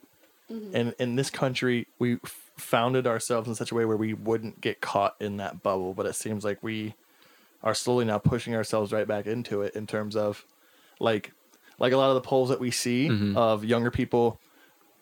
and 0.49 0.95
in 0.97 1.17
this 1.17 1.29
country 1.29 1.87
we 1.99 2.13
f- 2.23 2.46
founded 2.57 3.05
ourselves 3.07 3.47
in 3.47 3.55
such 3.55 3.71
a 3.71 3.75
way 3.75 3.85
where 3.85 3.97
we 3.97 4.13
wouldn't 4.13 4.59
get 4.61 4.81
caught 4.81 5.15
in 5.19 5.37
that 5.37 5.61
bubble 5.63 5.93
but 5.93 6.05
it 6.05 6.15
seems 6.15 6.43
like 6.43 6.61
we 6.63 6.93
are 7.63 7.73
slowly 7.73 8.03
now 8.05 8.17
pushing 8.17 8.55
ourselves 8.55 8.91
right 8.91 9.07
back 9.07 9.25
into 9.27 9.61
it 9.61 9.75
in 9.75 9.85
terms 9.87 10.15
of 10.15 10.45
like 10.99 11.31
like 11.79 11.93
a 11.93 11.97
lot 11.97 12.09
of 12.09 12.15
the 12.15 12.21
polls 12.27 12.49
that 12.49 12.59
we 12.59 12.71
see 12.71 13.07
Mhm. 13.09 13.35
of 13.37 13.63
younger 13.63 13.91
people 13.91 14.39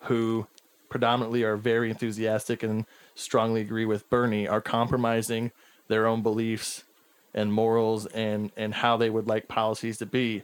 who 0.02 0.48
predominantly 0.90 1.44
are 1.44 1.56
very 1.58 1.90
enthusiastic 1.90 2.62
and 2.64 2.86
strongly 3.16 3.62
agree 3.62 3.86
with 3.86 4.10
Bernie 4.10 4.48
are 4.48 4.62
compromising 4.62 5.52
their 5.88 6.06
own 6.08 6.22
beliefs 6.22 6.84
and 7.34 7.52
morals 7.54 8.06
and 8.08 8.52
and 8.58 8.74
how 8.76 8.98
they 8.98 9.10
would 9.10 9.28
like 9.28 9.48
policies 9.48 9.98
to 10.00 10.06
be 10.06 10.44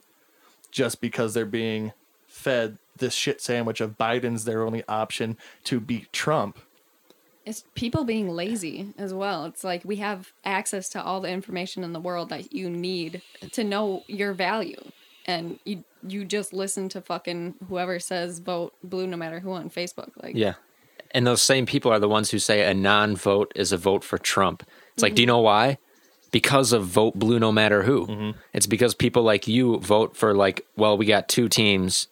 just 0.72 1.02
because 1.02 1.34
they're 1.34 1.46
being 1.46 1.92
fed 2.28 2.78
this 2.98 3.14
shit 3.14 3.42
sandwich 3.42 3.82
of 3.82 3.98
Biden's 3.98 4.46
their 4.46 4.64
only 4.64 4.84
option 4.88 5.38
to 5.66 5.80
beat 5.80 6.12
Trump. 6.14 6.58
It's 7.46 7.64
people 7.76 8.04
being 8.04 8.30
lazy 8.30 8.94
as 8.98 9.14
well. 9.14 9.46
It's 9.46 9.64
like 9.64 9.84
we 9.84 9.96
have 9.98 10.32
access 10.46 10.90
to 10.90 11.04
all 11.04 11.22
the 11.22 11.30
information 11.30 11.84
in 11.84 11.92
the 11.94 12.00
world 12.00 12.30
that 12.30 12.54
you 12.54 12.70
need 12.70 13.22
to 13.54 13.64
know 13.64 14.04
your 14.08 14.34
value. 14.34 14.82
And 15.26 15.60
you 15.66 15.84
you 16.08 16.26
just 16.26 16.52
listen 16.52 16.90
to 16.90 17.02
fucking 17.02 17.56
whoever 17.68 18.00
says 18.00 18.40
vote 18.40 18.74
blue 18.84 19.06
no 19.08 19.18
matter 19.18 19.40
who 19.40 19.52
on 19.54 19.70
Facebook. 19.70 20.10
Like 20.22 20.36
Yeah. 20.36 20.54
And 21.12 21.28
those 21.28 21.42
same 21.42 21.66
people 21.66 21.92
are 21.92 22.00
the 22.00 22.08
ones 22.10 22.32
who 22.32 22.40
say 22.40 22.64
a 22.64 22.74
non 22.74 23.16
vote 23.16 23.52
is 23.56 23.72
a 23.72 23.78
vote 23.78 24.04
for 24.04 24.18
Trump. 24.18 24.64
It's 24.94 25.04
like, 25.04 25.14
do 25.16 25.22
you 25.22 25.26
Mhm. 25.26 25.30
know 25.30 25.40
why? 25.40 25.78
Because 26.32 26.72
of 26.74 26.86
vote 26.86 27.16
blue 27.20 27.38
no 27.40 27.52
matter 27.52 27.84
who. 27.84 28.34
It's 28.54 28.66
because 28.68 28.96
people 28.96 29.22
like 29.24 29.48
you 29.48 29.80
vote 29.80 30.16
for, 30.16 30.34
like, 30.34 30.66
well, 30.78 30.98
we 30.98 31.06
got 31.06 31.28
two 31.28 31.50
teams, 31.50 32.08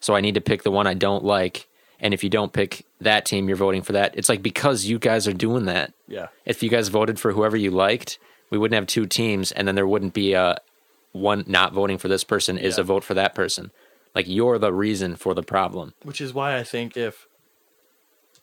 so 0.00 0.14
I 0.14 0.20
need 0.20 0.34
to 0.36 0.40
pick 0.40 0.62
the 0.62 0.70
one 0.70 0.86
I 0.86 0.94
don't 0.94 1.24
like. 1.24 1.66
And 2.00 2.12
if 2.12 2.22
you 2.24 2.30
don't 2.30 2.52
pick 2.52 2.84
that 3.00 3.24
team, 3.24 3.48
you're 3.48 3.56
voting 3.56 3.82
for 3.82 3.92
that. 3.92 4.14
It's 4.16 4.28
like 4.28 4.42
because 4.42 4.84
you 4.84 4.98
guys 4.98 5.26
are 5.28 5.32
doing 5.32 5.64
that. 5.66 5.92
Yeah. 6.08 6.28
If 6.44 6.62
you 6.62 6.68
guys 6.68 6.88
voted 6.88 7.18
for 7.18 7.32
whoever 7.32 7.56
you 7.56 7.70
liked, 7.70 8.18
we 8.50 8.58
wouldn't 8.58 8.74
have 8.76 8.86
two 8.86 9.06
teams, 9.06 9.52
and 9.52 9.66
then 9.66 9.74
there 9.74 9.86
wouldn't 9.86 10.12
be 10.14 10.34
a 10.34 10.58
one 11.12 11.44
not 11.46 11.72
voting 11.72 11.96
for 11.98 12.08
this 12.08 12.24
person 12.24 12.58
is 12.58 12.76
Yeah. 12.76 12.82
a 12.82 12.84
vote 12.84 13.04
for 13.04 13.14
that 13.14 13.34
person. 13.34 13.70
Like 14.14 14.26
you're 14.28 14.58
the 14.58 14.72
reason 14.72 15.16
for 15.16 15.34
the 15.34 15.42
problem. 15.42 15.94
Which 16.02 16.20
is 16.20 16.34
why 16.34 16.56
I 16.56 16.62
think 16.64 16.96
if 16.96 17.26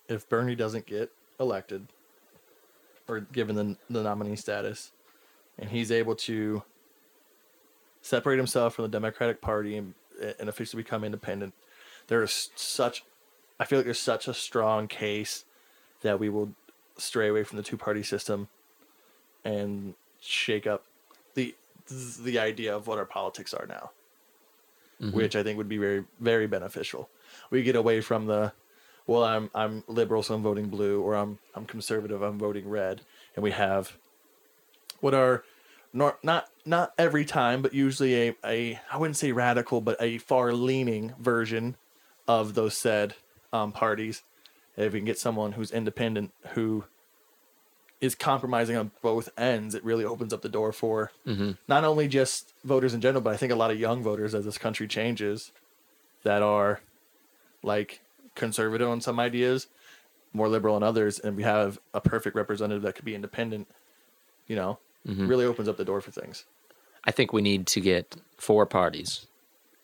if 0.07 0.27
Bernie 0.27 0.55
doesn't 0.55 0.85
get 0.85 1.11
elected 1.39 1.87
or 3.07 3.19
given 3.21 3.55
the 3.55 3.77
the 3.89 4.03
nominee 4.03 4.35
status 4.35 4.91
and 5.57 5.69
he's 5.69 5.91
able 5.91 6.15
to 6.15 6.63
separate 8.01 8.37
himself 8.37 8.75
from 8.75 8.83
the 8.83 8.89
Democratic 8.89 9.41
Party 9.41 9.77
and, 9.77 9.93
and 10.39 10.49
officially 10.49 10.81
become 10.83 11.03
independent, 11.03 11.53
there 12.07 12.23
is 12.23 12.49
such 12.55 13.03
I 13.61 13.65
feel 13.65 13.77
like 13.79 13.85
there's 13.85 13.99
such 13.99 14.27
a 14.27 14.33
strong 14.33 14.87
case 14.87 15.45
that 16.01 16.19
we 16.19 16.29
will 16.29 16.51
stray 16.97 17.27
away 17.29 17.43
from 17.43 17.57
the 17.57 17.63
two 17.63 17.77
party 17.77 18.01
system 18.01 18.47
and 19.45 19.93
shake 20.19 20.65
up 20.65 20.83
the 21.35 21.55
the 22.19 22.39
idea 22.39 22.75
of 22.75 22.87
what 22.87 22.97
our 22.97 23.05
politics 23.05 23.53
are 23.53 23.67
now 23.67 23.91
Mhm. 25.01 25.13
which 25.13 25.35
I 25.35 25.43
think 25.43 25.57
would 25.57 25.69
be 25.69 25.77
very 25.77 26.05
very 26.19 26.47
beneficial. 26.47 27.09
We 27.49 27.63
get 27.63 27.75
away 27.75 28.01
from 28.01 28.25
the 28.27 28.53
well 29.07 29.23
I'm 29.23 29.49
I'm 29.55 29.83
liberal 29.87 30.23
so 30.23 30.35
I'm 30.35 30.43
voting 30.43 30.67
blue 30.69 31.01
or 31.01 31.15
I'm 31.15 31.39
I'm 31.55 31.65
conservative 31.65 32.21
I'm 32.21 32.37
voting 32.39 32.69
red 32.69 33.01
and 33.35 33.43
we 33.43 33.51
have 33.51 33.97
what 34.99 35.13
are 35.13 35.43
not 35.93 36.23
not 36.23 36.49
not 36.65 36.93
every 36.97 37.25
time 37.25 37.61
but 37.61 37.73
usually 37.73 38.29
a, 38.29 38.35
a 38.45 38.79
I 38.91 38.97
wouldn't 38.97 39.17
say 39.17 39.31
radical 39.31 39.81
but 39.81 39.97
a 40.01 40.17
far 40.19 40.53
leaning 40.53 41.13
version 41.19 41.77
of 42.27 42.53
those 42.53 42.77
said 42.77 43.15
um, 43.53 43.71
parties. 43.71 44.23
If 44.77 44.93
we 44.93 44.99
can 44.99 45.05
get 45.05 45.19
someone 45.19 45.53
who's 45.53 45.71
independent 45.71 46.31
who 46.53 46.85
is 47.99 48.15
compromising 48.15 48.75
on 48.77 48.91
both 49.01 49.29
ends, 49.37 49.75
it 49.75 49.83
really 49.83 50.05
opens 50.05 50.33
up 50.33 50.41
the 50.41 50.49
door 50.49 50.71
for 50.71 51.11
mm-hmm. 51.27 51.51
not 51.67 51.83
only 51.83 52.07
just 52.07 52.53
voters 52.63 52.93
in 52.93 53.01
general, 53.01 53.21
but 53.21 53.33
I 53.33 53.37
think 53.37 53.51
a 53.51 53.55
lot 53.55 53.69
of 53.69 53.79
young 53.79 54.01
voters 54.01 54.33
as 54.33 54.45
this 54.45 54.57
country 54.57 54.87
changes 54.87 55.51
that 56.23 56.41
are 56.41 56.81
like 57.61 58.01
conservative 58.33 58.89
on 58.89 59.01
some 59.01 59.19
ideas 59.19 59.67
more 60.33 60.47
liberal 60.47 60.75
on 60.75 60.83
others, 60.83 61.19
and 61.19 61.35
we 61.35 61.43
have 61.43 61.79
a 61.93 62.01
perfect 62.01 62.35
representative 62.35 62.83
that 62.83 62.95
could 62.95 63.05
be 63.05 63.15
independent, 63.15 63.67
you 64.47 64.55
know, 64.55 64.79
Mhm. 65.07 65.27
really 65.27 65.45
opens 65.45 65.67
up 65.67 65.77
the 65.77 65.85
door 65.85 66.01
for 66.01 66.11
things. 66.11 66.45
I 67.03 67.11
think 67.11 67.33
we 67.33 67.41
need 67.41 67.67
to 67.67 67.81
get 67.81 68.15
four 68.37 68.65
parties: 68.65 69.27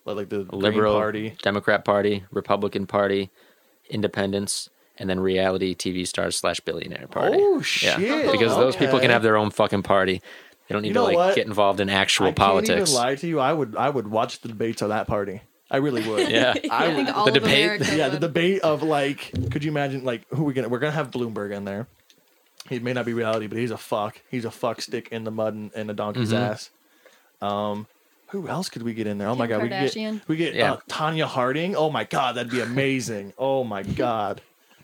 Like, 0.05 0.15
like 0.15 0.29
the 0.29 0.43
Green 0.43 0.61
liberal 0.61 0.93
Party. 0.93 1.35
Democrat 1.41 1.83
Party, 1.83 2.23
Republican 2.31 2.87
Party, 2.87 3.29
Independents, 3.89 4.69
and 4.97 5.09
then 5.09 5.19
reality 5.19 5.75
TV 5.75 6.07
stars 6.07 6.37
slash 6.37 6.59
billionaire 6.61 7.07
party. 7.07 7.37
Oh, 7.39 7.55
Yeah, 7.81 7.97
shit. 7.97 8.31
because 8.31 8.55
those 8.55 8.75
people 8.75 8.99
can 8.99 9.09
have 9.11 9.23
their 9.23 9.37
own 9.37 9.49
fucking 9.51 9.83
party. 9.83 10.21
They 10.67 10.73
don't 10.73 10.81
need 10.81 10.89
You 10.89 10.93
to 10.95 11.03
like 11.03 11.15
what? 11.15 11.35
get 11.35 11.47
involved 11.47 11.79
in 11.79 11.89
actual 11.89 12.27
I 12.27 12.31
politics. 12.33 12.69
can't 12.69 12.81
even 12.89 12.93
lie 12.95 13.15
to 13.15 13.27
you. 13.27 13.39
I 13.39 13.53
would 13.53 13.75
I 13.77 13.89
would 13.89 14.07
watch 14.09 14.41
the 14.41 14.49
debates 14.49 14.81
of 14.81 14.89
that 14.89 15.07
party. 15.07 15.41
I 15.71 15.77
really 15.77 16.07
would. 16.07 16.29
Yeah. 16.31 16.53
I 16.71 16.85
I 16.87 16.93
think 16.95 17.07
would. 17.07 17.15
all 17.15 17.25
The 17.25 17.31
of 17.31 17.35
debate? 17.43 17.65
America 17.65 17.95
Yeah, 17.95 18.09
the 18.09 18.19
debate 18.19 18.61
of 18.63 18.83
like, 18.83 19.31
could 19.51 19.63
you 19.63 19.71
imagine 19.71 20.03
like 20.03 20.23
who 20.29 20.43
we 20.43 20.53
gonna? 20.53 20.67
We're 20.69 20.79
gonna 20.79 20.91
have 20.91 21.11
Bloomberg 21.11 21.55
in 21.55 21.63
there. 21.63 21.87
He 22.69 22.79
may 22.79 22.91
not 22.91 23.05
be 23.05 23.13
reality, 23.13 23.47
but 23.47 23.57
he's 23.57 23.71
a 23.71 23.77
fuck. 23.77 24.21
He's 24.29 24.43
a 24.43 24.51
fuck 24.51 24.81
stick 24.81 25.07
in 25.13 25.23
the 25.23 25.31
mud 25.31 25.53
and, 25.53 25.71
and 25.73 25.89
a 25.89 25.93
donkey's 25.93 26.33
Mhm. 26.33 26.37
ass. 26.51 26.69
Um, 27.41 27.87
who 28.29 28.47
else 28.47 28.69
could 28.69 28.83
we 28.83 28.93
get 28.93 29.07
in 29.07 29.17
there? 29.17 29.27
Oh 29.27 29.35
my 29.35 29.47
Kim 29.47 29.57
god, 29.57 29.63
we 29.63 29.69
get 29.69 30.27
we 30.27 30.35
get 30.35 30.53
Yeah. 30.53 30.73
uh, 30.73 30.77
Tonya 30.89 31.25
Harding. 31.25 31.75
Oh 31.75 31.89
my 31.89 32.03
god, 32.03 32.35
that'd 32.35 32.51
be 32.51 32.61
amazing. 32.61 33.33
oh 33.37 33.63
my 33.63 33.83
god, 33.83 34.41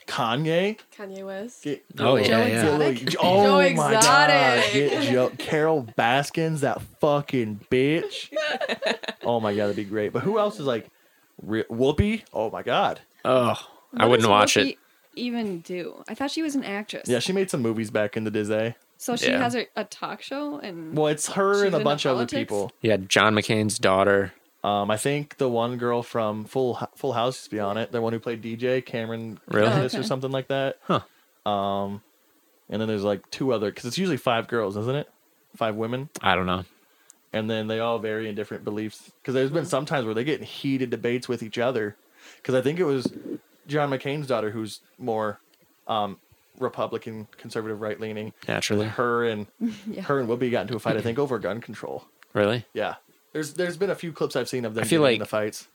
Kanye. 0.08 0.78
Kanye 0.98 1.26
West. 1.26 1.64
Get, 1.64 1.84
Oh, 2.00 2.16
yeah, 2.16 2.24
Joe 2.28 2.38
yeah. 2.46 2.88
Exotic. 2.90 3.16
Oh 3.22 3.44
Joe 3.46 3.58
my 3.58 3.66
Exotic. 3.66 4.04
god! 4.04 4.74
Get 4.74 5.04
Joe, 5.12 5.32
Carole 5.38 5.88
Baskins, 5.96 6.62
that 6.62 6.82
fucking 7.00 7.62
bitch. 7.72 8.32
oh 9.24 9.40
my 9.40 9.54
god, 9.56 9.64
that'd 9.64 9.76
be 9.76 9.84
great. 9.86 10.14
But 10.14 10.24
who 10.24 10.40
else 10.40 10.60
is 10.60 10.66
like 10.66 10.88
re- 11.42 11.64
Whoopi? 11.70 12.24
Oh 12.34 12.50
my 12.50 12.64
god. 12.64 13.02
Oh, 13.26 13.56
I 13.96 14.06
wouldn't 14.06 14.30
watch 14.30 14.56
Whoopi 14.56 14.72
it. 14.72 14.78
Even 15.16 15.60
do? 15.60 16.04
I 16.10 16.16
thought 16.16 16.32
she 16.32 16.42
was 16.42 16.56
an 16.56 16.64
actress. 16.64 17.08
Yeah, 17.08 17.20
she 17.20 17.34
made 17.34 17.50
some 17.52 17.62
movies 17.62 17.92
back 17.92 18.18
in 18.18 18.24
the 18.24 18.32
Disney. 18.32 18.74
So 19.04 19.16
she 19.16 19.28
Yeah. 19.30 19.40
has 19.40 19.56
a, 19.56 19.68
a 19.76 19.84
talk 19.84 20.22
show 20.22 20.58
and. 20.60 20.96
Well, 20.98 21.08
it's 21.08 21.28
her 21.34 21.54
She's 21.56 21.62
and 21.64 21.74
a 21.74 21.78
into 21.78 21.84
bunch 21.84 22.06
of 22.06 22.12
other 22.12 22.20
politics? 22.26 22.40
people. 22.40 22.72
Yeah, 22.82 22.98
John 22.98 23.36
McCain's 23.36 23.78
daughter. 23.78 24.34
Um, 24.64 24.90
I 24.90 24.96
think 24.98 25.38
the 25.38 25.50
one 25.50 25.78
girl 25.78 26.04
from 26.04 26.46
Full 26.46 26.76
Hou- 26.76 26.88
Full 26.96 27.14
House 27.14 27.36
used 27.36 27.44
to 27.46 27.50
be 27.52 27.60
on 27.60 27.78
it. 27.78 27.92
The 27.92 28.02
one 28.02 28.14
who 28.14 28.20
played 28.20 28.42
DJ, 28.42 28.84
Cameron 28.86 29.40
Really? 29.48 29.68
Candace 29.68 29.94
or 29.94 30.00
okay. 30.00 30.08
something 30.08 30.32
like 30.32 30.48
that. 30.48 30.78
Huh. 30.84 31.02
Um, 31.50 32.02
and 32.70 32.82
then 32.82 32.88
there's 32.88 33.04
like 33.04 33.30
two 33.30 33.52
other 33.52 33.70
because 33.70 33.84
it's 33.86 33.98
usually 33.98 34.16
five 34.18 34.48
girls, 34.48 34.78
isn't 34.78 34.96
it? 34.96 35.10
Five 35.58 35.76
women. 35.76 36.08
I 36.22 36.36
don't 36.36 36.46
know. 36.46 36.64
and 37.34 37.50
then 37.50 37.68
they 37.68 37.80
all 37.80 38.00
vary 38.00 38.30
in 38.30 38.36
different 38.36 38.64
beliefs. 38.64 39.12
Because 39.22 39.34
there's 39.34 39.50
been 39.52 39.66
some 39.66 39.86
times 39.86 40.06
where 40.06 40.14
they 40.14 40.24
get 40.24 40.40
in 40.40 40.46
heated 40.46 40.90
debates 40.90 41.28
with 41.28 41.44
each 41.44 41.58
other. 41.58 41.98
Because 42.38 42.56
I 42.56 42.62
think 42.62 42.80
it 42.80 42.86
was 42.86 43.12
John 43.68 43.90
McCain's 43.90 44.28
daughter 44.28 44.52
who's 44.52 44.80
more 44.98 45.40
um, 45.88 46.20
Republican, 46.60 47.28
conservative, 47.38 47.82
right 47.82 48.00
leaning. 48.00 48.34
Naturally. 48.48 48.88
Her 48.88 49.26
and 49.26 49.48
Yeah. 49.88 50.02
her 50.04 50.20
and 50.20 50.30
Whoopi 50.30 50.52
got 50.52 50.62
into 50.62 50.76
a 50.76 50.80
fight. 50.80 50.98
I 50.98 51.02
think 51.02 51.18
over 51.20 51.40
gun 51.40 51.62
control. 51.62 52.06
Really? 52.34 52.66
Yeah, 52.74 52.96
there's 53.32 53.54
there's 53.54 53.78
been 53.78 53.90
a 53.90 53.96
few 53.96 54.12
clips 54.12 54.36
I've 54.36 54.50
seen 54.50 54.66
of 54.66 54.74
them 54.76 54.84
I 54.84 54.88
feel 54.88 55.02
like- 55.02 55.20
the 55.20 55.26
fights. 55.26 55.68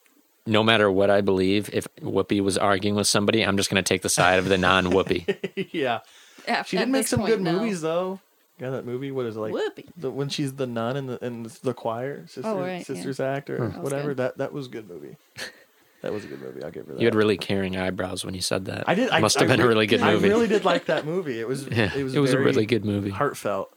No 0.46 0.62
matter 0.62 0.90
what 0.90 1.10
I 1.10 1.20
believe, 1.20 1.68
if 1.74 1.86
Whoopi 2.00 2.40
was 2.40 2.56
arguing 2.56 2.94
with 2.96 3.06
somebody, 3.06 3.42
I'm 3.44 3.58
just 3.58 3.68
going 3.68 3.84
to 3.84 3.86
take 3.86 4.00
the 4.00 4.08
side 4.08 4.38
of 4.38 4.46
the 4.46 4.56
non-Whoopi. 4.56 5.68
yeah, 5.72 5.98
Yeah, 6.46 6.62
she 6.62 6.78
did 6.78 6.88
make 6.88 7.06
some 7.06 7.18
point 7.20 7.32
good 7.32 7.42
now. 7.42 7.52
movies 7.52 7.82
though. 7.82 8.20
Yeah, 8.58 8.70
that 8.70 8.86
movie. 8.86 9.10
What 9.10 9.26
is 9.26 9.36
it 9.36 9.40
like? 9.40 9.52
Whoopi. 9.52 9.84
The, 9.98 10.10
when 10.10 10.30
she's 10.30 10.54
the 10.54 10.66
nun 10.66 10.96
in 10.96 11.06
the 11.06 11.22
in 11.22 11.46
the 11.62 11.74
choir, 11.74 12.26
sister, 12.28 12.48
Oh, 12.48 12.58
right, 12.60 12.78
yeah. 12.78 12.82
sisters 12.82 13.20
act 13.20 13.50
or 13.50 13.68
Hmm. 13.68 13.82
Whatever. 13.82 14.08
good. 14.08 14.16
That 14.16 14.38
that 14.38 14.52
was 14.54 14.68
a 14.68 14.70
good 14.70 14.88
movie. 14.88 15.16
That 16.02 16.12
was 16.12 16.24
a 16.24 16.28
good 16.28 16.40
movie. 16.40 16.62
I'll 16.62 16.70
give 16.70 16.86
her 16.86 16.92
that. 16.94 17.00
You 17.00 17.06
had 17.06 17.14
really 17.16 17.36
caring 17.36 17.76
eyebrows 17.76 18.24
when 18.24 18.34
you 18.34 18.40
said 18.40 18.66
that. 18.66 18.84
I 18.88 18.94
did. 18.94 19.10
I, 19.10 19.20
Must 19.20 19.38
have 19.38 19.50
I 19.50 19.56
been 19.56 19.64
a 19.64 19.66
really 19.68 19.86
good 19.86 20.00
movie. 20.00 20.26
I 20.26 20.30
really 20.30 20.46
did 20.46 20.64
like 20.64 20.86
that 20.86 21.04
movie. 21.04 21.40
It 21.40 21.48
was. 21.48 21.66
Yeah, 21.66 21.90
it 21.96 22.04
was. 22.04 22.14
it 22.14 22.20
was 22.20 22.32
a 22.32 22.38
really 22.38 22.66
good 22.66 22.84
movie. 22.84 23.10
Heartfelt. 23.10 23.70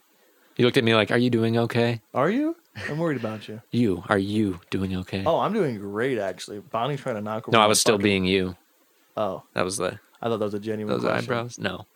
You 0.56 0.64
looked 0.66 0.76
at 0.76 0.84
me 0.84 0.94
like, 0.94 1.10
"Are 1.10 1.18
you 1.18 1.30
doing 1.30 1.56
okay?" 1.58 2.00
Are 2.14 2.30
you? 2.30 2.56
I'm 2.88 2.98
worried 2.98 3.18
about 3.18 3.48
you. 3.48 3.60
You 3.70 4.04
are 4.08 4.18
you 4.18 4.60
doing 4.70 4.96
okay? 4.98 5.22
Oh, 5.26 5.40
I'm 5.40 5.52
doing 5.52 5.78
great 5.78 6.18
actually. 6.18 6.60
Bonnie's 6.60 7.00
trying 7.00 7.16
to 7.16 7.20
knock. 7.20 7.48
over 7.48 7.56
no, 7.56 7.60
I 7.62 7.66
was 7.66 7.80
still 7.80 7.94
fucking- 7.94 8.02
being 8.04 8.24
you. 8.24 8.56
Oh, 9.16 9.42
That 9.54 9.64
was 9.64 9.76
the 9.76 9.98
I 10.22 10.28
thought 10.28 10.38
that 10.38 10.44
was 10.44 10.54
a 10.54 10.60
genuine. 10.60 10.92
those 10.94 11.02
question. 11.02 11.24
eyebrows. 11.32 11.58
No, 11.58 11.86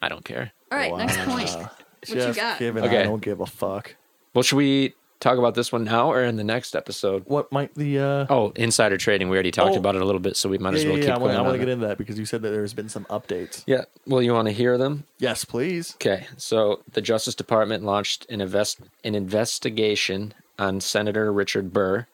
I 0.00 0.08
don't 0.08 0.24
care. 0.24 0.52
All 0.72 0.78
right, 0.78 0.94
next 0.96 1.18
point. 1.18 1.48
Wow. 1.48 1.60
What 1.62 2.08
you 2.08 2.14
Just 2.14 2.38
got? 2.38 2.58
kidding, 2.58 2.82
Okay. 2.84 3.00
I 3.00 3.02
don't 3.02 3.20
give 3.20 3.40
a 3.40 3.46
fuck. 3.46 3.96
Well, 4.32 4.42
should 4.42 4.56
we 4.56 4.94
talk 5.20 5.38
about 5.38 5.54
this 5.54 5.72
one 5.72 5.84
now 5.84 6.10
or 6.10 6.22
in 6.22 6.36
the 6.36 6.44
next 6.44 6.76
episode? 6.76 7.24
What 7.26 7.50
might 7.52 7.74
the? 7.74 7.98
uh 7.98 8.26
Oh, 8.30 8.52
insider 8.56 8.96
trading. 8.96 9.28
We 9.28 9.36
already 9.36 9.50
talked 9.50 9.74
Oh. 9.74 9.78
about 9.78 9.94
it 9.96 10.02
a 10.02 10.04
little 10.04 10.20
bit, 10.20 10.36
so 10.36 10.48
we 10.48 10.58
might 10.58 10.74
Yeah, 10.74 10.78
as 10.80 10.84
well 10.84 10.94
yeah, 10.94 11.00
keep 11.00 11.08
yeah, 11.08 11.14
I 11.38 11.40
want 11.42 11.52
to 11.54 11.58
get 11.58 11.68
into 11.68 11.86
that 11.86 11.98
because 11.98 12.18
you 12.18 12.24
said 12.26 12.42
that 12.42 12.50
there's 12.50 12.74
been 12.74 12.88
some 12.88 13.04
updates. 13.06 13.62
Yeah. 13.66 13.84
Well, 14.06 14.22
you 14.22 14.32
want 14.32 14.46
to 14.48 14.52
hear 14.52 14.78
them? 14.78 15.04
Yes, 15.18 15.44
please. 15.44 15.94
Okay. 15.94 16.26
So 16.36 16.80
the 16.92 17.00
Justice 17.00 17.34
Department 17.34 17.84
launched 17.84 18.26
an 18.30 18.40
invest 18.40 18.80
an 19.04 19.14
investigation 19.14 20.34
on 20.58 20.80
Senator 20.80 21.32
Richard 21.32 21.72
Burr. 21.72 22.06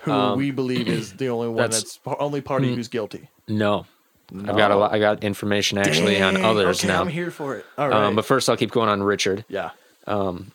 Who 0.00 0.12
Um, 0.12 0.38
we 0.38 0.50
believe 0.50 0.88
is 0.88 1.14
the 1.14 1.28
only 1.30 1.48
one 1.48 1.56
that's- 1.56 1.98
that's, 2.04 2.16
only 2.20 2.40
party 2.40 2.68
Hmm. 2.68 2.74
who's 2.76 2.88
guilty. 2.88 3.28
No. 3.48 3.86
I've 4.32 4.56
got 4.56 4.70
a 4.70 4.74
No. 4.74 4.78
lot, 4.80 4.92
I 4.92 4.98
got 4.98 5.22
information 5.22 5.78
actually 5.78 6.20
on 6.20 6.36
others 6.36 6.80
okay, 6.80 6.88
now. 6.88 7.00
I'm 7.00 7.08
here 7.08 7.30
for 7.30 7.54
it. 7.56 7.64
All 7.78 7.88
right. 7.88 8.04
Um, 8.06 8.16
but 8.16 8.24
first, 8.24 8.48
I'll 8.50 8.56
keep 8.56 8.72
going 8.72 8.88
on 8.88 9.02
Richard. 9.02 9.44
yeah. 9.48 9.70
Um, 10.08 10.52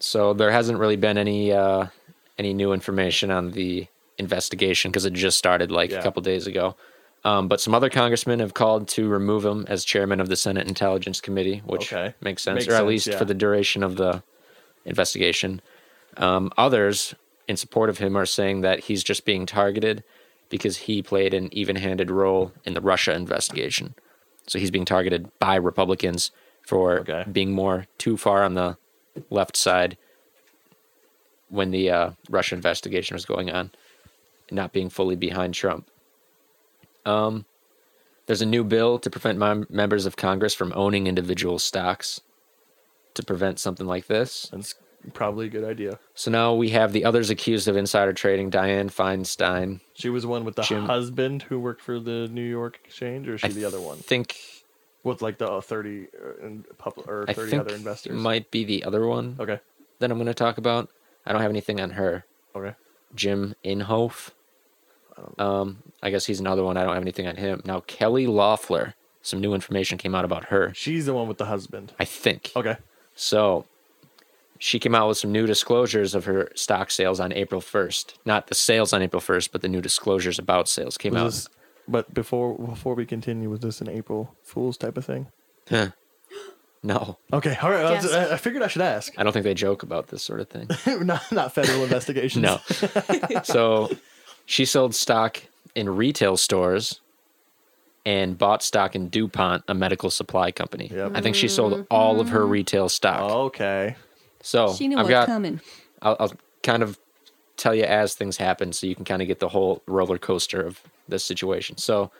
so 0.00 0.32
there 0.34 0.50
hasn't 0.50 0.78
really 0.78 0.96
been 0.96 1.16
any 1.18 1.52
uh, 1.52 1.86
any 2.38 2.52
new 2.54 2.72
information 2.72 3.30
on 3.30 3.52
the 3.52 3.86
investigation 4.18 4.90
because 4.90 5.04
it 5.04 5.12
just 5.12 5.38
started 5.38 5.70
like 5.70 5.90
Yeah. 5.90 5.98
a 5.98 6.02
couple 6.02 6.22
days 6.22 6.46
ago. 6.46 6.74
Um, 7.22 7.48
but 7.48 7.60
some 7.60 7.74
other 7.74 7.90
congressmen 7.90 8.40
have 8.40 8.54
called 8.54 8.88
to 8.88 9.06
remove 9.08 9.44
him 9.44 9.66
as 9.68 9.84
chairman 9.84 10.20
of 10.20 10.28
the 10.30 10.36
Senate 10.36 10.66
Intelligence 10.66 11.20
Committee, 11.20 11.62
which 11.66 11.92
Okay. 11.92 12.14
makes 12.22 12.42
sense, 12.42 12.56
Makes 12.56 12.68
or 12.68 12.72
at 12.72 12.78
sense, 12.78 12.88
least 12.88 13.06
yeah. 13.08 13.18
for 13.18 13.26
the 13.26 13.34
duration 13.34 13.82
of 13.82 13.96
the 13.96 14.22
investigation. 14.86 15.60
Um, 16.16 16.50
others, 16.56 17.14
in 17.46 17.56
support 17.58 17.90
of 17.90 17.98
him, 17.98 18.16
are 18.16 18.26
saying 18.26 18.62
that 18.62 18.80
he's 18.84 19.04
just 19.04 19.24
being 19.26 19.44
targeted 19.46 20.02
because 20.48 20.78
he 20.78 21.02
played 21.02 21.34
an 21.34 21.52
even-handed 21.52 22.10
role 22.10 22.52
in 22.64 22.72
the 22.74 22.80
Russia 22.80 23.12
investigation. 23.14 23.94
So 24.46 24.58
he's 24.58 24.70
being 24.70 24.84
targeted 24.86 25.30
by 25.38 25.56
Republicans 25.56 26.30
for 26.66 27.00
Okay. 27.00 27.24
being 27.30 27.52
more 27.52 27.86
too 27.98 28.16
far 28.16 28.42
on 28.42 28.54
the 28.54 28.76
left 29.30 29.56
side 29.56 29.96
when 31.48 31.70
the 31.70 31.90
uh, 31.90 32.10
Russia 32.28 32.54
investigation 32.54 33.14
was 33.14 33.24
going 33.24 33.50
on, 33.50 33.70
not 34.50 34.72
being 34.72 34.88
fully 34.88 35.16
behind 35.16 35.54
Trump. 35.54 35.88
Um, 37.04 37.44
there's 38.26 38.42
a 38.42 38.46
new 38.46 38.62
bill 38.62 38.98
to 39.00 39.10
prevent 39.10 39.38
mem- 39.38 39.66
members 39.68 40.06
of 40.06 40.16
Congress 40.16 40.54
from 40.54 40.72
owning 40.76 41.06
individual 41.06 41.58
stocks 41.58 42.20
to 43.14 43.24
prevent 43.24 43.58
something 43.58 43.86
like 43.86 44.06
this. 44.06 44.48
That's 44.52 44.76
probably 45.12 45.46
a 45.46 45.48
good 45.48 45.64
idea. 45.64 45.98
So 46.14 46.30
now 46.30 46.54
we 46.54 46.70
have 46.70 46.92
the 46.92 47.04
others 47.04 47.30
accused 47.30 47.66
of 47.66 47.76
insider 47.76 48.12
trading, 48.12 48.50
Dianne 48.50 48.92
Feinstein. 48.92 49.80
She 49.94 50.10
was 50.10 50.26
one 50.26 50.44
with 50.44 50.56
the 50.56 50.62
Jim- 50.62 50.86
husband 50.86 51.42
who 51.42 51.58
worked 51.58 51.80
for 51.82 51.98
the 51.98 52.28
New 52.28 52.44
York 52.44 52.78
Exchange, 52.84 53.26
or 53.28 53.34
is 53.34 53.40
she 53.40 53.48
I 53.48 53.50
the 53.50 53.64
other 53.64 53.80
one 53.80 53.96
think 53.98 54.36
with 55.04 55.22
like 55.22 55.38
the 55.38 55.50
uh, 55.50 55.60
thirty 55.60 56.08
uh, 56.22 56.44
in 56.46 56.64
public 56.78 57.08
or 57.08 57.24
I 57.28 57.32
thirty 57.32 57.50
think 57.52 57.62
other 57.62 57.74
investors? 57.74 58.12
might 58.12 58.50
be 58.50 58.64
the 58.64 58.84
other 58.84 59.06
one 59.06 59.36
Okay. 59.40 59.60
that 59.98 60.10
I'm 60.10 60.16
going 60.18 60.26
to 60.26 60.34
talk 60.34 60.58
about. 60.58 60.88
I 61.26 61.32
don't 61.32 61.42
have 61.42 61.50
anything 61.50 61.80
on 61.80 61.90
her. 61.90 62.24
Okay. 62.54 62.74
Jim 63.14 63.54
Inhofe. 63.64 64.30
Um, 65.38 65.82
I 66.02 66.10
guess 66.10 66.24
he's 66.26 66.40
another 66.40 66.64
one. 66.64 66.76
I 66.76 66.84
don't 66.84 66.94
have 66.94 67.02
anything 67.02 67.26
on 67.26 67.36
him. 67.36 67.62
Now 67.64 67.80
Kelly 67.80 68.26
Loeffler. 68.26 68.94
Some 69.22 69.40
new 69.40 69.52
information 69.52 69.98
came 69.98 70.14
out 70.14 70.24
about 70.24 70.46
her. 70.46 70.72
She's 70.74 71.04
the 71.04 71.12
one 71.12 71.28
with 71.28 71.36
the 71.36 71.44
husband. 71.44 71.92
I 71.98 72.06
think. 72.06 72.52
Okay. 72.56 72.76
So 73.14 73.66
she 74.58 74.78
came 74.78 74.94
out 74.94 75.08
with 75.08 75.18
some 75.18 75.30
new 75.30 75.46
disclosures 75.46 76.14
of 76.14 76.24
her 76.24 76.50
stock 76.54 76.90
sales 76.90 77.20
on 77.20 77.30
April 77.32 77.60
1st. 77.60 78.14
Not 78.24 78.46
the 78.46 78.54
sales 78.54 78.94
on 78.94 79.02
April 79.02 79.20
1st, 79.20 79.50
but 79.52 79.60
the 79.60 79.68
new 79.68 79.82
disclosures 79.82 80.38
about 80.38 80.68
sales 80.68 80.96
came 80.96 81.12
Was 81.12 81.46
out. 81.46 81.52
This- 81.90 82.04
but 82.06 82.14
before 82.14 82.56
before 82.58 82.94
we 82.94 83.06
continue, 83.06 83.50
was 83.50 83.60
this 83.60 83.80
an 83.80 83.88
April 83.88 84.34
Fool's 84.42 84.76
type 84.76 84.96
of 84.96 85.04
thing? 85.04 85.28
Huh. 85.68 85.90
No, 86.82 87.18
Okay. 87.30 87.58
All 87.60 87.70
right. 87.70 87.84
I, 87.84 87.92
was- 87.92 88.04
Yes. 88.04 88.30
I 88.30 88.34
I 88.34 88.36
figured 88.38 88.62
I 88.62 88.68
should 88.68 88.80
ask. 88.80 89.12
I 89.18 89.22
don't 89.22 89.34
think 89.34 89.44
they 89.44 89.52
joke 89.52 89.82
about 89.82 90.08
this 90.08 90.22
sort 90.22 90.40
of 90.40 90.48
thing. 90.48 90.66
not 91.04 91.30
not 91.30 91.52
federal 91.54 91.84
investigations. 91.88 92.42
No. 92.42 92.58
so 93.42 93.90
she 94.46 94.64
sold 94.64 94.94
stock 94.94 95.42
in 95.74 95.90
retail 95.94 96.38
stores 96.38 97.02
and 98.06 98.38
bought 98.38 98.62
stock 98.62 98.96
in 98.96 99.10
DuPont, 99.10 99.64
a 99.68 99.74
medical 99.74 100.08
supply 100.08 100.52
company. 100.52 100.90
Yep. 100.90 101.12
I 101.14 101.20
think 101.20 101.36
she 101.36 101.48
sold 101.48 101.86
all 101.90 102.18
of 102.18 102.30
her 102.30 102.40
mm-hmm. 102.40 102.50
retail 102.50 102.88
stock. 102.88 103.30
Okay. 103.30 103.96
So 104.42 104.72
She 104.72 104.88
knew 104.88 104.96
I've 104.96 105.04
what's 105.04 105.10
got, 105.10 105.26
coming. 105.26 105.60
I'll, 106.00 106.16
I'll 106.18 106.32
kind 106.62 106.82
of 106.82 106.98
tell 107.60 107.74
you 107.74 107.84
as 107.84 108.14
things 108.14 108.38
happen 108.38 108.72
so 108.72 108.86
you 108.86 108.94
can 108.94 109.04
kind 109.04 109.22
of 109.22 109.28
get 109.28 109.38
the 109.38 109.50
whole 109.50 109.82
roller 109.86 110.18
coaster 110.18 110.60
of 110.60 110.80
this 111.08 111.24
situation. 111.24 111.76
So 111.76 112.10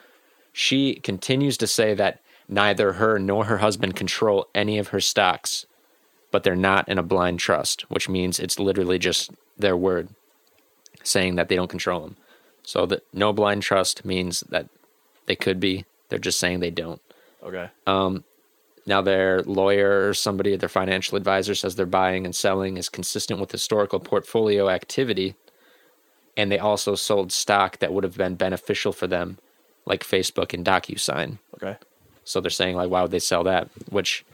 she 0.53 0.95
continues 0.97 1.57
to 1.59 1.67
say 1.67 1.95
that 1.95 2.21
neither 2.49 2.95
her 2.95 3.19
nor 3.19 3.47
her 3.47 3.59
husband 3.59 3.97
control 3.97 4.49
any 4.55 4.79
of 4.79 4.89
her 4.89 5.01
stocks, 5.01 5.67
but 6.31 6.43
they're 6.43 6.57
not 6.57 6.89
in 6.89 6.99
a 6.99 7.03
blind 7.03 7.39
trust, 7.39 7.83
which 7.91 8.09
means 8.09 8.39
it's 8.39 8.59
literally 8.59 8.99
just 8.99 9.31
their 9.57 9.77
word 9.77 10.09
saying 11.03 11.37
that 11.37 11.49
they 11.49 11.57
don't 11.57 11.71
control 11.71 12.01
them. 12.01 12.17
So 12.63 12.87
that 12.87 13.03
no 13.13 13.33
blind 13.33 13.63
trust 13.63 14.05
means 14.05 14.41
that 14.51 14.69
they 15.27 15.37
could 15.37 15.59
be, 15.59 15.87
they're 16.09 16.19
just 16.19 16.39
saying 16.39 16.61
they 16.61 16.71
don't. 16.71 17.01
Okay. 17.43 17.71
Um, 17.87 18.25
now 18.87 19.03
their 19.03 19.43
lawyer 19.43 20.09
or 20.09 20.15
somebody, 20.15 20.55
at 20.55 20.61
their 20.61 20.69
financial 20.69 21.17
advisor 21.17 21.55
says 21.55 21.77
their 21.77 21.87
buying 21.87 22.25
and 22.25 22.35
selling 22.35 22.77
is 22.77 22.89
consistent 22.89 23.41
with 23.41 23.53
historical 23.53 24.01
portfolio 24.01 24.69
activity, 24.69 25.35
and 26.37 26.51
they 26.51 26.59
also 26.59 26.95
sold 26.95 27.33
stock 27.33 27.79
that 27.79 27.93
would 27.93 28.05
have 28.05 28.17
been 28.17 28.35
beneficial 28.35 28.93
for 28.93 29.07
them, 29.07 29.39
like 29.85 30.03
Facebook 30.03 30.55
and 30.55 30.65
DocuSign. 30.65 31.39
Okay. 31.55 31.77
So 32.25 32.41
they're 32.41 32.51
saying 32.51 32.77
like, 32.77 32.91
why 32.91 33.03
would 33.03 33.11
they 33.11 33.19
sell 33.19 33.45
that? 33.45 33.69
Which, 33.91 34.25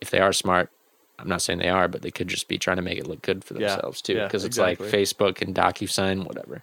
if 0.00 0.10
they 0.10 0.20
are 0.20 0.32
smart, 0.32 0.70
I'm 1.18 1.28
not 1.28 1.42
saying 1.42 1.58
they 1.58 1.68
are, 1.68 1.88
but 1.88 2.02
they 2.02 2.10
could 2.10 2.28
just 2.28 2.48
be 2.48 2.58
trying 2.58 2.76
to 2.76 2.82
make 2.82 2.98
it 2.98 3.06
look 3.06 3.22
good 3.22 3.44
for 3.44 3.54
Yeah, 3.54 3.70
themselves 3.74 4.00
too, 4.00 4.14
yeah, 4.14 4.24
because 4.24 4.44
it's 4.44 4.56
exactly. 4.56 4.86
like 4.86 4.94
Facebook 4.94 5.42
and 5.42 5.54
DocuSign, 5.54 6.24
whatever. 6.24 6.62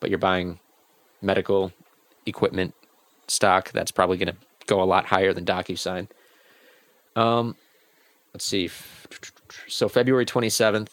But 0.00 0.10
you're 0.10 0.18
buying 0.18 0.58
medical 1.22 1.72
equipment 2.26 2.74
stock 3.28 3.72
that's 3.72 3.90
probably 3.90 4.18
going 4.18 4.34
to 4.34 4.36
go 4.66 4.82
a 4.82 4.84
lot 4.84 5.06
higher 5.06 5.32
than 5.32 5.44
DocuSign. 5.44 6.08
Um, 7.16 7.56
let's 8.32 8.44
see. 8.44 8.70
So 9.68 9.88
February 9.88 10.26
27th, 10.26 10.88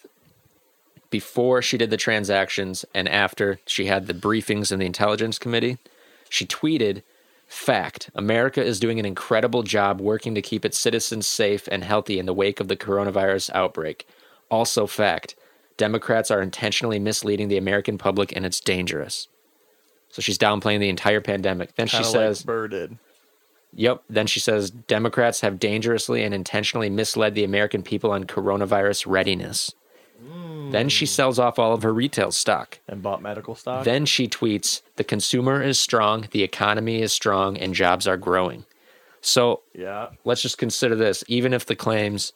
before 1.09 1.61
she 1.61 1.78
did 1.78 1.89
the 1.89 1.97
transactions 1.97 2.86
and 2.93 3.07
after 3.09 3.59
she 3.65 3.86
had 3.86 4.07
the 4.07 4.13
briefings 4.13 4.72
in 4.72 4.80
the 4.80 4.86
intelligence 4.86 5.38
committee, 5.38 5.78
she 6.30 6.45
tweeted, 6.45 7.03
"Fact: 7.47 8.09
America 8.15 8.63
is 8.63 8.80
doing 8.80 8.99
an 8.99 9.05
incredible 9.05 9.63
job 9.63 9.99
working 9.99 10.34
to 10.36 10.41
keep 10.41 10.63
its 10.63 10.78
citizens 10.78 11.28
safe 11.28 11.67
and 11.69 11.84
healthy 11.84 12.17
in 12.17 12.26
the 12.26 12.34
wake 12.34 12.59
of 12.59 12.69
the 12.69 12.78
coronavirus 12.78 13.49
outbreak. 13.53 14.07
Also, 14.49 14.88
fact: 14.88 15.36
Democrats 15.76 16.32
are 16.32 16.41
intentionally 16.41 16.99
misleading 16.99 17.49
the 17.49 17.57
American 17.57 17.97
public, 17.97 18.34
and 18.34 18.45
it's 18.45 18.61
dangerous." 18.61 19.28
So 20.09 20.22
she's 20.22 20.38
downplaying 20.38 20.80
the 20.80 20.89
entire 20.89 21.22
pandemic. 21.22 21.76
Then 21.76 21.88
she 21.88 21.97
Kinda 21.97 22.09
says, 22.09 22.41
like 22.41 22.45
Burr 22.45 22.67
did. 22.67 22.97
Yep. 23.74 24.03
Then 24.09 24.28
she 24.28 24.39
says 24.39 24.69
Democrats 24.69 25.41
have 25.41 25.59
dangerously 25.59 26.24
and 26.24 26.34
intentionally 26.34 26.89
misled 26.89 27.36
the 27.36 27.43
American 27.43 27.84
people 27.84 28.11
on 28.11 28.26
coronavirus 28.26 29.05
readiness. 29.07 29.74
Then 30.72 30.88
she 30.88 31.05
sells 31.05 31.38
off 31.38 31.59
all 31.59 31.74
of 31.74 31.84
her 31.84 31.93
retail 31.93 32.32
stock. 32.32 32.80
And 32.88 33.01
bought 33.01 33.22
medical 33.22 33.55
stock. 33.55 33.84
Then 33.84 34.05
she 34.05 34.28
tweets 34.28 34.82
The 34.95 35.03
consumer 35.03 35.61
is 35.61 35.80
strong, 35.80 36.28
the 36.32 36.43
economy 36.43 37.01
is 37.01 37.11
strong, 37.11 37.57
and 37.57 37.74
jobs 37.74 38.07
are 38.07 38.15
growing. 38.17 38.65
So 39.19 39.61
Yeah. 39.74 40.09
let's 40.24 40.41
just 40.41 40.57
consider 40.57 40.95
this. 40.95 41.24
Even 41.28 41.53
if 41.53 41.65
the 41.65 41.76
claims 41.76 42.32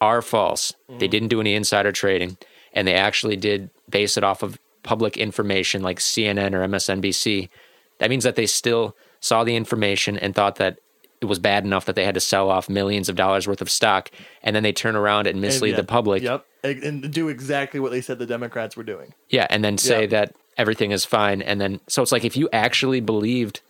are 0.00 0.22
false, 0.22 0.72
they 0.88 1.06
Mm. 1.06 1.10
didn't 1.10 1.28
do 1.28 1.40
any 1.40 1.54
insider 1.54 1.92
trading, 1.92 2.38
and 2.72 2.88
they 2.88 2.94
actually 2.94 3.36
did 3.36 3.68
base 3.90 4.16
it 4.16 4.24
off 4.24 4.42
of 4.42 4.58
public 4.82 5.18
information 5.18 5.82
like 5.82 6.00
CNN 6.00 6.54
or 6.54 6.62
MSNBC, 6.62 7.50
that 7.98 8.08
means 8.08 8.24
that 8.24 8.36
they 8.36 8.46
still 8.46 8.96
saw 9.20 9.44
the 9.44 9.54
information 9.56 10.18
and 10.18 10.34
thought 10.34 10.56
that 10.56 10.78
it 11.20 11.26
was 11.26 11.38
bad 11.38 11.64
enough 11.64 11.84
that 11.84 11.96
they 11.96 12.04
had 12.06 12.14
to 12.14 12.20
sell 12.20 12.50
off 12.50 12.68
millions 12.68 13.08
of 13.10 13.16
dollars 13.16 13.46
worth 13.46 13.60
of 13.60 13.70
stock, 13.70 14.10
and 14.42 14.56
then 14.56 14.62
they 14.62 14.72
turn 14.72 14.96
around 14.96 15.26
and 15.26 15.40
mislead 15.40 15.70
And 15.74 15.78
the 15.78 15.84
public. 15.84 16.22
Yep. 16.22 16.46
And 16.64 17.12
do 17.12 17.28
exactly 17.28 17.78
what 17.80 17.90
they 17.90 18.00
said 18.00 18.18
the 18.18 18.26
Democrats 18.26 18.76
were 18.76 18.82
doing. 18.82 19.12
Yeah, 19.28 19.46
and 19.50 19.62
then 19.64 19.76
say 19.78 20.02
Yeah. 20.02 20.06
that 20.08 20.34
everything 20.56 20.90
is 20.92 21.04
fine, 21.04 21.42
and 21.42 21.60
then 21.60 21.80
so 21.88 22.02
it's 22.02 22.12
like 22.12 22.24
if 22.24 22.36
you 22.36 22.48
actually 22.52 23.00
believed 23.00 23.60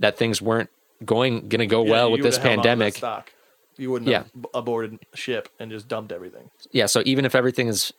that 0.00 0.16
things 0.16 0.42
weren't 0.42 0.70
going 1.04 1.48
going 1.48 1.60
to 1.60 1.66
go 1.66 1.84
Yeah, 1.84 1.90
well 1.90 2.10
with 2.10 2.22
this 2.22 2.36
would've 2.38 2.42
held 2.42 2.58
on 2.58 2.62
to 2.62 2.68
that 2.68 2.68
pandemic, 2.72 2.94
stock. 2.96 3.32
You 3.76 3.92
wouldn't 3.92 4.10
Yeah. 4.10 4.18
have 4.24 4.46
aborted 4.54 4.98
ship 5.14 5.48
and 5.60 5.70
just 5.70 5.86
dumped 5.86 6.10
everything. 6.10 6.50
yeah. 6.72 6.86
So 6.86 7.02
even 7.04 7.24
if 7.24 7.34
everything 7.36 7.68
is 7.68 7.92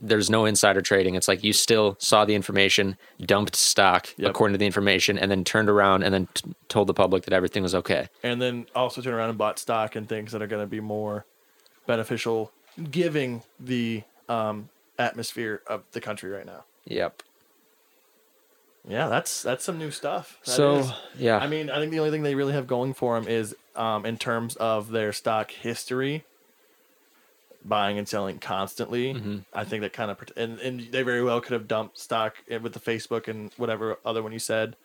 there's 0.00 0.30
no 0.30 0.44
insider 0.44 0.80
trading, 0.80 1.14
it's 1.14 1.28
like 1.28 1.44
you 1.44 1.52
still 1.52 1.96
saw 1.98 2.24
the 2.24 2.34
information, 2.34 2.96
dumped 3.20 3.54
stock 3.56 4.08
according 4.22 4.54
to 4.54 4.58
the 4.58 4.66
information, 4.66 5.18
and 5.18 5.30
then 5.30 5.44
turned 5.44 5.68
around 5.68 6.02
and 6.02 6.14
then 6.14 6.28
t- 6.34 6.52
told 6.68 6.86
the 6.86 6.94
public 6.94 7.24
that 7.24 7.32
everything 7.32 7.62
was 7.62 7.74
okay. 7.74 8.08
And 8.22 8.40
then 8.40 8.66
also 8.74 9.02
turn 9.02 9.14
around 9.14 9.28
and 9.30 9.38
bought 9.38 9.58
stock 9.58 9.96
and 9.96 10.08
things 10.08 10.32
that 10.32 10.40
are 10.42 10.46
going 10.46 10.62
to 10.62 10.66
be 10.66 10.80
more 10.80 11.26
beneficial, 11.86 12.52
giving 12.90 13.42
the 13.58 14.02
um, 14.28 14.68
atmosphere 14.98 15.62
of 15.66 15.82
the 15.92 16.00
country 16.00 16.30
right 16.30 16.46
now. 16.46 16.64
Yep. 16.86 17.22
Yeah, 18.88 19.08
that's 19.08 19.42
that's 19.42 19.62
some 19.62 19.76
new 19.78 19.90
stuff. 19.90 20.38
That 20.46 20.52
So, 20.52 20.76
is. 20.76 20.92
yeah. 21.18 21.38
I 21.38 21.46
mean, 21.46 21.68
I 21.68 21.78
think 21.78 21.92
the 21.92 21.98
only 21.98 22.10
thing 22.10 22.22
they 22.22 22.34
really 22.34 22.54
have 22.54 22.66
going 22.66 22.94
for 22.94 23.20
them 23.20 23.28
is 23.28 23.54
um, 23.76 24.06
in 24.06 24.16
terms 24.16 24.56
of 24.56 24.90
their 24.90 25.12
stock 25.12 25.50
history, 25.50 26.24
buying 27.64 27.98
and 27.98 28.08
selling 28.08 28.38
constantly. 28.38 29.14
Mm-hmm. 29.14 29.38
I 29.52 29.64
think 29.64 29.82
that 29.82 29.92
kind 29.92 30.10
of 30.10 30.18
and 30.36 30.58
and 30.60 30.80
they 30.92 31.02
very 31.02 31.22
well 31.22 31.40
could 31.40 31.52
have 31.52 31.68
dumped 31.68 31.98
stock 31.98 32.36
with 32.48 32.72
the 32.72 32.80
Facebook 32.80 33.28
and 33.28 33.52
whatever 33.56 33.98
other 34.04 34.22
one 34.22 34.32
you 34.32 34.38
said 34.38 34.76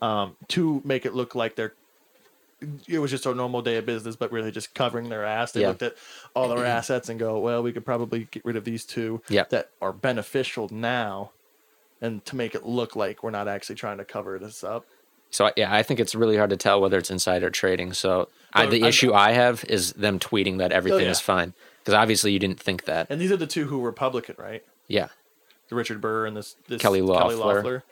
um, 0.00 0.36
to 0.48 0.80
make 0.84 1.04
it 1.06 1.14
look 1.14 1.34
like 1.34 1.56
they're. 1.56 1.74
It 2.88 3.00
was 3.00 3.10
just 3.10 3.26
a 3.26 3.34
normal 3.34 3.60
day 3.60 3.76
of 3.76 3.86
business, 3.86 4.14
but 4.14 4.30
really 4.30 4.52
just 4.52 4.72
covering 4.72 5.08
their 5.08 5.24
ass. 5.24 5.50
They 5.50 5.62
Yeah. 5.62 5.68
looked 5.68 5.82
at 5.82 5.96
all 6.34 6.48
their 6.48 6.64
assets 6.78 7.08
and 7.08 7.18
go, 7.18 7.38
"Well, 7.40 7.62
we 7.62 7.72
could 7.72 7.84
probably 7.84 8.28
get 8.30 8.44
rid 8.44 8.56
of 8.56 8.64
these 8.64 8.84
two 8.84 9.20
Yep. 9.28 9.50
that 9.50 9.70
are 9.80 9.92
beneficial 9.92 10.68
now, 10.70 11.32
and 12.00 12.24
to 12.24 12.36
make 12.36 12.54
it 12.54 12.64
look 12.64 12.94
like 12.94 13.22
we're 13.24 13.30
not 13.30 13.48
actually 13.48 13.74
trying 13.76 13.98
to 13.98 14.04
cover 14.04 14.38
this 14.38 14.62
up." 14.62 14.86
So 15.30 15.50
yeah, 15.56 15.74
I 15.74 15.82
think 15.82 15.98
it's 15.98 16.14
really 16.14 16.36
hard 16.36 16.50
to 16.50 16.56
tell 16.56 16.80
whether 16.80 16.98
it's 16.98 17.10
insider 17.10 17.50
trading. 17.50 17.94
So 17.94 18.28
I, 18.52 18.66
the 18.66 18.84
I- 18.84 18.88
issue 18.88 19.12
I 19.12 19.32
have 19.32 19.64
is 19.64 19.92
them 19.94 20.18
tweeting 20.20 20.58
that 20.58 20.70
everything 20.72 21.04
yeah. 21.06 21.10
is 21.10 21.20
fine 21.20 21.54
because 21.82 21.94
obviously 21.94 22.32
you 22.32 22.38
didn't 22.38 22.60
think 22.60 22.84
that. 22.84 23.06
And 23.10 23.20
these 23.20 23.32
are 23.32 23.36
the 23.36 23.46
two 23.46 23.66
who 23.66 23.78
were 23.78 23.88
Republican, 23.88 24.36
right? 24.38 24.64
Yeah. 24.88 25.08
The 25.68 25.74
Richard 25.74 26.00
Burr 26.00 26.26
and 26.26 26.36
this, 26.36 26.56
this 26.68 26.80
Kelly 26.80 27.02
Loeffler. 27.02 27.36
Loeffler. 27.36 27.84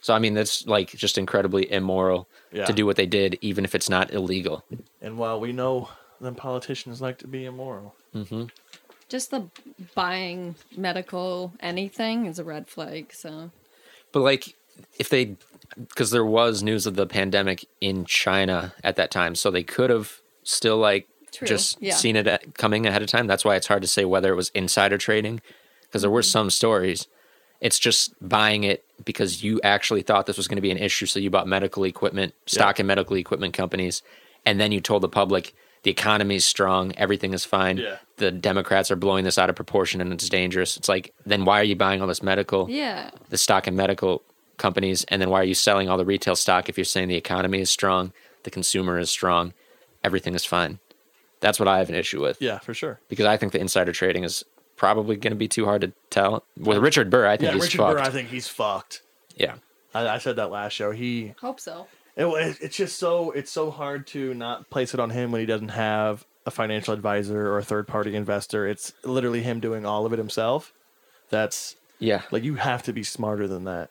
So 0.00 0.14
I 0.14 0.18
mean, 0.18 0.34
that's 0.34 0.66
like 0.66 0.90
just 0.90 1.18
incredibly 1.18 1.70
immoral 1.70 2.28
Yeah. 2.52 2.64
to 2.66 2.72
do 2.72 2.86
what 2.86 2.96
they 2.96 3.06
did, 3.06 3.38
even 3.40 3.64
if 3.64 3.74
it's 3.74 3.88
not 3.88 4.12
illegal. 4.12 4.64
And 5.00 5.18
while 5.18 5.38
we 5.40 5.52
know 5.52 5.88
them 6.20 6.34
politicians 6.34 7.00
like 7.00 7.18
to 7.18 7.26
be 7.26 7.44
immoral, 7.44 7.94
Mm-hmm. 8.14 8.44
Just 9.08 9.30
the 9.30 9.48
buying 9.94 10.54
medical 10.76 11.52
anything 11.60 12.26
is 12.26 12.38
a 12.38 12.44
red 12.44 12.66
flag. 12.68 13.12
So 13.12 13.50
But 14.12 14.20
like, 14.20 14.54
if 14.98 15.08
they, 15.10 15.36
because 15.78 16.10
there 16.10 16.24
was 16.24 16.62
news 16.62 16.86
of 16.86 16.96
the 16.96 17.06
pandemic 17.06 17.66
in 17.80 18.04
China 18.04 18.74
at 18.82 18.96
that 18.96 19.10
time, 19.10 19.34
so 19.34 19.50
they 19.50 19.62
could 19.62 19.90
have 19.90 20.20
still 20.42 20.78
like 20.78 21.08
True, 21.36 21.48
just 21.48 21.80
yeah. 21.80 21.94
seen 21.94 22.16
it 22.16 22.54
coming 22.54 22.86
ahead 22.86 23.02
of 23.02 23.08
time. 23.08 23.26
That's 23.26 23.44
why 23.44 23.56
it's 23.56 23.66
hard 23.66 23.82
to 23.82 23.88
say 23.88 24.04
whether 24.04 24.32
it 24.32 24.36
was 24.36 24.50
insider 24.50 24.98
trading, 24.98 25.40
because 25.82 26.02
there 26.02 26.10
were 26.10 26.20
Mm-hmm. 26.20 26.30
some 26.30 26.50
stories. 26.50 27.06
It's 27.60 27.78
just 27.78 28.14
buying 28.26 28.64
it 28.64 28.84
because 29.04 29.42
you 29.42 29.60
actually 29.62 30.02
thought 30.02 30.26
this 30.26 30.36
was 30.36 30.46
going 30.48 30.56
to 30.56 30.62
be 30.62 30.70
an 30.70 30.76
issue, 30.78 31.06
so 31.06 31.18
you 31.18 31.30
bought 31.30 31.46
medical 31.48 31.84
equipment, 31.84 32.34
stock 32.46 32.78
in 32.80 32.86
medical 32.86 33.16
equipment 33.16 33.54
companies, 33.54 34.02
and 34.44 34.60
then 34.60 34.72
you 34.72 34.80
told 34.80 35.02
the 35.02 35.08
public 35.08 35.54
the 35.82 35.90
economy 35.90 36.36
is 36.36 36.44
strong, 36.44 36.92
everything 36.96 37.32
is 37.32 37.44
fine. 37.44 37.76
Yeah. 37.78 37.98
The 38.16 38.30
Democrats 38.32 38.90
are 38.90 38.96
blowing 38.96 39.24
this 39.24 39.38
out 39.38 39.48
of 39.48 39.56
proportion 39.56 40.00
and 40.00 40.12
it's 40.12 40.28
dangerous. 40.28 40.76
It's 40.76 40.88
like, 40.88 41.14
then 41.24 41.44
why 41.44 41.60
are 41.60 41.64
you 41.64 41.76
buying 41.76 42.00
all 42.00 42.08
this 42.08 42.22
medical? 42.22 42.68
yeah, 42.68 43.10
the 43.28 43.38
stock 43.38 43.68
in 43.68 43.76
medical 43.76 44.22
companies 44.58 45.04
and 45.08 45.20
then 45.22 45.30
why 45.30 45.40
are 45.40 45.44
you 45.44 45.54
selling 45.54 45.88
all 45.88 45.98
the 45.98 46.04
retail 46.04 46.34
stock 46.34 46.68
if 46.68 46.76
you're 46.78 46.84
saying 46.84 47.08
the 47.08 47.14
economy 47.14 47.60
is 47.60 47.70
strong 47.70 48.10
the 48.44 48.50
consumer 48.50 48.98
is 48.98 49.10
strong 49.10 49.52
everything 50.02 50.34
is 50.34 50.46
fine 50.46 50.78
that's 51.40 51.58
what 51.58 51.68
i 51.68 51.78
have 51.78 51.88
an 51.88 51.94
issue 51.94 52.20
with 52.20 52.40
yeah, 52.40 52.58
for 52.58 52.74
sure. 52.74 53.00
because 53.08 53.26
i 53.26 53.36
think 53.36 53.52
the 53.52 53.60
insider 53.60 53.92
trading 53.92 54.24
is 54.24 54.44
probably 54.76 55.16
going 55.16 55.32
to 55.32 55.36
be 55.36 55.48
too 55.48 55.64
hard 55.64 55.80
to 55.80 55.92
tell 56.10 56.44
with 56.58 56.78
richard 56.78 57.08
burr 57.10 57.26
i 57.26 57.36
think 57.36 57.48
yeah, 57.48 57.54
he's 57.54 57.62
Richard 57.62 57.78
fucked 57.78 57.96
Burr, 57.96 58.02
I 58.02 58.10
think 58.10 58.28
he's 58.28 58.48
fucked. 58.48 59.02
yeah 59.36 59.54
I, 59.94 60.08
I 60.08 60.18
said 60.18 60.36
that 60.36 60.50
last 60.50 60.74
show. 60.74 60.90
He 60.90 61.32
hope 61.40 61.58
so. 61.58 61.86
It, 62.16 62.26
it's 62.60 62.76
just 62.76 62.98
so 62.98 63.30
it's 63.30 63.50
so 63.50 63.70
hard 63.70 64.06
to 64.08 64.34
not 64.34 64.68
place 64.68 64.92
it 64.92 65.00
on 65.00 65.08
him 65.08 65.32
when 65.32 65.40
he 65.40 65.46
doesn't 65.46 65.70
have 65.70 66.26
a 66.44 66.50
financial 66.50 66.92
advisor 66.92 67.48
or 67.50 67.56
a 67.58 67.62
third 67.64 67.88
party 67.88 68.14
investor. 68.14 68.66
It's 68.66 68.92
literally 69.04 69.42
him 69.42 69.58
doing 69.58 69.86
all 69.86 70.04
of 70.04 70.12
it 70.12 70.18
himself. 70.18 70.74
That's 71.30 71.76
yeah 71.98 72.22
like 72.30 72.44
you 72.44 72.56
have 72.56 72.82
to 72.82 72.92
be 72.92 73.02
smarter 73.02 73.48
than 73.48 73.64
that. 73.64 73.88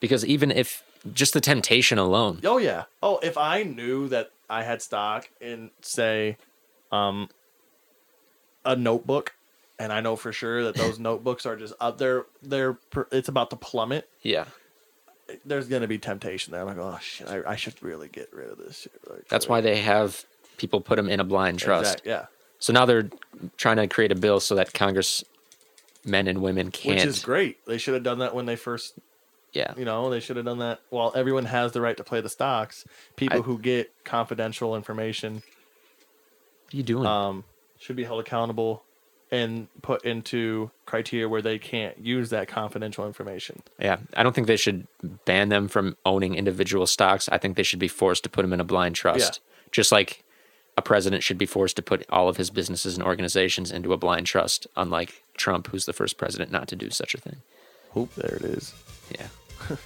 because 0.00 0.24
even 0.26 0.50
if 0.50 0.82
just 1.12 1.34
the 1.34 1.40
temptation 1.40 1.98
alone 1.98 2.40
Oh 2.42 2.58
yeah. 2.58 2.84
Oh, 3.00 3.18
if 3.22 3.38
I 3.38 3.62
knew 3.62 4.08
that 4.08 4.32
I 4.50 4.64
had 4.64 4.82
stock 4.82 5.28
in 5.40 5.70
say 5.82 6.36
um 6.92 7.28
a 8.64 8.74
notebook 8.76 9.34
and 9.78 9.92
I 9.92 10.00
know 10.00 10.16
for 10.16 10.32
sure 10.32 10.64
that 10.64 10.74
those 10.74 10.98
notebooks 11.08 11.46
are 11.46 11.56
just 11.56 11.74
up 11.80 11.98
there 11.98 12.26
they're 12.42 12.76
it's 13.12 13.28
about 13.28 13.50
to 13.50 13.56
plummet. 13.56 14.08
yeah 14.22 14.46
There's 15.44 15.68
going 15.68 15.82
to 15.82 15.88
be 15.88 15.98
temptation 15.98 16.52
there. 16.52 16.62
I'm 16.62 16.66
like, 16.66 16.78
"Oh 16.78 16.98
shit, 17.00 17.28
I, 17.28 17.42
I 17.52 17.56
should 17.56 17.80
really 17.82 18.08
get 18.08 18.32
rid 18.32 18.48
of 18.50 18.58
this 18.58 18.78
shit." 18.80 18.92
Like, 19.08 19.28
that's 19.28 19.46
why 19.48 19.60
they 19.60 19.76
have 19.82 20.24
people 20.56 20.80
put 20.80 20.96
them 20.96 21.08
in 21.08 21.20
a 21.20 21.24
blind 21.24 21.58
trust 21.58 22.00
Exact- 22.00 22.06
yeah. 22.06 22.26
so 22.58 22.72
now 22.72 22.84
they're 22.86 23.08
trying 23.56 23.76
to 23.76 23.86
create 23.86 24.10
a 24.10 24.16
bill 24.16 24.40
so 24.40 24.54
that 24.56 24.72
congress 24.72 25.22
men 26.04 26.26
and 26.26 26.40
women 26.42 26.70
can't 26.70 26.96
Which 26.96 27.04
is 27.04 27.22
great. 27.22 27.64
They 27.66 27.76
should 27.78 27.94
have 27.94 28.02
done 28.02 28.18
that 28.20 28.34
when 28.34 28.46
they 28.46 28.56
first 28.56 28.94
yeah 29.52 29.72
You 29.76 29.84
know, 29.84 30.10
they 30.10 30.20
should 30.20 30.36
have 30.36 30.44
done 30.46 30.58
that. 30.58 30.80
While 30.90 31.12
everyone 31.14 31.44
has 31.46 31.72
the 31.72 31.80
right 31.80 31.96
to 31.96 32.04
play 32.04 32.20
the 32.20 32.28
stocks, 32.28 32.84
people 33.16 33.38
I- 33.38 33.42
who 33.42 33.58
get 33.58 33.92
confidential 34.04 34.74
information, 34.74 35.42
what 36.68 36.74
are 36.74 36.76
you 36.76 36.82
doing 36.82 37.06
um, 37.06 37.44
should 37.78 37.96
be 37.96 38.04
held 38.04 38.20
accountable 38.20 38.82
and 39.30 39.68
put 39.82 40.04
into 40.04 40.70
criteria 40.86 41.28
where 41.28 41.42
they 41.42 41.58
can't 41.58 41.98
use 41.98 42.30
that 42.30 42.48
confidential 42.48 43.06
information. 43.06 43.62
Yeah, 43.78 43.98
I 44.16 44.22
don't 44.22 44.34
think 44.34 44.46
they 44.46 44.56
should 44.56 44.86
ban 45.24 45.48
them 45.48 45.68
from 45.68 45.96
owning 46.04 46.34
individual 46.34 46.86
stocks. 46.86 47.28
I 47.30 47.38
think 47.38 47.56
they 47.56 47.62
should 47.62 47.78
be 47.78 47.88
forced 47.88 48.22
to 48.24 48.30
put 48.30 48.42
them 48.42 48.52
in 48.52 48.60
a 48.60 48.64
blind 48.64 48.94
trust. 48.94 49.40
Just 49.70 49.92
like 49.92 50.24
a 50.78 50.82
president 50.82 51.22
should 51.22 51.38
be 51.38 51.46
forced 51.46 51.76
to 51.76 51.82
put 51.82 52.06
all 52.08 52.28
of 52.28 52.38
his 52.38 52.50
businesses 52.50 52.96
and 52.96 53.04
organizations 53.04 53.70
into 53.70 53.92
a 53.92 53.96
blind 53.98 54.26
trust, 54.26 54.66
unlike 54.76 55.22
Trump, 55.36 55.68
who's 55.68 55.84
the 55.84 55.92
first 55.92 56.16
president 56.16 56.50
not 56.50 56.68
to 56.68 56.76
do 56.76 56.88
such 56.88 57.14
a 57.14 57.18
thing. 57.18 57.42
Oop, 57.96 58.14
there 58.14 58.36
it 58.36 58.42
is. 58.42 58.74
Yeah. 59.10 59.28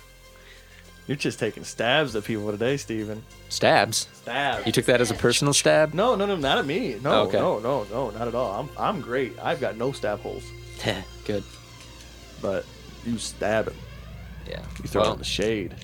You're 1.06 1.16
just 1.16 1.38
taking 1.38 1.64
stabs 1.64 2.14
at 2.14 2.24
people 2.24 2.50
today, 2.52 2.76
Steven. 2.76 3.22
Stabs. 3.48 4.08
Stabs. 4.12 4.64
You 4.66 4.72
took 4.72 4.84
that 4.86 5.00
as 5.00 5.10
a 5.10 5.14
personal 5.14 5.52
stab? 5.52 5.94
No, 5.94 6.14
no, 6.14 6.26
no, 6.26 6.36
not 6.36 6.58
at 6.58 6.66
me. 6.66 6.96
No, 7.02 7.10
Oh, 7.12 7.22
okay. 7.26 7.38
no, 7.38 7.58
no, 7.58 7.84
no, 7.90 8.10
not 8.10 8.28
at 8.28 8.34
all. 8.34 8.60
I'm, 8.60 8.68
I'm 8.78 9.00
great. 9.00 9.36
I've 9.42 9.60
got 9.60 9.76
no 9.76 9.90
stab 9.92 10.20
holes. 10.20 10.44
Good. 11.24 11.42
But 12.40 12.64
you 13.04 13.18
stab 13.18 13.66
him. 13.68 13.74
Yeah. 14.48 14.60
You 14.82 14.88
throw 14.88 15.02
Well- 15.02 15.12
in 15.14 15.18
the 15.18 15.24
shade. 15.24 15.74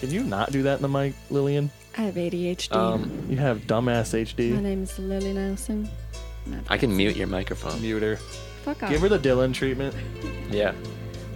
Can 0.00 0.10
you 0.10 0.22
not 0.22 0.52
do 0.52 0.62
that 0.64 0.76
in 0.76 0.82
the 0.82 0.88
mic, 0.88 1.14
Lillian? 1.30 1.70
I 1.96 2.02
have 2.02 2.14
ADHD. 2.16 2.74
Um, 2.74 3.26
You 3.30 3.36
have 3.38 3.60
dumbass 3.62 4.12
HD. 4.14 4.52
My 4.52 4.60
name 4.60 4.82
is 4.82 4.98
Lily 4.98 5.32
Nelson. 5.32 5.88
I 6.68 6.76
can 6.78 6.94
mute 6.96 7.16
your 7.16 7.26
microphone. 7.26 7.80
Mute 7.80 8.02
her. 8.02 8.16
Fuck 8.16 8.82
off. 8.82 8.90
Give 8.90 9.00
her 9.00 9.08
the 9.08 9.18
Dylan 9.18 9.54
treatment. 9.54 9.94
Yeah. 10.50 10.72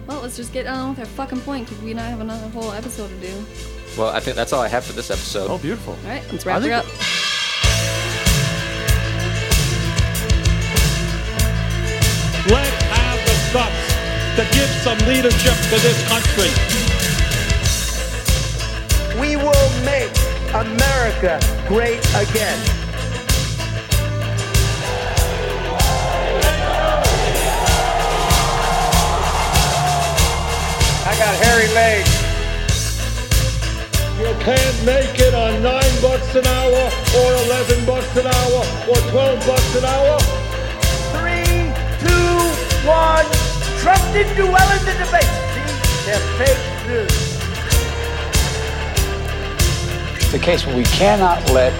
Well, 0.07 0.21
let's 0.21 0.35
just 0.35 0.51
get 0.51 0.67
on 0.67 0.89
with 0.89 0.99
our 0.99 1.05
fucking 1.05 1.41
point 1.41 1.69
because 1.69 1.83
we 1.83 1.93
not 1.93 2.05
have 2.05 2.21
another 2.21 2.47
whole 2.49 2.71
episode 2.71 3.09
to 3.09 3.15
do. 3.15 3.45
Well, 3.97 4.09
I 4.09 4.19
think 4.19 4.35
that's 4.35 4.53
all 4.53 4.61
I 4.61 4.67
have 4.67 4.83
for 4.83 4.93
this 4.93 5.11
episode. 5.11 5.49
Oh, 5.49 5.57
beautiful. 5.57 5.93
All 5.93 6.09
right, 6.09 6.23
let's 6.31 6.45
wrap 6.45 6.61
I 6.61 6.67
her 6.67 6.73
up. 6.73 6.85
Let's 12.49 12.83
have 12.91 13.19
the 13.25 13.35
guts 13.53 13.91
to 14.37 14.43
give 14.55 14.69
some 14.81 14.97
leadership 15.07 15.55
to 15.69 15.77
this 15.79 16.01
country. 16.07 16.49
We 19.19 19.35
will 19.35 19.69
make 19.85 20.11
America 20.53 21.39
great 21.67 21.99
again. 22.15 22.90
I 31.11 31.17
got 31.17 31.35
hairy 31.43 31.67
legs. 31.75 32.07
You 34.17 34.31
can't 34.39 34.85
make 34.85 35.19
it 35.19 35.33
on 35.33 35.61
nine 35.61 36.01
bucks 36.01 36.35
an 36.35 36.47
hour, 36.47 36.87
or 37.19 37.35
eleven 37.43 37.85
bucks 37.85 38.15
an 38.15 38.27
hour, 38.27 38.63
or 38.87 38.95
twelve 39.11 39.45
bucks 39.45 39.75
an 39.75 39.83
hour. 39.83 40.17
Three, 41.11 41.67
two, 41.99 42.39
one. 42.87 43.27
Trump 43.81 44.01
didn't 44.13 44.37
do 44.37 44.47
well 44.49 44.71
in 44.79 44.85
the 44.85 44.93
debate. 45.03 45.27
See, 45.51 45.67
they're 46.05 46.23
fake 46.39 46.87
news. 46.87 47.31
the 50.31 50.39
case 50.39 50.65
where 50.65 50.77
we 50.77 50.85
cannot 50.85 51.43
let 51.51 51.73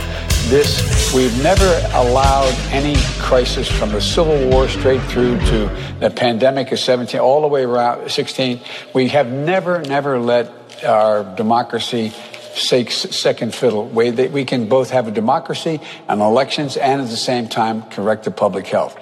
this, 0.50 1.14
we've 1.14 1.42
never 1.42 1.82
allowed 1.94 2.54
any 2.72 2.96
crisis 3.18 3.70
from 3.70 3.92
the 3.94 4.02
Civil 4.02 4.50
War 4.50 4.68
straight 4.68 5.02
through 5.04 5.40
to 5.46 5.70
the 6.02 6.10
pandemic 6.10 6.72
of 6.72 6.80
17, 6.80 7.20
all 7.22 7.42
the 7.42 7.48
way 7.48 7.64
around 7.64 8.10
16. 8.10 8.60
We 8.94 9.10
have 9.10 9.32
never, 9.32 9.82
never 9.84 10.20
let 10.20 10.52
our 10.84 11.24
democracy 11.24 12.12
take 12.56 12.90
second 12.92 13.54
fiddle. 13.54 13.88
We, 13.88 14.10
that 14.10 14.32
we 14.32 14.44
can 14.44 14.68
both 14.68 14.90
have 14.90 15.08
a 15.08 15.12
democracy 15.12 15.80
and 16.10 16.20
elections 16.20 16.76
and 16.76 17.02
at 17.02 17.08
the 17.08 17.16
same 17.18 17.48
time 17.48 17.84
correct 17.84 18.26
the 18.26 18.32
public 18.32 18.66
health. 18.68 18.98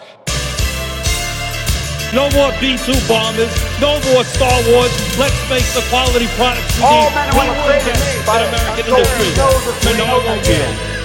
No 2.11 2.25
more 2.33 2.49
B-2 2.59 3.07
bombers, 3.07 3.53
no 3.79 3.93
more 4.11 4.23
Star 4.25 4.51
Wars. 4.67 4.91
Let's 5.17 5.39
make 5.49 5.63
the 5.77 5.85
quality 5.89 6.25
products 6.35 6.77
we 6.77 6.83
All 6.83 7.07
need. 7.07 7.15
men 7.15 7.29
We 7.29 7.33
who 7.33 7.39
are 7.39 7.47
will 7.47 7.61
afraid 7.63 7.79
of 7.79 7.85
get 7.85 7.99
me, 8.01 8.11
an 8.19 8.25
but 8.25 8.41
American 8.49 8.83
I'm 8.83 8.89
going 8.89 8.99
industry. 8.99 9.29
to 9.29 9.97
know 9.97 10.19
that 10.25 10.98